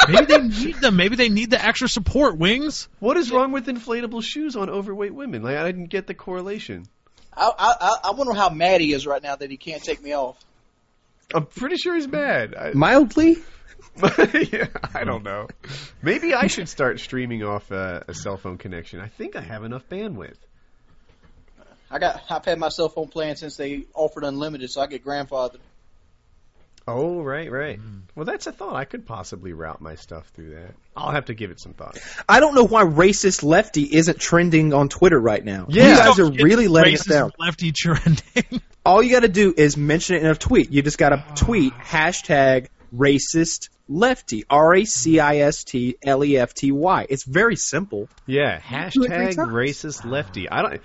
Maybe 0.07 0.25
they 0.25 0.41
need 0.41 0.75
them. 0.75 0.95
Maybe 0.95 1.15
they 1.15 1.29
need 1.29 1.49
the 1.49 1.63
extra 1.63 1.89
support. 1.89 2.37
Wings. 2.37 2.87
What 2.99 3.17
is 3.17 3.31
wrong 3.31 3.51
with 3.51 3.67
inflatable 3.67 4.23
shoes 4.23 4.55
on 4.55 4.69
overweight 4.69 5.13
women? 5.13 5.43
Like 5.43 5.57
I 5.57 5.65
didn't 5.65 5.87
get 5.87 6.07
the 6.07 6.13
correlation. 6.13 6.87
I, 7.35 7.51
I 7.57 7.97
I 8.05 8.11
wonder 8.11 8.33
how 8.33 8.49
mad 8.49 8.81
he 8.81 8.93
is 8.93 9.05
right 9.05 9.21
now 9.21 9.35
that 9.35 9.51
he 9.51 9.57
can't 9.57 9.83
take 9.83 10.01
me 10.01 10.13
off. 10.13 10.37
I'm 11.33 11.45
pretty 11.45 11.75
sure 11.77 11.95
he's 11.95 12.07
mad. 12.07 12.55
I, 12.55 12.71
mildly. 12.73 13.37
yeah, 14.51 14.67
I 14.93 15.03
don't 15.03 15.23
know. 15.23 15.47
Maybe 16.01 16.33
I 16.33 16.47
should 16.47 16.69
start 16.69 16.99
streaming 16.99 17.43
off 17.43 17.71
uh, 17.71 18.01
a 18.07 18.13
cell 18.13 18.37
phone 18.37 18.57
connection. 18.57 18.99
I 18.99 19.07
think 19.07 19.35
I 19.35 19.41
have 19.41 19.63
enough 19.63 19.89
bandwidth. 19.89 20.37
I 21.89 21.99
got 21.99 22.21
I've 22.29 22.45
had 22.45 22.59
my 22.59 22.69
cell 22.69 22.89
phone 22.89 23.07
plan 23.07 23.35
since 23.37 23.57
they 23.57 23.85
offered 23.93 24.23
unlimited, 24.23 24.69
so 24.69 24.81
I 24.81 24.87
get 24.87 25.03
grandfathered. 25.03 25.59
Oh, 26.87 27.21
right, 27.21 27.51
right. 27.51 27.77
Mm-hmm. 27.77 27.97
Well, 28.15 28.25
that's 28.25 28.47
a 28.47 28.51
thought. 28.51 28.75
I 28.75 28.85
could 28.85 29.05
possibly 29.05 29.51
route 29.53 29.81
my 29.81 29.95
stuff 29.95 30.27
through 30.29 30.55
that. 30.55 30.73
I'll 30.95 31.11
have 31.11 31.25
to 31.25 31.33
give 31.33 31.51
it 31.51 31.59
some 31.59 31.73
thought. 31.73 31.99
I 32.27 32.39
don't 32.39 32.55
know 32.55 32.63
why 32.63 32.83
racist 32.83 33.43
lefty 33.43 33.83
isn't 33.83 34.19
trending 34.19 34.73
on 34.73 34.89
Twitter 34.89 35.19
right 35.19 35.43
now. 35.43 35.65
Yeah. 35.69 35.89
you 35.89 35.97
guys 35.97 36.19
are 36.19 36.31
really 36.31 36.67
letting 36.67 36.95
us 36.95 37.05
down. 37.05 37.31
Lefty 37.39 37.73
trending. 37.73 38.61
All 38.85 39.03
you 39.03 39.11
got 39.11 39.19
to 39.19 39.27
do 39.27 39.53
is 39.55 39.75
mention 39.75 40.15
it 40.15 40.23
in 40.23 40.29
a 40.29 40.35
tweet. 40.35 40.71
You 40.71 40.81
just 40.81 40.97
got 40.97 41.09
to 41.09 41.23
ah. 41.27 41.33
tweet 41.35 41.73
hashtag 41.73 42.67
racist 42.95 43.69
lefty. 43.89 44.45
R 44.49 44.75
A 44.75 44.85
C 44.85 45.19
I 45.19 45.37
S 45.39 45.63
T 45.63 45.97
L 46.01 46.23
E 46.23 46.37
F 46.37 46.53
T 46.53 46.71
Y. 46.71 47.05
It's 47.09 47.23
very 47.23 47.55
simple. 47.55 48.09
Yeah, 48.25 48.59
Do 48.91 49.03
it 49.03 49.07
three 49.07 49.07
hashtag 49.07 49.51
racist 49.51 50.05
lefty. 50.09 50.49
I 50.49 50.61
don't. 50.61 50.81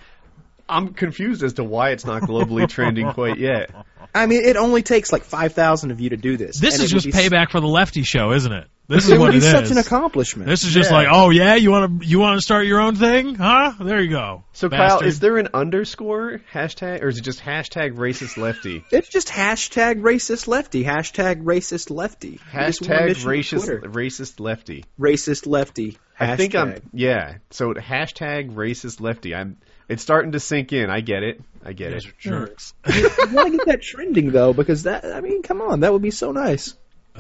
I'm 0.69 0.95
confused 0.95 1.43
as 1.43 1.55
to 1.55 1.65
why 1.65 1.91
it's 1.91 2.05
not 2.05 2.23
globally 2.23 2.69
trending 2.69 3.11
quite 3.13 3.39
yet. 3.39 3.71
I 4.15 4.27
mean, 4.27 4.45
it 4.45 4.57
only 4.57 4.83
takes 4.83 5.11
like 5.13 5.23
five 5.25 5.55
thousand 5.55 5.91
of 5.91 6.01
you 6.01 6.11
to 6.11 6.17
do 6.17 6.37
this. 6.37 6.59
this 6.59 6.75
and 6.75 6.85
is 6.85 6.91
just 6.91 7.07
be- 7.07 7.13
payback 7.13 7.51
for 7.51 7.61
the 7.61 7.67
Lefty 7.69 8.03
show, 8.03 8.33
isn't 8.33 8.53
it? 8.53 8.67
This 8.89 9.05
is 9.05 9.11
It 9.11 9.13
would 9.15 9.21
what 9.27 9.31
be 9.31 9.39
it 9.39 9.43
such 9.43 9.65
is. 9.67 9.71
an 9.71 9.79
accomplishment. 9.79 10.49
This 10.49 10.65
is 10.65 10.75
just 10.75 10.91
Yeah. 10.91 10.97
like, 10.97 11.09
oh 11.11 11.31
yeah, 11.31 11.55
you 11.55 11.71
want 11.71 12.03
to 12.03 12.07
you 12.07 12.19
want 12.19 12.37
to 12.37 12.43
start 12.43 12.67
your 12.67 12.81
own 12.81 12.97
thing, 12.97 13.37
huh? 13.37 13.73
There 13.81 14.03
you 14.03 14.11
go. 14.11 14.45
So, 14.53 14.69
bastard. 14.69 15.01
Kyle, 15.01 15.09
is 15.09 15.19
there 15.21 15.39
an 15.39 15.49
underscore 15.55 16.43
hashtag, 16.53 17.01
or 17.03 17.09
is 17.09 17.17
it 17.17 17.23
just 17.23 17.41
hashtag 17.41 17.95
racist 17.95 18.37
lefty? 18.37 18.85
It's 18.91 19.09
just 19.09 19.29
hashtag 19.29 20.03
racist 20.03 20.47
lefty. 20.47 20.85
Hashtag 20.85 21.43
racist 21.45 21.91
lefty. 21.91 22.29
You 22.29 22.39
just 22.55 22.83
wanna 22.83 22.95
Hashtag 22.95 23.07
mention 23.07 23.31
it 23.31 23.85
on 23.85 23.93
racist 23.93 23.93
racist 23.93 24.41
lefty. 24.41 24.85
racist 25.01 25.47
lefty. 25.47 25.99
I 26.21 26.37
think 26.37 26.55
I'm 26.55 26.83
yeah. 26.93 27.37
So 27.51 27.73
hashtag 27.73 28.53
racist 28.55 29.01
lefty. 29.01 29.35
I'm. 29.35 29.57
It's 29.93 30.03
starting 30.03 30.33
to 30.33 30.41
sink 30.41 30.73
in. 30.73 30.91
I 30.91 31.01
get 31.01 31.23
it. 31.23 31.41
I 31.65 31.73
get 31.73 31.91
You 31.93 31.97
it. 31.99 32.03
guys 32.05 32.13
jerks. 32.19 32.75
you 32.93 33.09
want 33.33 33.53
to 33.53 33.57
get 33.59 33.67
that 33.67 33.83
trending 33.83 34.31
though, 34.33 34.53
because 34.53 34.83
that 34.85 35.05
I 35.05 35.21
mean, 35.21 35.43
come 35.43 35.61
on, 35.61 35.81
that 35.81 35.93
would 35.93 36.03
be 36.03 36.11
so 36.11 36.33
nice. 36.33 36.75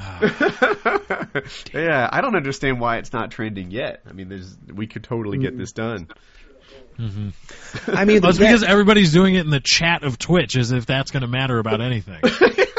yeah, 1.74 2.08
I 2.10 2.20
don't 2.22 2.34
understand 2.36 2.80
why 2.80 2.96
it's 2.98 3.12
not 3.12 3.30
trending 3.30 3.70
yet. 3.70 4.00
I 4.08 4.12
mean, 4.12 4.28
there's 4.28 4.56
we 4.72 4.86
could 4.86 5.04
totally 5.04 5.38
Mm. 5.38 5.42
get 5.42 5.58
this 5.58 5.72
done. 5.72 6.08
I 6.98 7.02
mean, 8.04 8.20
Well, 8.20 8.30
it's 8.30 8.38
that- 8.38 8.38
because 8.38 8.62
everybody's 8.62 9.12
doing 9.12 9.34
it 9.34 9.40
in 9.40 9.50
the 9.50 9.60
chat 9.60 10.02
of 10.04 10.18
Twitch, 10.18 10.56
as 10.56 10.72
if 10.72 10.86
that's 10.86 11.10
going 11.10 11.22
to 11.22 11.26
matter 11.28 11.58
about 11.58 11.80
anything. 11.80 12.20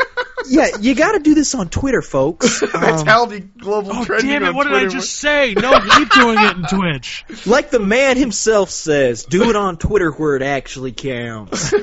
yeah, 0.50 0.78
you 0.80 0.96
got 0.96 1.14
to 1.14 1.20
do 1.20 1.34
this 1.36 1.54
on 1.56 1.70
Twitter, 1.70 2.02
folks. 2.02 2.60
That's 2.74 3.02
Um, 3.02 3.08
how 3.08 3.26
the 3.26 3.40
global 3.40 3.92
oh 3.94 4.06
trending 4.06 4.30
damn 4.30 4.44
it! 4.44 4.50
on 4.50 4.56
What 4.56 4.66
did 4.66 4.74
I 4.74 4.82
Twitter 4.82 4.98
just 4.98 5.14
say? 5.16 5.54
No, 5.54 5.80
keep 5.80 6.10
doing 6.12 6.38
it 6.40 6.58
in 6.58 6.64
Twitch. 6.64 7.26
like 7.46 7.70
the 7.70 7.80
man 7.80 8.18
himself 8.18 8.70
says, 8.70 9.26
do 9.26 9.50
it 9.50 9.56
on 9.56 9.78
Twitter 9.78 10.12
where 10.12 10.36
it 10.36 10.42
actually 10.42 10.92
counts. 10.92 11.74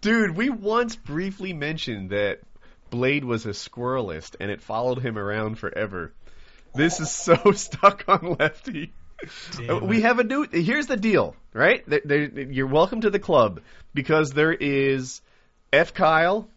Dude, 0.00 0.36
we 0.36 0.50
once 0.50 0.96
briefly 0.96 1.52
mentioned 1.52 2.10
that 2.10 2.40
Blade 2.90 3.24
was 3.24 3.46
a 3.46 3.50
squirrelist 3.50 4.36
and 4.40 4.50
it 4.50 4.62
followed 4.62 4.98
him 5.00 5.18
around 5.18 5.58
forever. 5.58 6.12
This 6.74 7.00
is 7.00 7.10
so 7.10 7.52
stuck 7.52 8.04
on 8.08 8.36
Lefty. 8.38 8.92
Uh, 9.68 9.78
we 9.78 10.02
have 10.02 10.20
a 10.20 10.24
new. 10.24 10.46
Here's 10.50 10.86
the 10.86 10.96
deal, 10.96 11.34
right? 11.52 11.82
There, 11.88 12.00
there, 12.04 12.22
you're 12.42 12.68
welcome 12.68 13.00
to 13.00 13.10
the 13.10 13.18
club 13.18 13.62
because 13.92 14.30
there 14.32 14.52
is 14.52 15.20
F. 15.72 15.92
Kyle, 15.92 16.48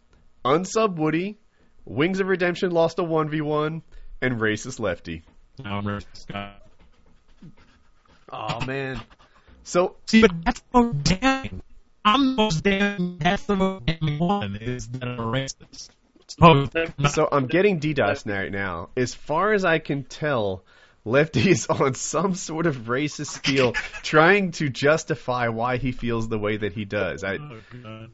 Unsub 0.43 0.95
Woody, 0.95 1.37
Wings 1.85 2.19
of 2.19 2.27
Redemption 2.27 2.71
lost 2.71 2.99
a 2.99 3.03
one 3.03 3.29
v 3.29 3.41
one, 3.41 3.83
and 4.21 4.39
racist 4.39 4.79
Lefty. 4.79 5.23
No, 5.63 5.71
I'm 5.71 5.85
racist. 5.85 6.51
Oh 8.31 8.65
man. 8.65 9.01
So 9.63 9.95
See, 10.05 10.21
but 10.21 10.31
that's 10.43 10.61
so 10.73 10.93
damning. 10.93 11.61
I'm 12.03 12.35
the 12.35 12.35
most 12.35 12.63
damning. 12.63 13.17
That's 13.19 13.43
the 13.43 13.55
most 13.55 13.85
damning 13.85 14.19
one. 14.19 14.55
Is 14.55 14.87
that 14.89 15.03
I'm 15.03 15.19
a 15.19 15.23
racist. 15.23 15.89
Oh, 16.41 16.65
so, 16.65 17.07
So 17.09 17.27
I'm 17.29 17.47
getting 17.47 17.79
DDoS 17.79 18.25
right 18.25 18.51
now. 18.51 18.89
As 18.95 19.13
far 19.13 19.53
as 19.53 19.65
I 19.65 19.79
can 19.79 20.05
tell, 20.05 20.63
Lefty 21.03 21.49
is 21.49 21.67
on 21.67 21.93
some 21.95 22.35
sort 22.35 22.67
of 22.67 22.77
racist 22.83 23.27
spiel, 23.35 23.73
trying 24.01 24.51
to 24.51 24.69
justify 24.69 25.49
why 25.49 25.77
he 25.77 25.91
feels 25.91 26.29
the 26.29 26.39
way 26.39 26.57
that 26.57 26.73
he 26.73 26.85
does. 26.85 27.23
I, 27.23 27.37
oh 27.37 28.07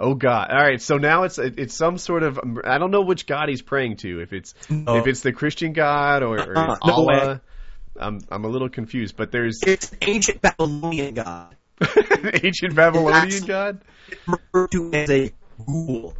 God! 0.00 0.50
All 0.50 0.62
right, 0.62 0.80
so 0.80 0.96
now 0.96 1.24
it's 1.24 1.38
it's 1.38 1.74
some 1.74 1.98
sort 1.98 2.22
of 2.22 2.38
I 2.64 2.78
don't 2.78 2.90
know 2.90 3.02
which 3.02 3.26
God 3.26 3.48
he's 3.48 3.62
praying 3.62 3.96
to. 3.98 4.20
If 4.20 4.32
it's 4.32 4.54
if 4.70 5.06
it's 5.06 5.20
the 5.20 5.32
Christian 5.32 5.72
God 5.72 6.22
or, 6.22 6.38
or 6.38 6.58
Uh, 6.58 6.72
it's 6.74 6.80
no 6.86 7.04
way. 7.04 7.20
Allah. 7.20 7.40
I'm 7.98 8.20
I'm 8.30 8.44
a 8.44 8.48
little 8.48 8.68
confused, 8.70 9.16
but 9.16 9.30
there's 9.30 9.60
it's 9.62 9.90
ancient 10.00 10.40
Babylonian 10.40 11.14
god, 11.14 11.54
ancient 12.42 12.74
Babylonian 12.74 13.44
God. 13.44 13.80
referred 14.26 14.70
to 14.72 14.90
as 14.94 15.10
a 15.10 15.32
ghoul. 15.66 16.14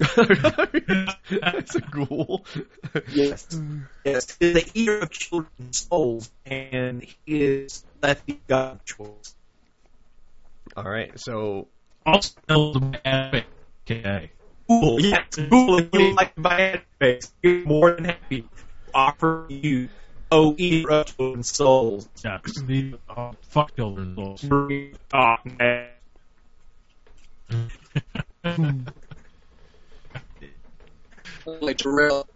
That's 0.16 1.74
a 1.76 1.80
ghoul. 1.90 2.44
Yes. 3.12 3.46
Yes. 4.04 4.36
He 4.40 4.46
is 4.46 4.54
the 4.54 4.70
eater 4.74 4.98
of 5.00 5.10
children's 5.10 5.86
souls, 5.90 6.30
and 6.46 7.02
he 7.02 7.42
is 7.42 7.84
Lefty 8.02 8.40
God 8.48 8.80
choice. 8.86 9.34
All 10.76 10.84
right, 10.84 11.18
so 11.20 11.68
Also, 12.10 12.72
the 12.74 13.00
epic. 13.04 13.46
Okay. 13.88 14.30
Cool. 14.68 15.00
Yes. 15.00 15.24
Cool. 15.50 15.78
If 15.78 15.88
you 15.92 16.14
like 16.14 16.34
to 16.34 16.40
buy 16.40 16.82
face, 16.98 17.32
you're 17.42 17.64
more 17.64 17.92
than 17.92 18.04
happy 18.06 18.42
to 18.42 18.48
offer 18.94 19.46
you, 19.48 19.88
oh, 20.30 20.54
eater 20.58 20.90
of 20.90 21.06
children's 21.06 21.48
souls. 21.48 22.08
Yeah. 22.24 22.38
The 22.44 22.98
uh, 23.08 23.32
fuck 23.42 23.74
children 23.76 24.14
souls. 24.16 24.44
Oh, 25.12 25.36
man. 25.58 25.88
Like 31.46 31.78
Terrell. 31.78 32.28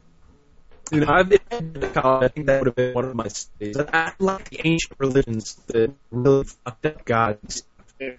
You 0.90 1.00
know, 1.00 1.12
I've 1.12 1.28
been 1.28 1.74
to 1.74 1.90
college. 1.90 2.24
I 2.24 2.28
think 2.28 2.46
that 2.46 2.60
would 2.60 2.66
have 2.68 2.74
been 2.74 2.94
one 2.94 3.04
of 3.04 3.14
my 3.14 3.28
studies. 3.28 3.76
I 3.76 4.12
like 4.18 4.50
the 4.50 4.66
ancient 4.66 4.94
religions, 4.98 5.54
the 5.66 5.92
really 6.10 6.44
fucked 6.44 6.86
up 6.86 7.04
gods. 7.04 7.64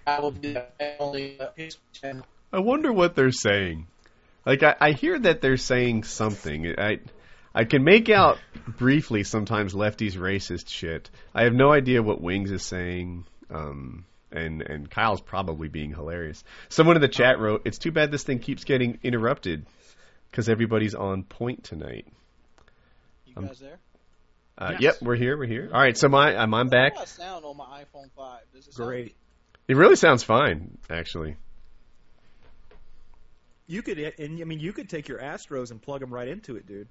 I 0.06 0.20
will 0.20 0.30
be 0.30 0.54
the 0.54 0.66
only 0.98 1.38
uh, 1.40 1.48
History 1.56 1.82
Channel. 1.92 2.26
I 2.52 2.60
wonder 2.60 2.92
what 2.92 3.14
they're 3.14 3.32
saying. 3.32 3.86
Like 4.44 4.62
I, 4.62 4.74
I 4.80 4.92
hear 4.92 5.18
that 5.18 5.40
they're 5.40 5.56
saying 5.56 6.04
something. 6.04 6.74
I 6.78 7.00
I 7.54 7.64
can 7.64 7.84
make 7.84 8.08
out 8.08 8.38
briefly 8.66 9.24
sometimes 9.24 9.74
Lefty's 9.74 10.16
racist 10.16 10.68
shit. 10.68 11.10
I 11.34 11.44
have 11.44 11.52
no 11.52 11.72
idea 11.72 12.02
what 12.02 12.20
Wings 12.20 12.50
is 12.50 12.62
saying. 12.62 13.26
Um 13.50 14.06
and 14.32 14.62
and 14.62 14.90
Kyle's 14.90 15.20
probably 15.20 15.68
being 15.68 15.92
hilarious. 15.92 16.42
Someone 16.68 16.96
in 16.96 17.02
the 17.02 17.08
chat 17.08 17.38
wrote, 17.38 17.62
"It's 17.64 17.78
too 17.78 17.92
bad 17.92 18.10
this 18.10 18.22
thing 18.22 18.38
keeps 18.38 18.64
getting 18.64 18.98
interrupted 19.02 19.66
because 20.30 20.48
everybody's 20.48 20.94
on 20.94 21.22
point 21.24 21.64
tonight." 21.64 22.06
You 23.26 23.34
Um, 23.36 23.46
guys 23.46 23.58
there? 23.58 23.78
Uh, 24.58 24.70
Yes. 24.72 24.80
Yep, 24.80 25.02
we're 25.02 25.16
here. 25.16 25.36
We're 25.36 25.46
here. 25.46 25.70
All 25.72 25.80
right, 25.80 25.96
so 25.96 26.08
my 26.08 26.34
I'm, 26.34 26.54
I'm 26.54 26.68
back. 26.68 26.94
How 26.94 27.02
I 27.02 27.04
sound 27.04 27.44
on 27.44 27.56
my 27.56 27.84
iPhone 27.84 28.10
5? 28.16 28.40
Does 28.54 28.66
it 28.68 28.74
sound 28.74 28.88
Great. 28.88 29.16
It 29.68 29.76
really 29.76 29.96
sounds 29.96 30.22
fine, 30.22 30.78
actually. 30.88 31.36
You 33.66 33.82
could, 33.82 33.98
and 33.98 34.40
I 34.40 34.44
mean, 34.44 34.60
you 34.60 34.72
could 34.72 34.88
take 34.88 35.08
your 35.08 35.18
Astros 35.18 35.72
and 35.72 35.82
plug 35.82 36.00
them 36.00 36.14
right 36.14 36.28
into 36.28 36.56
it, 36.56 36.66
dude. 36.68 36.86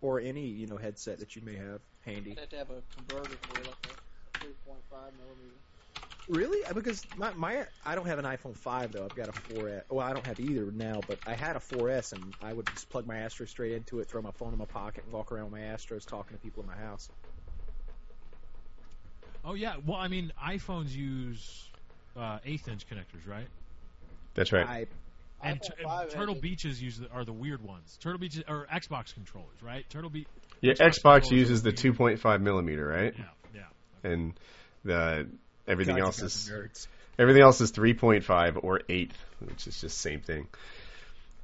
Or 0.00 0.20
any, 0.20 0.46
you 0.46 0.68
know, 0.68 0.76
headset 0.76 1.18
that 1.18 1.34
you 1.34 1.42
may 1.42 1.56
have 1.56 1.80
handy. 2.04 2.32
I'd 2.32 2.38
have 2.38 2.48
to 2.50 2.56
have 2.56 2.70
a 2.70 2.82
converter 2.94 3.36
for 3.42 3.62
like 3.62 3.76
a 3.86 4.38
3.5 4.38 4.46
millimeter. 5.18 5.56
Really? 6.28 6.64
Uh, 6.64 6.74
Because 6.74 7.04
my, 7.16 7.32
my 7.32 7.66
I 7.84 7.96
don't 7.96 8.06
have 8.06 8.20
an 8.20 8.24
iPhone 8.24 8.56
5 8.56 8.92
though. 8.92 9.04
I've 9.04 9.16
got 9.16 9.28
a 9.28 9.32
4S. 9.32 9.82
Well, 9.90 10.06
I 10.06 10.12
don't 10.12 10.24
have 10.26 10.38
either 10.38 10.70
now, 10.70 11.00
but 11.06 11.18
I 11.26 11.34
had 11.34 11.56
a 11.56 11.60
4S 11.60 12.12
and 12.12 12.34
I 12.42 12.52
would 12.52 12.66
just 12.66 12.88
plug 12.88 13.06
my 13.06 13.16
Astros 13.16 13.48
straight 13.48 13.72
into 13.72 13.98
it, 13.98 14.08
throw 14.08 14.22
my 14.22 14.30
phone 14.30 14.52
in 14.52 14.58
my 14.58 14.64
pocket, 14.64 15.02
and 15.04 15.12
walk 15.12 15.32
around 15.32 15.50
with 15.50 15.60
my 15.60 15.66
Astros 15.66 16.06
talking 16.06 16.36
to 16.36 16.42
people 16.42 16.62
in 16.62 16.68
my 16.68 16.76
house. 16.76 17.08
Oh 19.44 19.54
yeah. 19.54 19.74
Well, 19.84 19.98
I 19.98 20.08
mean, 20.08 20.32
iPhones 20.42 20.94
use 20.94 21.68
uh, 22.16 22.38
eighth 22.44 22.68
inch 22.68 22.86
connectors, 22.88 23.26
right? 23.26 23.46
That's 24.34 24.52
right. 24.52 24.66
I 24.66 24.86
And, 25.42 25.60
t- 25.60 25.68
5 25.82 26.02
and 26.02 26.10
Turtle 26.10 26.36
a- 26.36 26.40
Beaches 26.40 26.80
use 26.80 26.98
the, 26.98 27.10
are 27.10 27.24
the 27.24 27.32
weird 27.32 27.62
ones. 27.62 27.98
Turtle 28.00 28.18
Beaches 28.18 28.42
or 28.48 28.66
Xbox 28.72 29.12
controllers, 29.14 29.62
right? 29.62 29.84
Turtle 29.90 30.10
Beach. 30.10 30.26
Yeah, 30.60 30.74
Xbox 30.74 31.00
Xbox 31.24 31.30
uses 31.32 31.62
the 31.62 31.72
2.5 31.72 32.40
millimeter, 32.40 32.86
right? 32.86 33.14
Yeah, 33.18 33.24
yeah. 34.04 34.10
And 34.10 34.34
the 34.84 35.26
everything 35.66 35.96
God, 35.96 36.04
else 36.04 36.22
is 36.22 36.50
nerds. 36.52 36.86
everything 37.18 37.42
else 37.42 37.60
is 37.60 37.72
3.5 37.72 38.62
or 38.62 38.80
8, 38.88 39.10
which 39.40 39.66
is 39.66 39.80
just 39.80 39.98
same 39.98 40.20
thing. 40.20 40.46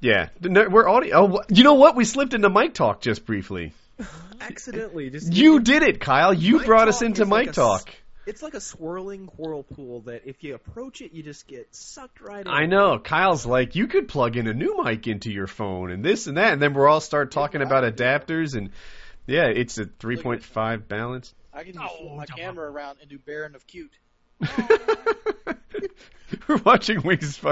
Yeah, 0.01 0.29
we're 0.41 0.89
audio. 0.89 1.17
Oh, 1.17 1.43
you 1.49 1.65
know 1.65 1.75
what? 1.75 1.97
We 1.97 2.05
slipped 2.05 2.33
into 2.33 2.49
mic 2.49 2.75
talk 2.75 3.01
just 3.01 3.27
briefly. 3.27 3.73
Accidentally, 4.41 5.11
just 5.11 5.33
You 5.33 5.61
did 5.61 5.83
it, 5.83 6.01
Kyle. 6.01 6.33
You 6.33 6.59
Mic 6.59 6.67
brought 6.67 6.89
us 6.89 7.03
into 7.03 7.23
is 7.23 7.29
like 7.29 7.39
mic 7.41 7.47
a 7.49 7.51
s- 7.51 7.57
talk. 7.57 7.91
It's 8.27 8.43
like 8.43 8.55
a 8.55 8.61
swirling 8.61 9.27
whirlpool 9.39 10.03
that 10.03 10.23
if 10.27 10.45
you 10.45 10.55
approach 10.55 11.01
it, 11.01 11.13
you 11.13 11.23
just 11.23 11.47
get 11.47 11.75
sucked 11.75 12.21
right 12.21 12.43
in. 12.43 12.47
I 12.49 12.67
know. 12.67 12.99
Kyle's 12.99 13.47
like, 13.47 13.75
you 13.75 13.87
could 13.87 14.07
plug 14.07 14.37
in 14.37 14.47
a 14.47 14.53
new 14.53 14.83
mic 14.85 15.07
into 15.07 15.33
your 15.33 15.47
phone 15.47 15.91
and 15.91 16.05
this 16.05 16.27
and 16.27 16.37
that, 16.37 16.53
and 16.53 16.61
then 16.61 16.75
we'll 16.75 16.87
all 16.87 17.01
start 17.01 17.31
talking 17.31 17.63
about 17.63 17.85
adapters 17.85 18.55
and 18.55 18.71
yeah, 19.27 19.47
it's 19.47 19.79
a 19.79 19.85
3.5 19.87 20.89
balance. 20.89 21.35
I 21.53 21.65
can 21.65 21.75
use 21.75 21.83
Oh, 22.01 22.17
my 22.17 22.27
jump 22.27 22.39
camera 22.39 22.71
around 22.71 22.99
and 23.01 23.09
do 23.11 23.19
Baron 23.19 23.55
of 23.55 23.67
Cute. 23.67 23.93
We're 26.47 26.59
watching 26.59 27.03
Wings. 27.03 27.43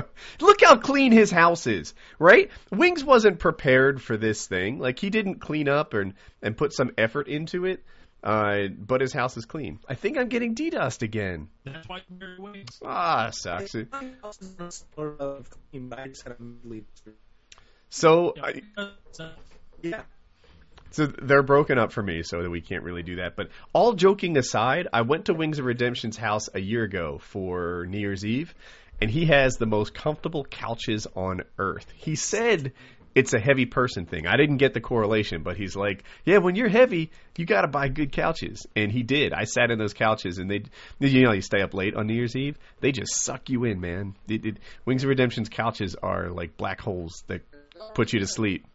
Look 0.40 0.60
how 0.62 0.76
clean 0.76 1.12
his 1.12 1.30
house 1.30 1.66
is, 1.66 1.94
right? 2.18 2.50
Wings 2.70 3.02
wasn't 3.04 3.38
prepared 3.38 4.02
for 4.02 4.16
this 4.16 4.46
thing. 4.46 4.78
Like 4.78 4.98
he 4.98 5.10
didn't 5.10 5.36
clean 5.40 5.68
up 5.68 5.94
and 5.94 6.14
and 6.42 6.56
put 6.56 6.72
some 6.72 6.92
effort 6.98 7.28
into 7.28 7.64
it. 7.64 7.84
Uh, 8.22 8.68
but 8.76 9.00
his 9.02 9.12
house 9.12 9.36
is 9.36 9.44
clean. 9.44 9.78
I 9.88 9.94
think 9.94 10.16
I'm 10.18 10.28
getting 10.28 10.54
DDoSed 10.54 11.02
again. 11.02 11.48
That's 11.64 11.88
why 11.88 11.98
you 12.08 12.16
wear 12.18 12.36
wings. 12.52 12.80
Ah, 12.84 13.30
sucks. 13.30 13.74
My 13.74 14.10
house 14.22 14.40
is 14.42 14.58
not 14.58 14.72
sort 14.72 15.20
of 15.20 15.48
clean, 15.70 15.88
but 15.88 16.00
I 16.00 16.08
just 16.08 16.22
had 16.24 16.36
to 16.38 16.56
leave. 16.64 16.86
So, 17.90 18.32
Yeah. 18.36 18.44
I, 18.44 18.62
So- 19.12 19.30
Yeah. 19.82 20.02
So 20.90 21.06
they're 21.06 21.42
broken 21.42 21.78
up 21.78 21.92
for 21.92 22.02
me, 22.02 22.22
so 22.22 22.42
that 22.42 22.50
we 22.50 22.60
can't 22.60 22.82
really 22.82 23.02
do 23.02 23.16
that. 23.16 23.36
But 23.36 23.48
all 23.72 23.94
joking 23.94 24.36
aside, 24.36 24.88
I 24.92 25.02
went 25.02 25.26
to 25.26 25.34
Wings 25.34 25.58
of 25.58 25.64
Redemption's 25.64 26.16
house 26.16 26.48
a 26.54 26.60
year 26.60 26.84
ago 26.84 27.18
for 27.18 27.86
New 27.88 27.98
Year's 27.98 28.24
Eve, 28.24 28.54
and 29.00 29.10
he 29.10 29.26
has 29.26 29.56
the 29.56 29.66
most 29.66 29.94
comfortable 29.94 30.44
couches 30.44 31.06
on 31.14 31.42
earth. 31.58 31.86
He 31.96 32.16
said 32.16 32.72
it's 33.16 33.32
a 33.32 33.40
heavy 33.40 33.64
person 33.64 34.04
thing. 34.04 34.26
I 34.26 34.36
didn't 34.36 34.58
get 34.58 34.74
the 34.74 34.80
correlation, 34.80 35.42
but 35.42 35.56
he's 35.56 35.74
like, 35.74 36.04
yeah, 36.26 36.36
when 36.36 36.54
you're 36.54 36.68
heavy, 36.68 37.10
you 37.38 37.46
got 37.46 37.62
to 37.62 37.66
buy 37.66 37.88
good 37.88 38.12
couches, 38.12 38.66
and 38.76 38.92
he 38.92 39.02
did. 39.02 39.32
I 39.32 39.44
sat 39.44 39.70
in 39.70 39.78
those 39.78 39.94
couches, 39.94 40.36
and 40.36 40.50
they, 40.50 40.64
you 41.00 41.22
know, 41.22 41.32
you 41.32 41.40
stay 41.40 41.62
up 41.62 41.72
late 41.72 41.96
on 41.96 42.06
New 42.06 42.14
Year's 42.14 42.36
Eve. 42.36 42.58
They 42.80 42.92
just 42.92 43.24
suck 43.24 43.48
you 43.48 43.64
in, 43.64 43.80
man. 43.80 44.16
It, 44.28 44.44
it, 44.44 44.56
Wings 44.84 45.02
of 45.02 45.08
Redemption's 45.08 45.48
couches 45.48 45.96
are 46.02 46.28
like 46.28 46.58
black 46.58 46.82
holes 46.82 47.24
that 47.28 47.40
put 47.94 48.12
you 48.12 48.20
to 48.20 48.26
sleep. 48.26 48.66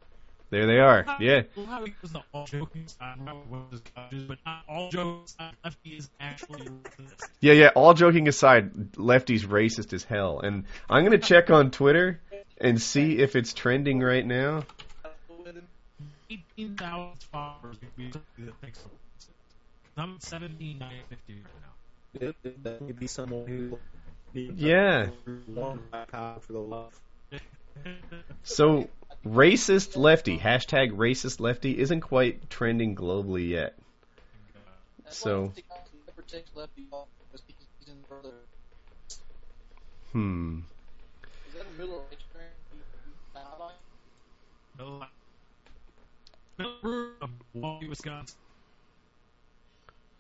There 0.52 0.68
they 0.68 0.80
are. 0.80 1.06
Yeah. 1.22 1.44
Well, 1.56 1.88
was 2.02 2.12
the 2.12 2.22
all 2.34 2.46
joking 2.46 2.86
side, 2.88 3.16
Robert 3.26 3.48
was 3.50 3.82
judges, 3.96 4.24
but 4.28 4.38
not 4.46 4.64
all 4.68 4.90
joking. 4.92 5.24
Lefty 5.64 5.90
is 5.92 6.10
actually 6.20 6.68
racist. 6.68 7.30
Yeah, 7.40 7.54
yeah. 7.54 7.70
All 7.74 7.94
joking 7.94 8.28
aside, 8.28 8.98
Lefty's 8.98 9.46
racist 9.46 9.94
as 9.94 10.04
hell, 10.04 10.42
and 10.42 10.66
I'm 10.90 11.06
gonna 11.06 11.18
check 11.20 11.50
on 11.50 11.72
Twitter 11.72 12.20
and 12.60 12.82
see 12.82 13.18
if 13.20 13.38
it's 13.38 13.54
trending 13.54 14.02
right 14.02 14.26
now. 14.26 14.64
Eighteen 16.30 16.76
thousand 16.76 17.24
followers 17.32 17.78
would 17.82 17.96
be 17.96 18.12
something 18.12 18.46
that. 18.62 18.78
I'm 19.98 20.20
seventeen 20.20 20.80
nine 20.80 21.00
fifty 21.10 21.42
right 22.20 22.34
now. 22.34 22.52
That 22.64 22.82
would 22.82 23.00
be 23.00 23.08
someone 23.08 23.48
who 23.48 23.78
Yeah. 24.34 25.08
one 25.48 25.80
power 26.12 26.40
for 26.42 26.54
the 26.54 26.60
love. 26.60 26.94
So, 28.44 28.90
racist 29.26 29.96
Lefty 29.96 30.38
hashtag 30.38 30.92
racist 30.92 31.40
Lefty 31.40 31.78
isn't 31.78 32.02
quite 32.02 32.50
trending 32.50 32.96
globally 32.96 33.50
yet. 33.50 33.76
So- 35.10 35.54
never 36.08 36.22
takes 36.28 36.56
Lefty 36.56 36.86
off 36.92 37.08
because 37.32 37.46
he's 37.48 37.88
in 37.88 38.04
further. 38.08 38.34
Hmm. 40.12 40.60
Is 41.50 41.54
that 41.56 41.66
a 41.66 41.80
middle 41.80 42.06
age 42.12 42.20
parent? 42.34 42.54
highlight? 43.34 43.76
Middle 44.78 45.06
Middle 46.58 47.12
of 47.22 47.30
Milwaukee, 47.54 47.88
Wisconsin. 47.88 48.38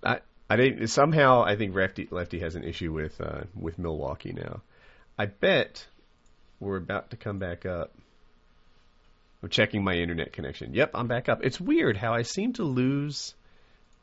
I 0.03 0.19
I 0.49 0.55
didn't 0.55 0.87
somehow 0.87 1.43
I 1.43 1.55
think 1.55 1.75
Lefty 1.75 2.07
Lefty 2.09 2.39
has 2.39 2.55
an 2.55 2.63
issue 2.63 2.91
with 2.91 3.19
uh, 3.21 3.43
with 3.55 3.77
Milwaukee 3.79 4.33
now. 4.33 4.61
I 5.17 5.27
bet 5.27 5.85
we're 6.59 6.77
about 6.77 7.11
to 7.11 7.17
come 7.17 7.39
back 7.39 7.65
up. 7.65 7.93
I'm 9.43 9.49
checking 9.49 9.83
my 9.83 9.95
internet 9.95 10.33
connection. 10.33 10.73
Yep, 10.73 10.91
I'm 10.93 11.07
back 11.07 11.29
up. 11.29 11.43
It's 11.43 11.59
weird 11.59 11.97
how 11.97 12.13
I 12.13 12.21
seem 12.21 12.53
to 12.53 12.63
lose 12.63 13.33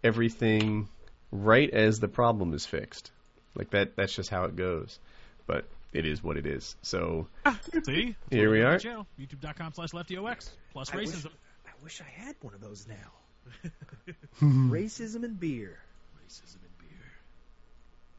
everything 0.02 0.88
right 1.30 1.70
as 1.70 2.00
the 2.00 2.08
problem 2.08 2.54
is 2.54 2.66
fixed. 2.66 3.10
Like 3.54 3.70
that 3.70 3.96
that's 3.96 4.14
just 4.14 4.30
how 4.30 4.44
it 4.44 4.56
goes. 4.56 4.98
But 5.46 5.66
it 5.92 6.06
is 6.06 6.22
what 6.22 6.36
it 6.36 6.46
is. 6.46 6.76
So 6.82 7.28
ah, 7.46 7.58
See? 7.84 8.14
Here 8.30 8.50
we 8.50 8.62
are. 8.62 8.78
YouTube.com 8.78 9.72
slash 9.74 9.90
LeftyOX. 9.90 10.50
Plus 10.72 10.92
I 10.92 10.96
wish- 10.96 11.08
racism. 11.08 11.30
I 11.66 11.84
wish 11.84 12.00
I 12.00 12.22
had 12.24 12.34
one 12.40 12.54
of 12.54 12.60
those 12.60 12.86
now. 12.88 13.70
Racism 14.42 15.24
and 15.24 15.38
beer. 15.38 15.78
Racism 16.24 16.56
and 16.56 16.78
beer. 16.78 17.06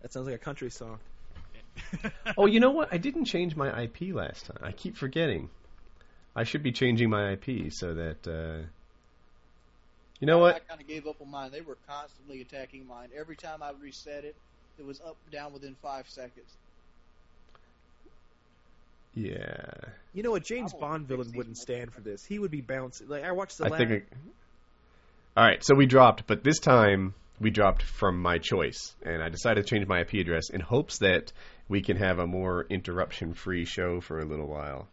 That 0.01 0.13
sounds 0.13 0.25
like 0.27 0.35
a 0.35 0.39
country 0.39 0.69
song. 0.69 0.99
Oh, 2.37 2.45
you 2.45 2.59
know 2.59 2.71
what? 2.71 2.89
I 2.91 2.97
didn't 2.97 3.25
change 3.25 3.55
my 3.55 3.83
IP 3.83 4.13
last 4.13 4.45
time. 4.45 4.59
I 4.61 4.71
keep 4.71 4.95
forgetting. 4.97 5.49
I 6.35 6.43
should 6.43 6.63
be 6.63 6.71
changing 6.71 7.09
my 7.09 7.33
IP 7.33 7.71
so 7.71 7.93
that 7.93 8.27
uh 8.27 8.65
You 10.19 10.27
know 10.27 10.39
what? 10.39 10.55
I 10.55 10.59
kind 10.59 10.81
of 10.81 10.87
gave 10.87 11.07
up 11.07 11.21
on 11.21 11.29
mine. 11.29 11.51
They 11.51 11.61
were 11.61 11.77
constantly 11.87 12.41
attacking 12.41 12.87
mine. 12.87 13.09
Every 13.17 13.35
time 13.35 13.61
I 13.63 13.71
reset 13.81 14.25
it, 14.25 14.35
it 14.77 14.85
was 14.85 15.01
up 15.01 15.17
down 15.31 15.53
within 15.53 15.75
five 15.81 16.09
seconds. 16.09 16.55
Yeah. 19.13 19.71
You 20.13 20.23
know, 20.23 20.31
what? 20.31 20.43
James 20.43 20.73
Bond 20.73 21.07
villain 21.07 21.31
wouldn't 21.35 21.57
stand 21.57 21.93
for 21.93 22.01
this. 22.01 22.23
He 22.23 22.39
would 22.39 22.51
be 22.51 22.61
bouncing. 22.61 23.07
Like 23.07 23.23
I 23.23 23.31
watched 23.31 23.57
the 23.57 23.65
I 23.65 23.69
last. 23.69 23.79
think. 23.79 23.91
I, 23.91 25.39
all 25.39 25.45
right, 25.45 25.63
so 25.63 25.75
we 25.75 25.85
dropped, 25.85 26.27
but 26.27 26.43
this 26.43 26.59
time 26.59 27.13
we 27.39 27.49
dropped 27.49 27.83
from 27.83 28.21
my 28.21 28.39
choice, 28.39 28.95
and 29.03 29.21
I 29.23 29.29
decided 29.29 29.65
to 29.65 29.69
change 29.69 29.87
my 29.87 30.01
IP 30.01 30.13
address 30.15 30.49
in 30.49 30.59
hopes 30.59 30.99
that 30.99 31.31
we 31.69 31.81
can 31.81 31.97
have 31.97 32.19
a 32.19 32.27
more 32.27 32.65
interruption-free 32.69 33.65
show 33.65 34.01
for 34.01 34.19
a 34.19 34.25
little 34.25 34.47
while. 34.47 34.87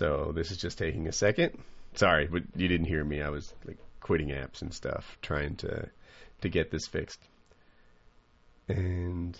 So 0.00 0.32
this 0.34 0.50
is 0.50 0.56
just 0.56 0.78
taking 0.78 1.08
a 1.08 1.12
second. 1.12 1.58
Sorry, 1.92 2.26
but 2.26 2.44
you 2.56 2.68
didn't 2.68 2.86
hear 2.86 3.04
me. 3.04 3.20
I 3.20 3.28
was 3.28 3.52
like 3.66 3.76
quitting 4.00 4.28
apps 4.28 4.62
and 4.62 4.72
stuff, 4.72 5.18
trying 5.20 5.56
to 5.56 5.90
to 6.40 6.48
get 6.48 6.70
this 6.70 6.86
fixed. 6.86 7.20
And 8.66 9.38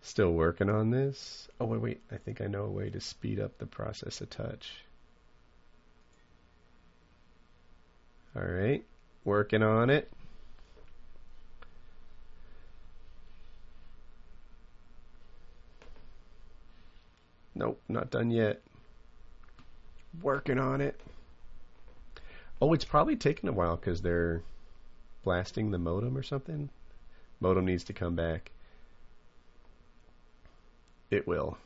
still 0.00 0.32
working 0.32 0.70
on 0.70 0.88
this. 0.88 1.46
Oh 1.60 1.66
wait, 1.66 1.82
wait. 1.82 2.00
I 2.10 2.16
think 2.16 2.40
I 2.40 2.46
know 2.46 2.64
a 2.64 2.70
way 2.70 2.88
to 2.88 3.02
speed 3.02 3.38
up 3.38 3.58
the 3.58 3.66
process 3.66 4.22
a 4.22 4.26
touch. 4.26 4.76
All 8.34 8.42
right, 8.42 8.82
working 9.26 9.62
on 9.62 9.90
it. 9.90 10.10
Nope, 17.54 17.80
not 17.88 18.10
done 18.10 18.30
yet. 18.30 18.62
Working 20.20 20.58
on 20.58 20.80
it. 20.80 21.00
Oh, 22.60 22.72
it's 22.72 22.84
probably 22.84 23.16
taking 23.16 23.48
a 23.48 23.52
while 23.52 23.76
because 23.76 24.02
they're 24.02 24.42
blasting 25.24 25.70
the 25.70 25.78
modem 25.78 26.16
or 26.16 26.22
something. 26.22 26.68
Modem 27.40 27.66
needs 27.66 27.84
to 27.84 27.92
come 27.92 28.14
back. 28.14 28.52
It 31.10 31.26
will. 31.26 31.58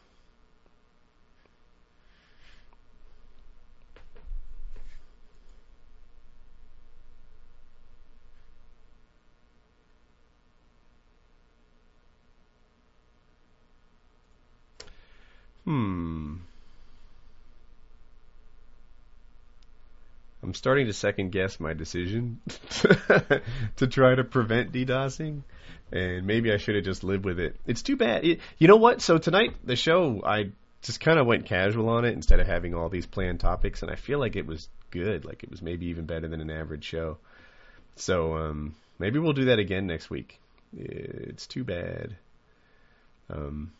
Hmm. 15.66 16.36
I'm 20.42 20.54
starting 20.54 20.86
to 20.86 20.92
second 20.92 21.32
guess 21.32 21.58
my 21.58 21.74
decision 21.74 22.40
to 23.76 23.86
try 23.88 24.14
to 24.14 24.22
prevent 24.22 24.72
DDoSing, 24.72 25.42
and 25.90 26.26
maybe 26.26 26.52
I 26.52 26.58
should 26.58 26.76
have 26.76 26.84
just 26.84 27.02
lived 27.02 27.24
with 27.24 27.40
it. 27.40 27.56
It's 27.66 27.82
too 27.82 27.96
bad. 27.96 28.24
It, 28.24 28.40
you 28.58 28.68
know 28.68 28.76
what? 28.76 29.02
So 29.02 29.18
tonight 29.18 29.56
the 29.64 29.74
show, 29.74 30.22
I 30.24 30.52
just 30.82 31.00
kind 31.00 31.18
of 31.18 31.26
went 31.26 31.46
casual 31.46 31.88
on 31.88 32.04
it 32.04 32.12
instead 32.12 32.38
of 32.38 32.46
having 32.46 32.74
all 32.74 32.88
these 32.88 33.06
planned 33.06 33.40
topics, 33.40 33.82
and 33.82 33.90
I 33.90 33.96
feel 33.96 34.20
like 34.20 34.36
it 34.36 34.46
was 34.46 34.68
good. 34.92 35.24
Like 35.24 35.42
it 35.42 35.50
was 35.50 35.62
maybe 35.62 35.86
even 35.86 36.06
better 36.06 36.28
than 36.28 36.40
an 36.40 36.50
average 36.50 36.84
show. 36.84 37.18
So 37.96 38.36
um, 38.36 38.76
maybe 39.00 39.18
we'll 39.18 39.32
do 39.32 39.46
that 39.46 39.58
again 39.58 39.88
next 39.88 40.10
week. 40.10 40.38
It's 40.76 41.48
too 41.48 41.64
bad. 41.64 42.14
Um, 43.30 43.72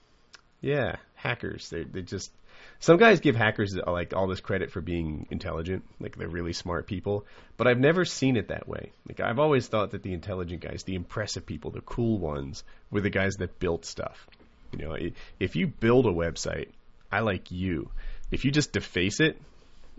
yeah, 0.61 0.97
hackers. 1.17 1.69
They 1.71 1.85
they 1.85 2.03
just 2.03 2.31
some 2.79 2.99
guys 2.99 3.21
give 3.21 3.37
hackers 3.37 3.77
uh, 3.77 3.91
like 3.91 4.15
all 4.15 4.27
this 4.27 4.41
credit 4.41 4.71
for 4.71 4.81
being 4.81 5.27
intelligent, 5.31 5.85
like 6.01 6.17
they're 6.17 6.29
really 6.29 6.53
smart 6.53 6.87
people, 6.87 7.25
but 7.57 7.67
I've 7.67 7.81
never 7.81 8.05
seen 8.05 8.37
it 8.37 8.49
that 8.49 8.69
way. 8.69 8.93
Like 9.09 9.21
I've 9.21 9.39
always 9.39 9.67
thought 9.67 9.91
that 9.91 10.03
the 10.03 10.13
intelligent 10.13 10.61
guys, 10.61 10.83
the 10.85 10.95
impressive 10.95 11.47
people, 11.47 11.71
the 11.71 11.81
cool 11.81 12.19
ones 12.19 12.65
were 12.91 13.01
the 13.01 13.11
guys 13.11 13.35
that 13.39 13.59
built 13.59 13.85
stuff. 13.85 14.27
You 14.73 14.87
know, 14.87 14.97
if 15.41 15.57
you 15.57 15.67
build 15.67 16.07
a 16.07 16.13
website, 16.13 16.69
I 17.11 17.21
like 17.21 17.51
you. 17.51 17.91
If 18.31 18.45
you 18.45 18.51
just 18.51 18.73
deface 18.73 19.21
it, 19.21 19.41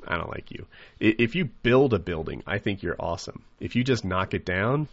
I 0.06 0.18
don't 0.18 0.30
like 0.30 0.52
you. 0.52 0.66
If 1.00 1.36
you 1.36 1.46
build 1.46 1.94
a 1.94 2.00
building, 2.00 2.44
I 2.46 2.60
think 2.60 2.84
you're 2.84 2.96
awesome. 3.00 3.44
If 3.60 3.76
you 3.76 3.84
just 3.84 4.06
knock 4.06 4.34
it 4.34 4.46
down, 4.46 4.88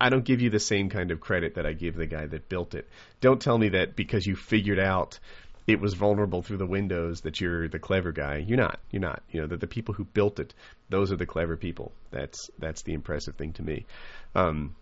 I 0.00 0.10
don't 0.10 0.24
give 0.24 0.42
you 0.42 0.50
the 0.50 0.60
same 0.60 0.90
kind 0.90 1.10
of 1.10 1.20
credit 1.20 1.54
that 1.54 1.66
I 1.66 1.72
give 1.72 1.94
the 1.94 2.06
guy 2.06 2.26
that 2.26 2.48
built 2.48 2.74
it. 2.74 2.88
Don't 3.20 3.40
tell 3.40 3.56
me 3.56 3.70
that 3.70 3.96
because 3.96 4.26
you 4.26 4.36
figured 4.36 4.78
out 4.78 5.18
it 5.66 5.80
was 5.80 5.94
vulnerable 5.94 6.42
through 6.42 6.58
the 6.58 6.66
windows 6.66 7.22
that 7.22 7.40
you're 7.40 7.68
the 7.68 7.78
clever 7.78 8.12
guy. 8.12 8.38
You're 8.38 8.58
not. 8.58 8.80
You're 8.90 9.00
not. 9.00 9.22
You 9.30 9.42
know, 9.42 9.46
that 9.46 9.60
the 9.60 9.66
people 9.66 9.94
who 9.94 10.04
built 10.04 10.40
it, 10.40 10.52
those 10.88 11.12
are 11.12 11.16
the 11.16 11.26
clever 11.26 11.56
people. 11.56 11.92
That's 12.10 12.50
that's 12.58 12.82
the 12.82 12.92
impressive 12.92 13.36
thing 13.36 13.52
to 13.54 13.62
me. 13.62 13.86
Um, 14.34 14.74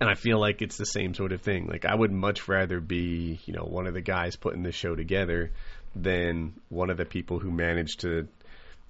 and 0.00 0.08
I 0.08 0.14
feel 0.14 0.38
like 0.38 0.62
it's 0.62 0.76
the 0.76 0.84
same 0.84 1.14
sort 1.14 1.32
of 1.32 1.40
thing. 1.40 1.66
Like 1.66 1.84
I 1.84 1.94
would 1.94 2.12
much 2.12 2.48
rather 2.48 2.80
be, 2.80 3.40
you 3.46 3.54
know, 3.54 3.64
one 3.64 3.86
of 3.86 3.94
the 3.94 4.00
guys 4.00 4.36
putting 4.36 4.62
the 4.62 4.72
show 4.72 4.94
together 4.94 5.50
than 5.96 6.54
one 6.68 6.90
of 6.90 6.96
the 6.96 7.04
people 7.04 7.38
who 7.38 7.50
managed 7.50 8.00
to, 8.00 8.28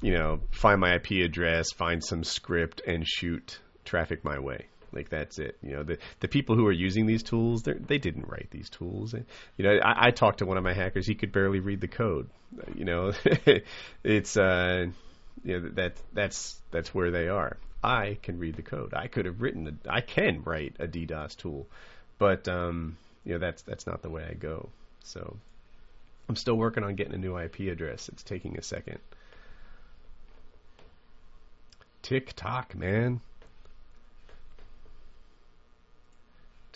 you 0.03 0.15
know, 0.15 0.41
find 0.51 0.81
my 0.81 0.97
IP 0.97 1.25
address, 1.25 1.73
find 1.73 2.05
some 2.05 2.25
script, 2.25 2.83
and 2.87 3.07
shoot 3.07 3.59
traffic 3.85 4.25
my 4.25 4.39
way. 4.39 4.67
Like 4.93 5.09
that's 5.09 5.39
it. 5.39 5.57
You 5.63 5.73
know, 5.73 5.83
the 5.83 5.99
the 6.21 6.29
people 6.29 6.57
who 6.57 6.67
are 6.67 6.73
using 6.73 7.07
these 7.07 7.23
tools, 7.23 7.63
they 7.63 7.99
didn't 7.99 8.29
write 8.29 8.49
these 8.51 8.71
tools. 8.71 9.15
You 9.57 9.65
know, 9.65 9.79
I, 9.79 10.09
I 10.09 10.11
talked 10.11 10.39
to 10.39 10.47
one 10.47 10.57
of 10.57 10.65
my 10.65 10.73
hackers. 10.73 11.07
He 11.07 11.15
could 11.15 11.33
barely 11.33 11.61
read 11.61 11.81
the 11.81 11.89
code. 11.89 12.29
You 12.75 12.85
know, 12.85 13.13
it's 14.05 14.37
uh, 14.37 14.87
you 15.45 15.61
know 15.61 15.69
that 15.75 15.95
that's 16.13 16.61
that's 16.71 16.95
where 16.95 17.11
they 17.11 17.29
are. 17.29 17.57
I 17.83 18.19
can 18.23 18.39
read 18.39 18.57
the 18.57 18.63
code. 18.63 18.93
I 18.95 19.07
could 19.07 19.27
have 19.27 19.41
written. 19.41 19.81
A, 19.87 19.93
I 19.93 20.01
can 20.01 20.43
write 20.45 20.77
a 20.79 20.87
DDoS 20.87 21.37
tool, 21.37 21.67
but 22.19 22.49
um, 22.49 22.97
you 23.25 23.35
know 23.35 23.39
that's 23.39 23.63
that's 23.63 23.87
not 23.87 24.03
the 24.03 24.11
way 24.11 24.27
I 24.29 24.35
go. 24.35 24.69
So 25.05 25.37
I'm 26.29 26.37
still 26.37 26.57
working 26.57 26.85
on 26.85 26.95
getting 26.95 27.15
a 27.15 27.19
new 27.19 27.37
IP 27.39 27.61
address. 27.61 28.09
It's 28.09 28.23
taking 28.23 28.59
a 28.59 28.63
second. 28.63 28.99
Tick 32.03 32.33
tock, 32.35 32.75
man. 32.75 33.21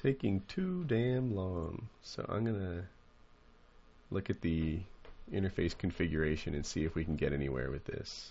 Taking 0.04 0.42
too 0.48 0.84
damn 0.84 1.34
long. 1.34 1.88
So 2.02 2.26
I'm 2.28 2.44
gonna 2.44 2.84
look 4.10 4.28
at 4.28 4.42
the 4.42 4.80
interface 5.32 5.76
configuration 5.76 6.54
and 6.54 6.64
see 6.64 6.84
if 6.84 6.94
we 6.94 7.04
can 7.04 7.16
get 7.16 7.32
anywhere 7.32 7.70
with 7.70 7.86
this. 7.86 8.30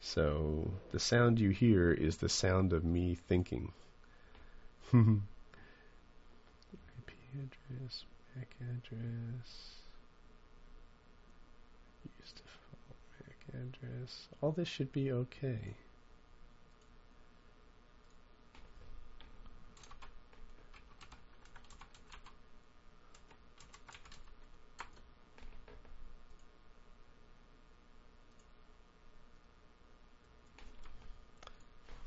So 0.00 0.70
the 0.92 0.98
sound 0.98 1.38
you 1.38 1.50
hear 1.50 1.92
is 1.92 2.16
the 2.16 2.28
sound 2.28 2.72
of 2.72 2.84
me 2.84 3.18
thinking. 3.28 3.70
IP 4.92 5.20
address, 7.34 8.04
MAC 8.34 8.48
address, 8.60 9.70
use 12.18 12.32
default 12.32 12.98
MAC 13.20 13.39
address. 13.54 14.28
All 14.40 14.52
this 14.52 14.68
should 14.68 14.92
be 14.92 15.12
okay. 15.12 15.74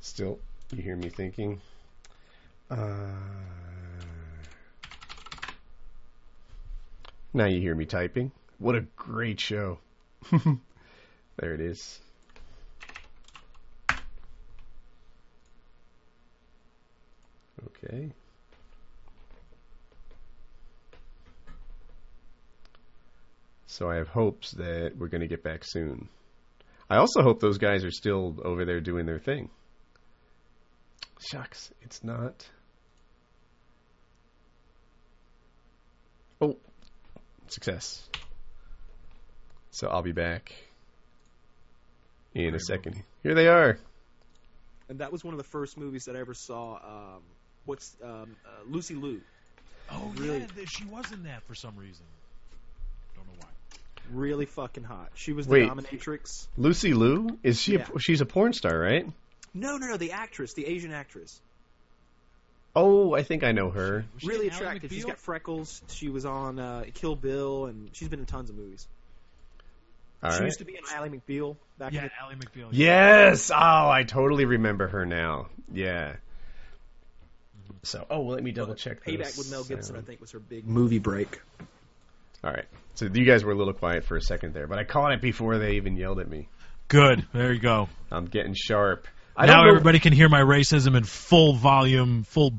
Still, 0.00 0.38
you 0.70 0.82
hear 0.82 0.96
me 0.96 1.08
thinking? 1.08 1.60
Uh, 2.70 2.76
now 7.32 7.46
you 7.46 7.60
hear 7.60 7.74
me 7.74 7.84
typing. 7.86 8.30
What 8.58 8.76
a 8.76 8.82
great 8.96 9.40
show. 9.40 9.78
there 11.36 11.54
it 11.54 11.60
is. 11.60 12.00
Okay. 17.84 18.12
So 23.66 23.90
I 23.90 23.96
have 23.96 24.08
hopes 24.08 24.52
that 24.52 24.92
we're 24.96 25.08
going 25.08 25.22
to 25.22 25.26
get 25.26 25.42
back 25.42 25.64
soon. 25.64 26.08
I 26.88 26.96
also 26.98 27.22
hope 27.22 27.40
those 27.40 27.58
guys 27.58 27.84
are 27.84 27.90
still 27.90 28.36
over 28.44 28.64
there 28.64 28.80
doing 28.80 29.06
their 29.06 29.18
thing. 29.18 29.50
Shucks, 31.18 31.72
it's 31.82 32.04
not. 32.04 32.46
Oh, 36.40 36.56
success. 37.48 38.08
So 39.70 39.88
I'll 39.88 40.02
be 40.02 40.12
back 40.12 40.54
in 42.34 42.54
a 42.54 42.60
second. 42.60 43.02
Here 43.22 43.34
they 43.34 43.48
are. 43.48 43.78
And 44.88 44.98
that 44.98 45.12
was 45.12 45.24
one 45.24 45.32
of 45.34 45.38
the 45.38 45.44
first 45.44 45.78
movies 45.78 46.04
that 46.04 46.16
I 46.16 46.20
ever 46.20 46.34
saw. 46.34 46.74
Um, 46.74 47.22
what's 47.64 47.96
um, 48.02 48.36
uh, 48.44 48.50
Lucy 48.68 48.94
Liu? 48.94 49.20
Oh 49.90 50.12
Really? 50.16 50.40
yeah, 50.40 50.64
she 50.66 50.84
was 50.84 51.10
in 51.12 51.24
that 51.24 51.42
for 51.44 51.54
some 51.54 51.76
reason. 51.76 52.04
Don't 53.16 53.26
know 53.26 53.32
why. 53.40 53.48
Really 54.12 54.46
fucking 54.46 54.84
hot. 54.84 55.10
She 55.14 55.32
was 55.32 55.46
the 55.46 55.52
Wait. 55.52 55.68
dominatrix. 55.68 56.46
Lucy 56.56 56.94
Liu 56.94 57.38
is 57.42 57.60
she? 57.60 57.74
Yeah. 57.74 57.86
A, 57.94 57.98
she's 58.00 58.20
a 58.20 58.26
porn 58.26 58.52
star, 58.52 58.78
right? 58.78 59.06
No, 59.52 59.76
no, 59.76 59.86
no. 59.86 59.96
The 59.96 60.12
actress, 60.12 60.54
the 60.54 60.66
Asian 60.66 60.92
actress. 60.92 61.40
Oh, 62.76 63.14
I 63.14 63.22
think 63.22 63.44
I 63.44 63.52
know 63.52 63.70
her. 63.70 64.04
Was 64.14 64.22
she 64.22 64.28
really 64.28 64.46
in 64.46 64.52
Ally 64.52 64.62
attractive. 64.62 64.90
She's 64.90 65.04
got 65.04 65.18
freckles. 65.18 65.80
She 65.88 66.08
was 66.08 66.24
on 66.24 66.58
uh, 66.58 66.84
Kill 66.92 67.14
Bill, 67.14 67.66
and 67.66 67.88
she's 67.92 68.08
been 68.08 68.18
in 68.18 68.26
tons 68.26 68.50
of 68.50 68.56
movies. 68.56 68.88
All 70.24 70.30
she 70.30 70.38
right. 70.38 70.46
used 70.46 70.58
to 70.60 70.64
be 70.64 70.74
in 70.74 70.82
Ally 70.94 71.08
McBeal 71.08 71.56
back 71.78 71.92
in 71.92 71.96
Yeah, 71.96 72.08
the 72.08 72.10
Ally 72.22 72.34
McBeal. 72.34 72.68
Yes. 72.72 73.50
Oh, 73.50 73.88
I 73.90 74.04
totally 74.04 74.46
remember 74.46 74.88
her 74.88 75.04
now. 75.04 75.48
Yeah. 75.70 76.16
So, 77.82 78.06
oh, 78.08 78.20
well, 78.20 78.34
let 78.34 78.42
me 78.42 78.50
double 78.50 78.74
check. 78.74 79.04
Payback 79.04 79.18
this 79.18 79.38
with 79.38 79.50
Mel 79.50 79.64
Gibson, 79.64 79.96
I 79.96 80.00
think, 80.00 80.22
was 80.22 80.32
her 80.32 80.38
big 80.38 80.66
movie 80.66 80.98
break. 80.98 81.40
All 82.42 82.50
right. 82.50 82.64
So 82.94 83.06
you 83.12 83.26
guys 83.26 83.44
were 83.44 83.52
a 83.52 83.54
little 83.54 83.74
quiet 83.74 84.04
for 84.04 84.16
a 84.16 84.22
second 84.22 84.54
there, 84.54 84.66
but 84.66 84.78
I 84.78 84.84
caught 84.84 85.12
it 85.12 85.20
before 85.20 85.58
they 85.58 85.72
even 85.72 85.96
yelled 85.96 86.20
at 86.20 86.28
me. 86.28 86.48
Good. 86.88 87.26
There 87.34 87.52
you 87.52 87.60
go. 87.60 87.88
I'm 88.10 88.26
getting 88.26 88.54
sharp. 88.54 89.06
I 89.36 89.46
now 89.46 89.68
everybody 89.68 89.98
can 89.98 90.12
hear 90.12 90.28
my 90.28 90.40
racism 90.40 90.96
in 90.96 91.04
full 91.04 91.54
volume, 91.54 92.22
full 92.22 92.54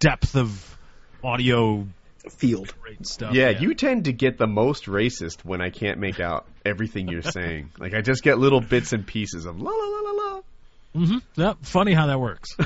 depth 0.00 0.36
of 0.36 0.76
audio 1.22 1.86
Field. 2.30 2.74
great 2.80 3.06
stuff. 3.06 3.34
Yeah, 3.34 3.50
you 3.50 3.74
tend 3.74 4.04
to 4.04 4.12
get 4.12 4.38
the 4.38 4.46
most 4.46 4.86
racist 4.86 5.44
when 5.44 5.60
I 5.60 5.70
can't 5.70 5.98
make 5.98 6.20
out 6.20 6.46
everything 6.64 7.08
you're 7.08 7.22
saying. 7.38 7.70
like 7.78 7.94
I 7.94 8.00
just 8.00 8.22
get 8.22 8.38
little 8.38 8.60
bits 8.60 8.92
and 8.92 9.06
pieces 9.06 9.46
of 9.46 9.60
la 9.60 9.70
la 9.70 9.86
la 9.86 10.00
la 10.10 10.12
la. 10.34 10.40
hmm 10.94 11.18
Yep. 11.36 11.56
Funny 11.62 11.92
how 11.94 12.06
that 12.06 12.20
works. 12.20 12.56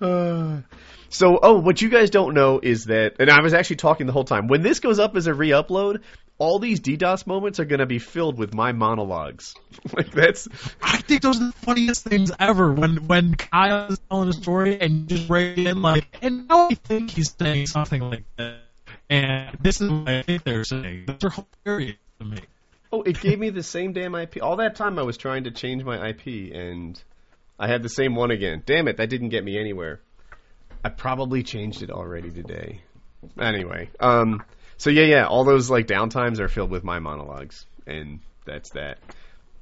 Uh, 0.00 0.60
so, 1.08 1.38
oh, 1.42 1.58
what 1.60 1.80
you 1.82 1.88
guys 1.88 2.10
don't 2.10 2.34
know 2.34 2.60
is 2.62 2.86
that, 2.86 3.16
and 3.18 3.30
I 3.30 3.42
was 3.42 3.54
actually 3.54 3.76
talking 3.76 4.06
the 4.06 4.12
whole 4.12 4.24
time. 4.24 4.48
When 4.48 4.62
this 4.62 4.80
goes 4.80 4.98
up 4.98 5.16
as 5.16 5.26
a 5.26 5.34
re-upload, 5.34 6.00
all 6.42 6.58
these 6.58 6.80
DDoS 6.80 7.24
moments 7.24 7.60
are 7.60 7.64
going 7.64 7.78
to 7.78 7.86
be 7.86 8.00
filled 8.00 8.36
with 8.36 8.52
my 8.52 8.72
monologues. 8.72 9.54
like 9.96 10.10
that's 10.10 10.48
I 10.82 10.96
think 10.96 11.22
those 11.22 11.40
are 11.40 11.46
the 11.46 11.52
funniest 11.52 12.02
things 12.02 12.32
ever. 12.36 12.72
When 12.72 13.06
when 13.06 13.36
Kyle 13.36 13.92
is 13.92 14.00
telling 14.10 14.28
a 14.28 14.32
story 14.32 14.80
and 14.80 14.92
you 14.92 15.16
just 15.16 15.28
break 15.28 15.56
in 15.56 15.82
like, 15.82 16.04
and 16.20 16.48
now 16.48 16.66
I 16.68 16.74
think 16.74 17.10
he's 17.10 17.32
saying 17.38 17.68
something 17.68 18.02
like 18.02 18.24
that, 18.38 18.56
and 19.08 19.56
this 19.60 19.80
is 19.80 19.88
what 19.88 20.08
I 20.08 20.22
think 20.22 20.42
they're 20.42 20.64
saying. 20.64 21.04
Those 21.06 21.22
are 21.22 21.44
hilarious 21.64 21.96
to 22.18 22.24
me. 22.24 22.40
oh, 22.92 23.02
it 23.02 23.20
gave 23.20 23.38
me 23.38 23.50
the 23.50 23.62
same 23.62 23.92
damn 23.92 24.16
IP. 24.16 24.42
All 24.42 24.56
that 24.56 24.74
time 24.74 24.98
I 24.98 25.02
was 25.02 25.16
trying 25.16 25.44
to 25.44 25.52
change 25.52 25.84
my 25.84 26.08
IP, 26.08 26.52
and 26.52 27.00
I 27.56 27.68
had 27.68 27.84
the 27.84 27.88
same 27.88 28.16
one 28.16 28.32
again. 28.32 28.64
Damn 28.66 28.88
it, 28.88 28.96
that 28.96 29.10
didn't 29.10 29.28
get 29.28 29.44
me 29.44 29.60
anywhere. 29.60 30.00
I 30.82 30.88
probably 30.88 31.44
changed 31.44 31.82
it 31.82 31.90
already 31.92 32.32
today. 32.32 32.80
Anyway, 33.38 33.90
um, 34.00 34.42
so 34.82 34.90
yeah, 34.90 35.04
yeah, 35.04 35.26
all 35.28 35.44
those 35.44 35.70
like 35.70 35.86
downtimes 35.86 36.40
are 36.40 36.48
filled 36.48 36.72
with 36.72 36.82
my 36.82 36.98
monologues, 36.98 37.66
and 37.86 38.18
that's 38.44 38.70
that. 38.70 38.98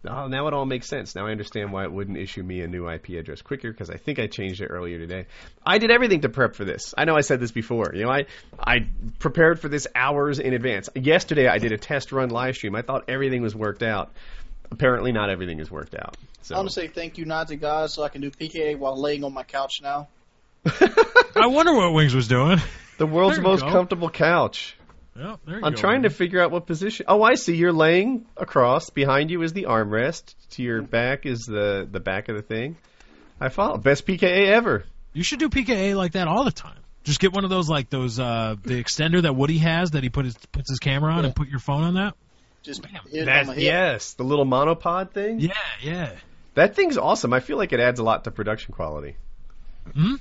Oh, 0.08 0.28
now 0.28 0.48
it 0.48 0.54
all 0.54 0.64
makes 0.64 0.88
sense. 0.88 1.14
Now 1.14 1.26
I 1.26 1.30
understand 1.30 1.72
why 1.72 1.84
it 1.84 1.92
wouldn't 1.92 2.16
issue 2.16 2.42
me 2.42 2.62
a 2.62 2.66
new 2.66 2.88
IP 2.88 3.10
address 3.10 3.42
quicker 3.42 3.70
because 3.70 3.90
I 3.90 3.98
think 3.98 4.18
I 4.18 4.28
changed 4.28 4.62
it 4.62 4.68
earlier 4.68 4.96
today. 4.98 5.26
I 5.64 5.76
did 5.76 5.90
everything 5.90 6.22
to 6.22 6.30
prep 6.30 6.54
for 6.54 6.64
this. 6.64 6.94
I 6.96 7.04
know 7.04 7.16
I 7.16 7.20
said 7.20 7.38
this 7.38 7.50
before. 7.50 7.92
You 7.94 8.04
know, 8.04 8.10
I 8.10 8.24
I 8.58 8.86
prepared 9.18 9.60
for 9.60 9.68
this 9.68 9.86
hours 9.94 10.38
in 10.38 10.54
advance. 10.54 10.88
Yesterday 10.94 11.48
I 11.48 11.58
did 11.58 11.72
a 11.72 11.76
test 11.76 12.12
run 12.12 12.30
live 12.30 12.56
stream. 12.56 12.74
I 12.74 12.80
thought 12.80 13.04
everything 13.10 13.42
was 13.42 13.54
worked 13.54 13.82
out. 13.82 14.12
Apparently, 14.70 15.12
not 15.12 15.28
everything 15.28 15.60
is 15.60 15.70
worked 15.70 15.94
out. 15.94 16.16
So 16.40 16.54
I 16.54 16.58
want 16.60 16.70
to 16.70 16.74
say 16.74 16.88
thank 16.88 17.18
you, 17.18 17.26
Nazi 17.26 17.56
guys, 17.56 17.92
so 17.92 18.04
I 18.04 18.08
can 18.08 18.22
do 18.22 18.30
PKA 18.30 18.78
while 18.78 18.98
laying 18.98 19.22
on 19.24 19.34
my 19.34 19.42
couch 19.42 19.82
now. 19.82 20.08
I 20.64 21.46
wonder 21.48 21.74
what 21.74 21.92
Wings 21.92 22.14
was 22.14 22.26
doing. 22.26 22.58
the 22.96 23.04
world's 23.04 23.38
most 23.38 23.60
go. 23.60 23.70
comfortable 23.70 24.08
couch. 24.08 24.78
Yeah, 25.16 25.36
you 25.46 25.54
I'm 25.62 25.74
go. 25.74 25.80
trying 25.80 26.02
to 26.04 26.10
figure 26.10 26.40
out 26.40 26.50
what 26.50 26.66
position. 26.66 27.06
Oh, 27.08 27.22
I 27.22 27.34
see. 27.34 27.56
You're 27.56 27.72
laying 27.72 28.26
across. 28.36 28.90
Behind 28.90 29.30
you 29.30 29.42
is 29.42 29.52
the 29.52 29.64
armrest. 29.64 30.34
To 30.50 30.62
your 30.62 30.82
back 30.82 31.26
is 31.26 31.40
the 31.40 31.86
the 31.90 32.00
back 32.00 32.28
of 32.28 32.36
the 32.36 32.42
thing. 32.42 32.76
I 33.40 33.48
follow. 33.48 33.76
Best 33.78 34.06
PKA 34.06 34.46
ever. 34.48 34.84
You 35.12 35.22
should 35.24 35.40
do 35.40 35.48
PKA 35.48 35.96
like 35.96 36.12
that 36.12 36.28
all 36.28 36.44
the 36.44 36.52
time. 36.52 36.76
Just 37.02 37.18
get 37.18 37.32
one 37.32 37.44
of 37.44 37.50
those 37.50 37.68
like 37.68 37.90
those 37.90 38.20
uh 38.20 38.54
the 38.62 38.82
extender 38.82 39.22
that 39.22 39.34
Woody 39.34 39.58
has 39.58 39.92
that 39.92 40.02
he 40.02 40.10
put 40.10 40.26
his 40.26 40.36
puts 40.52 40.70
his 40.70 40.78
camera 40.78 41.12
on 41.12 41.20
Yeah. 41.20 41.26
and 41.26 41.36
put 41.36 41.48
your 41.48 41.58
phone 41.58 41.82
on 41.82 41.94
that. 41.94 42.14
Just 42.62 42.82
Bam. 42.82 42.92
hit 43.10 43.14
it 43.14 43.20
on 43.20 43.26
That 43.26 43.46
my 43.48 43.54
yes, 43.56 44.12
the 44.14 44.22
little 44.22 44.44
monopod 44.46 45.10
thing. 45.12 45.40
Yeah, 45.40 45.52
yeah. 45.82 46.12
That 46.54 46.76
thing's 46.76 46.98
awesome. 46.98 47.32
I 47.32 47.40
feel 47.40 47.56
like 47.56 47.72
it 47.72 47.80
adds 47.80 47.98
a 48.00 48.04
lot 48.04 48.24
to 48.24 48.30
production 48.30 48.74
quality. 48.74 49.16
Hmm? 49.94 50.16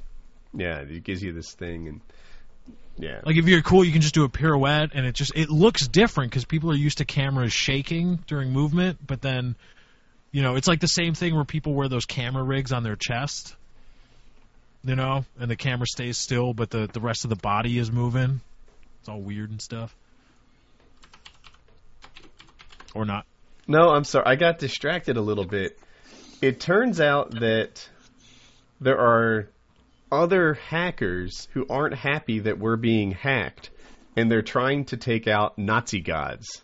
Yeah, 0.53 0.80
it 0.80 1.03
gives 1.03 1.22
you 1.22 1.34
this 1.34 1.52
thing 1.53 1.88
and 1.88 2.02
yeah. 2.99 3.21
Like 3.26 3.38
if 3.38 3.47
you're 3.47 3.61
cool, 3.61 3.84
you 3.84 3.93
can 3.93 4.01
just 4.01 4.13
do 4.13 4.26
a 4.26 4.30
pirouette, 4.30 4.91
and 4.93 5.05
it 5.05 5.15
just 5.15 5.31
it 5.35 5.49
looks 5.49 5.88
different 5.88 6.31
because 6.31 6.43
people 6.43 6.69
are 6.71 6.76
used 6.76 6.97
to 6.97 7.05
cameras 7.05 7.53
shaking 7.53 8.19
during 8.27 8.51
movement. 8.51 8.99
But 9.05 9.21
then, 9.21 9.55
you 10.31 10.41
know, 10.41 10.55
it's 10.55 10.67
like 10.67 10.81
the 10.81 10.88
same 10.88 11.13
thing 11.13 11.34
where 11.34 11.45
people 11.45 11.73
wear 11.73 11.88
those 11.88 12.05
camera 12.05 12.43
rigs 12.43 12.73
on 12.73 12.84
their 12.84 12.97
chest, 12.97 13.55
you 14.84 14.97
know, 14.97 15.23
and 15.39 15.49
the 15.49 15.55
camera 15.55 15.88
stays 15.88 16.17
still, 16.17 16.53
but 16.53 16.69
the 16.69 16.89
the 16.91 16.99
rest 16.99 17.23
of 17.23 17.30
the 17.30 17.38
body 17.38 17.80
is 17.80 17.89
moving. 17.89 18.41
It's 18.99 19.07
all 19.07 19.21
weird 19.21 19.49
and 19.49 19.61
stuff. 19.61 19.95
Or 22.93 23.05
not. 23.05 23.26
No, 23.65 23.91
I'm 23.91 24.03
sorry. 24.03 24.26
I 24.26 24.35
got 24.35 24.59
distracted 24.59 25.15
a 25.15 25.21
little 25.21 25.45
bit. 25.45 25.80
It 26.41 26.59
turns 26.59 26.99
out 26.99 27.31
that 27.39 27.88
there 28.81 28.97
are 28.97 29.47
other 30.11 30.56
hackers 30.56 31.48
who 31.53 31.65
aren't 31.69 31.95
happy 31.95 32.40
that 32.40 32.60
we're 32.60 32.77
being 32.77 33.11
hacked, 33.11 33.69
and 34.15 34.31
they're 34.31 34.41
trying 34.41 34.86
to 34.86 34.98
take 34.98 35.27
out 35.27 35.57
Nazi 35.57 36.02
gods 36.02 36.64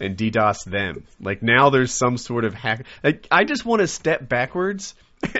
and 0.00 0.16
DDoS 0.16 0.64
them. 0.64 1.04
Like 1.20 1.42
now, 1.42 1.70
there's 1.70 1.92
some 1.92 2.16
sort 2.16 2.44
of 2.44 2.54
hack. 2.54 2.86
Like, 3.04 3.26
I 3.30 3.44
just 3.44 3.64
want 3.64 3.80
to 3.80 3.86
step 3.86 4.28
backwards. 4.28 4.94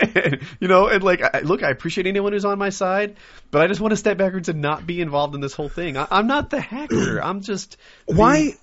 you 0.61 0.69
know, 0.69 0.89
and 0.89 1.03
like, 1.03 1.23
I, 1.23 1.41
look, 1.41 1.63
I 1.63 1.71
appreciate 1.71 2.07
anyone 2.07 2.35
who's 2.35 2.45
on 2.45 2.59
my 2.59 2.69
side, 2.69 3.17
but 3.51 3.63
I 3.63 3.67
just 3.67 3.81
want 3.81 3.93
to 3.93 3.97
step 3.97 4.19
backwards 4.19 4.51
and 4.51 4.61
not 4.61 4.87
be 4.87 5.01
involved 5.01 5.35
in 5.35 5.41
this 5.41 5.55
whole 5.55 5.71
thing. 5.71 5.97
I, 5.97 6.07
I'm 6.11 6.27
not 6.27 6.51
the 6.51 6.61
hacker. 6.61 7.19
I'm 7.19 7.41
just 7.41 7.79
Why? 8.05 8.57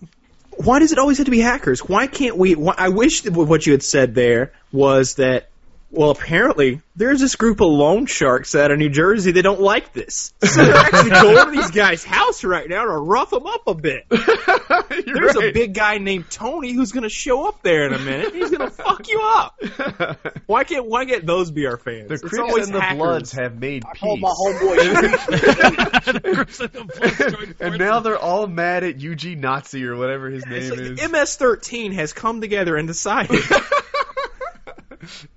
Why 0.57 0.79
does 0.79 0.91
it 0.91 0.99
always 0.99 1.17
have 1.17 1.25
to 1.25 1.31
be 1.31 1.39
hackers? 1.39 1.79
Why 1.81 2.07
can't 2.07 2.37
we? 2.37 2.55
Why, 2.55 2.75
I 2.77 2.89
wish 2.89 3.25
what 3.25 3.65
you 3.65 3.73
had 3.73 3.83
said 3.83 4.13
there 4.13 4.53
was 4.71 5.15
that. 5.15 5.49
Well, 5.89 6.09
apparently 6.11 6.81
there's 6.97 7.21
this 7.21 7.37
group 7.37 7.61
of 7.61 7.69
loan 7.69 8.07
sharks 8.07 8.55
out 8.55 8.71
of 8.71 8.77
New 8.77 8.89
Jersey 8.89 9.31
that 9.31 9.41
don't 9.43 9.61
like 9.61 9.93
this, 9.93 10.33
so 10.43 10.65
they're 10.65 10.75
actually 10.75 11.11
going 11.11 11.45
to 11.45 11.51
these 11.51 11.71
guys' 11.71 12.03
house 12.03 12.43
right 12.43 12.67
now 12.67 12.83
to 12.83 12.91
rough 12.91 13.29
them 13.29 13.47
up 13.47 13.61
a 13.67 13.73
bit. 13.73 14.03
You're 14.11 15.15
There's 15.15 15.37
a 15.37 15.53
big 15.53 15.73
guy 15.73 15.97
named 15.99 16.29
Tony 16.29 16.73
who's 16.73 16.91
going 16.91 17.03
to 17.03 17.09
show 17.09 17.47
up 17.47 17.61
there 17.63 17.87
in 17.87 17.93
a 17.93 17.99
minute. 17.99 18.33
He's 18.33 18.49
going 18.49 18.69
to 18.69 18.75
fuck 18.75 19.07
you 19.07 19.21
up. 19.21 19.55
Why 20.47 20.63
can't 20.63 20.85
why 20.85 21.03
can't 21.05 21.25
those 21.25 21.51
be 21.51 21.67
our 21.67 21.75
fans? 21.77 22.07
The 22.07 22.13
It's 22.15 22.23
Crips 22.23 22.67
and 22.67 22.73
the 22.75 22.79
hackers. 22.81 22.97
Bloods 22.97 23.31
have 23.33 23.59
made 23.59 23.83
I 23.85 23.91
peace. 23.93 24.21
my 24.21 24.29
homeboy. 24.29 24.77
and 27.59 27.77
now 27.77 27.99
they're 27.99 28.17
all 28.17 28.47
mad 28.47 28.83
at 28.85 28.97
Eugene 28.99 29.41
Nazi 29.41 29.85
or 29.85 29.95
whatever 29.97 30.29
his 30.29 30.43
It's 30.47 30.69
name 30.69 30.71
like 30.71 30.79
is. 31.01 31.11
MS-13 31.11 31.93
has 31.93 32.13
come 32.13 32.39
together 32.41 32.75
and 32.77 32.87
decided, 32.87 33.41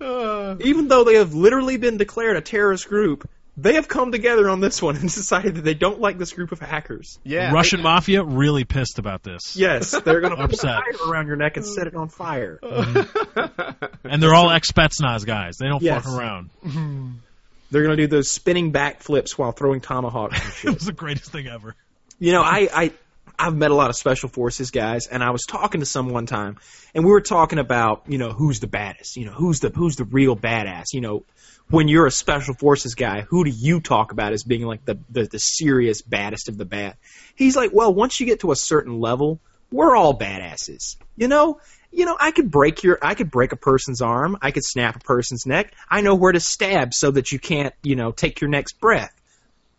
Uh. 0.01 0.57
even 0.61 0.89
though 0.89 1.05
they 1.05 1.15
have 1.17 1.35
literally 1.35 1.77
been 1.77 1.97
declared 1.97 2.37
a 2.37 2.41
terrorist 2.41 2.89
group, 2.89 3.29
they 3.57 3.75
have 3.75 3.89
come 3.89 4.13
together 4.13 4.49
on 4.49 4.61
this 4.61 4.81
one 4.81 4.97
and 5.01 5.03
decided 5.05 5.57
that 5.57 5.63
they 5.63 5.75
don't 5.75 6.01
like 6.01 6.17
this 6.19 6.33
group 6.33 6.53
of 6.53 6.61
hackers. 6.61 7.19
yeah, 7.25 7.53
Russian 7.53 7.83
mafia 7.83 8.23
really 8.25 8.65
pissed 8.65 8.99
about 8.99 9.23
this. 9.23 9.57
Yes, 9.57 9.91
they're 9.91 10.21
going 10.21 10.31
to 10.37 10.37
put 10.37 10.51
a 10.51 10.55
Upset. 10.55 10.81
fire 10.99 11.11
around 11.11 11.27
your 11.27 11.37
neck 11.37 11.57
and 11.57 11.67
set 11.67 11.87
it 11.87 11.95
on 11.95 12.09
fire. 12.09 12.59
Uh. 12.63 12.85
Mm-hmm. 12.85 13.85
And 14.11 14.23
they're 14.23 14.35
all 14.35 14.51
ex 14.51 14.73
Spetsnaz 14.73 15.25
guys. 15.27 15.57
They 15.59 15.67
don't 15.69 15.83
Yes. 15.83 16.05
fuck 16.05 16.13
around. 16.19 16.51
Mm-hmm. 16.67 17.11
They're 17.71 17.83
going 17.85 17.97
to 17.97 18.03
do 18.03 18.09
those 18.09 18.29
spinning 18.31 18.73
backflips 18.73 19.33
while 19.33 19.53
throwing 19.53 19.81
tomahawks 19.81 20.65
and 20.65 20.73
It 20.73 20.75
was 20.79 20.87
the 20.87 20.93
greatest 20.93 21.31
thing 21.31 21.47
ever. 21.47 21.77
You 22.19 22.33
know, 22.33 22.43
I, 22.43 22.69
I 22.75 22.93
I've 23.41 23.57
met 23.57 23.71
a 23.71 23.75
lot 23.75 23.89
of 23.89 23.97
special 23.97 24.29
forces 24.29 24.71
guys, 24.71 25.07
and 25.07 25.23
I 25.25 25.31
was 25.31 25.45
talking 25.47 25.81
to 25.81 25.87
some 25.87 26.11
one 26.11 26.27
time, 26.27 26.59
and 26.95 27.05
we 27.05 27.11
were 27.11 27.23
talking 27.23 27.59
about 27.59 28.03
you 28.07 28.19
know 28.19 28.33
who's 28.33 28.61
the 28.61 28.67
baddest, 28.67 29.17
you 29.17 29.25
know 29.25 29.33
who's 29.33 29.61
the 29.61 29.71
who's 29.71 29.97
the 29.97 30.05
real 30.05 30.37
badass. 30.37 30.93
You 30.93 31.01
know, 31.01 31.25
when 31.71 31.89
you're 31.89 32.07
a 32.07 32.11
special 32.11 32.53
forces 32.53 32.95
guy, 32.95 33.23
who 33.23 33.45
do 33.45 33.51
you 33.51 33.81
talk 33.81 34.13
about 34.13 34.35
as 34.35 34.45
being 34.45 34.67
like 34.67 34.85
the 34.85 34.99
the, 35.09 35.25
the 35.25 35.39
serious 35.39 36.03
baddest 36.03 36.51
of 36.51 36.59
the 36.59 36.67
bad? 36.67 36.97
He's 37.35 37.57
like, 37.57 37.71
well, 37.73 37.95
once 37.95 38.21
you 38.21 38.27
get 38.27 38.41
to 38.41 38.53
a 38.53 38.57
certain 38.57 39.01
level, 39.01 39.41
we're 39.73 39.97
all 39.97 40.19
badasses. 40.19 40.97
You 41.17 41.29
know. 41.29 41.61
You 41.93 42.05
know, 42.05 42.17
I 42.21 42.31
could 42.31 42.53
break 42.53 42.85
your, 42.85 43.01
I 43.03 43.15
could 43.15 43.33
break 43.33 43.51
a 43.51 43.57
person's 43.57 44.01
arm, 44.01 44.39
I 44.41 44.53
could 44.53 44.63
snap 44.65 44.95
a 44.95 45.01
person's 45.01 45.45
neck. 45.45 45.75
I 45.89 46.03
know 46.03 46.15
where 46.15 46.31
to 46.31 46.39
stab 46.39 46.95
so 46.95 47.11
that 47.11 47.33
you 47.33 47.41
can't, 47.41 47.75
you 47.83 47.97
know, 47.97 48.13
take 48.13 48.41
your 48.41 48.49
next 48.49 48.79
breath. 48.79 49.13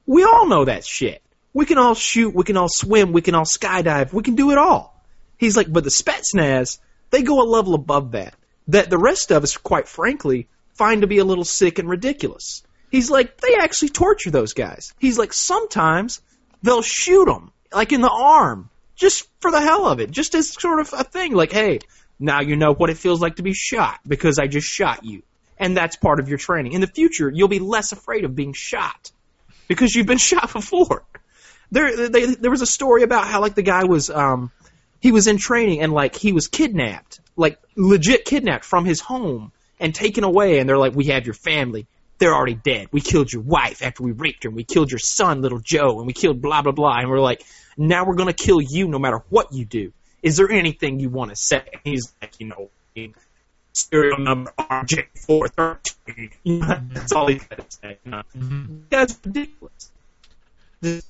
We 0.06 0.26
all 0.26 0.46
know 0.46 0.66
that 0.66 0.84
shit. 0.84 1.24
We 1.54 1.66
can 1.66 1.78
all 1.78 1.96
shoot, 1.96 2.34
we 2.34 2.44
can 2.44 2.58
all 2.58 2.70
swim, 2.70 3.12
we 3.12 3.22
can 3.22 3.36
all 3.36 3.46
skydive, 3.46 4.14
we 4.14 4.24
can 4.24 4.36
do 4.36 4.52
it 4.52 4.58
all. 4.58 5.04
He's 5.38 5.58
like, 5.58 5.72
but 5.72 5.84
the 5.84 5.90
Spetsnaz, 5.90 6.80
they 7.10 7.24
go 7.24 7.42
a 7.42 7.50
level 7.50 7.74
above 7.74 8.12
that. 8.12 8.36
That 8.68 8.90
the 8.90 8.98
rest 8.98 9.32
of 9.32 9.44
us, 9.44 9.58
quite 9.58 9.88
frankly, 9.88 10.48
find 10.76 11.02
to 11.02 11.08
be 11.08 11.18
a 11.18 11.26
little 11.26 11.44
sick 11.44 11.80
and 11.80 11.90
ridiculous. 11.90 12.64
He's 12.90 13.10
like, 13.10 13.40
they 13.40 13.56
actually 13.56 13.90
torture 13.90 14.32
those 14.32 14.54
guys. 14.54 14.94
He's 15.00 15.18
like, 15.18 15.34
sometimes 15.34 16.22
they'll 16.62 16.82
shoot 16.82 17.26
them, 17.26 17.52
like 17.74 17.92
in 17.92 18.02
the 18.02 18.12
arm, 18.12 18.70
just 18.96 19.28
for 19.40 19.52
the 19.52 19.62
hell 19.62 19.88
of 19.88 20.00
it, 20.00 20.12
just 20.12 20.36
as 20.36 20.50
sort 20.50 20.80
of 20.80 20.94
a 20.94 21.04
thing. 21.04 21.34
Like, 21.34 21.52
hey, 21.52 21.80
now 22.20 22.42
you 22.42 22.56
know 22.56 22.74
what 22.74 22.90
it 22.90 22.98
feels 22.98 23.22
like 23.22 23.38
to 23.38 23.44
be 23.44 23.54
shot 23.54 24.00
because 24.08 24.40
I 24.40 24.48
just 24.48 24.68
shot 24.68 25.04
you. 25.04 25.24
And 25.58 25.76
that's 25.76 25.96
part 25.96 26.20
of 26.20 26.30
your 26.30 26.38
training. 26.38 26.74
In 26.74 26.82
the 26.82 26.88
future, 26.88 27.32
you'll 27.34 27.48
be 27.48 27.60
less 27.60 27.92
afraid 27.92 28.26
of 28.26 28.36
being 28.36 28.54
shot 28.54 29.12
because 29.68 29.96
you've 29.96 30.08
been 30.08 30.18
shot 30.30 30.54
before. 30.54 31.04
There, 31.72 32.10
they, 32.10 32.36
there 32.36 32.52
was 32.52 32.62
a 32.62 32.68
story 32.68 33.04
about 33.04 33.28
how 33.28 33.42
like 33.42 33.56
the 33.56 33.62
guy 33.62 33.86
was, 33.86 34.10
um, 34.10 34.52
he 35.00 35.12
was 35.12 35.28
in 35.28 35.38
training 35.38 35.82
and 35.82 35.92
like 35.92 36.16
he 36.16 36.32
was 36.32 36.48
kidnapped, 36.48 37.20
like 37.36 37.60
legit 37.76 38.26
kidnapped 38.26 38.66
from 38.66 38.86
his 38.86 39.00
home 39.00 39.52
and 39.80 39.94
taken 39.94 40.24
away. 40.24 40.60
And 40.60 40.70
they're 40.70 40.78
like, 40.78 40.96
"We 40.96 41.06
have 41.06 41.26
your 41.26 41.34
family. 41.34 41.88
They're 42.20 42.36
already 42.36 42.54
dead. 42.54 42.88
We 42.92 43.02
killed 43.02 43.34
your 43.34 43.42
wife 43.42 43.82
after 43.82 44.04
we 44.04 44.12
raped 44.12 44.44
her. 44.44 44.50
And 44.50 44.56
we 44.56 44.64
killed 44.64 44.92
your 44.92 45.00
son, 45.00 45.42
little 45.42 45.60
Joe, 45.60 45.98
and 45.98 46.06
we 46.06 46.14
killed 46.14 46.42
blah 46.42 46.62
blah 46.62 46.72
blah." 46.72 47.00
And 47.00 47.10
we're 47.10 47.20
like, 47.20 47.44
"Now 47.78 48.06
we're 48.06 48.16
gonna 48.16 48.34
kill 48.34 48.62
you, 48.62 48.88
no 48.88 49.00
matter 49.00 49.24
what 49.30 49.52
you 49.52 49.66
do. 49.66 49.92
Is 50.22 50.38
there 50.38 50.52
anything 50.52 51.00
you 51.00 51.10
want 51.10 51.32
to 51.32 51.36
say?" 51.36 51.64
And 51.74 51.82
he's 51.84 52.14
like, 52.22 52.40
"You 52.40 52.48
know." 52.48 52.70
Serial 53.74 54.20
number 54.20 54.52
RJ 54.60 55.06
four 55.26 55.48
thirteen. 55.48 56.30
That's 56.44 57.14
all 57.14 57.28
he 57.28 57.36
had 57.36 57.58
to 57.58 57.66
say. 57.70 57.98
You 58.04 58.12
know? 58.12 58.24
That's 58.90 59.18
ridiculous. 59.26 59.92
This 60.82 61.06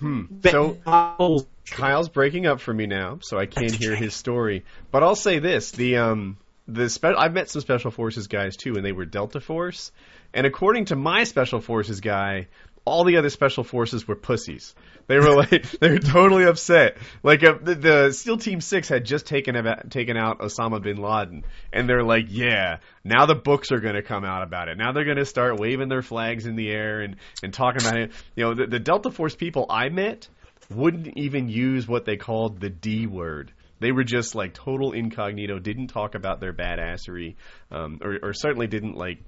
Hmm. 0.00 0.22
So 0.44 1.46
Kyle's 1.70 2.08
breaking 2.08 2.46
up 2.46 2.60
for 2.60 2.74
me 2.74 2.86
now, 2.86 3.18
so 3.20 3.38
I 3.38 3.46
can't 3.46 3.72
hear 3.72 3.94
his 4.04 4.14
story. 4.14 4.64
But 4.90 5.02
I'll 5.02 5.14
say 5.14 5.38
this: 5.38 5.70
the 5.70 5.98
um 5.98 6.38
the 6.66 6.88
spe- 6.88 7.16
I've 7.16 7.34
met 7.34 7.48
some 7.48 7.60
special 7.60 7.90
forces 7.90 8.26
guys 8.26 8.56
too, 8.56 8.76
and 8.76 8.84
they 8.84 8.92
were 8.92 9.04
Delta 9.04 9.40
Force. 9.40 9.92
And 10.32 10.46
according 10.46 10.86
to 10.86 10.96
my 10.96 11.24
special 11.24 11.60
forces 11.60 12.00
guy, 12.00 12.48
all 12.84 13.04
the 13.04 13.16
other 13.16 13.30
special 13.30 13.64
forces 13.64 14.06
were 14.08 14.16
pussies. 14.16 14.74
They 15.06 15.18
were 15.18 15.34
like 15.34 15.70
they 15.80 15.90
were 15.90 15.98
totally 15.98 16.44
upset. 16.44 16.96
Like 17.22 17.42
uh, 17.44 17.54
the, 17.60 17.74
the 17.74 18.12
SEAL 18.12 18.38
Team 18.38 18.60
Six 18.60 18.88
had 18.88 19.04
just 19.04 19.26
taken 19.26 19.56
about, 19.56 19.90
taken 19.90 20.16
out 20.16 20.38
Osama 20.38 20.82
bin 20.82 20.96
Laden, 20.96 21.44
and 21.72 21.88
they're 21.88 22.04
like, 22.04 22.26
yeah, 22.28 22.78
now 23.04 23.26
the 23.26 23.34
books 23.34 23.72
are 23.72 23.80
going 23.80 23.96
to 23.96 24.02
come 24.02 24.24
out 24.24 24.42
about 24.42 24.68
it. 24.68 24.78
Now 24.78 24.92
they're 24.92 25.04
going 25.04 25.16
to 25.16 25.24
start 25.24 25.58
waving 25.58 25.88
their 25.88 26.02
flags 26.02 26.46
in 26.46 26.56
the 26.56 26.70
air 26.70 27.00
and 27.00 27.16
and 27.42 27.52
talking 27.52 27.82
about 27.82 27.98
it. 27.98 28.12
You 28.36 28.44
know, 28.44 28.54
the, 28.54 28.66
the 28.66 28.78
Delta 28.78 29.10
Force 29.10 29.34
people 29.34 29.66
I 29.68 29.88
met 29.88 30.28
wouldn't 30.70 31.16
even 31.16 31.48
use 31.48 31.88
what 31.88 32.04
they 32.04 32.16
called 32.16 32.60
the 32.60 32.70
D 32.70 33.06
word. 33.06 33.52
They 33.80 33.92
were 33.92 34.04
just 34.04 34.34
like 34.34 34.54
total 34.54 34.92
incognito, 34.92 35.58
didn't 35.58 35.88
talk 35.88 36.14
about 36.14 36.38
their 36.38 36.52
badassery, 36.52 37.36
um, 37.70 37.98
or, 38.02 38.18
or 38.22 38.34
certainly 38.34 38.66
didn't 38.66 38.94
like, 38.94 39.18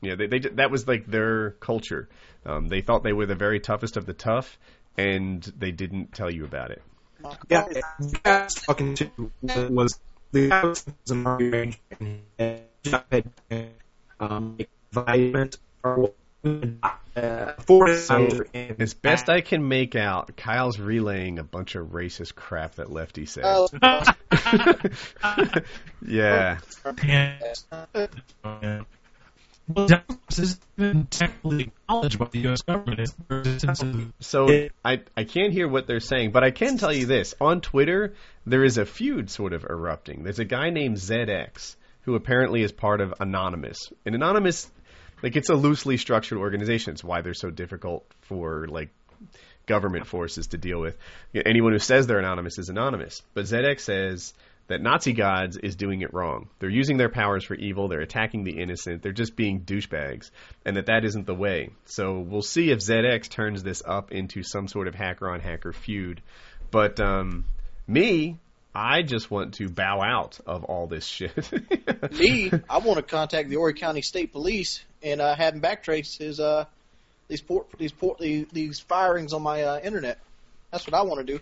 you 0.00 0.10
know, 0.10 0.16
they, 0.16 0.26
they 0.26 0.48
that 0.54 0.70
was 0.70 0.88
like 0.88 1.06
their 1.06 1.52
culture. 1.52 2.08
Um, 2.48 2.68
they 2.68 2.80
thought 2.80 3.02
they 3.02 3.12
were 3.12 3.26
the 3.26 3.34
very 3.34 3.60
toughest 3.60 3.98
of 3.98 4.06
the 4.06 4.14
tough, 4.14 4.58
and 4.96 5.42
they 5.58 5.70
didn't 5.70 6.14
tell 6.14 6.30
you 6.30 6.44
about 6.44 6.70
it. 6.70 6.80
Yeah, 7.50 7.68
the 7.68 7.82
guy 8.24 8.40
I 8.40 8.44
was 8.44 8.54
talking 8.54 8.94
to 8.94 9.10
was 9.70 9.98
the 10.32 10.48
guy 10.48 10.64
was 10.64 10.84
an 11.10 11.26
army 11.26 11.50
ranger 11.50 11.78
and 12.00 12.20
he 12.82 12.90
had 13.10 13.30
um, 14.20 14.56
like 14.58 14.68
vitamin 14.92 15.50
or 15.82 16.12
uh, 17.16 17.52
forest 17.66 18.06
So, 18.06 18.28
As 18.54 18.94
best 18.94 19.28
I 19.28 19.40
can 19.40 19.66
make 19.66 19.96
out, 19.96 20.36
Kyle's 20.36 20.78
relaying 20.78 21.38
a 21.38 21.44
bunch 21.44 21.74
of 21.74 21.88
racist 21.88 22.34
crap 22.34 22.76
that 22.76 22.90
Lefty 22.90 23.26
said. 23.26 23.44
Oh, 23.44 23.68
yeah. 26.06 26.58
Yeah. 29.68 29.74
Well, 29.74 29.86
Delta 29.86 30.42
isn't 30.42 30.60
even 30.78 31.06
technically 31.06 31.62
acknowledged 31.64 32.18
by 32.18 32.26
the 32.26 32.38
U.S. 32.40 32.62
government. 32.62 33.00
It's 33.00 33.12
the 33.12 33.34
resistance 33.34 33.82
of 33.82 34.12
So 34.20 34.68
I 34.84 35.00
I 35.16 35.24
can't 35.24 35.52
hear 35.52 35.68
what 35.68 35.86
they're 35.86 36.00
saying, 36.00 36.32
but 36.32 36.44
I 36.44 36.50
can 36.50 36.78
tell 36.78 36.92
you 36.92 37.06
this: 37.06 37.34
on 37.40 37.60
Twitter, 37.60 38.14
there 38.46 38.64
is 38.64 38.78
a 38.78 38.86
feud 38.86 39.30
sort 39.30 39.52
of 39.52 39.64
erupting. 39.64 40.24
There's 40.24 40.38
a 40.38 40.44
guy 40.44 40.70
named 40.70 40.96
ZX 40.96 41.76
who 42.02 42.14
apparently 42.14 42.62
is 42.62 42.72
part 42.72 43.00
of 43.00 43.12
Anonymous, 43.20 43.78
and 44.06 44.14
Anonymous, 44.14 44.70
like 45.22 45.36
it's 45.36 45.50
a 45.50 45.54
loosely 45.54 45.98
structured 45.98 46.38
organization. 46.38 46.92
It's 46.94 47.04
why 47.04 47.20
they're 47.20 47.34
so 47.34 47.50
difficult 47.50 48.06
for 48.22 48.66
like 48.68 48.88
government 49.66 50.06
forces 50.06 50.48
to 50.48 50.58
deal 50.58 50.80
with. 50.80 50.96
Anyone 51.34 51.72
who 51.72 51.78
says 51.78 52.06
they're 52.06 52.18
anonymous 52.18 52.58
is 52.58 52.70
anonymous. 52.70 53.22
But 53.34 53.44
ZX 53.44 53.80
says 53.80 54.34
that 54.68 54.82
Nazi 54.82 55.12
gods 55.14 55.56
is 55.56 55.76
doing 55.76 56.02
it 56.02 56.14
wrong. 56.14 56.48
They're 56.58 56.68
using 56.70 56.98
their 56.98 57.08
powers 57.08 57.44
for 57.44 57.54
evil. 57.54 57.88
They're 57.88 58.00
attacking 58.00 58.44
the 58.44 58.58
innocent. 58.58 59.02
They're 59.02 59.12
just 59.12 59.34
being 59.34 59.62
douchebags, 59.62 60.30
and 60.64 60.76
that 60.76 60.86
that 60.86 61.04
isn't 61.04 61.26
the 61.26 61.34
way. 61.34 61.70
So 61.86 62.20
we'll 62.20 62.42
see 62.42 62.70
if 62.70 62.78
ZX 62.78 63.28
turns 63.28 63.62
this 63.62 63.82
up 63.84 64.12
into 64.12 64.42
some 64.42 64.68
sort 64.68 64.86
of 64.86 64.94
hacker 64.94 65.28
on 65.28 65.40
hacker 65.40 65.72
feud. 65.72 66.22
But 66.70 67.00
um, 67.00 67.46
me, 67.86 68.38
I 68.74 69.02
just 69.02 69.30
want 69.30 69.54
to 69.54 69.68
bow 69.68 70.02
out 70.02 70.38
of 70.46 70.64
all 70.64 70.86
this 70.86 71.06
shit. 71.06 71.50
me, 72.12 72.52
I 72.68 72.78
want 72.78 72.98
to 72.98 73.02
contact 73.02 73.48
the 73.48 73.56
Horry 73.56 73.74
County 73.74 74.02
State 74.02 74.32
Police 74.32 74.84
and 75.02 75.20
uh, 75.20 75.34
have 75.34 75.54
them 75.54 75.62
backtrace 75.62 76.18
his 76.18 76.40
uh, 76.40 76.66
these 77.26 77.40
port 77.40 77.68
these 77.78 77.92
port 77.92 78.18
these, 78.18 78.46
these 78.52 78.80
firings 78.80 79.32
on 79.32 79.42
my 79.42 79.62
uh, 79.62 79.80
internet. 79.80 80.18
That's 80.70 80.86
what 80.86 80.94
I 80.94 81.02
want 81.02 81.26
to 81.26 81.32
do. 81.38 81.40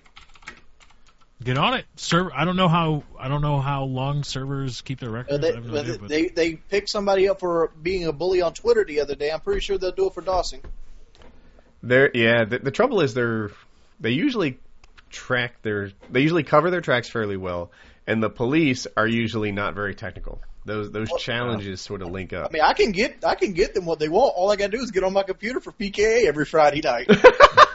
Get 1.43 1.59
on 1.59 1.75
it. 1.75 1.85
Server. 1.97 2.33
I 2.35 2.45
don't 2.45 2.57
know 2.57 2.69
how. 2.69 3.03
I 3.19 3.29
don't 3.29 3.43
know 3.43 3.61
how 3.61 3.85
long 3.85 4.25
servers 4.25 4.81
keep 4.81 5.01
their 5.01 5.11
records. 5.11 5.35
Uh, 5.35 5.39
they, 5.39 5.61
no 5.61 5.79
idea, 5.79 5.99
but 5.99 6.09
they 6.09 6.29
they 6.29 6.55
picked 6.55 6.89
somebody 6.89 7.29
up 7.29 7.41
for 7.41 7.71
being 7.81 8.07
a 8.07 8.13
bully 8.13 8.43
on 8.43 8.55
Twitter 8.55 8.85
the 8.85 9.01
other 9.01 9.15
day. 9.15 9.31
I'm 9.31 9.41
pretty 9.41 9.61
sure 9.61 9.79
they'll 9.79 9.93
do 9.93 10.07
it 10.07 10.15
for 10.15 10.23
Dawson. 10.23 10.61
They're 11.83 12.11
yeah. 12.15 12.45
The, 12.45 12.59
the 12.59 12.71
trouble 12.71 13.01
is 13.01 13.15
they're 13.15 13.51
they 14.01 14.11
usually 14.11 14.59
track 15.11 15.63
their 15.63 15.93
they 16.11 16.21
usually 16.21 16.43
cover 16.43 16.71
their 16.71 16.81
tracks 16.81 17.09
fairly 17.09 17.37
well, 17.37 17.71
and 18.07 18.23
the 18.23 18.31
police 18.31 18.87
are 18.97 19.07
usually 19.07 19.53
not 19.53 19.75
very 19.75 19.95
technical. 19.95 20.41
Those 20.65 20.91
those 20.91 21.09
challenges 21.21 21.81
sort 21.81 22.03
of 22.03 22.11
link 22.11 22.33
up. 22.33 22.51
I 22.51 22.53
mean, 22.53 22.63
I 22.63 22.73
can 22.73 22.91
get 22.91 23.25
I 23.25 23.37
can 23.37 23.53
get 23.53 23.73
them 23.73 23.85
what 23.85 24.01
they 24.01 24.09
want. 24.09 24.35
All 24.37 24.51
I 24.51 24.57
got 24.57 24.71
to 24.71 24.77
do 24.77 24.83
is 24.83 24.91
get 24.91 25.05
on 25.05 25.13
my 25.13 25.23
computer 25.23 25.61
for 25.61 25.71
PKA 25.71 26.27
every 26.27 26.45
Friday 26.45 26.81
night. 26.81 27.09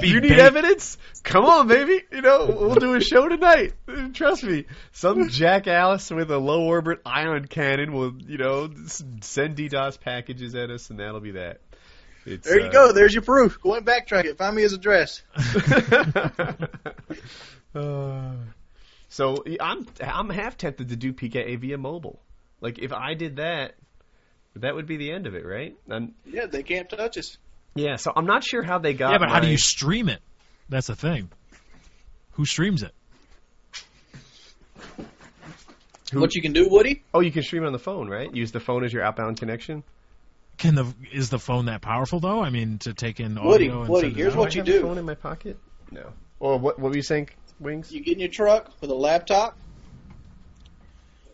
be 0.00 0.08
you 0.08 0.20
need 0.20 0.30
bait. 0.30 0.40
evidence? 0.40 0.96
Come 1.24 1.44
on, 1.44 1.68
baby. 1.68 2.02
You 2.10 2.22
know 2.22 2.46
we'll 2.46 2.74
do 2.74 2.94
a 2.94 3.00
show 3.00 3.28
tonight. 3.28 3.74
Trust 4.14 4.44
me. 4.44 4.66
Some 4.92 5.28
jackass 5.30 6.10
with 6.10 6.30
a 6.30 6.38
low 6.38 6.62
orbit 6.62 7.00
ion 7.04 7.46
cannon 7.46 7.92
will 7.92 8.14
you 8.20 8.38
know 8.38 8.70
send 9.20 9.56
DDoS 9.56 10.00
packages 10.00 10.54
at 10.54 10.70
us, 10.70 10.90
and 10.90 11.00
that'll 11.00 11.20
be 11.20 11.32
that. 11.32 11.60
It's, 12.24 12.46
there 12.48 12.60
you 12.60 12.66
uh, 12.66 12.72
go. 12.72 12.92
There's 12.92 13.12
your 13.12 13.22
proof. 13.22 13.60
Go 13.60 13.74
and 13.74 13.84
backtrack 13.84 14.24
it. 14.24 14.38
Find 14.38 14.54
me 14.54 14.62
his 14.62 14.72
address. 14.72 15.22
Uh, 17.74 18.34
so 19.08 19.44
I'm 19.60 19.86
I'm 20.00 20.30
half 20.30 20.56
tempted 20.56 20.90
to 20.90 20.96
do 20.96 21.12
PKA 21.12 21.58
via 21.58 21.78
mobile. 21.78 22.20
Like 22.60 22.78
if 22.78 22.92
I 22.92 23.14
did 23.14 23.36
that, 23.36 23.74
that 24.56 24.74
would 24.74 24.86
be 24.86 24.96
the 24.96 25.10
end 25.10 25.26
of 25.26 25.34
it, 25.34 25.44
right? 25.44 25.76
And 25.88 26.14
Yeah, 26.24 26.46
they 26.46 26.62
can't 26.62 26.88
touch 26.88 27.18
us. 27.18 27.38
Yeah, 27.74 27.96
so 27.96 28.12
I'm 28.14 28.26
not 28.26 28.44
sure 28.44 28.62
how 28.62 28.78
they 28.78 28.94
got. 28.94 29.12
yeah, 29.12 29.18
but 29.18 29.28
how 29.30 29.40
do 29.40 29.48
you 29.48 29.58
stream 29.58 30.08
it? 30.08 30.20
That's 30.68 30.86
the 30.86 30.96
thing. 30.96 31.30
Who 32.32 32.44
streams 32.46 32.82
it? 32.82 32.92
Who- 36.12 36.20
What 36.20 36.34
you 36.34 36.42
can 36.42 36.52
do, 36.52 36.68
Woody? 36.68 37.02
Oh, 37.14 37.20
you 37.20 37.30
can 37.32 37.42
stream 37.42 37.62
it 37.62 37.66
on 37.66 37.72
the 37.72 37.78
phone, 37.78 38.08
right? 38.08 38.34
Use 38.34 38.52
the 38.52 38.60
phone 38.60 38.84
as 38.84 38.92
your 38.92 39.02
outbound 39.02 39.38
connection. 39.38 39.82
Can 40.58 40.74
the 40.74 40.92
is 41.12 41.30
the 41.30 41.38
phone 41.38 41.66
that 41.66 41.80
powerful 41.80 42.20
though? 42.20 42.42
I 42.42 42.50
mean, 42.50 42.78
to 42.80 42.92
take 42.92 43.18
in 43.20 43.38
audio 43.38 43.48
Woody, 43.50 43.68
and 43.68 43.88
Woody, 43.88 44.06
send 44.08 44.16
here's 44.16 44.32
out? 44.34 44.38
what 44.38 44.50
do 44.50 44.60
I 44.60 44.64
you 44.64 44.72
have 44.72 44.80
do. 44.80 44.86
a 44.86 44.88
phone 44.88 44.98
in 44.98 45.04
my 45.06 45.14
pocket? 45.14 45.58
No. 45.90 46.12
Or 46.40 46.58
what? 46.58 46.78
What 46.78 46.90
were 46.90 46.96
you 46.96 47.02
saying, 47.02 47.30
Wings? 47.58 47.90
You 47.90 48.00
get 48.00 48.14
in 48.14 48.20
your 48.20 48.28
truck 48.28 48.70
with 48.80 48.90
a 48.90 48.94
laptop. 48.94 49.56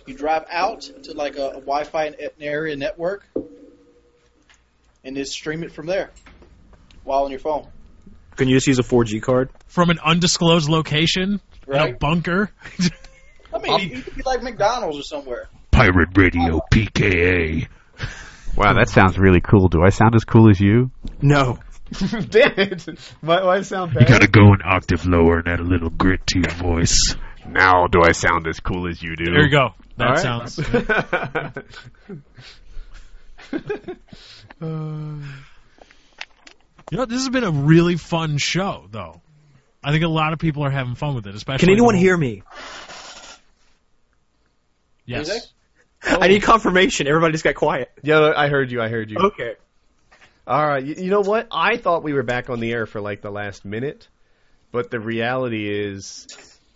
You 0.06 0.14
drive 0.14 0.44
out 0.48 0.82
to 1.02 1.12
like 1.12 1.36
a, 1.36 1.48
a 1.48 1.54
Wi-Fi 1.60 2.04
an 2.06 2.14
area 2.40 2.76
network, 2.76 3.26
and 5.08 5.16
just 5.16 5.32
stream 5.32 5.64
it 5.64 5.72
from 5.72 5.86
there 5.86 6.10
while 7.02 7.24
on 7.24 7.30
your 7.30 7.40
phone. 7.40 7.66
Can 8.36 8.46
you 8.46 8.56
just 8.56 8.66
use 8.66 8.78
a 8.78 8.82
4G 8.82 9.20
card? 9.22 9.48
from 9.66 9.90
an 9.90 9.98
undisclosed 10.04 10.68
location 10.68 11.40
in 11.66 11.74
a 11.74 11.92
bunker. 11.94 12.50
I 13.52 13.58
mean, 13.58 13.72
um, 13.72 13.80
you 13.80 14.02
could 14.02 14.14
be 14.14 14.22
like 14.22 14.42
McDonald's 14.42 14.98
or 14.98 15.02
somewhere. 15.02 15.48
Pirate 15.70 16.10
Radio 16.16 16.60
PKA. 16.72 17.68
Wow, 18.56 18.74
that 18.74 18.88
sounds 18.88 19.18
really 19.18 19.40
cool. 19.40 19.68
Do 19.68 19.82
I 19.82 19.90
sound 19.90 20.14
as 20.14 20.24
cool 20.24 20.50
as 20.50 20.60
you? 20.60 20.90
No. 21.22 21.58
Damn 22.28 22.52
it! 22.58 22.86
Why, 23.22 23.44
why 23.44 23.62
sound 23.62 23.94
You 23.94 24.06
gotta 24.06 24.28
go 24.28 24.52
an 24.52 24.60
octave 24.64 25.06
lower 25.06 25.38
and 25.38 25.48
add 25.48 25.60
a 25.60 25.64
little 25.64 25.88
grit 25.90 26.26
to 26.28 26.40
your 26.40 26.50
voice. 26.50 27.14
Now, 27.48 27.86
do 27.86 28.00
I 28.04 28.12
sound 28.12 28.46
as 28.46 28.60
cool 28.60 28.88
as 28.88 29.02
you 29.02 29.16
do? 29.16 29.24
there 29.24 29.44
you 29.44 29.50
go. 29.50 29.70
That 29.96 30.06
All 30.06 30.14
right. 30.14 30.48
sounds. 30.48 30.60
Uh, 34.60 35.14
you 36.90 36.98
know, 36.98 37.04
this 37.04 37.20
has 37.20 37.28
been 37.28 37.44
a 37.44 37.50
really 37.52 37.94
fun 37.94 38.38
show, 38.38 38.88
though. 38.90 39.20
I 39.84 39.92
think 39.92 40.02
a 40.02 40.08
lot 40.08 40.32
of 40.32 40.40
people 40.40 40.64
are 40.64 40.70
having 40.70 40.96
fun 40.96 41.14
with 41.14 41.28
it, 41.28 41.34
especially. 41.36 41.66
Can 41.66 41.72
anyone 41.72 41.94
hear 41.94 42.16
me? 42.16 42.42
Yes. 45.06 45.28
Is 45.28 45.52
I 46.02 46.28
need 46.28 46.42
confirmation. 46.42 47.06
Everybody 47.06 47.32
just 47.32 47.44
got 47.44 47.54
quiet. 47.54 47.90
Yeah, 48.02 48.32
I 48.36 48.48
heard 48.48 48.70
you. 48.70 48.80
I 48.80 48.88
heard 48.88 49.10
you. 49.10 49.18
Okay. 49.18 49.54
All 50.46 50.66
right. 50.66 50.84
You, 50.84 50.94
you 50.94 51.10
know 51.10 51.20
what? 51.20 51.48
I 51.50 51.76
thought 51.76 52.02
we 52.02 52.12
were 52.12 52.22
back 52.22 52.50
on 52.50 52.60
the 52.60 52.72
air 52.72 52.86
for 52.86 53.00
like 53.00 53.20
the 53.20 53.30
last 53.30 53.64
minute, 53.64 54.08
but 54.72 54.90
the 54.90 55.00
reality 55.00 55.68
is, 55.68 56.26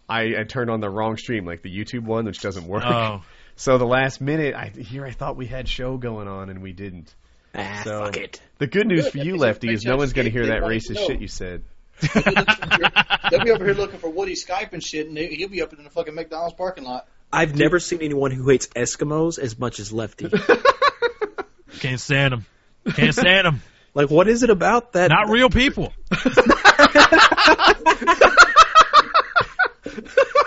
I, 0.08 0.34
I 0.40 0.44
turned 0.44 0.70
on 0.70 0.80
the 0.80 0.90
wrong 0.90 1.16
stream, 1.16 1.46
like 1.46 1.62
the 1.62 1.76
YouTube 1.76 2.04
one, 2.04 2.24
which 2.26 2.40
doesn't 2.40 2.66
work. 2.66 2.84
Oh, 2.84 3.22
So 3.56 3.78
the 3.78 3.86
last 3.86 4.20
minute, 4.20 4.54
I 4.54 4.68
here 4.68 5.04
I 5.04 5.12
thought 5.12 5.36
we 5.36 5.46
had 5.46 5.68
show 5.68 5.96
going 5.96 6.28
on, 6.28 6.50
and 6.50 6.62
we 6.62 6.72
didn't. 6.72 7.14
Ah, 7.54 7.82
So- 7.84 8.04
fuck 8.04 8.16
it. 8.16 8.40
The 8.58 8.66
good 8.66 8.86
news 8.86 9.08
for 9.08 9.18
you, 9.18 9.36
Lefty, 9.36 9.72
is 9.72 9.84
no 9.84 9.96
one's 9.96 10.12
going 10.12 10.26
to 10.26 10.30
hear 10.30 10.46
that 10.46 10.62
racist 10.62 10.94
no. 10.94 11.06
shit 11.06 11.20
you 11.20 11.28
said. 11.28 11.62
They'll 12.00 12.14
be 13.44 13.50
over 13.50 13.64
here 13.64 13.74
looking 13.74 13.98
for 13.98 14.10
Woody 14.10 14.34
Skype 14.34 14.72
and 14.72 14.82
shit, 14.82 15.08
and 15.08 15.16
he'll 15.18 15.48
be 15.48 15.62
up 15.62 15.72
in 15.72 15.84
the 15.84 15.90
fucking 15.90 16.14
McDonald's 16.14 16.54
parking 16.54 16.84
lot. 16.84 17.06
I've 17.32 17.56
never 17.56 17.80
seen 17.80 18.02
anyone 18.02 18.30
who 18.30 18.48
hates 18.48 18.68
Eskimos 18.68 19.38
as 19.38 19.58
much 19.58 19.80
as 19.80 19.92
Lefty. 19.92 20.28
can't 21.80 22.00
stand 22.00 22.32
them. 22.32 22.46
Can't 22.94 23.14
stand 23.14 23.46
them. 23.46 23.62
like, 23.94 24.10
what 24.10 24.28
is 24.28 24.42
it 24.42 24.50
about 24.50 24.92
that? 24.92 25.10
Not 25.10 25.28
real 25.28 25.50
people. 25.50 25.92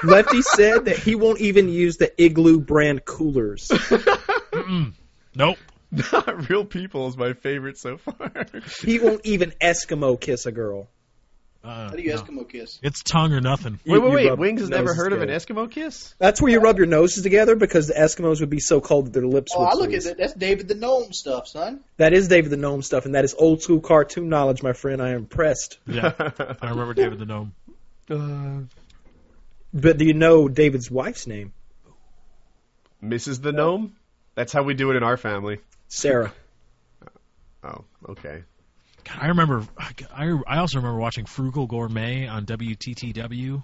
Lefty 0.06 0.42
said 0.42 0.86
that 0.86 0.98
he 0.98 1.16
won't 1.16 1.40
even 1.42 1.70
use 1.70 1.98
the 1.98 2.12
Igloo 2.22 2.60
brand 2.60 3.06
coolers. 3.06 3.68
Mm-mm. 3.70 4.94
Nope. 5.36 5.58
Not 6.12 6.50
real 6.50 6.66
people 6.66 7.08
is 7.08 7.16
my 7.18 7.34
favorite 7.34 7.78
so 7.78 7.98
far. 7.98 8.46
He 8.82 9.00
won't 9.00 9.22
even 9.26 9.52
Eskimo 9.62 10.20
kiss 10.20 10.46
a 10.46 10.52
girl. 10.52 10.88
Uh, 11.64 11.90
How 11.90 11.96
do 11.96 12.02
you 12.02 12.14
no. 12.14 12.22
Eskimo 12.22 12.48
kiss? 12.50 12.80
It's 12.84 13.02
tongue 13.02 13.34
or 13.34 13.42
nothing. 13.42 13.80
Wait, 13.86 14.00
wait, 14.02 14.12
wait. 14.14 14.38
Wings 14.38 14.62
has 14.62 14.70
never 14.70 14.84
noses 14.90 14.98
heard 14.98 15.14
of 15.14 15.22
an. 15.24 15.30
Eskimo 15.30 15.70
kiss? 15.72 16.14
That's 16.20 16.40
where 16.42 16.52
you 16.52 16.60
rub 16.60 16.78
your 16.78 16.86
noses 16.86 17.24
together 17.24 17.56
because 17.56 17.88
the 17.88 17.96
Eskimos 17.96 18.40
would 18.42 18.50
be 18.52 18.60
so 18.60 18.82
cold 18.82 19.08
that 19.08 19.14
their 19.14 19.26
lips 19.26 19.52
Oh, 19.56 19.62
would 19.62 19.70
I 19.70 19.74
look 19.74 19.90
freeze. 19.90 20.06
at 20.06 20.18
that. 20.18 20.22
That's 20.22 20.34
David 20.34 20.68
the 20.68 20.76
Gnome 20.76 21.12
stuff, 21.12 21.48
son. 21.48 21.80
That 21.98 22.14
is 22.14 22.28
David 22.28 22.52
the 22.52 22.58
Gnome 22.58 22.82
stuff, 22.84 23.06
and 23.06 23.16
that 23.16 23.26
is 23.26 23.34
old 23.38 23.64
school 23.64 23.80
cartoon 23.80 24.30
knowledge, 24.30 24.62
my 24.62 24.74
friend. 24.74 25.02
I 25.02 25.10
am 25.10 25.18
impressed. 25.20 25.80
Yeah, 25.88 26.12
I 26.62 26.70
remember 26.70 26.94
David 26.94 27.18
the 27.20 27.26
Gnome. 27.26 27.54
Uh, 28.12 28.68
But 29.76 29.98
do 29.98 30.06
you 30.06 30.14
know 30.14 30.48
David's 30.48 30.90
wife's 30.90 31.28
name? 31.28 31.52
Mrs. 33.04 33.42
the 33.42 33.52
Gnome? 33.52 33.98
That's 34.34 34.54
how 34.54 34.64
we 34.64 34.74
do 34.74 34.90
it 34.92 34.96
in 34.96 35.04
our 35.04 35.18
family. 35.18 35.60
Sarah. 35.88 36.34
Oh, 37.68 37.84
okay. 38.10 38.44
God, 39.06 39.18
I 39.20 39.28
remember. 39.30 39.66
I, 39.76 40.40
I 40.46 40.60
also 40.60 40.78
remember 40.78 41.00
watching 41.00 41.26
Frugal 41.26 41.66
Gourmet 41.66 42.28
on 42.28 42.46
WTTW 42.46 43.64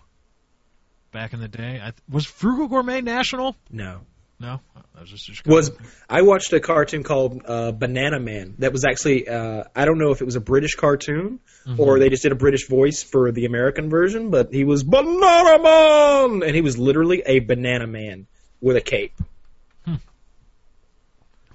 back 1.12 1.34
in 1.34 1.40
the 1.40 1.48
day. 1.48 1.80
I, 1.80 1.94
was 2.10 2.26
Frugal 2.26 2.68
Gourmet 2.68 3.02
national? 3.02 3.56
No. 3.70 4.00
No, 4.42 4.60
that 4.74 5.02
was 5.02 5.12
just 5.12 5.46
a 5.46 5.50
Was 5.50 5.72
I 6.10 6.24
watched 6.24 6.52
a 6.52 6.60
cartoon 6.60 7.04
called 7.04 7.44
uh, 7.46 7.72
Banana 7.72 8.20
Man 8.20 8.56
that 8.58 8.72
was 8.74 8.84
actually 8.86 9.28
uh, 9.28 9.66
I 9.76 9.86
don't 9.86 10.00
know 10.00 10.10
if 10.12 10.22
it 10.22 10.26
was 10.26 10.36
a 10.36 10.42
British 10.42 10.74
cartoon 10.74 11.40
or 11.78 12.00
they 12.00 12.10
just 12.10 12.24
did 12.24 12.32
a 12.32 12.36
British 12.36 12.68
voice 12.68 13.04
for 13.04 13.32
the 13.32 13.46
American 13.46 13.92
version, 13.92 14.32
but 14.32 14.52
he 14.52 14.64
was 14.64 14.82
Banana 14.84 15.62
Man 15.62 16.42
and 16.44 16.56
he 16.56 16.62
was 16.62 16.80
literally 16.80 17.22
a 17.24 17.38
banana 17.40 17.86
man 17.86 18.26
with 18.60 18.78
a 18.78 18.82
cape. 18.82 19.14
I 19.86 20.00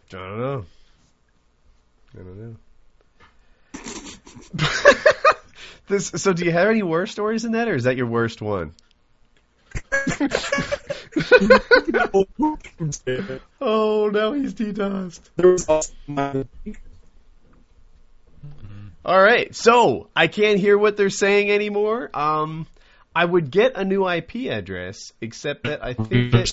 don't 0.08 0.40
know. 0.40 0.64
I 2.14 2.18
don't 2.18 2.38
know. 2.38 2.56
this, 5.88 6.06
so, 6.14 6.32
do 6.32 6.44
you 6.44 6.52
have 6.52 6.68
any 6.68 6.84
worse 6.84 7.10
stories 7.10 7.42
than 7.42 7.52
that, 7.52 7.66
or 7.66 7.74
is 7.74 7.84
that 7.84 7.96
your 7.96 8.06
worst 8.06 8.40
one? 8.40 8.74
Oh, 13.60 14.10
now 14.12 14.32
he's 14.32 14.54
de-dust. 14.54 15.30
There 15.36 15.50
was 15.50 15.68
also 15.68 15.92
All 19.04 19.22
right, 19.22 19.54
so 19.54 20.08
I 20.14 20.26
can't 20.26 20.58
hear 20.58 20.76
what 20.76 20.96
they're 20.96 21.10
saying 21.10 21.50
anymore. 21.50 22.10
Um, 22.12 22.66
I 23.14 23.24
would 23.24 23.50
get 23.50 23.76
a 23.76 23.84
new 23.84 24.08
IP 24.08 24.50
address, 24.50 25.12
except 25.20 25.64
that 25.64 25.84
I 25.84 25.94
think 25.94 26.10
that 26.32 26.52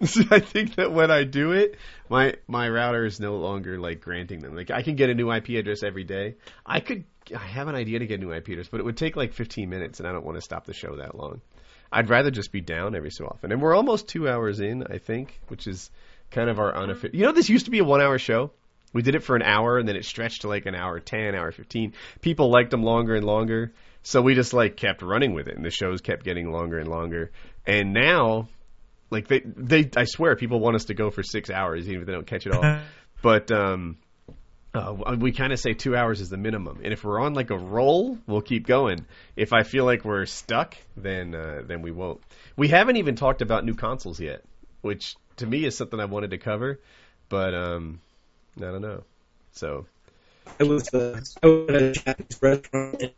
I 0.30 0.40
think 0.40 0.76
that 0.76 0.92
when 0.92 1.10
I 1.10 1.24
do 1.24 1.52
it, 1.52 1.76
my 2.08 2.34
my 2.46 2.68
router 2.68 3.04
is 3.04 3.20
no 3.20 3.36
longer 3.36 3.78
like 3.78 4.00
granting 4.00 4.40
them. 4.40 4.54
Like 4.54 4.70
I 4.70 4.82
can 4.82 4.96
get 4.96 5.10
a 5.10 5.14
new 5.14 5.32
IP 5.32 5.50
address 5.50 5.82
every 5.82 6.04
day. 6.04 6.36
I 6.66 6.80
could. 6.80 7.04
I 7.34 7.44
have 7.44 7.68
an 7.68 7.74
idea 7.74 8.00
to 8.00 8.06
get 8.06 8.20
a 8.20 8.24
new 8.24 8.32
IP 8.32 8.48
address, 8.48 8.68
but 8.68 8.80
it 8.80 8.84
would 8.84 8.98
take 8.98 9.16
like 9.16 9.32
15 9.32 9.70
minutes, 9.70 9.98
and 9.98 10.08
I 10.08 10.12
don't 10.12 10.24
want 10.24 10.36
to 10.36 10.42
stop 10.42 10.66
the 10.66 10.74
show 10.74 10.96
that 10.96 11.16
long. 11.16 11.40
I'd 11.94 12.10
rather 12.10 12.32
just 12.32 12.50
be 12.50 12.60
down 12.60 12.96
every 12.96 13.10
so 13.10 13.26
often. 13.26 13.52
And 13.52 13.62
we're 13.62 13.74
almost 13.74 14.08
two 14.08 14.28
hours 14.28 14.58
in, 14.58 14.84
I 14.90 14.98
think, 14.98 15.40
which 15.46 15.68
is 15.68 15.90
kind 16.32 16.50
of 16.50 16.58
our 16.58 16.74
unofficial. 16.74 17.16
You 17.16 17.26
know, 17.26 17.32
this 17.32 17.48
used 17.48 17.66
to 17.66 17.70
be 17.70 17.78
a 17.78 17.84
one-hour 17.84 18.18
show. 18.18 18.50
We 18.92 19.02
did 19.02 19.14
it 19.14 19.22
for 19.22 19.36
an 19.36 19.42
hour, 19.42 19.78
and 19.78 19.88
then 19.88 19.94
it 19.94 20.04
stretched 20.04 20.42
to 20.42 20.48
like 20.48 20.66
an 20.66 20.74
hour 20.74 20.98
ten, 21.00 21.34
hour 21.34 21.52
fifteen. 21.52 21.94
People 22.20 22.50
liked 22.50 22.70
them 22.70 22.82
longer 22.82 23.14
and 23.14 23.24
longer, 23.24 23.72
so 24.02 24.20
we 24.22 24.34
just 24.34 24.52
like 24.52 24.76
kept 24.76 25.02
running 25.02 25.34
with 25.34 25.48
it, 25.48 25.56
and 25.56 25.64
the 25.64 25.70
shows 25.70 26.00
kept 26.00 26.24
getting 26.24 26.50
longer 26.50 26.78
and 26.78 26.88
longer. 26.88 27.30
And 27.66 27.92
now, 27.92 28.48
like 29.10 29.28
they, 29.28 29.40
they, 29.44 29.90
I 29.96 30.04
swear, 30.04 30.36
people 30.36 30.60
want 30.60 30.76
us 30.76 30.86
to 30.86 30.94
go 30.94 31.10
for 31.10 31.22
six 31.22 31.48
hours, 31.48 31.88
even 31.88 32.02
if 32.02 32.06
they 32.06 32.12
don't 32.12 32.26
catch 32.26 32.46
it 32.46 32.52
all. 32.52 32.80
but 33.22 33.50
um, 33.50 33.96
uh, 34.74 35.16
we 35.18 35.30
kind 35.32 35.52
of 35.52 35.60
say 35.60 35.72
two 35.72 35.96
hours 35.96 36.20
is 36.20 36.30
the 36.30 36.36
minimum, 36.36 36.80
and 36.82 36.92
if 36.92 37.04
we're 37.04 37.20
on 37.20 37.34
like 37.34 37.50
a 37.50 37.56
roll, 37.56 38.18
we'll 38.26 38.42
keep 38.42 38.66
going. 38.66 39.06
If 39.36 39.52
I 39.52 39.62
feel 39.62 39.84
like 39.84 40.04
we're 40.04 40.26
stuck, 40.26 40.76
then 40.96 41.34
uh, 41.34 41.62
then 41.64 41.82
we 41.82 41.92
won't. 41.92 42.20
We 42.56 42.68
haven't 42.68 42.96
even 42.96 43.14
talked 43.14 43.40
about 43.40 43.64
new 43.64 43.74
consoles 43.74 44.18
yet, 44.18 44.42
which 44.82 45.16
to 45.36 45.46
me 45.46 45.64
is 45.64 45.76
something 45.76 46.00
I 46.00 46.06
wanted 46.06 46.30
to 46.30 46.38
cover, 46.38 46.80
but 47.28 47.54
um, 47.54 48.00
I 48.56 48.62
don't 48.62 48.82
know. 48.82 49.04
So 49.52 49.86
I 50.58 50.64
was 50.64 50.92
uh, 50.92 51.20
I 51.42 51.46
was 51.46 51.68
at 51.68 51.82
a 51.82 51.92
Japanese 51.92 52.42
restaurant 52.42 53.12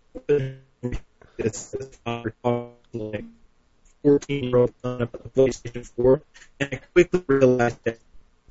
fourteen 4.02 4.44
year 4.44 4.56
old 4.58 4.74
son 4.82 5.08
PlayStation 5.34 5.86
Four, 5.96 6.20
and 6.60 6.68
I 6.72 6.76
quickly 6.92 7.24
realized 7.26 7.82
that. 7.84 7.98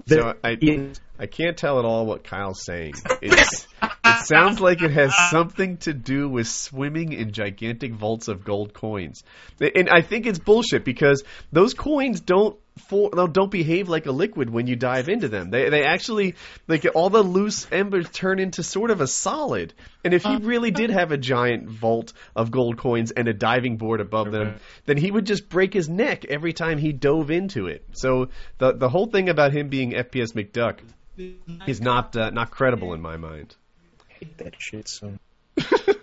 So 0.08 0.34
I- 0.44 0.58
I 1.18 1.26
can't 1.28 1.58
tell 1.58 1.80
at 1.80 1.86
all 1.86 2.06
what 2.06 2.24
Kyle's 2.24 2.64
saying. 2.64 2.94
It's, 3.22 3.68
it 3.82 4.26
sounds 4.26 4.60
like 4.60 4.82
it 4.82 4.92
has 4.92 5.14
something 5.32 5.78
to 5.78 5.94
do 5.94 6.30
with 6.30 6.48
swimming 6.48 7.14
in 7.14 7.32
gigantic 7.32 7.94
vaults 7.94 8.28
of 8.28 8.44
gold 8.44 8.74
coins, 8.74 9.24
and 9.60 9.90
I 9.90 10.02
think 10.02 10.26
it's 10.28 10.38
bullshit 10.40 10.86
because 10.86 11.24
those 11.52 11.74
coins 11.74 12.22
don't 12.22 12.58
for, 12.78 13.10
no, 13.14 13.26
don't 13.26 13.50
behave 13.50 13.88
like 13.88 14.06
a 14.06 14.12
liquid 14.12 14.50
when 14.50 14.68
you 14.68 14.76
dive 14.76 15.08
into 15.08 15.30
them. 15.30 15.50
They 15.50 15.70
they 15.70 15.84
actually 15.84 16.36
like 16.68 16.86
all 16.94 17.10
the 17.10 17.24
loose 17.24 17.68
embers 17.72 18.10
turn 18.10 18.40
into 18.40 18.64
sort 18.64 18.92
of 18.92 19.02
a 19.02 19.08
solid. 19.08 19.74
And 20.04 20.14
if 20.14 20.24
he 20.24 20.36
really 20.38 20.72
did 20.72 20.90
have 20.90 21.12
a 21.12 21.18
giant 21.18 21.70
vault 21.70 22.14
of 22.36 22.52
gold 22.52 22.78
coins 22.78 23.12
and 23.12 23.28
a 23.28 23.34
diving 23.34 23.78
board 23.78 24.02
above 24.02 24.32
them, 24.32 24.56
then 24.86 24.98
he 24.98 25.10
would 25.10 25.26
just 25.26 25.50
break 25.50 25.74
his 25.74 25.88
neck 25.88 26.26
every 26.26 26.54
time 26.54 26.78
he 26.78 26.92
dove 26.92 27.32
into 27.32 27.68
it. 27.68 27.86
So 27.94 28.30
the 28.58 28.74
the 28.74 28.90
whole 28.90 29.08
thing 29.08 29.30
about 29.30 29.54
him 29.54 29.70
being 29.70 29.92
FPS 29.92 30.34
McDuck 30.34 30.80
is 31.66 31.80
not 31.80 32.16
uh, 32.18 32.30
not 32.32 32.52
credible 32.52 32.94
in 32.94 33.02
my 33.02 33.18
mind. 33.18 33.56
hate 34.20 34.38
that 34.40 34.56
shit 34.58 34.88
so. 34.88 35.14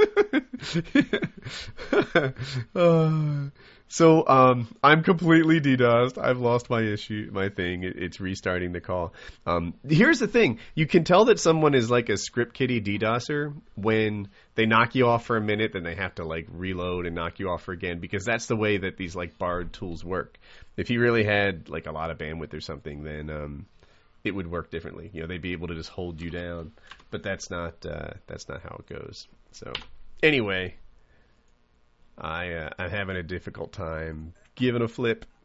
Uh, 2.75 3.51
so 3.93 4.27
um, 4.27 4.75
I'm 4.83 5.03
completely 5.03 5.61
DDoSed. 5.61 6.17
I've 6.17 6.39
lost 6.39 6.71
my 6.71 6.81
issue, 6.81 7.29
my 7.31 7.51
thing. 7.51 7.85
It, 7.85 7.97
it's 7.97 8.21
restarting 8.21 8.73
the 8.73 8.81
call. 8.81 9.13
Um, 9.45 9.75
here's 9.87 10.19
the 10.19 10.27
thing: 10.27 10.61
you 10.75 10.87
can 10.87 11.05
tell 11.05 11.27
that 11.27 11.39
someone 11.39 11.75
is 11.75 11.91
like 11.91 12.09
a 12.09 12.17
script 12.17 12.55
kiddie 12.55 12.81
DDoSer 12.81 13.55
when 13.75 14.29
they 14.55 14.65
knock 14.65 14.95
you 14.95 15.09
off 15.09 15.27
for 15.27 15.37
a 15.37 15.43
minute, 15.43 15.75
then 15.75 15.83
they 15.83 15.95
have 15.95 16.15
to 16.15 16.25
like 16.25 16.47
reload 16.51 17.05
and 17.05 17.15
knock 17.15 17.39
you 17.39 17.51
off 17.51 17.65
for 17.65 17.73
again 17.73 18.01
because 18.01 18.25
that's 18.25 18.47
the 18.47 18.57
way 18.57 18.79
that 18.79 18.97
these 18.97 19.15
like 19.15 19.37
barred 19.37 19.75
tools 19.75 20.03
work. 20.03 20.39
If 20.79 20.89
you 20.89 20.99
really 20.99 21.25
had 21.25 21.69
like 21.69 21.87
a 21.87 21.93
lot 21.93 22.11
of 22.11 22.17
bandwidth 22.17 22.55
or 22.55 22.63
something, 22.63 23.05
then 23.05 23.29
um, 23.29 23.67
it 24.25 24.35
would 24.35 24.51
work 24.51 24.71
differently. 24.71 25.11
You 25.13 25.21
know, 25.21 25.27
they'd 25.27 25.43
be 25.43 25.53
able 25.53 25.69
to 25.69 25.75
just 25.75 25.91
hold 25.91 26.19
you 26.19 26.31
down, 26.31 26.73
but 27.11 27.23
that's 27.23 27.51
not 27.51 27.85
uh, 27.85 28.13
that's 28.27 28.49
not 28.49 28.63
how 28.63 28.75
it 28.79 28.87
goes. 28.87 29.29
So 29.51 29.71
anyway, 30.23 30.77
I 32.23 32.53
uh, 32.53 32.71
I'm 32.79 32.91
having 32.91 33.17
a 33.17 33.23
difficult 33.23 33.73
time 33.73 34.33
giving 34.55 34.81
a 34.81 34.89
flip. 34.89 35.27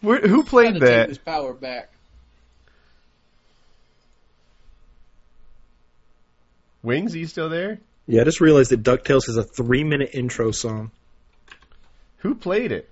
Who 0.00 0.44
played 0.44 0.80
that? 0.80 1.08
this 1.08 1.18
power 1.18 1.52
back. 1.52 1.90
Wings, 6.82 7.14
are 7.14 7.18
you 7.18 7.26
still 7.26 7.48
there? 7.48 7.80
Yeah, 8.08 8.22
I 8.22 8.24
just 8.24 8.40
realized 8.40 8.70
that 8.70 8.82
DuckTales 8.82 9.26
has 9.26 9.36
a 9.36 9.44
three 9.44 9.84
minute 9.84 10.10
intro 10.14 10.50
song. 10.50 10.90
Who 12.18 12.34
played 12.34 12.72
it? 12.72 12.88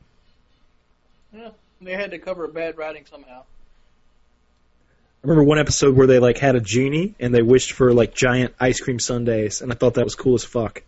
Yeah, 1.33 1.49
they 1.81 1.93
had 1.93 2.11
to 2.11 2.19
cover 2.19 2.47
bad 2.49 2.77
writing 2.77 3.05
somehow. 3.11 3.41
I 3.41 5.29
remember 5.29 5.45
one 5.45 5.59
episode 5.59 5.97
where 5.97 6.07
they 6.07 6.19
like 6.19 6.37
had 6.37 6.55
a 6.55 6.61
genie 6.61 7.15
and 7.19 7.35
they 7.35 7.41
wished 7.41 7.73
for 7.73 7.95
like 7.95 8.15
giant 8.15 8.55
ice 8.61 8.79
cream 8.79 8.99
sundaes, 8.99 9.63
and 9.63 9.73
I 9.73 9.75
thought 9.75 9.95
that 9.95 10.05
was 10.05 10.15
cool 10.15 10.35
as 10.35 10.45
fuck. 10.45 10.83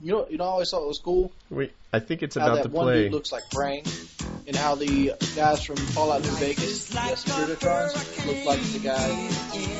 You 0.00 0.12
know, 0.12 0.26
you 0.30 0.38
know, 0.38 0.44
I 0.44 0.48
always 0.48 0.70
thought 0.70 0.84
it 0.84 0.88
was 0.88 0.98
cool 0.98 1.32
Wait, 1.50 1.72
I 1.92 1.98
think 2.00 2.22
it's 2.22 2.36
how 2.36 2.44
about 2.46 2.56
that 2.56 2.62
to 2.64 2.68
one 2.68 2.84
play. 2.84 3.04
dude 3.04 3.12
looks 3.12 3.32
like 3.32 3.50
Brain, 3.50 3.82
and 4.46 4.54
how 4.54 4.76
the 4.76 5.12
guys 5.34 5.64
from 5.64 5.76
Fallout 5.76 6.22
New 6.22 6.30
Vegas, 6.36 6.88
the 6.88 6.96
Securitrons, 6.98 8.26
look 8.26 8.44
like 8.44 8.60
the 8.60 8.78
guy 8.78 9.28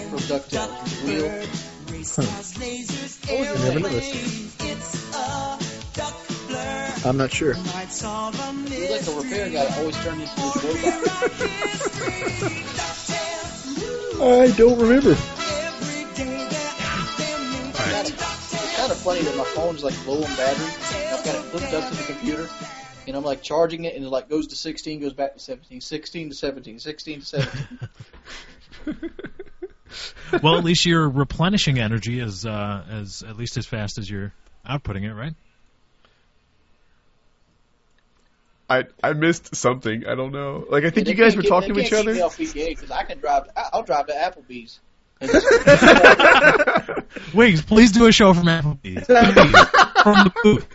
from 0.09 0.19
DuckTales, 0.19 1.05
Wheel. 1.05 1.76
I 2.19 3.59
never 3.65 3.81
noticed. 3.81 4.57
I'm 7.05 7.17
not 7.17 7.33
sure. 7.33 7.55
Like 7.55 9.07
a 9.07 9.13
repair 9.17 9.51
guy 9.51 9.67
always 9.77 9.97
turned 9.99 10.23
into 10.23 10.41
robot. 10.41 11.03
I 14.23 14.53
don't 14.57 14.79
remember. 14.79 15.17
It's 17.91 18.77
kind 18.77 18.93
of 18.93 18.99
funny 18.99 19.23
that 19.23 19.37
my 19.37 19.45
phone 19.45 19.75
is 19.77 19.85
like 19.85 20.07
low 20.07 20.17
on 20.23 20.37
battery. 20.37 20.67
I've 21.13 21.25
got 21.25 21.35
it 21.35 21.43
hooked 21.53 21.75
up 21.75 21.91
to 21.91 21.97
the 21.97 22.05
computer, 22.05 22.49
and 23.07 23.17
I'm 23.17 23.25
like 23.25 23.43
charging 23.43 23.85
it, 23.85 23.97
and 23.97 24.05
it 24.05 24.09
like 24.09 24.29
goes 24.29 24.47
to 24.49 24.57
16, 24.57 25.01
goes 25.01 25.13
back 25.13 25.35
to 25.35 25.41
17, 25.41 25.81
16 25.81 26.31
to 26.31 26.35
17, 26.35 26.79
16 26.79 27.21
to 27.21 27.27
17. 27.27 27.89
well, 30.43 30.57
at 30.59 30.65
least 30.65 30.85
you're 30.87 31.09
replenishing 31.09 31.79
energy 31.79 32.21
as 32.21 32.45
uh, 32.47 32.85
as 32.91 33.23
at 33.23 33.37
least 33.37 33.57
as 33.57 33.67
fast 33.67 33.99
as 33.99 34.09
you're 34.11 34.33
outputting 34.69 35.03
it, 35.05 35.13
right? 35.15 35.35
I 38.69 38.85
I 39.03 39.13
missed 39.13 39.55
something. 39.55 40.07
I 40.07 40.15
don't 40.17 40.33
know. 40.33 40.65
Like 40.69 40.85
I 40.85 40.91
think 40.91 41.07
They 41.07 41.13
you 41.13 41.17
guys 41.19 41.35
can't 41.35 41.45
were 41.45 41.49
talking 41.49 41.69
to 41.75 41.81
they 41.81 41.87
each 41.87 41.93
other. 41.93 42.13
me 42.15 42.21
off 42.21 42.37
PGA 42.37 42.69
because 42.71 42.91
I 42.91 43.05
can 43.05 43.19
drive. 43.19 43.45
I- 43.57 43.69
I'll 43.73 43.85
drive 43.85 44.07
to 44.09 44.13
Applebee's. 44.13 44.81
And 45.19 45.31
Wings, 47.33 47.63
please 47.63 47.93
do 47.93 48.07
a 48.07 48.13
show 48.13 48.35
from 48.35 48.45
Applebee's. 48.47 49.09
Please. 50.13 50.15
from 50.15 50.25
the 50.25 50.33
booth. 50.43 50.67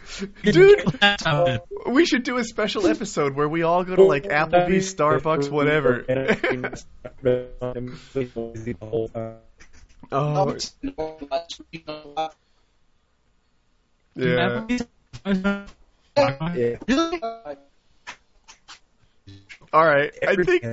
Dude. 0.44 0.80
That's 1.00 1.24
how 1.24 1.46
it- 1.46 1.62
We 1.88 2.06
should 2.06 2.24
do 2.24 2.38
a 2.38 2.44
special 2.44 2.88
episode 2.88 3.36
where 3.36 3.48
we 3.50 3.64
all 3.64 3.84
go 3.84 3.96
to 3.96 4.04
like 4.04 4.24
Applebee's, 4.24 4.94
Starbucks, 4.94 5.50
whatever. 5.50 6.06
oh, 10.12 10.56
yeah. 14.16 14.66
yeah. 16.88 17.56
All 19.74 19.86
right. 19.86 20.12
I 20.28 20.36
think 20.36 20.64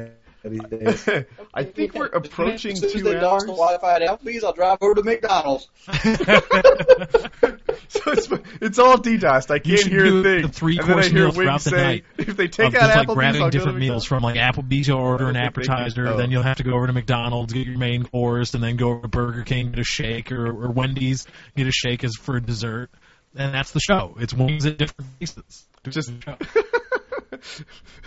These 0.45 0.63
days. 0.63 1.09
I 1.55 1.65
think 1.65 1.95
we're 1.95 2.07
approaching 2.07 2.73
as 2.73 2.81
soon 2.81 2.89
as 2.89 2.93
two 2.95 3.03
they 3.03 3.15
the 3.15 3.29
hours. 3.29 3.45
Wi-Fi 3.45 3.97
at 3.97 4.03
Applebee's, 4.03 4.45
I'll 4.45 4.53
drive 4.53 4.79
over 4.81 4.95
to 4.95 5.03
McDonald's. 5.03 5.69
So 7.89 8.01
it's 8.13 8.29
it's 8.61 8.79
all 8.79 8.99
DDoSed. 8.99 9.51
I 9.51 9.61
can't 9.61 9.81
hear 9.81 10.19
a 10.19 10.23
thing. 10.23 10.43
the 10.43 10.49
three 10.49 10.77
and 10.79 10.87
then 10.87 10.91
I 10.91 10.95
course 10.95 11.07
hear 11.07 11.25
meal 11.25 11.33
throughout 11.33 11.61
the 11.63 11.71
say, 11.71 11.77
night. 11.77 12.05
if 12.19 12.37
they 12.37 12.45
Of 12.45 12.51
take 12.51 12.73
just 12.73 12.85
out 12.85 12.97
like 12.97 13.07
Applebee's, 13.09 13.15
grabbing 13.15 13.43
I'll 13.43 13.47
go 13.47 13.51
to 13.51 13.59
different 13.59 13.79
meals 13.79 14.05
from 14.05 14.23
like 14.23 14.37
Applebee's, 14.37 14.89
you'll 14.89 14.99
order 14.99 15.29
an 15.29 15.37
I 15.37 15.45
don't 15.45 15.55
think 15.55 15.67
they 15.67 15.73
can- 15.73 15.75
appetizer, 15.75 16.09
oh. 16.09 16.17
then 16.19 16.31
you'll 16.31 16.43
have 16.43 16.59
to 16.59 16.65
go 16.65 16.73
over 16.73 16.87
to 16.87 16.93
McDonald's, 16.93 17.53
get 17.55 17.67
your 17.67 17.79
main 17.79 18.05
course, 18.05 18.53
and 18.53 18.63
then 18.63 18.77
go 18.77 18.91
over 18.91 19.03
to 19.03 19.09
Burger 19.09 19.43
King, 19.43 19.71
get 19.71 19.79
a 19.79 19.85
shake, 19.85 20.33
or, 20.33 20.47
or 20.49 20.71
Wendy's, 20.71 21.27
get 21.57 21.67
a 21.67 21.73
shake 21.73 22.05
as 22.05 22.15
for 22.15 22.39
dessert. 22.41 22.91
And 23.35 23.55
that's 23.55 23.71
the 23.71 23.81
show. 23.81 24.17
It's 24.21 24.35
wings 24.35 24.67
at 24.67 24.77
different 24.77 25.19
places. 25.19 25.67
Just 25.85 26.11
It's 26.11 26.19
a 26.19 26.21
show. 26.21 26.63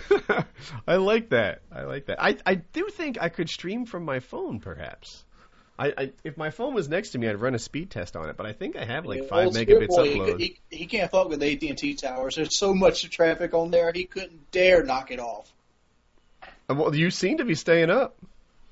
I 0.88 0.96
like 0.96 1.30
that. 1.30 1.62
I 1.72 1.84
like 1.84 2.06
that. 2.08 2.22
I 2.22 2.38
I 2.46 2.56
do 2.56 2.88
think 2.90 3.18
I 3.22 3.30
could 3.30 3.50
stream 3.50 3.86
from 3.86 4.04
my 4.04 4.20
phone, 4.20 4.60
perhaps. 4.60 5.24
I, 5.80 5.94
I 5.98 6.12
if 6.24 6.38
my 6.38 6.50
phone 6.52 6.74
was 6.74 6.88
next 6.90 7.10
to 7.12 7.18
me, 7.18 7.28
I'd 7.28 7.40
run 7.42 7.56
a 7.56 7.60
speed 7.60 7.90
test 7.90 8.16
on 8.16 8.30
it. 8.30 8.38
But 8.38 8.46
I 8.46 8.54
think 8.54 8.76
I 8.76 8.86
have 8.86 9.06
like 9.06 9.28
five 9.28 9.48
Old 9.48 9.56
megabits 9.56 10.04
he, 10.06 10.20
upload. 10.20 10.26
could- 10.26 10.40
he, 10.42 10.60
he 10.70 10.86
can't 10.86 11.10
fuck 11.10 11.30
with 11.30 11.42
AT 11.42 11.64
and 11.64 11.78
T 11.78 11.96
towers. 11.96 12.36
There's 12.36 12.56
so 12.56 12.74
much 12.74 13.10
traffic 13.10 13.54
on 13.54 13.72
there, 13.72 13.92
he 13.94 14.06
couldn't 14.06 14.52
dare 14.52 14.84
knock 14.84 15.12
it 15.12 15.20
off. 15.20 15.52
Uh, 16.70 16.76
Well, 16.76 16.96
you 16.96 17.10
seem 17.12 17.38
to 17.38 17.46
be 17.46 17.56
staying 17.56 17.90
up. 17.90 18.16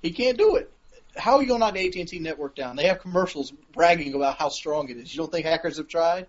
He 0.01 0.11
can't 0.11 0.37
do 0.37 0.55
it. 0.57 0.71
How 1.17 1.37
are 1.37 1.41
you 1.41 1.47
gonna 1.47 1.59
knock 1.59 1.73
the 1.73 1.87
AT 1.87 1.95
and 1.95 2.07
T 2.07 2.19
network 2.19 2.55
down? 2.55 2.75
They 2.75 2.85
have 2.85 2.99
commercials 2.99 3.51
bragging 3.73 4.13
about 4.13 4.37
how 4.37 4.49
strong 4.49 4.89
it 4.89 4.97
is. 4.97 5.13
You 5.13 5.17
don't 5.17 5.31
think 5.31 5.45
hackers 5.45 5.77
have 5.77 5.87
tried? 5.87 6.27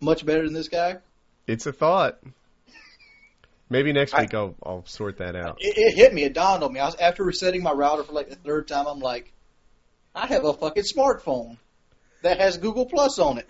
Much 0.00 0.24
better 0.26 0.44
than 0.44 0.52
this 0.52 0.68
guy. 0.68 0.98
It's 1.46 1.66
a 1.66 1.72
thought. 1.72 2.18
Maybe 3.70 3.92
next 3.92 4.16
week 4.16 4.32
I'll 4.34 4.54
I'll 4.62 4.86
sort 4.86 5.18
that 5.18 5.36
out. 5.36 5.58
It, 5.60 5.74
it 5.76 5.94
hit 5.94 6.14
me. 6.14 6.24
It 6.24 6.32
dawned 6.32 6.64
on 6.64 6.72
me. 6.72 6.80
I 6.80 6.86
was 6.86 6.96
after 6.96 7.22
resetting 7.24 7.62
my 7.62 7.72
router 7.72 8.02
for 8.02 8.12
like 8.12 8.30
the 8.30 8.36
third 8.36 8.68
time. 8.68 8.86
I'm 8.86 9.00
like, 9.00 9.32
I 10.14 10.26
have 10.26 10.44
a 10.44 10.54
fucking 10.54 10.84
smartphone 10.84 11.58
that 12.22 12.40
has 12.40 12.56
Google 12.56 12.86
Plus 12.86 13.18
on 13.18 13.38
it. 13.38 13.48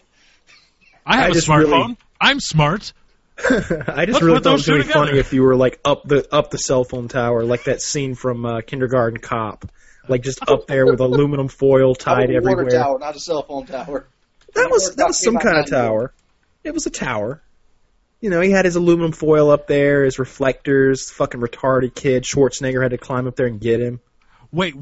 I 1.06 1.18
have 1.18 1.34
I 1.34 1.38
a 1.38 1.40
smartphone. 1.40 1.58
really- 1.58 1.98
I'm 2.20 2.40
smart. 2.40 2.92
I 3.38 3.44
just 3.44 3.86
Let's 3.86 4.22
really 4.22 4.40
thought 4.40 4.50
it 4.50 4.52
was 4.52 4.66
those 4.66 4.66
two 4.66 4.72
going 4.72 4.82
to 4.82 4.88
be 4.88 4.92
funny 4.92 5.18
if 5.18 5.32
you 5.32 5.44
were 5.44 5.54
like 5.54 5.78
up 5.84 6.02
the 6.02 6.26
up 6.34 6.50
the 6.50 6.58
cell 6.58 6.82
phone 6.82 7.06
tower, 7.06 7.44
like 7.44 7.64
that 7.64 7.80
scene 7.80 8.16
from 8.16 8.44
uh, 8.44 8.62
Kindergarten 8.62 9.20
Cop, 9.20 9.70
like 10.08 10.24
just 10.24 10.40
up 10.48 10.66
there 10.66 10.86
with 10.86 10.98
aluminum 10.98 11.46
foil 11.46 11.94
tied 11.94 12.18
want 12.18 12.30
a 12.30 12.34
water 12.34 12.62
everywhere. 12.62 12.82
tower, 12.82 12.98
not 12.98 13.14
a 13.14 13.20
cell 13.20 13.42
phone 13.44 13.66
tower. 13.66 14.08
That 14.54 14.68
was 14.70 14.96
that 14.96 15.06
was 15.06 15.22
some 15.22 15.36
kind 15.36 15.58
of 15.58 15.70
tower. 15.70 16.12
It 16.64 16.74
was 16.74 16.86
a 16.86 16.90
tower. 16.90 17.40
You 18.20 18.30
know, 18.30 18.40
he 18.40 18.50
had 18.50 18.64
his 18.64 18.74
aluminum 18.76 19.12
foil 19.12 19.50
up 19.50 19.66
there, 19.68 20.04
his 20.04 20.18
reflectors. 20.18 21.10
Fucking 21.10 21.40
retarded 21.40 21.94
kid 21.94 22.24
Schwarzenegger 22.24 22.82
had 22.82 22.90
to 22.90 22.98
climb 22.98 23.26
up 23.28 23.36
there 23.36 23.46
and 23.46 23.60
get 23.60 23.80
him. 23.80 24.00
Wait. 24.50 24.74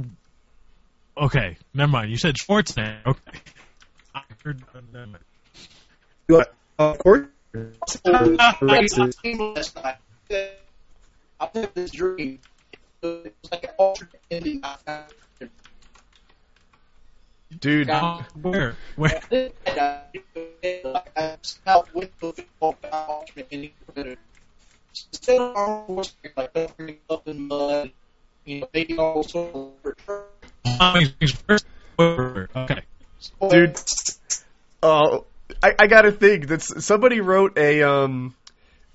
Okay, 1.19 1.57
never 1.75 1.91
mind. 1.93 2.11
You 2.11 2.17
said 2.17 2.37
Schwarzenegger. 2.37 2.97
Okay. 3.07 3.39
I 4.15 4.23
heard, 4.45 4.63
never 4.93 5.07
mind. 5.07 5.25
You 6.29 6.37
want- 6.37 6.49
Of 6.79 6.99
course. 6.99 7.27
I 8.05 8.57
Races. 8.61 8.97
had 8.99 9.09
a 9.09 9.13
dream 9.23 9.55
last 9.55 9.77
night. 9.77 9.97
I 11.41 11.49
had 11.55 11.75
this 11.75 11.91
dream. 11.91 12.39
It 13.03 13.35
was 13.43 13.51
like 13.53 13.65
an 13.65 13.71
alternate 13.79 14.21
ending. 14.31 14.63
Dude, 17.61 17.89
Oh, 17.91 18.25
where? 18.43 18.75
Where? 18.97 19.21
I 19.31 20.03
somehow 21.43 21.85
went 21.95 22.11
to 22.21 22.33
the 22.33 22.45
alternate. 22.61 24.19
Instead 25.13 25.41
of 25.41 25.57
Arnold 25.57 25.89
Schwarzenegger, 25.89 26.37
like 26.37 26.53
covering 26.55 26.99
up 27.09 27.27
in 27.29 27.49
mud, 27.49 27.93
you 28.45 28.61
know, 28.61 28.69
making 28.75 28.99
all 28.99 29.23
sorts 29.23 29.57
of 29.57 29.73
Okay. 31.99 32.83
dude. 33.49 33.81
Oh, 34.83 35.25
I, 35.63 35.75
I 35.79 35.87
got 35.87 36.03
to 36.03 36.13
think 36.13 36.49
that 36.49 36.63
somebody 36.63 37.21
wrote 37.21 37.57
a 37.59 37.83
um, 37.83 38.35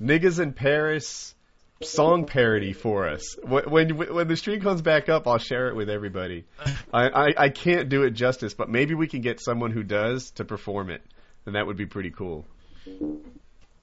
niggas 0.02 0.40
in 0.40 0.53
Paris 0.53 1.36
song 1.84 2.26
parody 2.26 2.74
for 2.74 3.08
us. 3.08 3.38
When 3.44 3.70
when 3.70 3.90
when 4.14 4.28
the 4.28 4.38
stream 4.38 4.62
comes 4.62 4.82
back 4.82 5.10
up, 5.10 5.28
I'll 5.28 5.38
share 5.38 5.70
it 5.70 5.76
with 5.76 5.90
everybody. 5.90 6.45
I, 6.94 7.10
I 7.10 7.34
I 7.38 7.49
can't 7.49 7.90
do 7.90 8.03
it 8.03 8.12
justice, 8.12 8.53
but 8.53 8.70
maybe 8.70 8.94
we 8.94 9.08
can 9.08 9.22
get 9.22 9.41
someone 9.41 9.72
who 9.72 9.84
does 9.84 10.32
to 10.32 10.45
perform 10.45 10.90
it, 10.90 11.02
and 11.45 11.56
that 11.56 11.66
would 11.66 11.78
be 11.78 11.86
pretty 11.86 12.12
cool. 12.12 12.45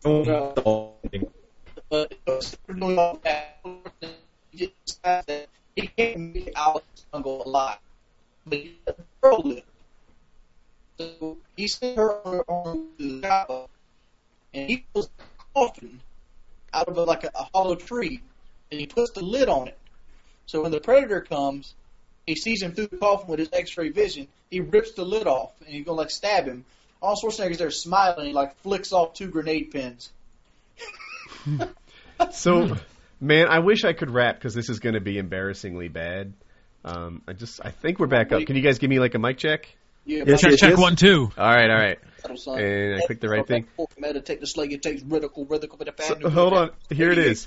but 0.03 0.55
for 1.91 2.73
doing 2.75 2.99
all 2.99 3.21
that, 3.25 3.59
he 4.51 4.73
decides 4.85 5.27
that 5.27 5.49
he 5.77 5.87
can't 5.89 6.35
make 6.35 6.53
Alex 6.57 6.87
Jungle 7.13 7.43
alive. 7.47 7.79
But 8.47 8.59
he 8.59 8.77
let 8.87 8.97
the 8.97 9.05
girl 9.21 9.43
live. 9.45 9.63
So 10.99 11.39
he 11.57 11.69
sent 11.69 11.97
her 11.97 12.43
on 12.49 12.89
her 12.99 13.05
to 13.05 13.21
the 13.21 13.67
and 14.55 14.71
he 14.71 14.85
pulls 14.93 15.07
a 15.07 15.45
coffin 15.55 16.01
out 16.73 16.89
of 16.89 16.97
a, 16.97 17.03
like 17.03 17.25
a, 17.25 17.31
a 17.35 17.49
hollow 17.55 17.75
tree, 17.75 18.21
and 18.71 18.81
he 18.81 18.87
puts 18.87 19.13
the 19.13 19.23
lid 19.23 19.49
on 19.49 19.69
it. 19.69 19.79
So 20.47 20.63
when 20.63 20.71
the 20.71 20.81
predator 20.81 21.21
comes, 21.21 21.75
he 22.27 22.35
sees 22.35 22.63
him 22.63 22.73
through 22.73 22.89
the 22.89 22.97
coffin 22.97 23.29
with 23.29 23.39
his 23.39 23.49
X-ray 23.53 23.91
vision. 23.91 24.29
He 24.51 24.61
rips 24.61 24.93
the 24.93 25.05
lid 25.05 25.27
off, 25.27 25.53
and 25.61 25.69
he's 25.69 25.85
gonna 25.85 25.99
like 25.99 26.11
stab 26.11 26.47
him. 26.47 26.65
All 27.01 27.15
Schwarzenegger's 27.15 27.59
there 27.59 27.71
smiling. 27.71 28.27
He 28.27 28.33
like 28.33 28.57
flicks 28.61 28.93
off 28.93 29.15
two 29.15 29.29
grenade 29.29 29.71
pins. 29.71 30.11
So, 32.33 32.77
man, 33.21 33.47
I 33.49 33.61
wish 33.61 33.85
I 33.85 33.93
could 33.93 34.11
rap 34.11 34.37
because 34.37 34.55
this 34.55 34.69
is 34.69 34.81
going 34.81 34.95
to 34.95 35.01
be 35.01 35.19
embarrassingly 35.19 35.89
bad. 35.89 36.33
Um, 36.85 37.23
I 37.29 37.33
just 37.33 37.61
I 37.65 37.71
think 37.71 37.99
we're 37.99 38.07
back 38.07 38.33
up. 38.33 38.45
Can 38.45 38.57
you 38.57 38.63
guys 38.63 38.79
give 38.79 38.91
me 38.91 38.99
like 38.99 39.15
a 39.15 39.19
mic 39.19 39.39
check? 39.39 39.69
Yeah, 40.09 40.25
Yes, 40.27 40.41
Check, 40.41 40.51
yes, 40.53 40.61
check 40.61 40.71
yes. 40.71 40.79
one, 40.79 40.97
two. 40.97 41.31
All 41.37 41.55
right, 41.55 41.69
all 41.71 41.77
right. 41.77 41.99
And 42.25 42.95
I 42.95 43.07
clicked 43.07 43.21
the 43.21 43.29
right 43.29 43.47
thing. 43.47 43.67
Meditate 43.99 44.41
the 44.41 44.47
slay, 44.47 44.75
takes 44.79 45.03
radical, 45.03 45.45
radical, 45.45 45.79
So, 46.01 46.31
hold 46.31 46.55
on. 46.55 46.71
Here 46.91 47.11
it 47.11 47.19
is. 47.19 47.47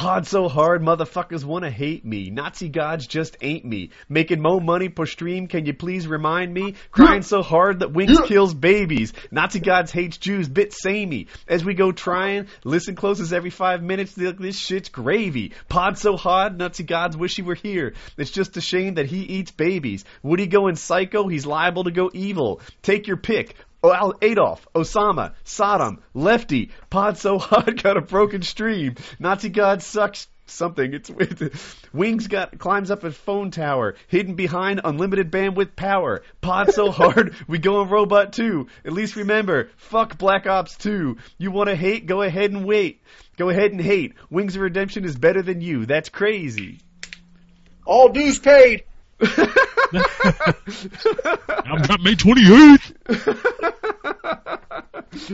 Pod 0.00 0.26
so 0.26 0.48
hard, 0.48 0.80
motherfuckers 0.80 1.44
wanna 1.44 1.70
hate 1.70 2.06
me. 2.06 2.30
Nazi 2.30 2.70
gods 2.70 3.06
just 3.06 3.36
ain't 3.42 3.66
me. 3.66 3.90
Making 4.08 4.40
mo 4.40 4.58
money 4.58 4.88
per 4.88 5.04
stream, 5.04 5.46
can 5.46 5.66
you 5.66 5.74
please 5.74 6.06
remind 6.08 6.54
me? 6.54 6.76
Crying 6.90 7.20
so 7.20 7.42
hard 7.42 7.80
that 7.80 7.92
Winks 7.92 8.18
kills 8.22 8.54
babies. 8.54 9.12
Nazi 9.30 9.60
gods 9.60 9.92
hates 9.92 10.16
Jews, 10.16 10.48
bit 10.48 10.72
samey. 10.72 11.26
As 11.46 11.66
we 11.66 11.74
go 11.74 11.92
trying, 11.92 12.46
listen 12.64 12.94
close 12.94 13.20
as 13.20 13.34
every 13.34 13.50
five 13.50 13.82
minutes, 13.82 14.14
th- 14.14 14.36
this 14.38 14.58
shit's 14.58 14.88
gravy. 14.88 15.52
Pod 15.68 15.98
so 15.98 16.16
hard, 16.16 16.56
Nazi 16.56 16.84
gods 16.84 17.14
wish 17.14 17.36
he 17.36 17.42
were 17.42 17.54
here. 17.54 17.92
It's 18.16 18.30
just 18.30 18.56
a 18.56 18.62
shame 18.62 18.94
that 18.94 19.04
he 19.04 19.20
eats 19.20 19.50
babies. 19.50 20.06
Would 20.22 20.40
he 20.40 20.46
go 20.46 20.68
in 20.68 20.76
psycho? 20.76 21.28
He's 21.28 21.44
liable 21.44 21.84
to 21.84 21.90
go 21.90 22.10
evil. 22.14 22.62
Take 22.80 23.06
your 23.06 23.18
pick. 23.18 23.54
Oh, 23.82 24.12
Adolf, 24.20 24.66
Osama, 24.74 25.32
Saddam, 25.44 26.00
Lefty, 26.12 26.70
Pod 26.90 27.16
so 27.16 27.38
hard 27.38 27.82
got 27.82 27.96
a 27.96 28.02
broken 28.02 28.42
stream. 28.42 28.96
Nazi 29.18 29.48
God 29.48 29.82
sucks 29.82 30.28
something. 30.46 30.92
It's 30.92 31.10
Wings 31.92 32.26
got 32.26 32.58
climbs 32.58 32.90
up 32.90 33.04
a 33.04 33.10
phone 33.10 33.50
tower, 33.50 33.94
hidden 34.08 34.34
behind 34.34 34.82
unlimited 34.84 35.30
bandwidth 35.30 35.76
power. 35.76 36.22
Pod 36.42 36.74
so 36.74 36.90
hard 36.90 37.34
we 37.48 37.58
go 37.58 37.80
on 37.80 37.88
Robot 37.88 38.34
2. 38.34 38.66
At 38.84 38.92
least 38.92 39.16
remember, 39.16 39.70
fuck 39.76 40.18
Black 40.18 40.46
Ops 40.46 40.76
2. 40.76 41.16
You 41.38 41.50
want 41.50 41.70
to 41.70 41.76
hate? 41.76 42.06
Go 42.06 42.20
ahead 42.22 42.50
and 42.50 42.66
wait. 42.66 43.02
Go 43.38 43.48
ahead 43.48 43.72
and 43.72 43.80
hate. 43.80 44.14
Wings 44.28 44.56
of 44.56 44.62
Redemption 44.62 45.04
is 45.04 45.16
better 45.16 45.40
than 45.40 45.62
you. 45.62 45.86
That's 45.86 46.10
crazy. 46.10 46.80
All 47.86 48.10
dues 48.10 48.38
paid. 48.38 48.84
I'm 51.48 51.82
got 51.82 52.00
May 52.00 52.14
28th. 52.14 52.94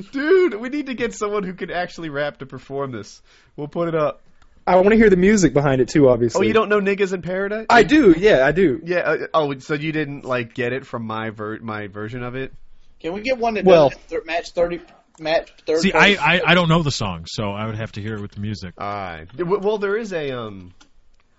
Dude, 0.13 0.55
we 0.55 0.69
need 0.69 0.87
to 0.87 0.95
get 0.95 1.15
someone 1.15 1.43
who 1.43 1.53
can 1.55 1.71
actually 1.71 2.09
rap 2.09 2.39
to 2.39 2.47
perform 2.47 2.93
this. 2.93 3.21
We'll 3.57 3.69
put 3.69 3.89
it 3.89 3.95
up. 3.95 4.23
I 4.67 4.77
want 4.77 4.89
to 4.89 4.97
hear 4.97 5.11
the 5.11 5.17
music 5.17 5.53
behind 5.53 5.81
it 5.81 5.89
too. 5.89 6.09
Obviously. 6.09 6.39
Oh, 6.41 6.43
you 6.49 6.53
don't 6.53 6.69
know 6.69 6.81
Niggas 6.81 7.13
in 7.13 7.23
Paradise? 7.23 7.67
I 7.71 7.85
do. 7.85 8.15
Yeah, 8.17 8.45
I 8.45 8.53
do. 8.53 8.81
Yeah. 8.85 8.99
Uh, 8.99 9.27
oh, 9.33 9.59
so 9.59 9.75
you 9.75 9.93
didn't 9.93 10.25
like 10.25 10.55
get 10.55 10.73
it 10.73 10.87
from 10.87 11.07
my 11.07 11.31
ver- 11.31 11.61
my 11.61 11.87
version 11.87 12.23
of 12.25 12.35
it? 12.35 12.53
Can 13.01 13.13
we 13.13 13.21
get 13.21 13.39
one 13.39 13.55
that 13.55 13.65
Well- 13.65 13.91
th- 13.91 14.25
match 14.25 14.51
thirty 14.51 14.81
match 15.21 15.53
third? 15.67 15.81
See, 15.81 15.93
I. 15.93 16.17
I 16.17 16.41
I 16.47 16.55
don't 16.55 16.69
know 16.69 16.83
the 16.83 16.91
song, 16.91 17.27
so 17.29 17.51
I 17.53 17.67
would 17.67 17.77
have 17.77 17.93
to 17.93 18.01
hear 18.03 18.15
it 18.17 18.21
with 18.21 18.33
the 18.33 18.41
music. 18.41 18.75
Uh, 18.77 19.27
well, 19.39 19.79
there 19.79 19.97
is 19.97 20.13
a 20.13 20.33
um, 20.33 20.75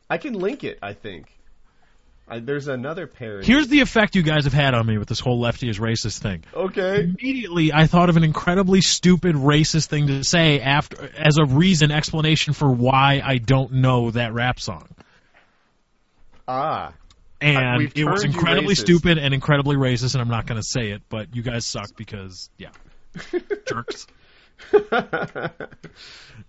I 0.10 0.18
can 0.20 0.34
link 0.34 0.64
it. 0.64 0.80
I 0.82 0.94
think. 0.94 1.28
I, 2.30 2.40
there's 2.40 2.68
another 2.68 3.08
parody. 3.08 3.48
Here's 3.48 3.70
the 3.70 3.80
effect 3.80 4.16
you 4.16 4.22
guys 4.22 4.44
have 4.44 4.54
had 4.54 4.74
on 4.74 4.86
me 4.86 4.98
with 4.98 5.08
this 5.08 5.20
whole 5.22 5.40
lefty 5.40 5.70
is 5.70 5.80
racist 5.80 6.20
thing. 6.20 6.44
okay. 6.54 7.04
Immediately, 7.04 7.72
I 7.74 7.88
thought 7.88 8.10
of 8.10 8.18
an 8.18 8.24
incredibly 8.26 8.82
stupid 8.82 9.36
racist 9.36 9.86
thing 9.88 10.08
to 10.08 10.24
say 10.26 10.60
after 10.60 11.10
as 11.18 11.38
a 11.38 11.46
reason 11.46 11.90
explanation 11.92 12.54
for 12.54 12.70
why 12.70 13.22
I 13.24 13.38
don't 13.38 13.72
know 13.74 14.12
that 14.12 14.34
rap 14.34 14.60
song. 14.60 14.90
Ah, 16.50 16.94
And 17.42 17.78
we've 17.78 17.94
it 17.96 18.06
was 18.06 18.24
incredibly 18.24 18.76
stupid 18.76 19.18
and 19.18 19.34
incredibly 19.34 19.76
racist, 19.78 20.14
and 20.16 20.22
I'm 20.22 20.30
not 20.30 20.48
going 20.48 20.60
to 20.60 20.68
say 20.68 20.90
it, 20.92 21.02
but 21.10 21.34
you 21.36 21.44
guys 21.44 21.66
suck 21.66 21.96
because, 21.96 22.50
yeah, 22.58 22.70
jerks. 23.68 24.06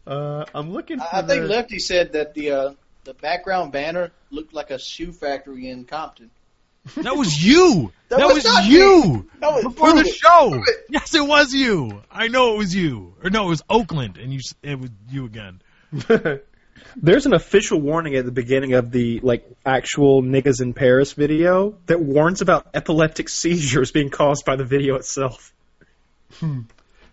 uh, 0.06 0.44
I'm 0.54 0.72
looking. 0.72 0.98
For 0.98 1.04
I 1.12 1.18
I 1.18 1.22
think 1.22 1.48
Lefty 1.48 1.78
said 1.78 2.12
that 2.12 2.34
the 2.34 2.50
uh, 2.52 2.70
the 3.08 3.14
background 3.14 3.72
banner 3.72 4.10
looked 4.30 4.52
like 4.52 4.70
a 4.70 4.78
shoe 4.78 5.12
factory 5.12 5.70
in 5.70 5.86
Compton. 5.86 6.30
That 6.98 7.16
was 7.16 7.42
you. 7.42 7.90
That 8.10 8.18
That, 8.20 8.26
was 8.28 8.44
was, 8.44 8.66
you 8.66 9.28
That 9.40 9.52
was- 9.54 9.64
before 9.64 9.92
the 9.94 10.00
it. 10.00 10.14
show. 10.14 10.54
It. 10.54 10.76
Yes, 10.90 11.14
it 11.14 11.26
was 11.26 11.52
you. 11.54 12.02
I 12.10 12.28
know 12.28 12.54
it 12.54 12.58
was 12.58 12.74
you. 12.74 13.14
Or 13.24 13.28
no, 13.30 13.46
it 13.46 13.48
was 13.48 13.62
Oakland, 13.68 14.16
and 14.18 14.32
you. 14.32 14.40
It 14.62 14.78
was 14.78 14.90
you 15.10 15.24
again. 15.26 15.60
There's 16.96 17.26
an 17.26 17.34
official 17.34 17.80
warning 17.80 18.14
at 18.16 18.24
the 18.24 18.30
beginning 18.30 18.74
of 18.74 18.90
the 18.90 19.20
like 19.20 19.46
actual 19.66 20.22
niggas 20.22 20.60
in 20.62 20.72
Paris 20.74 21.12
video 21.12 21.76
that 21.86 22.00
warns 22.00 22.40
about 22.42 22.68
epileptic 22.74 23.28
seizures 23.28 23.90
being 23.90 24.08
caused 24.10 24.44
by 24.46 24.56
the 24.56 24.64
video 24.64 24.94
itself. 24.96 25.52
Hmm. 26.40 26.60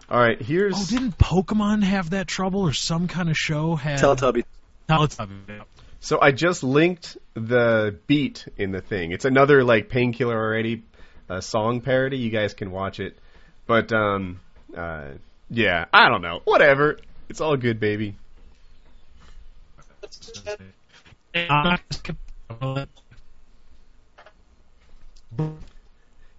All 0.09 0.19
right, 0.19 0.41
here's. 0.41 0.75
Oh, 0.77 0.85
didn't 0.89 1.17
Pokemon 1.17 1.83
have 1.83 2.11
that 2.11 2.27
trouble, 2.27 2.61
or 2.61 2.73
some 2.73 3.07
kind 3.09 3.29
of 3.29 3.35
show 3.37 3.75
had? 3.75 3.99
Teletubbies. 3.99 4.43
Teletubbies. 4.87 5.63
So 6.05 6.19
I 6.21 6.31
just 6.33 6.61
linked 6.61 7.17
the 7.33 7.97
beat 8.05 8.47
in 8.57 8.71
the 8.71 8.79
thing. 8.79 9.11
It's 9.11 9.25
another 9.25 9.63
like 9.63 9.89
painkiller 9.89 10.37
already 10.37 10.83
uh, 11.27 11.41
song 11.41 11.81
parody. 11.81 12.17
You 12.17 12.29
guys 12.29 12.53
can 12.53 12.69
watch 12.69 12.99
it. 12.99 13.17
But 13.65 13.91
um 13.91 14.39
uh 14.77 15.13
yeah, 15.49 15.85
I 15.91 16.09
don't 16.09 16.21
know. 16.21 16.41
Whatever. 16.43 16.99
It's 17.27 17.41
all 17.41 17.57
good, 17.57 17.79
baby. 17.79 18.15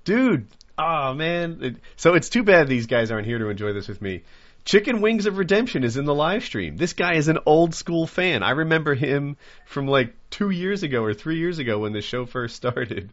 Dude, 0.04 0.46
oh 0.78 1.14
man. 1.14 1.80
So 1.96 2.14
it's 2.14 2.28
too 2.28 2.44
bad 2.44 2.68
these 2.68 2.86
guys 2.86 3.10
aren't 3.10 3.26
here 3.26 3.38
to 3.38 3.48
enjoy 3.48 3.72
this 3.72 3.88
with 3.88 4.00
me. 4.00 4.22
Chicken 4.66 5.00
Wings 5.00 5.26
of 5.26 5.38
Redemption 5.38 5.84
is 5.84 5.96
in 5.96 6.06
the 6.06 6.14
live 6.14 6.44
stream. 6.44 6.76
This 6.76 6.92
guy 6.92 7.14
is 7.14 7.28
an 7.28 7.38
old 7.46 7.72
school 7.72 8.04
fan. 8.08 8.42
I 8.42 8.50
remember 8.50 8.94
him 8.94 9.36
from 9.64 9.86
like 9.86 10.12
two 10.28 10.50
years 10.50 10.82
ago 10.82 11.04
or 11.04 11.14
three 11.14 11.38
years 11.38 11.60
ago 11.60 11.78
when 11.78 11.92
the 11.92 12.02
show 12.02 12.26
first 12.26 12.56
started. 12.56 13.10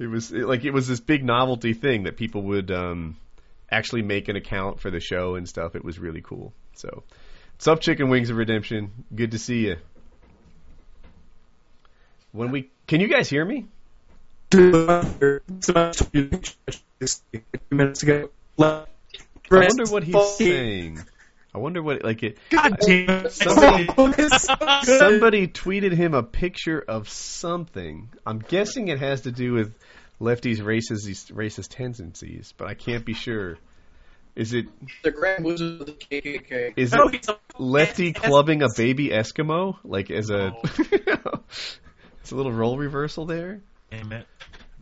It 0.00 0.08
was 0.08 0.32
it, 0.32 0.44
like 0.46 0.64
it 0.64 0.72
was 0.72 0.88
this 0.88 0.98
big 0.98 1.24
novelty 1.24 1.72
thing 1.72 2.02
that 2.02 2.16
people 2.16 2.42
would 2.42 2.72
um, 2.72 3.16
actually 3.70 4.02
make 4.02 4.26
an 4.26 4.34
account 4.34 4.80
for 4.80 4.90
the 4.90 4.98
show 4.98 5.36
and 5.36 5.48
stuff. 5.48 5.76
It 5.76 5.84
was 5.84 6.00
really 6.00 6.20
cool. 6.20 6.52
So, 6.74 7.04
what's 7.54 7.68
up, 7.68 7.80
Chicken 7.80 8.08
Wings 8.08 8.30
of 8.30 8.36
Redemption? 8.36 8.90
Good 9.14 9.30
to 9.30 9.38
see 9.38 9.66
you. 9.66 9.76
When 12.32 12.50
we 12.50 12.70
can 12.88 13.00
you 13.00 13.08
guys 13.08 13.28
hear 13.28 13.44
me? 13.44 13.66
minutes 17.70 18.02
ago. 18.02 18.30
I 19.50 19.56
wonder 19.66 19.84
what 19.90 20.04
he's 20.04 20.36
saying. 20.36 21.02
I 21.54 21.58
wonder 21.58 21.82
what 21.82 22.04
like 22.04 22.22
it. 22.22 22.38
God 22.50 22.76
damn 22.80 23.26
it. 23.26 23.32
Somebody, 23.32 23.86
somebody 24.84 25.48
tweeted 25.48 25.92
him 25.92 26.14
a 26.14 26.22
picture 26.22 26.78
of 26.86 27.08
something. 27.08 28.10
I'm 28.26 28.38
guessing 28.38 28.88
it 28.88 28.98
has 29.00 29.22
to 29.22 29.32
do 29.32 29.52
with 29.54 29.74
Lefty's 30.20 30.60
racist 30.60 31.32
racist 31.32 31.68
tendencies, 31.70 32.52
but 32.56 32.68
I 32.68 32.74
can't 32.74 33.04
be 33.04 33.14
sure. 33.14 33.56
Is 34.36 34.52
it 34.52 34.66
The 35.02 35.10
Grand 35.10 35.44
Wizard 35.44 35.80
of 35.80 35.86
the 35.86 35.92
KKK. 35.94 36.74
is 36.76 36.92
No, 36.92 37.04
it 37.08 37.14
he's 37.16 37.28
a- 37.28 37.38
Lefty 37.58 38.12
clubbing 38.12 38.62
a 38.62 38.68
baby 38.76 39.08
Eskimo 39.08 39.78
like 39.82 40.10
as 40.12 40.30
a? 40.30 40.52
it's 42.20 42.30
a 42.30 42.36
little 42.36 42.52
role 42.52 42.76
reversal 42.78 43.26
there. 43.26 43.62
Damn 43.90 44.12
it. 44.12 44.26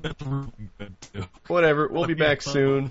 That's 0.02 0.20
really 0.22 0.51
good 0.78 0.94
too. 1.01 1.24
Whatever. 1.47 1.88
We'll 1.88 2.06
be 2.06 2.14
back 2.14 2.43
soon. 2.43 2.90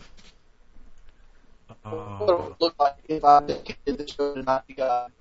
What 1.84 1.94
Uh, 1.94 2.26
it 2.34 2.44
would 2.44 2.56
look 2.60 2.76
like 2.80 2.96
if 3.08 3.24
I 3.24 3.42
did 3.42 3.98
this 3.98 4.12
show 4.12 4.34
to 4.36 4.44
not 4.44 4.68
be 4.68 4.74
God. 4.74 5.12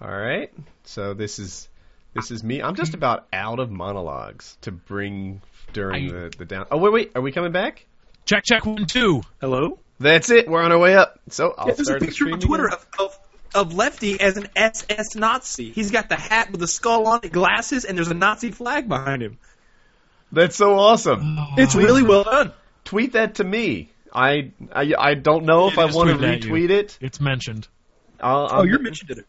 All 0.00 0.10
right. 0.10 0.52
So 0.84 1.14
this 1.14 1.38
is 1.38 1.68
this 2.14 2.30
is 2.30 2.42
me. 2.44 2.62
I'm 2.62 2.74
just 2.74 2.94
about 2.94 3.26
out 3.32 3.58
of 3.58 3.70
monologues 3.70 4.56
to 4.62 4.72
bring 4.72 5.40
during 5.72 6.08
I- 6.08 6.12
the 6.12 6.32
the 6.38 6.44
down. 6.44 6.66
Oh 6.70 6.76
wait, 6.78 6.92
wait. 6.92 7.12
Are 7.14 7.22
we 7.22 7.32
coming 7.32 7.52
back? 7.52 7.86
check, 8.24 8.42
check, 8.44 8.66
one, 8.66 8.86
two. 8.86 9.22
Hello. 9.40 9.78
That's 10.00 10.30
it. 10.30 10.48
We're 10.48 10.62
on 10.62 10.72
our 10.72 10.78
way 10.78 10.94
up. 10.96 11.20
So 11.30 11.54
I'll 11.56 11.68
Yeah, 11.68 11.74
there's 11.74 11.86
start 11.86 12.00
the 12.00 12.06
picture 12.06 12.30
on 12.30 12.40
Twitter 12.40 12.68
of, 12.68 12.86
of 12.98 13.18
of 13.54 13.72
Lefty 13.74 14.20
as 14.20 14.36
an 14.36 14.48
SS 14.54 15.14
Nazi. 15.14 15.70
He's 15.70 15.90
got 15.90 16.08
the 16.10 16.16
hat 16.16 16.50
with 16.50 16.60
the 16.60 16.66
skull 16.68 17.06
on 17.06 17.20
it, 17.22 17.32
glasses, 17.32 17.84
and 17.86 17.96
there's 17.96 18.08
a 18.10 18.14
Nazi 18.14 18.50
flag 18.50 18.88
behind 18.88 19.22
him. 19.22 19.38
That's 20.32 20.56
so 20.56 20.78
awesome. 20.78 21.38
It's 21.56 21.74
really 21.74 22.02
well 22.02 22.24
done. 22.24 22.52
Tweet 22.84 23.12
that 23.12 23.36
to 23.36 23.44
me. 23.44 23.90
I 24.12 24.52
I, 24.72 24.92
I 24.98 25.14
don't 25.14 25.44
know 25.44 25.68
if 25.68 25.78
I 25.78 25.86
want 25.86 26.10
to 26.10 26.16
tweeted 26.16 26.36
at 26.36 26.44
you. 26.44 26.52
retweet 26.52 26.70
it. 26.70 26.98
It's 27.00 27.20
mentioned. 27.20 27.68
I'll, 28.20 28.46
I'll, 28.46 28.60
Oh, 28.60 28.62
you're 28.64 28.78
mentioned 28.78 29.10
it. 29.10 29.26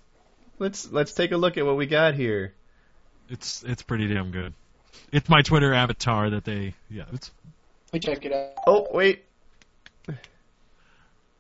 Let's 0.60 0.92
let's 0.92 1.12
take 1.14 1.32
a 1.32 1.38
look 1.38 1.58
at 1.58 1.66
what 1.66 1.78
we 1.78 1.86
got 1.86 2.16
here. 2.16 2.54
It's 3.30 3.64
it's 3.64 3.84
pretty 3.84 4.08
damn 4.08 4.32
good. 4.32 4.54
It's 5.12 5.30
my 5.30 5.42
Twitter 5.42 5.74
avatar 5.74 6.30
that 6.32 6.46
they 6.46 6.74
yeah. 6.90 7.04
It's 7.14 7.32
Let 7.92 7.94
me 7.94 8.00
check 8.14 8.26
it 8.26 8.34
out. 8.34 8.54
Oh 8.66 8.88
wait. 8.92 9.24
uh, 10.10 10.14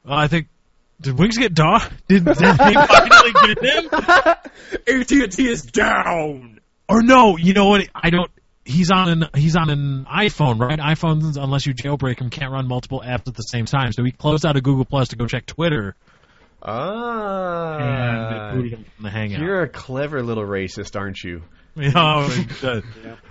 I 0.07 0.27
think 0.27 0.47
did 1.01 1.17
Wings 1.17 1.37
get 1.37 1.53
dog? 1.53 1.81
Did, 2.07 2.25
did 2.25 2.35
they 2.37 2.53
finally 2.55 3.31
get 3.33 3.63
him? 3.63 3.89
AT&T 5.01 5.47
is 5.47 5.63
down. 5.63 6.59
Or 6.89 7.03
no? 7.03 7.37
You 7.37 7.53
know 7.53 7.67
what? 7.69 7.87
I 7.93 8.09
don't. 8.09 8.31
He's 8.67 8.91
on 8.91 9.09
an 9.09 9.29
he's 9.33 9.55
on 9.55 9.69
an 9.69 10.05
iPhone, 10.05 10.59
right? 10.59 10.77
iPhones, 10.77 11.41
unless 11.41 11.65
you 11.65 11.73
jailbreak 11.73 12.19
them, 12.19 12.29
can't 12.29 12.51
run 12.51 12.67
multiple 12.67 13.01
apps 13.03 13.27
at 13.27 13.33
the 13.35 13.41
same 13.43 13.65
time. 13.65 13.93
So 13.93 14.03
he 14.03 14.11
closed 14.11 14.45
out 14.45 14.57
of 14.57 14.63
Google 14.63 14.83
Plus 14.85 15.07
to 15.09 15.15
go 15.15 15.25
check 15.25 15.45
Twitter, 15.45 15.95
Ah. 16.61 17.77
and 17.77 18.35
it 18.35 18.53
booted 18.55 18.79
him 18.79 18.85
from 18.97 19.03
the 19.05 19.37
You're 19.39 19.61
a 19.63 19.69
clever 19.69 20.21
little 20.21 20.43
racist, 20.43 20.99
aren't 20.99 21.23
you? 21.23 21.43
You 21.75 21.91
know, 21.91 22.27
and, 22.29 22.63
uh, 22.63 22.81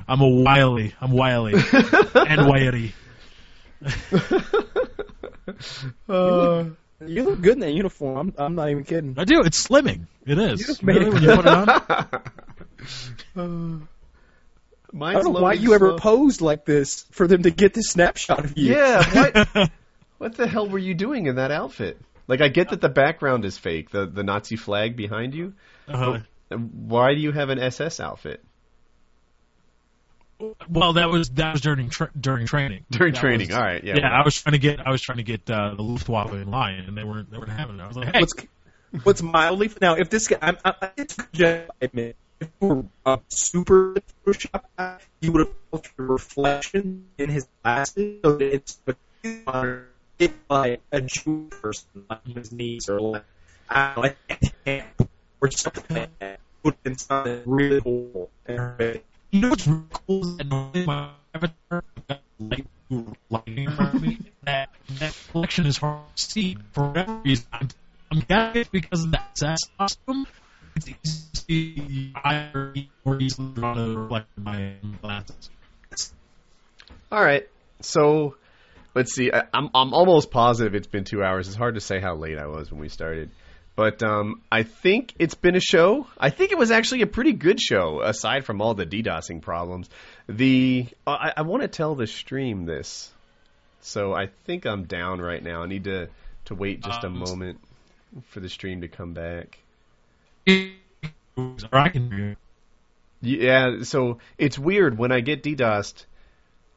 I'm 0.09 0.21
a 0.21 0.29
wily. 0.29 0.95
I'm 1.01 1.11
wily 1.11 1.55
and 2.15 2.47
wiry. 2.49 2.95
Uh, 6.09 6.65
You 7.07 7.25
look 7.25 7.43
good 7.43 7.53
in 7.55 7.59
that 7.61 7.73
uniform. 7.75 8.33
I'm, 8.39 8.45
I'm 8.47 8.55
not 8.55 8.71
even 8.71 8.85
kidding. 8.85 9.17
I 9.19 9.25
do. 9.25 9.43
It's 9.43 9.69
slimming. 9.69 10.07
It 10.25 10.39
is. 10.39 10.61
You 10.61 10.67
just 10.67 10.83
made 10.83 10.97
Really, 10.97 11.09
it 11.09 11.13
when 11.13 11.23
you 11.25 11.37
put 11.37 11.45
it 11.47 11.53
on. 11.53 11.67
Mine's 13.35 13.83
I 15.03 15.13
don't 15.15 15.25
know 15.25 15.31
why 15.31 15.51
loading 15.51 15.63
you 15.63 15.75
ever 15.75 15.99
posed 15.99 16.41
like 16.41 16.65
this 16.65 17.05
for 17.11 17.27
them 17.27 17.43
to 17.43 17.51
get 17.51 17.75
this 17.75 17.89
snapshot 17.89 18.45
of 18.45 18.59
you. 18.59 18.75
Yeah, 18.75 19.33
what? 19.33 19.71
what 20.19 20.35
the 20.37 20.47
hell 20.47 20.69
were 20.69 20.79
you 20.79 20.95
doing 20.95 21.27
in 21.27 21.37
that 21.37 21.51
outfit? 21.51 22.01
Like, 22.29 22.41
I 22.41 22.49
get 22.49 22.71
that 22.71 22.81
the 22.81 22.89
background 22.89 23.45
is 23.45 23.57
fake, 23.59 23.91
the 23.91 24.07
the 24.07 24.23
Nazi 24.23 24.57
flag 24.57 24.97
behind 24.97 25.35
you. 25.35 25.55
Uh-huh. 25.89 26.21
Why 26.51 27.15
do 27.15 27.21
you 27.21 27.33
have 27.33 27.51
an 27.51 27.59
SS 27.59 28.01
outfit 28.01 28.43
well, 30.69 30.95
that 30.95 31.09
was 31.09 31.31
that 31.31 31.53
was 31.53 31.63
during 31.63 31.89
tra- 31.89 32.11
during 32.19 32.47
training. 32.47 32.85
during 32.91 33.15
That 33.15 33.21
training? 33.21 33.49
was- 33.49 33.57
All 33.57 33.63
right, 33.63 33.83
yeah. 33.83 33.97
Yeah, 33.97 34.09
I 34.11 34.23
was 34.25 34.41
trying 34.41 34.53
to 34.53 34.59
get 34.59 34.87
I 34.87 34.91
was 34.91 35.01
trying 35.01 35.19
to 35.19 35.25
get 35.25 35.49
uh, 35.51 35.75
the 35.75 35.83
Luftwaffe 35.83 36.33
in 36.33 36.51
line, 36.51 36.85
and 36.87 36.97
they 36.97 37.05
weren't 37.05 37.31
they 37.31 37.39
weren't 37.39 37.51
having 37.51 37.79
it. 37.79 37.83
I 37.83 37.89
was 37.89 37.97
like, 37.97 38.15
hey, 38.15 38.21
What's 38.21 38.35
what's 39.03 39.23
mildly 39.23 39.71
now? 39.81 39.95
If 39.95 40.11
this 40.11 40.29
guy, 40.29 40.39
I'm, 40.43 40.59
I, 40.65 40.91
it's 40.97 41.17
just 41.33 41.71
admit, 41.81 42.17
if 42.41 42.51
you 42.61 42.69
were 42.69 42.85
a 43.05 43.21
super 43.29 43.95
Photoshop 44.25 45.01
you 45.21 45.33
would 45.33 45.47
have 45.47 45.55
felt 45.71 45.89
the 45.97 46.03
reflection 46.03 47.07
in 47.19 47.31
his 47.31 47.49
glasses. 47.63 48.21
So 48.23 48.37
that 48.37 48.55
it's 48.55 48.79
it's 50.19 50.35
like 50.49 50.81
a 50.93 51.01
Jew 51.01 51.49
person 51.51 52.05
on 52.09 52.21
his 52.27 52.53
knees 52.53 52.89
or 52.89 53.01
like 53.01 53.25
I 53.69 53.95
don't 53.95 54.05
know, 54.05 54.13
a 54.31 54.51
camp 54.65 55.09
or 55.41 55.51
something 55.51 55.97
like 55.97 56.19
that. 56.19 56.41
Would 56.63 56.75
have 56.75 56.83
been 56.83 56.99
something 56.99 57.43
really 57.47 57.81
cool. 57.81 58.31
you 58.49 59.41
know 59.41 59.51
what's 59.51 59.67
really 59.67 59.83
cool 60.07 60.23
is 60.23 60.37
that 60.37 60.47
normally 60.47 60.87
my 60.87 61.11
avatar 61.35 61.85
got 62.09 62.21
light 62.39 62.67
lighting 63.31 63.69
around 63.69 64.03
me. 64.03 64.19
That 64.45 64.69
that 64.99 65.07
reflection 65.09 65.67
is 65.67 65.79
hard 65.79 66.05
to 66.15 66.23
see 66.23 66.57
for 66.73 66.89
whatever 66.89 67.21
reason. 67.25 67.47
I'm, 67.53 67.69
I'm 68.31 68.65
because 68.71 69.05
of 69.05 69.11
that 69.13 69.31
SS 69.37 69.71
costume. 69.79 70.27
It's 70.77 70.89
easy 70.89 71.36
see 71.49 72.13
or 73.05 73.21
easily 73.21 73.49
drawn 73.55 73.77
to 73.77 73.99
reflect 73.99 74.29
in 74.37 74.45
my 74.45 74.73
glasses. 75.03 75.51
All 77.11 77.23
right. 77.23 77.49
So 77.81 78.37
let's 78.95 79.15
see. 79.15 79.31
I, 79.33 79.45
I'm 79.53 79.71
I'm 79.75 79.95
almost 79.95 80.31
positive 80.31 80.75
it's 80.75 80.87
been 80.87 81.05
two 81.05 81.23
hours. 81.23 81.49
It's 81.49 81.57
hard 81.57 81.75
to 81.75 81.81
say 81.81 82.01
how 82.01 82.15
late 82.17 82.39
I 82.39 82.47
was 82.47 82.71
when 82.71 82.81
we 82.81 82.89
started, 82.89 83.31
but 83.77 84.03
um, 84.03 84.43
I 84.51 84.63
think 84.65 85.15
it's 85.19 85.35
been 85.35 85.57
a 85.57 85.61
show. 85.61 86.07
I 86.19 86.31
think 86.31 86.53
it 86.53 86.59
was 86.59 86.71
actually 86.71 87.03
a 87.03 87.07
pretty 87.07 87.33
good 87.33 87.61
show, 87.61 88.01
aside 88.03 88.45
from 88.45 88.61
all 88.61 88.75
the 88.75 88.87
DDoSing 88.87 89.43
problems. 89.43 89.89
The 90.29 90.87
uh, 91.07 91.11
I, 91.11 91.33
I 91.39 91.43
want 91.43 91.63
to 91.63 91.69
tell 91.69 91.95
the 91.95 92.07
stream 92.07 92.65
this, 92.65 93.13
so 93.83 94.13
I 94.15 94.29
think 94.47 94.67
I'm 94.67 94.85
down 94.85 95.21
right 95.21 95.43
now. 95.43 95.63
I 95.63 95.67
need 95.67 95.85
to 95.85 96.09
to 96.47 96.55
wait 96.55 96.81
just 96.83 97.05
a 97.05 97.09
Um, 97.09 97.19
moment 97.19 97.61
for 98.29 98.41
the 98.41 98.49
stream 98.49 98.81
to 98.81 98.89
come 98.89 99.13
back. 99.13 99.59
I 101.73 101.89
can. 101.89 102.37
Yeah, 103.21 103.83
so 103.83 104.19
it's 104.39 104.59
weird 104.59 104.99
when 104.99 105.13
I 105.13 105.21
get 105.21 105.43
DDoSed. 105.43 106.05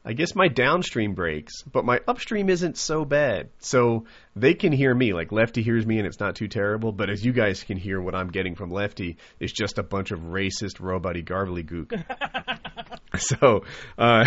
I 0.02 0.14
guess 0.14 0.34
my 0.34 0.48
downstream 0.48 1.12
breaks, 1.12 1.62
but 1.62 1.84
my 1.84 2.00
upstream 2.08 2.48
isn't 2.48 2.78
so 2.78 3.04
bad. 3.04 3.50
So 3.58 4.06
they 4.34 4.54
can 4.54 4.72
hear 4.72 4.94
me, 4.94 5.12
like 5.12 5.30
Lefty 5.30 5.62
hears 5.62 5.84
me, 5.84 5.98
and 5.98 6.06
it's 6.06 6.18
not 6.18 6.36
too 6.36 6.48
terrible. 6.48 6.90
But 6.90 7.10
as 7.10 7.24
you 7.24 7.32
guys 7.32 7.62
can 7.62 7.76
hear, 7.76 8.00
what 8.00 8.14
I'm 8.14 8.30
getting 8.30 8.54
from 8.54 8.70
Lefty 8.70 9.18
is 9.38 9.52
just 9.52 9.78
a 9.78 9.82
bunch 9.82 10.10
of 10.10 10.20
racist, 10.20 10.78
roboty, 10.78 11.22
garbly 11.22 11.64
gook. 11.64 11.92
so, 13.18 13.64
uh, 13.98 14.24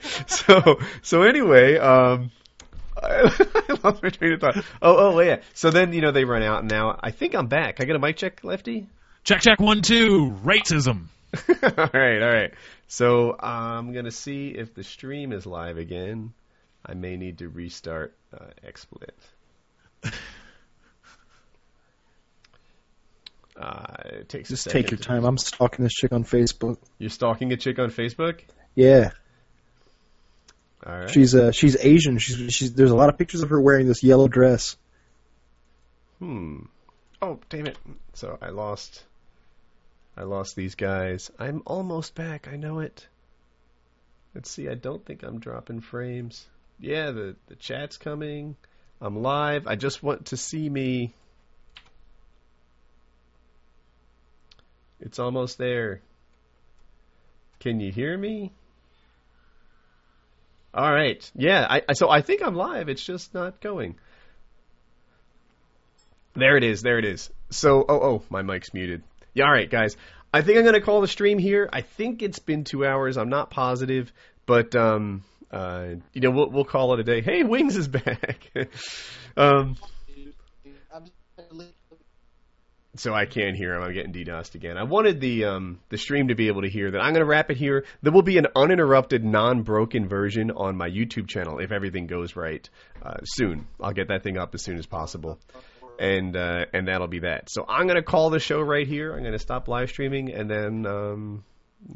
so, 0.28 0.78
so 1.02 1.22
anyway, 1.22 1.76
um, 1.76 2.30
I 3.02 3.78
lost 3.82 4.04
my 4.04 4.10
train 4.10 4.34
of 4.34 4.40
thought. 4.40 4.56
Oh, 4.80 5.14
oh, 5.14 5.20
yeah. 5.20 5.40
So 5.54 5.70
then, 5.70 5.92
you 5.92 6.00
know, 6.00 6.12
they 6.12 6.24
run 6.24 6.44
out, 6.44 6.60
and 6.60 6.70
now 6.70 6.96
I 7.02 7.10
think 7.10 7.34
I'm 7.34 7.48
back. 7.48 7.80
I 7.80 7.84
get 7.86 7.96
a 7.96 7.98
mic 7.98 8.16
check, 8.16 8.44
Lefty. 8.44 8.86
Check 9.24 9.42
check 9.42 9.60
one 9.60 9.82
two 9.82 10.30
racism. 10.44 11.06
all 11.48 11.90
right, 11.92 12.22
all 12.22 12.32
right. 12.32 12.52
So 12.88 13.36
I'm 13.38 13.92
gonna 13.92 14.10
see 14.10 14.48
if 14.48 14.74
the 14.74 14.82
stream 14.82 15.32
is 15.32 15.46
live 15.46 15.78
again. 15.78 16.32
I 16.84 16.94
may 16.94 17.16
need 17.16 17.38
to 17.38 17.48
restart 17.48 18.14
uh, 18.32 18.46
XSplit. 18.66 19.10
Uh, 23.60 23.92
it 24.06 24.28
takes 24.28 24.48
Just 24.48 24.64
second 24.64 24.82
take 24.82 24.90
your 24.90 24.98
time. 24.98 25.24
I'm 25.24 25.36
stalking 25.36 25.82
this 25.82 25.92
chick 25.92 26.12
on 26.12 26.24
Facebook. 26.24 26.78
You're 26.98 27.10
stalking 27.10 27.52
a 27.52 27.58
chick 27.58 27.78
on 27.78 27.90
Facebook. 27.90 28.40
Yeah, 28.74 29.10
All 30.86 30.92
right. 30.94 31.10
she's 31.10 31.34
uh 31.34 31.52
she's 31.52 31.76
Asian. 31.76 32.16
She's 32.16 32.54
she's 32.54 32.72
there's 32.72 32.90
a 32.90 32.96
lot 32.96 33.10
of 33.10 33.18
pictures 33.18 33.42
of 33.42 33.50
her 33.50 33.60
wearing 33.60 33.86
this 33.86 34.02
yellow 34.02 34.28
dress. 34.28 34.76
Hmm. 36.20 36.60
Oh, 37.20 37.38
damn 37.50 37.66
it. 37.66 37.76
So 38.14 38.38
I 38.40 38.48
lost. 38.48 39.02
I 40.20 40.24
lost 40.24 40.54
these 40.54 40.74
guys. 40.74 41.30
I'm 41.38 41.62
almost 41.64 42.14
back. 42.14 42.46
I 42.46 42.56
know 42.56 42.80
it. 42.80 43.08
Let's 44.34 44.50
see. 44.50 44.68
I 44.68 44.74
don't 44.74 45.02
think 45.02 45.22
I'm 45.22 45.38
dropping 45.38 45.80
frames. 45.80 46.46
Yeah, 46.78 47.10
the 47.10 47.36
the 47.46 47.56
chat's 47.56 47.96
coming. 47.96 48.54
I'm 49.00 49.22
live. 49.22 49.66
I 49.66 49.76
just 49.76 50.02
want 50.02 50.26
to 50.26 50.36
see 50.36 50.68
me. 50.68 51.14
It's 55.00 55.18
almost 55.18 55.56
there. 55.56 56.02
Can 57.60 57.80
you 57.80 57.90
hear 57.90 58.14
me? 58.14 58.52
All 60.74 60.92
right. 60.92 61.30
Yeah. 61.34 61.66
I, 61.66 61.82
I 61.88 61.92
so 61.94 62.10
I 62.10 62.20
think 62.20 62.42
I'm 62.42 62.56
live. 62.56 62.90
It's 62.90 63.02
just 63.02 63.32
not 63.32 63.62
going. 63.62 63.96
There 66.34 66.58
it 66.58 66.62
is. 66.62 66.82
There 66.82 66.98
it 66.98 67.06
is. 67.06 67.30
So, 67.48 67.86
oh, 67.88 68.00
oh, 68.02 68.22
my 68.28 68.42
mic's 68.42 68.74
muted. 68.74 69.02
Yeah, 69.34 69.44
all 69.44 69.52
right, 69.52 69.70
guys. 69.70 69.96
I 70.32 70.42
think 70.42 70.58
I'm 70.58 70.64
going 70.64 70.74
to 70.74 70.80
call 70.80 71.00
the 71.00 71.08
stream 71.08 71.38
here. 71.38 71.68
I 71.72 71.82
think 71.82 72.22
it's 72.22 72.38
been 72.38 72.64
two 72.64 72.84
hours. 72.84 73.16
I'm 73.16 73.28
not 73.28 73.50
positive, 73.50 74.12
but 74.46 74.74
um, 74.76 75.24
uh, 75.50 75.94
you 76.12 76.20
know, 76.20 76.30
we'll 76.30 76.50
we'll 76.50 76.64
call 76.64 76.94
it 76.94 77.00
a 77.00 77.04
day. 77.04 77.20
Hey, 77.20 77.42
Wings 77.42 77.76
is 77.76 77.88
back. 77.88 78.50
um, 79.36 79.76
so 82.96 83.14
I 83.14 83.24
can't 83.24 83.56
hear 83.56 83.74
him. 83.74 83.82
I'm 83.82 83.94
getting 83.94 84.12
DDoSed 84.12 84.54
again. 84.54 84.76
I 84.76 84.84
wanted 84.84 85.20
the 85.20 85.44
um, 85.46 85.80
the 85.88 85.98
stream 85.98 86.28
to 86.28 86.34
be 86.34 86.48
able 86.48 86.62
to 86.62 86.68
hear 86.68 86.90
that. 86.90 86.98
I'm 86.98 87.12
going 87.12 87.24
to 87.24 87.28
wrap 87.28 87.50
it 87.50 87.56
here. 87.56 87.84
There 88.02 88.12
will 88.12 88.22
be 88.22 88.38
an 88.38 88.48
uninterrupted, 88.54 89.24
non-broken 89.24 90.08
version 90.08 90.50
on 90.50 90.76
my 90.76 90.88
YouTube 90.88 91.28
channel 91.28 91.58
if 91.58 91.72
everything 91.72 92.06
goes 92.06 92.36
right 92.36 92.68
uh, 93.02 93.18
soon. 93.24 93.66
I'll 93.80 93.92
get 93.92 94.08
that 94.08 94.22
thing 94.22 94.38
up 94.38 94.54
as 94.54 94.62
soon 94.62 94.76
as 94.78 94.86
possible, 94.86 95.38
and 96.00 96.34
uh, 96.34 96.64
and 96.72 96.88
that'll 96.88 97.06
be 97.06 97.20
that. 97.20 97.50
So 97.50 97.64
I'm 97.68 97.86
to 97.96 98.02
call 98.02 98.30
the 98.30 98.40
show 98.40 98.60
right 98.60 98.86
here. 98.86 99.14
I'm 99.14 99.22
to 99.32 99.38
stop 99.38 99.68
live 99.68 99.90
streaming, 99.90 100.32
and 100.32 100.50
then 100.50 100.86
um, 100.86 101.44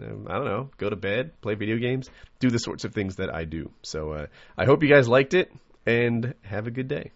um, 0.01 0.27
I 0.29 0.35
don't 0.35 0.45
know, 0.45 0.71
go 0.77 0.91
to 0.91 0.97
bed, 0.97 1.41
play 1.41 1.55
video 1.55 1.79
games, 1.79 2.11
do 2.39 2.51
the 2.51 2.59
sorts 2.59 2.85
of 2.85 2.93
things 2.93 3.17
that 3.17 3.35
I 3.35 3.45
do. 3.45 3.71
So 3.83 4.13
uh, 4.13 4.27
I 4.57 4.67
hope 4.67 4.83
you 4.83 4.89
guys 4.89 5.09
liked 5.09 5.35
it, 5.35 5.51
and 5.87 6.35
have 6.43 6.67
a 6.67 6.71
good 6.71 6.87
day. 6.89 7.13